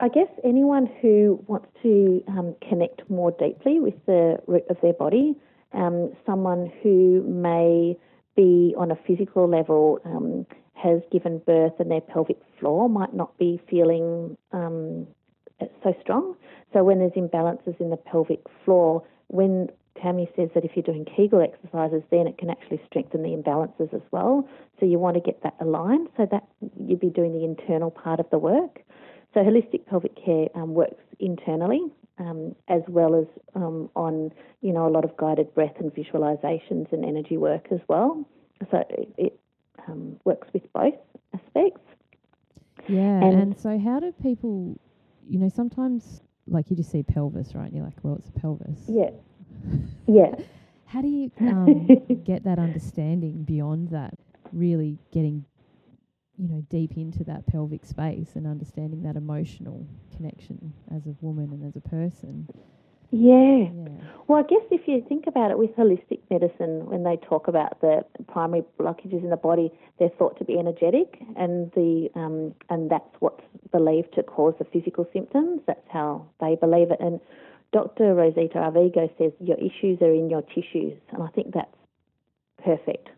I 0.00 0.08
guess 0.08 0.28
anyone 0.44 0.86
who 0.86 1.44
wants 1.46 1.68
to 1.82 2.24
um, 2.28 2.54
connect 2.66 3.08
more 3.10 3.32
deeply 3.32 3.80
with 3.80 3.94
the 4.06 4.40
root 4.46 4.64
of 4.70 4.80
their 4.80 4.94
body, 4.94 5.36
um, 5.74 6.12
someone 6.24 6.72
who 6.82 7.22
may 7.24 7.98
be 8.34 8.74
on 8.78 8.90
a 8.90 8.96
physical 9.06 9.46
level 9.46 9.98
um, 10.06 10.46
has 10.72 11.02
given 11.10 11.38
birth 11.40 11.74
and 11.80 11.90
their 11.90 12.00
pelvic 12.00 12.40
floor 12.58 12.88
might 12.88 13.12
not 13.12 13.36
be 13.36 13.60
feeling 13.68 14.38
um, 14.52 15.06
so 15.82 15.94
strong. 16.00 16.34
So 16.72 16.82
when 16.82 17.00
there's 17.00 17.12
imbalances 17.12 17.78
in 17.78 17.90
the 17.90 17.98
pelvic 17.98 18.40
floor, 18.64 19.02
when 19.28 19.68
Tami 20.02 20.26
says 20.36 20.48
that 20.54 20.64
if 20.64 20.72
you're 20.74 20.82
doing 20.82 21.04
Kegel 21.04 21.42
exercises, 21.42 22.02
then 22.10 22.26
it 22.26 22.38
can 22.38 22.50
actually 22.50 22.80
strengthen 22.86 23.22
the 23.22 23.30
imbalances 23.30 23.92
as 23.94 24.02
well. 24.10 24.48
So 24.80 24.86
you 24.86 24.98
want 24.98 25.14
to 25.14 25.20
get 25.20 25.42
that 25.42 25.54
aligned. 25.60 26.08
So 26.16 26.26
that 26.30 26.44
you'd 26.80 27.00
be 27.00 27.10
doing 27.10 27.32
the 27.32 27.44
internal 27.44 27.90
part 27.90 28.20
of 28.20 28.28
the 28.30 28.38
work. 28.38 28.80
So 29.34 29.40
holistic 29.40 29.86
pelvic 29.86 30.14
care 30.22 30.48
um, 30.54 30.74
works 30.74 31.02
internally 31.18 31.80
um, 32.18 32.54
as 32.68 32.82
well 32.88 33.14
as 33.14 33.26
um, 33.54 33.90
on 33.96 34.30
you 34.60 34.72
know 34.72 34.86
a 34.86 34.90
lot 34.90 35.04
of 35.04 35.16
guided 35.16 35.54
breath 35.54 35.74
and 35.78 35.92
visualizations 35.94 36.92
and 36.92 37.04
energy 37.04 37.36
work 37.36 37.68
as 37.70 37.80
well. 37.88 38.26
So 38.70 38.84
it, 38.90 39.08
it 39.16 39.40
um, 39.88 40.18
works 40.24 40.48
with 40.52 40.70
both 40.72 40.94
aspects. 41.34 41.80
Yeah, 42.88 43.24
And- 43.24 43.40
and, 43.40 43.58
so 43.58 43.78
how 43.78 44.00
do 44.00 44.12
people, 44.22 44.78
you 45.28 45.38
know, 45.38 45.48
sometimes 45.48 46.22
like 46.46 46.70
you 46.70 46.76
just 46.76 46.90
see 46.90 47.02
pelvis, 47.02 47.54
right? 47.54 47.66
And 47.66 47.74
you're 47.74 47.84
like, 47.84 47.98
well, 48.02 48.16
it's 48.16 48.28
a 48.28 48.32
pelvis. 48.32 48.84
Yeah, 48.88 49.10
yeah. 50.06 50.34
How 50.86 51.00
do 51.00 51.08
you 51.08 51.30
um, 51.40 51.88
get 52.24 52.44
that 52.44 52.58
understanding 52.58 53.44
beyond 53.44 53.88
that? 53.88 54.14
Really 54.52 54.98
getting, 55.12 55.44
you 56.36 56.48
know, 56.48 56.64
deep 56.68 56.96
into 56.96 57.24
that 57.24 57.46
pelvic 57.46 57.86
space 57.86 58.32
and 58.34 58.46
understanding 58.46 59.02
that 59.02 59.16
emotional 59.16 59.86
connection 60.14 60.74
as 60.94 61.06
a 61.06 61.14
woman 61.20 61.50
and 61.52 61.64
as 61.66 61.76
a 61.76 61.80
person. 61.80 62.48
Yeah. 63.12 63.68
Yeah. 63.68 63.88
Well, 64.26 64.38
I 64.38 64.42
guess 64.48 64.62
if 64.70 64.88
you 64.88 65.04
think 65.06 65.26
about 65.26 65.50
it 65.50 65.58
with 65.58 65.76
holistic 65.76 66.20
medicine, 66.30 66.86
when 66.86 67.02
they 67.02 67.16
talk 67.16 67.46
about 67.46 67.78
the 67.82 68.04
primary 68.26 68.64
blockages 68.80 69.22
in 69.22 69.28
the 69.28 69.36
body, 69.36 69.70
they're 69.98 70.08
thought 70.08 70.38
to 70.38 70.44
be 70.44 70.58
energetic, 70.58 71.20
and 71.36 71.70
the 71.72 72.08
um, 72.14 72.54
and 72.70 72.90
that's 72.90 73.14
what's 73.20 73.44
believed 73.70 74.14
to 74.14 74.22
cause 74.22 74.54
the 74.58 74.64
physical 74.64 75.06
symptoms. 75.12 75.60
That's 75.66 75.86
how 75.90 76.26
they 76.40 76.56
believe 76.56 76.90
it. 76.90 77.00
And 77.00 77.20
Dr. 77.72 78.14
Rosita 78.14 78.58
Arvigo 78.58 79.10
says 79.18 79.32
your 79.40 79.56
issues 79.56 80.00
are 80.02 80.12
in 80.12 80.28
your 80.28 80.42
tissues, 80.42 80.98
and 81.10 81.22
I 81.22 81.28
think 81.28 81.54
that's 81.54 81.74
perfect. 82.62 83.08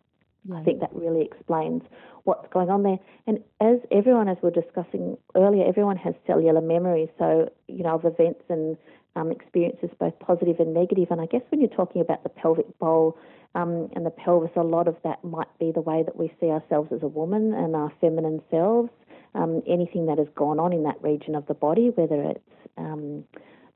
I 0.53 0.63
think 0.63 0.81
that 0.81 0.95
really 0.95 1.23
explains 1.23 1.83
what's 2.25 2.47
going 2.53 2.69
on 2.69 2.83
there. 2.83 2.99
And 3.27 3.39
as 3.61 3.79
everyone, 3.91 4.29
as 4.29 4.37
we 4.43 4.51
we're 4.51 4.63
discussing 4.63 5.17
earlier, 5.35 5.67
everyone 5.67 5.97
has 5.97 6.15
cellular 6.27 6.61
memory, 6.61 7.11
so 7.19 7.49
you 7.67 7.83
know 7.83 7.95
of 7.95 8.05
events 8.05 8.43
and 8.49 8.77
um, 9.17 9.31
experiences, 9.31 9.91
both 9.99 10.19
positive 10.19 10.61
and 10.61 10.75
negative. 10.75 11.09
And 11.11 11.21
I 11.21 11.27
guess 11.27 11.43
when 11.51 11.61
you're 11.61 11.71
talking 11.71 12.01
about 12.01 12.23
the 12.25 12.29
pelvic 12.29 12.79
bowl 12.79 13.17
um, 13.55 13.89
and 13.95 14.05
the 14.05 14.11
pelvis, 14.11 14.51
a 14.57 14.63
lot 14.63 14.89
of 14.89 14.97
that 15.05 15.25
might 15.25 15.49
be 15.59 15.73
the 15.73 15.81
way 15.81 16.03
that 16.03 16.17
we 16.17 16.33
see 16.41 16.47
ourselves 16.47 16.93
as 16.93 17.03
a 17.03 17.09
woman 17.09 17.55
and 17.55 17.75
our 17.75 17.93
feminine 18.01 18.43
selves. 18.51 18.91
Um, 19.37 19.63
anything 19.67 20.07
that 20.07 20.19
has 20.19 20.29
gone 20.37 20.61
on 20.61 20.73
in 20.73 20.85
that 20.85 21.03
region 21.03 21.35
of 21.35 21.45
the 21.47 21.55
body, 21.55 21.91
whether 21.97 22.23
it's 22.23 22.41
um, 22.77 23.25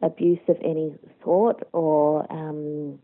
abuse 0.02 0.40
of 0.48 0.56
any 0.62 0.94
sort 1.24 1.66
or 1.72 2.30
um, 2.32 2.98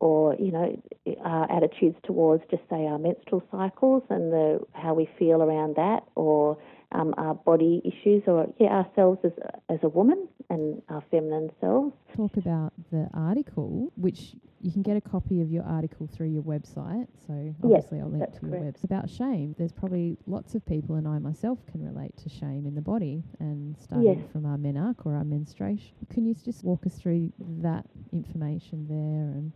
or 0.00 0.34
you 0.34 0.50
know 0.50 0.82
our 1.24 1.50
attitudes 1.50 1.96
towards 2.02 2.42
just 2.50 2.62
say 2.68 2.86
our 2.86 2.98
menstrual 2.98 3.42
cycles 3.50 4.02
and 4.10 4.32
the 4.32 4.60
how 4.72 4.94
we 4.94 5.08
feel 5.18 5.42
around 5.42 5.76
that, 5.76 6.02
or 6.14 6.58
um, 6.94 7.14
our 7.16 7.34
body 7.34 7.80
issues, 7.84 8.22
or 8.26 8.46
yeah 8.58 8.84
ourselves 8.84 9.20
as 9.24 9.32
as 9.68 9.78
a 9.82 9.88
woman 9.88 10.28
and 10.50 10.82
our 10.88 11.02
feminine 11.10 11.50
selves. 11.60 11.94
talk 12.14 12.36
about 12.36 12.72
the 12.90 13.08
article, 13.14 13.92
which 13.96 14.34
you 14.60 14.70
can 14.70 14.82
get 14.82 14.96
a 14.96 15.00
copy 15.00 15.40
of 15.40 15.50
your 15.50 15.64
article 15.64 16.06
through 16.06 16.28
your 16.28 16.42
website. 16.42 17.06
So 17.26 17.54
obviously, 17.64 18.00
I'll 18.00 18.10
link 18.10 18.26
to 18.38 18.46
your 18.46 18.58
correct. 18.58 18.76
website 18.80 18.84
about 18.84 19.10
shame. 19.10 19.54
There's 19.58 19.72
probably 19.72 20.16
lots 20.26 20.54
of 20.54 20.64
people, 20.66 20.94
and 20.96 21.08
I 21.08 21.18
myself 21.18 21.58
can 21.66 21.82
relate 21.82 22.16
to 22.18 22.28
shame 22.28 22.66
in 22.66 22.74
the 22.74 22.82
body, 22.82 23.24
and 23.40 23.76
starting 23.78 24.04
Yes. 24.20 24.30
from 24.32 24.46
our 24.46 24.56
menarche 24.56 25.04
or 25.04 25.14
our 25.14 25.24
menstruation. 25.24 25.94
Can 26.10 26.24
you 26.26 26.34
just 26.34 26.62
walk 26.64 26.86
us 26.86 26.94
through 26.94 27.32
that 27.62 27.86
information 28.12 28.86
there 28.88 29.32
and 29.36 29.52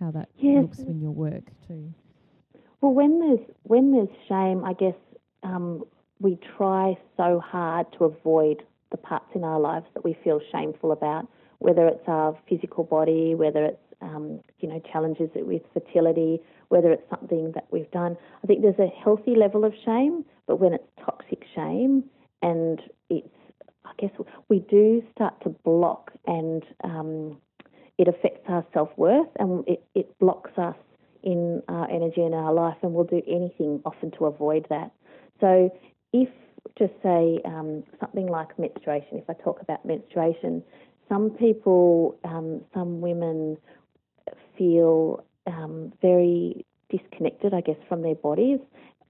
how 0.00 0.10
that 0.10 0.28
Yes. 0.38 0.62
looks 0.62 0.80
in 0.80 1.00
your 1.00 1.12
work 1.12 1.44
too? 1.66 1.94
Well, 2.80 2.92
when 2.92 3.18
there's 3.20 3.40
when 3.62 3.92
there's 3.92 4.08
shame, 4.28 4.62
I 4.64 4.74
guess 4.74 4.94
um, 5.42 5.84
we 6.20 6.38
try 6.56 6.96
so 7.16 7.40
hard 7.40 7.86
to 7.98 8.04
avoid 8.04 8.62
the 8.90 8.96
parts 8.96 9.30
in 9.34 9.44
our 9.44 9.60
lives 9.60 9.86
that 9.94 10.04
we 10.04 10.16
feel 10.22 10.40
shameful 10.52 10.92
about, 10.92 11.26
whether 11.58 11.86
it's 11.86 12.06
our 12.06 12.38
physical 12.48 12.84
body, 12.84 13.34
whether 13.34 13.64
it's 13.64 13.78
um, 14.00 14.40
you 14.60 14.68
know 14.68 14.80
challenges 14.92 15.30
with 15.34 15.62
fertility, 15.72 16.40
whether 16.68 16.92
it's 16.92 17.08
something 17.10 17.52
that 17.54 17.66
we've 17.70 17.90
done. 17.90 18.16
I 18.42 18.46
think 18.46 18.62
there's 18.62 18.78
a 18.78 18.92
healthy 19.02 19.34
level 19.34 19.64
of 19.64 19.72
shame, 19.84 20.24
but 20.46 20.56
when 20.60 20.74
it's 20.74 20.88
toxic 21.04 21.42
shame 21.54 22.04
and 22.42 22.80
it's, 23.08 23.28
I 23.84 23.90
guess 23.98 24.10
we 24.48 24.60
do 24.60 25.02
start 25.12 25.40
to 25.42 25.48
block 25.48 26.12
and 26.26 26.62
um, 26.82 27.38
it 27.98 28.08
affects 28.08 28.44
our 28.48 28.64
self 28.72 28.90
worth 28.96 29.28
and 29.38 29.66
it, 29.66 29.84
it 29.94 30.18
blocks 30.18 30.50
us 30.58 30.76
in 31.24 31.62
our 31.68 31.90
energy 31.90 32.20
and 32.20 32.34
our 32.34 32.52
life, 32.52 32.76
and 32.82 32.92
we'll 32.92 33.04
do 33.04 33.22
anything 33.26 33.80
often 33.86 34.10
to 34.12 34.26
avoid 34.26 34.66
that. 34.68 34.92
So, 35.40 35.70
if 36.14 36.28
just 36.78 36.92
say 37.02 37.40
um, 37.44 37.82
something 38.00 38.28
like 38.28 38.56
menstruation, 38.58 39.18
if 39.18 39.28
I 39.28 39.34
talk 39.34 39.60
about 39.60 39.84
menstruation, 39.84 40.62
some 41.08 41.30
people, 41.30 42.16
um, 42.24 42.62
some 42.72 43.00
women 43.00 43.58
feel 44.56 45.24
um, 45.46 45.92
very 46.00 46.64
disconnected, 46.88 47.52
I 47.52 47.60
guess, 47.60 47.76
from 47.88 48.02
their 48.02 48.14
bodies, 48.14 48.60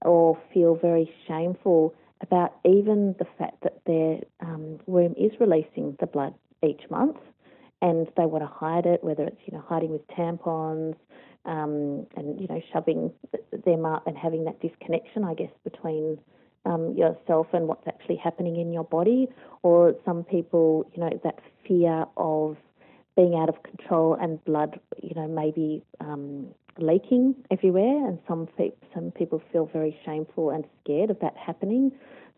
or 0.01 0.37
feel 0.53 0.75
very 0.75 1.09
shameful 1.27 1.93
about 2.21 2.55
even 2.65 3.15
the 3.19 3.25
fact 3.37 3.61
that 3.63 3.79
their 3.85 4.19
um, 4.41 4.79
womb 4.87 5.13
is 5.17 5.31
releasing 5.39 5.95
the 5.99 6.07
blood 6.07 6.33
each 6.63 6.81
month, 6.89 7.17
and 7.81 8.07
they 8.17 8.25
want 8.25 8.43
to 8.43 8.51
hide 8.51 8.85
it, 8.87 9.03
whether 9.03 9.23
it's 9.23 9.39
you 9.45 9.55
know 9.55 9.63
hiding 9.67 9.91
with 9.91 10.05
tampons, 10.07 10.95
um, 11.45 12.07
and 12.17 12.41
you 12.41 12.47
know 12.47 12.61
shoving 12.73 13.11
them 13.65 13.85
up 13.85 14.07
and 14.07 14.17
having 14.17 14.43
that 14.45 14.59
disconnection, 14.59 15.23
I 15.23 15.35
guess, 15.35 15.51
between 15.63 16.17
um, 16.65 16.93
yourself 16.95 17.47
and 17.53 17.67
what's 17.67 17.87
actually 17.87 18.17
happening 18.17 18.57
in 18.57 18.71
your 18.71 18.83
body. 18.83 19.27
Or 19.63 19.95
some 20.05 20.23
people, 20.23 20.89
you 20.93 21.01
know, 21.01 21.19
that 21.23 21.39
fear 21.67 22.05
of 22.17 22.57
being 23.15 23.35
out 23.35 23.49
of 23.49 23.63
control 23.63 24.17
and 24.19 24.43
blood, 24.45 24.79
you 25.01 25.13
know, 25.15 25.27
maybe 25.27 25.83
um, 25.99 26.47
leaking 26.77 27.35
everywhere. 27.49 28.07
And 28.07 28.19
some 28.27 28.47
pe- 28.57 28.73
some 28.93 29.11
people 29.11 29.41
feel 29.51 29.69
very 29.71 29.97
shameful 30.05 30.49
and 30.49 30.65
scared 30.83 31.09
of 31.09 31.19
that 31.19 31.35
happening. 31.37 31.91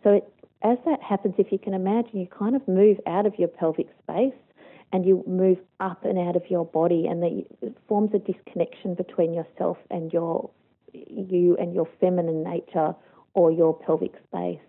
So 0.04 0.12
it, 0.12 0.34
as 0.64 0.78
that 0.86 1.02
happens, 1.02 1.36
if 1.38 1.52
you 1.52 1.60
can 1.60 1.74
imagine, 1.74 2.20
you 2.20 2.28
kind 2.28 2.56
of 2.56 2.68
move 2.68 2.98
out 3.06 3.26
of 3.26 3.38
your 3.38 3.48
pelvic 3.48 3.88
space 4.04 4.34
and 4.94 5.06
you 5.06 5.24
move 5.28 5.58
up 5.80 6.06
and 6.06 6.18
out 6.18 6.36
of 6.36 6.44
your 6.50 6.66
body, 6.66 7.08
and 7.08 7.22
the, 7.22 7.46
it 7.62 7.76
forms 7.88 8.12
a 8.14 8.20
disconnection 8.20 8.96
between 8.96 9.34
yourself 9.34 9.78
and 9.92 10.14
your 10.14 10.50
you 10.94 11.58
and 11.60 11.74
your 11.74 11.88
feminine 12.00 12.44
nature 12.44 12.96
or 13.38 13.52
your 13.52 13.74
pelvic 13.74 14.14
space. 14.28 14.60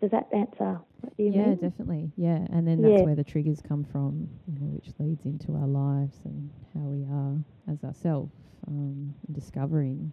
Does 0.00 0.10
that 0.10 0.28
answer 0.34 0.78
what 1.00 1.12
you 1.16 1.32
yeah, 1.32 1.54
mean? 1.54 1.58
definitely. 1.60 2.12
Yeah, 2.16 2.46
and 2.52 2.68
then 2.68 2.82
that's 2.82 2.98
Yeah. 2.98 3.04
where 3.06 3.14
the 3.14 3.24
triggers 3.24 3.62
come 3.62 3.84
from, 3.84 4.28
you 4.46 4.58
know, 4.60 4.66
which 4.66 4.88
leads 4.98 5.24
into 5.24 5.54
our 5.54 5.66
lives 5.66 6.18
and 6.24 6.50
how 6.74 6.80
we 6.80 7.04
are 7.04 7.38
as 7.72 7.82
ourselves, 7.84 8.34
um, 8.68 9.14
discovering, 9.32 10.12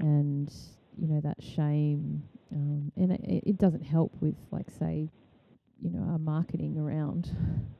and 0.00 0.52
you 1.00 1.06
know 1.08 1.20
that 1.22 1.42
shame, 1.42 2.22
um, 2.52 2.92
and 2.96 3.12
it, 3.12 3.20
it 3.24 3.42
it 3.46 3.58
doesn't 3.58 3.82
help 3.84 4.12
with 4.20 4.36
like 4.50 4.70
say, 4.70 5.08
you 5.80 5.90
know, 5.90 6.02
our 6.12 6.18
marketing 6.18 6.76
around 6.78 7.30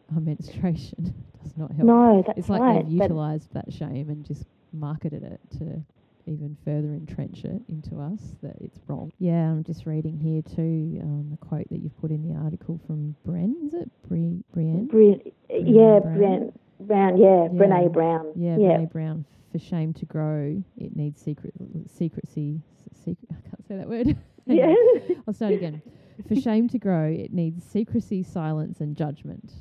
our 0.15 0.21
menstruation 0.21 1.13
does 1.43 1.57
not 1.57 1.71
help. 1.73 1.87
No, 1.89 2.23
that's 2.27 2.39
it's 2.39 2.49
like 2.49 2.63
right. 2.63 2.85
they've 2.85 2.95
utilised 2.95 3.53
that 3.55 3.73
shame 3.73 4.09
and 4.09 4.25
just 4.25 4.47
marketed 4.73 5.23
it 5.23 5.41
to 5.59 5.85
even 6.29 6.57
further 6.65 6.95
entrench 6.95 7.45
it 7.45 7.63
into 7.69 7.99
us 8.01 8.21
that 8.43 8.55
it's 8.61 8.79
wrong. 8.87 9.11
Yeah, 9.19 9.51
I'm 9.51 9.65
just 9.65 9.87
reading 9.87 10.17
here 10.19 10.43
too 10.43 11.01
um, 11.03 11.29
the 11.31 11.37
quote 11.39 11.69
that 11.71 11.79
you've 11.81 11.99
put 12.01 12.11
in 12.11 12.23
the 12.29 12.39
article 12.39 12.79
from 12.87 13.17
Bren. 13.27 13.55
Is 13.67 13.75
it 13.75 13.91
Bri- 14.09 14.45
Brienne? 14.53 14.87
Bri- 14.87 15.33
yeah, 15.51 15.99
Brown. 16.01 16.19
Brown. 16.19 16.53
Brown, 16.81 17.17
yeah, 17.17 17.43
Yeah. 17.45 17.49
Brene 17.49 17.93
Brown. 17.93 18.33
Yeah, 18.37 18.57
yeah. 18.59 18.69
Brene 18.79 18.93
Brown. 18.93 19.25
For 19.51 19.59
shame 19.59 19.93
to 19.95 20.05
grow, 20.05 20.63
it 20.77 20.95
needs 20.95 21.21
secret 21.21 21.55
secrecy. 21.87 22.61
Secret. 22.95 23.29
I 23.33 23.49
can't 23.49 23.67
say 23.67 23.77
that 23.77 23.89
word. 23.89 24.17
yeah. 24.47 24.75
I'll 25.27 25.35
start 25.35 25.55
again. 25.55 25.81
For 26.29 26.35
shame 26.37 26.69
to 26.71 26.79
grow, 26.79 27.05
it 27.09 27.33
needs 27.33 27.65
secrecy, 27.65 28.23
silence, 28.23 28.81
and 28.81 28.97
judgment. 28.97 29.53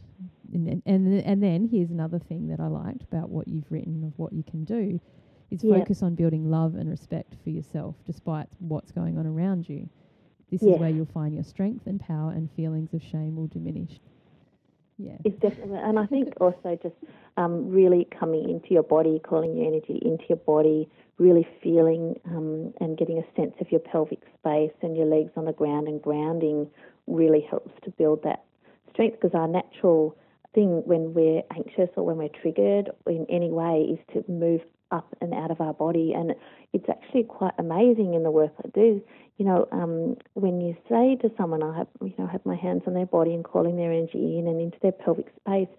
And 0.54 0.66
then, 0.68 0.82
and 0.86 1.06
th- 1.12 1.24
and 1.26 1.42
then 1.44 1.68
here's 1.72 1.92
another 1.92 2.20
thing 2.20 2.48
that 2.48 2.60
I 2.60 2.68
liked 2.68 3.04
about 3.04 3.30
what 3.30 3.48
you've 3.48 3.70
written 3.72 4.04
of 4.04 4.14
what 4.18 4.34
you 4.34 4.44
can 4.44 4.64
do, 4.64 5.00
is 5.52 5.64
Yeah. 5.64 5.80
focus 5.80 6.04
on 6.04 6.16
building 6.16 6.50
love 6.50 6.76
and 6.76 6.90
respect 6.90 7.36
for 7.44 7.50
yourself, 7.50 7.96
despite 8.06 8.48
what's 8.60 8.92
going 8.92 9.18
on 9.18 9.26
around 9.26 9.68
you. 9.70 9.90
This 10.52 10.62
Yes. 10.62 10.76
is 10.76 10.80
where 10.80 10.90
you'll 10.90 11.06
find 11.06 11.34
your 11.34 11.44
strength 11.44 11.88
and 11.88 12.00
power, 12.00 12.32
and 12.32 12.50
feelings 12.52 12.94
of 12.94 13.02
shame 13.04 13.36
will 13.36 13.48
diminish. 13.48 14.00
Yeah. 14.98 15.18
It's 15.24 15.40
definitely, 15.40 15.78
and 15.78 16.00
I 16.00 16.06
think 16.08 16.34
also 16.42 16.78
just 16.82 16.96
um, 17.38 17.70
really 17.70 18.08
coming 18.18 18.50
into 18.50 18.70
your 18.74 18.84
body, 18.84 19.20
calling 19.24 19.56
your 19.56 19.68
energy 19.68 20.00
into 20.04 20.24
your 20.30 20.38
body, 20.38 20.90
really 21.18 21.48
feeling 21.62 22.20
um, 22.26 22.74
and 22.80 22.98
getting 22.98 23.18
a 23.20 23.36
sense 23.36 23.54
of 23.60 23.72
your 23.72 23.80
pelvic 23.80 24.22
space 24.40 24.72
and 24.82 24.96
your 24.96 25.06
legs 25.06 25.32
on 25.36 25.46
the 25.46 25.54
ground 25.54 25.88
and 25.88 26.02
grounding 26.02 26.68
really 27.08 27.42
helps 27.42 27.72
to 27.84 27.92
build 27.92 28.24
that 28.24 28.44
strength 28.92 29.20
because 29.20 29.36
our 29.36 29.48
natural 29.48 30.16
thing 30.56 30.82
when 30.86 31.14
we're 31.14 31.42
anxious 31.56 31.90
or 31.96 32.06
when 32.06 32.18
we're 32.18 32.30
triggered 32.42 32.90
in 33.06 33.26
any 33.30 33.52
way 33.52 33.82
is 33.94 34.00
to 34.14 34.32
move 34.32 34.62
up 34.92 35.16
and 35.22 35.34
out 35.34 35.52
of 35.52 35.62
our 35.62 35.74
body 35.74 36.14
and 36.16 36.34
it's 36.74 36.88
actually 36.90 37.24
quite 37.24 37.54
amazing 37.58 38.14
in 38.14 38.24
the 38.24 38.32
work 38.32 38.54
I 38.64 38.70
do 38.70 39.02
you 39.38 39.46
know, 39.46 39.68
um, 39.72 40.18
when 40.34 40.62
you 40.62 40.76
say 40.90 41.16
to 41.22 41.34
someone, 41.38 41.62
I 41.62 41.78
have, 41.78 41.88
you 42.02 42.14
know, 42.18 42.26
have 42.26 42.46
my 42.46 42.56
hands 42.56 42.84
on 42.88 42.96
their 42.96 43.06
body 43.06 43.34
and 43.34 43.44
calling 43.44 43.78
their 43.78 43.92
energy 43.92 44.40
in 44.40 44.48
and 44.48 44.60
into 44.60 44.78
their 44.82 44.92
pelvic 44.92 45.28
space, 45.40 45.70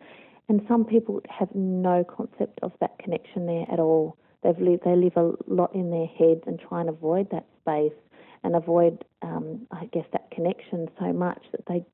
and 0.48 0.64
some 0.68 0.84
people 0.84 1.20
have 1.28 1.48
no 1.54 2.04
concept 2.04 2.60
of 2.62 2.72
that 2.80 2.98
connection 2.98 3.46
there 3.46 3.66
at 3.70 3.80
all. 3.80 4.16
They've 4.42 4.58
lived, 4.58 4.84
they 4.84 4.94
live 4.94 5.16
a 5.16 5.32
lot 5.48 5.74
in 5.74 5.90
their 5.90 6.06
heads 6.06 6.42
and 6.46 6.60
try 6.60 6.80
and 6.80 6.88
avoid 6.88 7.30
that 7.32 7.46
space 7.60 7.98
and 8.44 8.54
avoid, 8.54 9.04
um, 9.22 9.66
I 9.72 9.86
guess, 9.86 10.06
that 10.12 10.30
connection 10.30 10.88
so 11.00 11.12
much 11.12 11.42
that 11.50 11.66
they, 11.66 11.84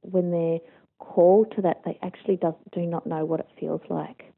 when 0.00 0.32
they're 0.32 0.58
called 0.98 1.54
to 1.54 1.62
that, 1.62 1.82
they 1.84 1.98
actually 2.02 2.36
does, 2.36 2.54
do 2.72 2.80
not 2.80 3.06
know 3.06 3.24
what 3.24 3.38
it 3.38 3.48
feels 3.60 3.82
like. 3.88 4.32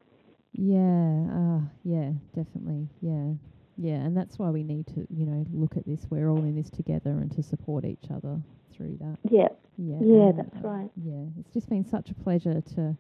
Yeah, 0.53 1.27
uh, 1.33 1.61
yeah, 1.85 2.11
definitely. 2.35 2.89
Yeah. 3.01 3.35
Yeah, 3.81 3.95
and 3.95 4.17
that's 4.17 4.39
why 4.39 4.51
we 4.51 4.65
need 4.65 4.89
to, 4.89 5.07
you 5.09 5.25
know, 5.25 5.47
look 5.53 5.77
at 5.77 5.87
this. 5.87 6.07
We're 6.11 6.29
all 6.29 6.43
in 6.43 6.57
this 6.57 6.69
together 6.69 7.11
and 7.11 7.31
to 7.33 7.43
support 7.45 7.85
each 7.85 8.11
other 8.11 8.41
through 8.73 8.99
that. 9.01 9.19
Yeah, 9.31 9.49
Yeah. 9.77 9.99
Yeah, 10.01 10.29
and, 10.31 10.39
that's 10.39 10.57
um, 10.57 10.63
right. 10.63 10.91
Yeah, 10.97 11.25
it's 11.39 11.53
just 11.53 11.69
been 11.69 11.85
such 11.85 12.11
a 12.11 12.15
pleasure 12.15 12.61
to 12.75 12.97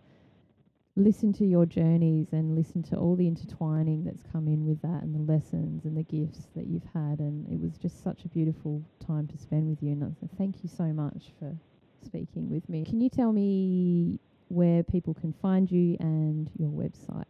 listen 0.95 1.33
to 1.33 1.45
your 1.45 1.67
journeys 1.67 2.29
and 2.33 2.57
listen 2.57 2.83
to 2.83 2.97
all 2.97 3.17
the 3.17 3.27
intertwining 3.27 4.05
that's 4.05 4.23
come 4.33 4.47
in 4.47 4.67
with 4.67 4.81
that 4.83 5.03
and 5.03 5.15
the 5.15 5.33
lessons 5.33 5.85
and 5.85 5.97
the 5.97 6.03
gifts 6.05 6.47
that 6.55 6.67
you've 6.67 6.89
had. 6.95 7.19
And 7.19 7.49
it 7.49 7.61
was 7.61 7.77
just 7.79 8.03
such 8.05 8.25
a 8.25 8.29
beautiful 8.29 8.83
time 9.05 9.27
to 9.29 9.39
spend 9.39 9.69
with 9.69 9.83
you. 9.83 9.93
And 9.93 10.17
thank 10.37 10.63
you 10.63 10.69
so 10.69 10.85
much 10.85 11.33
for 11.41 11.57
speaking 12.05 12.51
with 12.51 12.69
me. 12.69 12.85
Can 12.85 13.01
you 13.01 13.09
tell 13.09 13.33
me 13.33 14.21
where 14.49 14.83
people 14.83 15.15
can 15.15 15.33
find 15.41 15.71
you 15.71 15.97
and 16.01 16.51
your 16.59 16.71
website? 16.71 17.25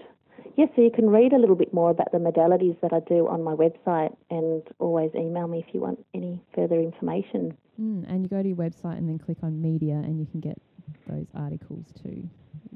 yes, 0.56 0.70
so 0.76 0.82
you 0.82 0.92
can 0.92 1.10
read 1.10 1.34
a 1.34 1.38
little 1.38 1.58
bit 1.58 1.74
more 1.74 1.90
about 1.90 2.14
the 2.14 2.18
modalities 2.18 2.80
that 2.82 2.94
I 2.94 3.02
do 3.02 3.28
on 3.28 3.44
my 3.44 3.54
website, 3.54 4.16
and 4.30 4.64
always 4.80 5.12
email 5.16 5.48
me 5.48 5.66
if 5.68 5.74
you 5.74 5.82
want 5.82 6.06
any 6.14 6.40
further 6.56 6.80
information. 6.80 7.58
Mm, 7.80 8.10
and 8.10 8.24
you 8.24 8.30
go 8.30 8.42
to 8.42 8.48
your 8.48 8.58
website 8.58 8.98
and 8.98 9.10
then 9.10 9.20
click 9.20 9.40
on 9.44 9.62
media, 9.62 9.96
and 9.96 10.20
you 10.20 10.26
can 10.26 10.40
get 10.40 10.58
those 11.08 11.28
articles 11.36 11.86
too. 12.04 12.28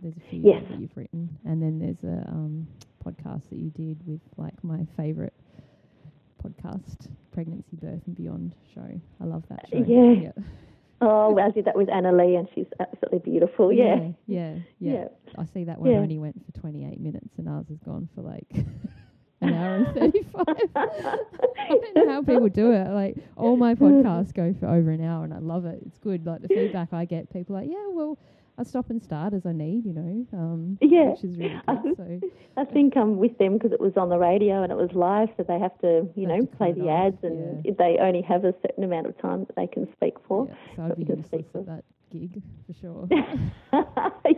There's 0.01 0.15
a 0.17 0.29
few 0.29 0.41
Yes. 0.43 0.63
that 0.69 0.79
you've 0.79 0.95
written, 0.95 1.29
and 1.45 1.61
then 1.61 1.79
there's 1.79 2.03
a 2.03 2.27
um, 2.29 2.67
podcast 3.05 3.49
that 3.49 3.57
you 3.57 3.69
did 3.71 4.05
with 4.05 4.21
like 4.37 4.61
my 4.63 4.85
favourite 4.97 5.33
podcast, 6.43 7.07
Pregnancy, 7.31 7.75
Birth, 7.81 8.01
and 8.07 8.15
Beyond 8.15 8.55
show. 8.73 8.87
I 9.21 9.25
love 9.25 9.43
that 9.49 9.65
show. 9.69 9.83
Yeah. 9.87 10.31
Oh, 11.01 11.33
well, 11.33 11.45
I 11.45 11.51
did 11.51 11.65
that 11.65 11.75
with 11.75 11.89
Anna 11.89 12.13
Lee, 12.13 12.35
and 12.35 12.47
she's 12.55 12.65
absolutely 12.79 13.19
beautiful. 13.19 13.71
Yeah. 13.71 14.11
yeah, 14.27 14.55
yeah, 14.79 14.91
yeah. 14.93 15.07
I 15.37 15.43
see 15.53 15.65
that 15.65 15.77
one 15.77 15.91
Yeah. 15.91 15.97
only 15.97 16.17
went 16.17 16.41
for 16.45 16.53
28 16.61 17.01
minutes, 17.01 17.27
and 17.37 17.49
ours 17.49 17.65
has 17.67 17.77
gone 17.85 18.07
for 18.15 18.21
like 18.21 18.47
an 19.47 19.53
hour 19.53 19.75
and 19.75 19.87
35. 19.95 20.45
I 20.75 21.67
don't 21.69 21.95
know 22.07 22.09
how 22.13 22.21
people 22.23 22.49
do 22.49 22.71
it. 22.71 22.87
Like 22.89 23.15
all 23.37 23.55
my 23.57 23.75
podcasts 23.75 24.33
go 24.33 24.53
for 24.59 24.67
over 24.67 24.91
an 24.91 25.03
hour, 25.03 25.23
and 25.23 25.33
I 25.33 25.39
love 25.39 25.65
it. 25.65 25.79
It's 25.85 25.97
good. 25.97 26.25
Like 26.25 26.41
the 26.41 26.47
feedback 26.47 26.93
I 26.93 27.05
get, 27.05 27.31
people 27.31 27.55
are 27.55 27.61
like, 27.61 27.69
yeah, 27.69 27.87
well, 27.91 28.17
I 28.57 28.63
stop 28.63 28.89
and 28.89 29.03
start 29.03 29.33
as 29.33 29.45
I 29.45 29.51
need, 29.51 29.85
you 29.85 29.91
know, 29.93 30.25
um, 30.31 30.77
Yeah. 30.79 31.09
which 31.09 31.23
is 31.25 31.37
really 31.37 31.59
good. 31.67 31.97
So 31.97 32.19
I 32.55 32.63
think 32.63 32.95
um, 32.95 33.17
with 33.17 33.37
them 33.37 33.53
because 33.57 33.73
it 33.73 33.81
was 33.81 33.97
on 33.97 34.07
the 34.09 34.17
radio 34.17 34.63
and 34.63 34.71
it 34.71 34.77
was 34.77 34.89
live, 34.93 35.27
so 35.35 35.43
they 35.43 35.59
have 35.59 35.77
to, 35.79 36.07
you 36.15 36.25
They 36.27 36.37
know, 36.37 36.39
to 36.41 36.47
play 36.55 36.71
the 36.71 36.87
off, 36.87 37.07
ads, 37.13 37.23
and 37.23 37.65
yeah. 37.65 37.71
they 37.77 37.97
only 37.99 38.21
have 38.21 38.45
a 38.45 38.53
certain 38.61 38.85
amount 38.85 39.07
of 39.07 39.17
time 39.19 39.41
that 39.45 39.55
they 39.57 39.67
can 39.67 39.91
speak 39.93 40.13
for. 40.25 40.47
yeah, 40.47 40.75
so 40.77 40.83
I'd 40.83 40.95
be 40.97 41.23
speak 41.23 41.45
for- 41.51 41.59
at 41.59 41.65
that 41.65 41.83
gig 42.11 42.41
for 42.67 42.73
sure. 42.73 43.07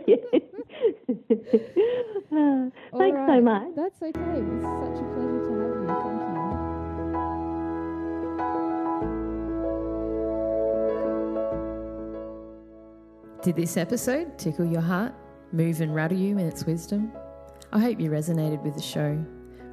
Yeah. 0.06 0.16
All 2.92 2.98
Thanks 2.98 3.20
so 3.26 3.40
much. 3.40 3.68
That's 3.76 4.02
okay. 4.02 4.20
It 4.20 4.44
was 4.44 4.62
such 4.62 5.00
a 5.00 5.04
pleasure 5.14 5.40
to 5.44 5.50
have 5.58 5.82
you. 5.82 5.88
Thank 5.88 6.22
you. 6.22 6.28
Did 13.42 13.56
this 13.56 13.76
episode 13.76 14.36
tickle 14.38 14.66
your 14.66 14.80
heart, 14.80 15.12
move 15.52 15.80
and 15.80 15.94
rattle 15.94 16.18
you 16.18 16.38
in 16.38 16.46
its 16.46 16.64
wisdom? 16.64 17.12
I 17.72 17.78
hope 17.80 18.00
you 18.00 18.10
resonated 18.10 18.62
with 18.62 18.74
the 18.74 18.82
show. 18.82 19.22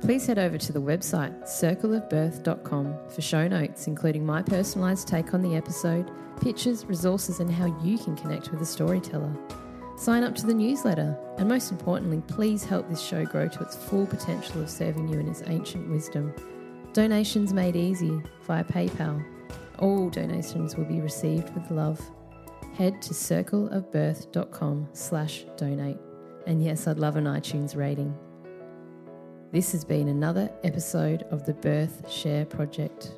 Please 0.02 0.28
head 0.28 0.38
over 0.38 0.58
to 0.58 0.74
the 0.74 0.82
website 0.82 1.44
circleofbirth.com 1.44 2.96
for 3.10 3.22
show 3.22 3.48
notes, 3.48 3.88
including 3.88 4.26
my 4.26 4.42
personalised 4.44 5.08
take 5.08 5.34
on 5.34 5.42
the 5.42 5.56
episode, 5.56 6.12
pictures, 6.42 6.86
resources, 6.86 7.40
and 7.40 7.52
how 7.52 7.66
you 7.84 7.98
can 7.98 8.16
connect 8.16 8.52
with 8.52 8.62
a 8.62 8.66
storyteller. 8.66 9.36
Sign 9.98 10.24
up 10.24 10.36
to 10.36 10.46
the 10.46 10.54
newsletter, 10.54 11.18
and 11.38 11.48
most 11.48 11.72
importantly, 11.72 12.22
please 12.28 12.66
help 12.66 12.90
this 12.90 13.02
show 13.02 13.26
grow 13.26 13.48
to 13.48 13.64
its 13.64 13.76
full 13.76 14.06
potential 14.06 14.62
of 14.62 14.70
serving 14.70 15.08
you 15.08 15.20
in 15.20 15.28
its 15.28 15.44
ancient 15.48 15.90
wisdom. 15.90 16.34
Donations 16.94 17.54
made 17.54 17.76
easy 17.76 18.22
via 18.46 18.64
PayPal. 18.64 19.24
All 19.80 20.10
donations 20.10 20.76
will 20.76 20.86
be 20.86 21.02
received 21.02 21.54
with 21.54 21.72
love 21.72 22.02
head 22.76 23.02
to 23.02 23.14
circleofbirth.com 23.14 24.90
slash 24.92 25.46
donate. 25.56 25.98
And 26.46 26.64
yes, 26.64 26.88
I'd 26.88 27.00
love 27.00 27.16
an 27.16 27.24
iTunes 27.24 27.76
rating. 27.76 28.14
This 29.52 29.72
has 29.72 29.86
been 29.86 30.10
another 30.10 30.52
episode 30.64 31.24
of 31.32 31.46
the 31.46 31.54
Birth 31.54 32.12
Share 32.12 32.46
Project. 32.46 33.14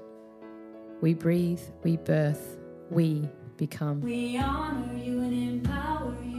We 1.01 1.15
breathe, 1.15 1.61
we 1.83 1.97
birth, 1.97 2.56
we 2.89 3.27
become. 3.57 4.01
We 4.01 4.37
honor 4.37 4.93
you 4.95 5.21
and 5.21 5.33
empower 5.33 6.15
you. 6.23 6.36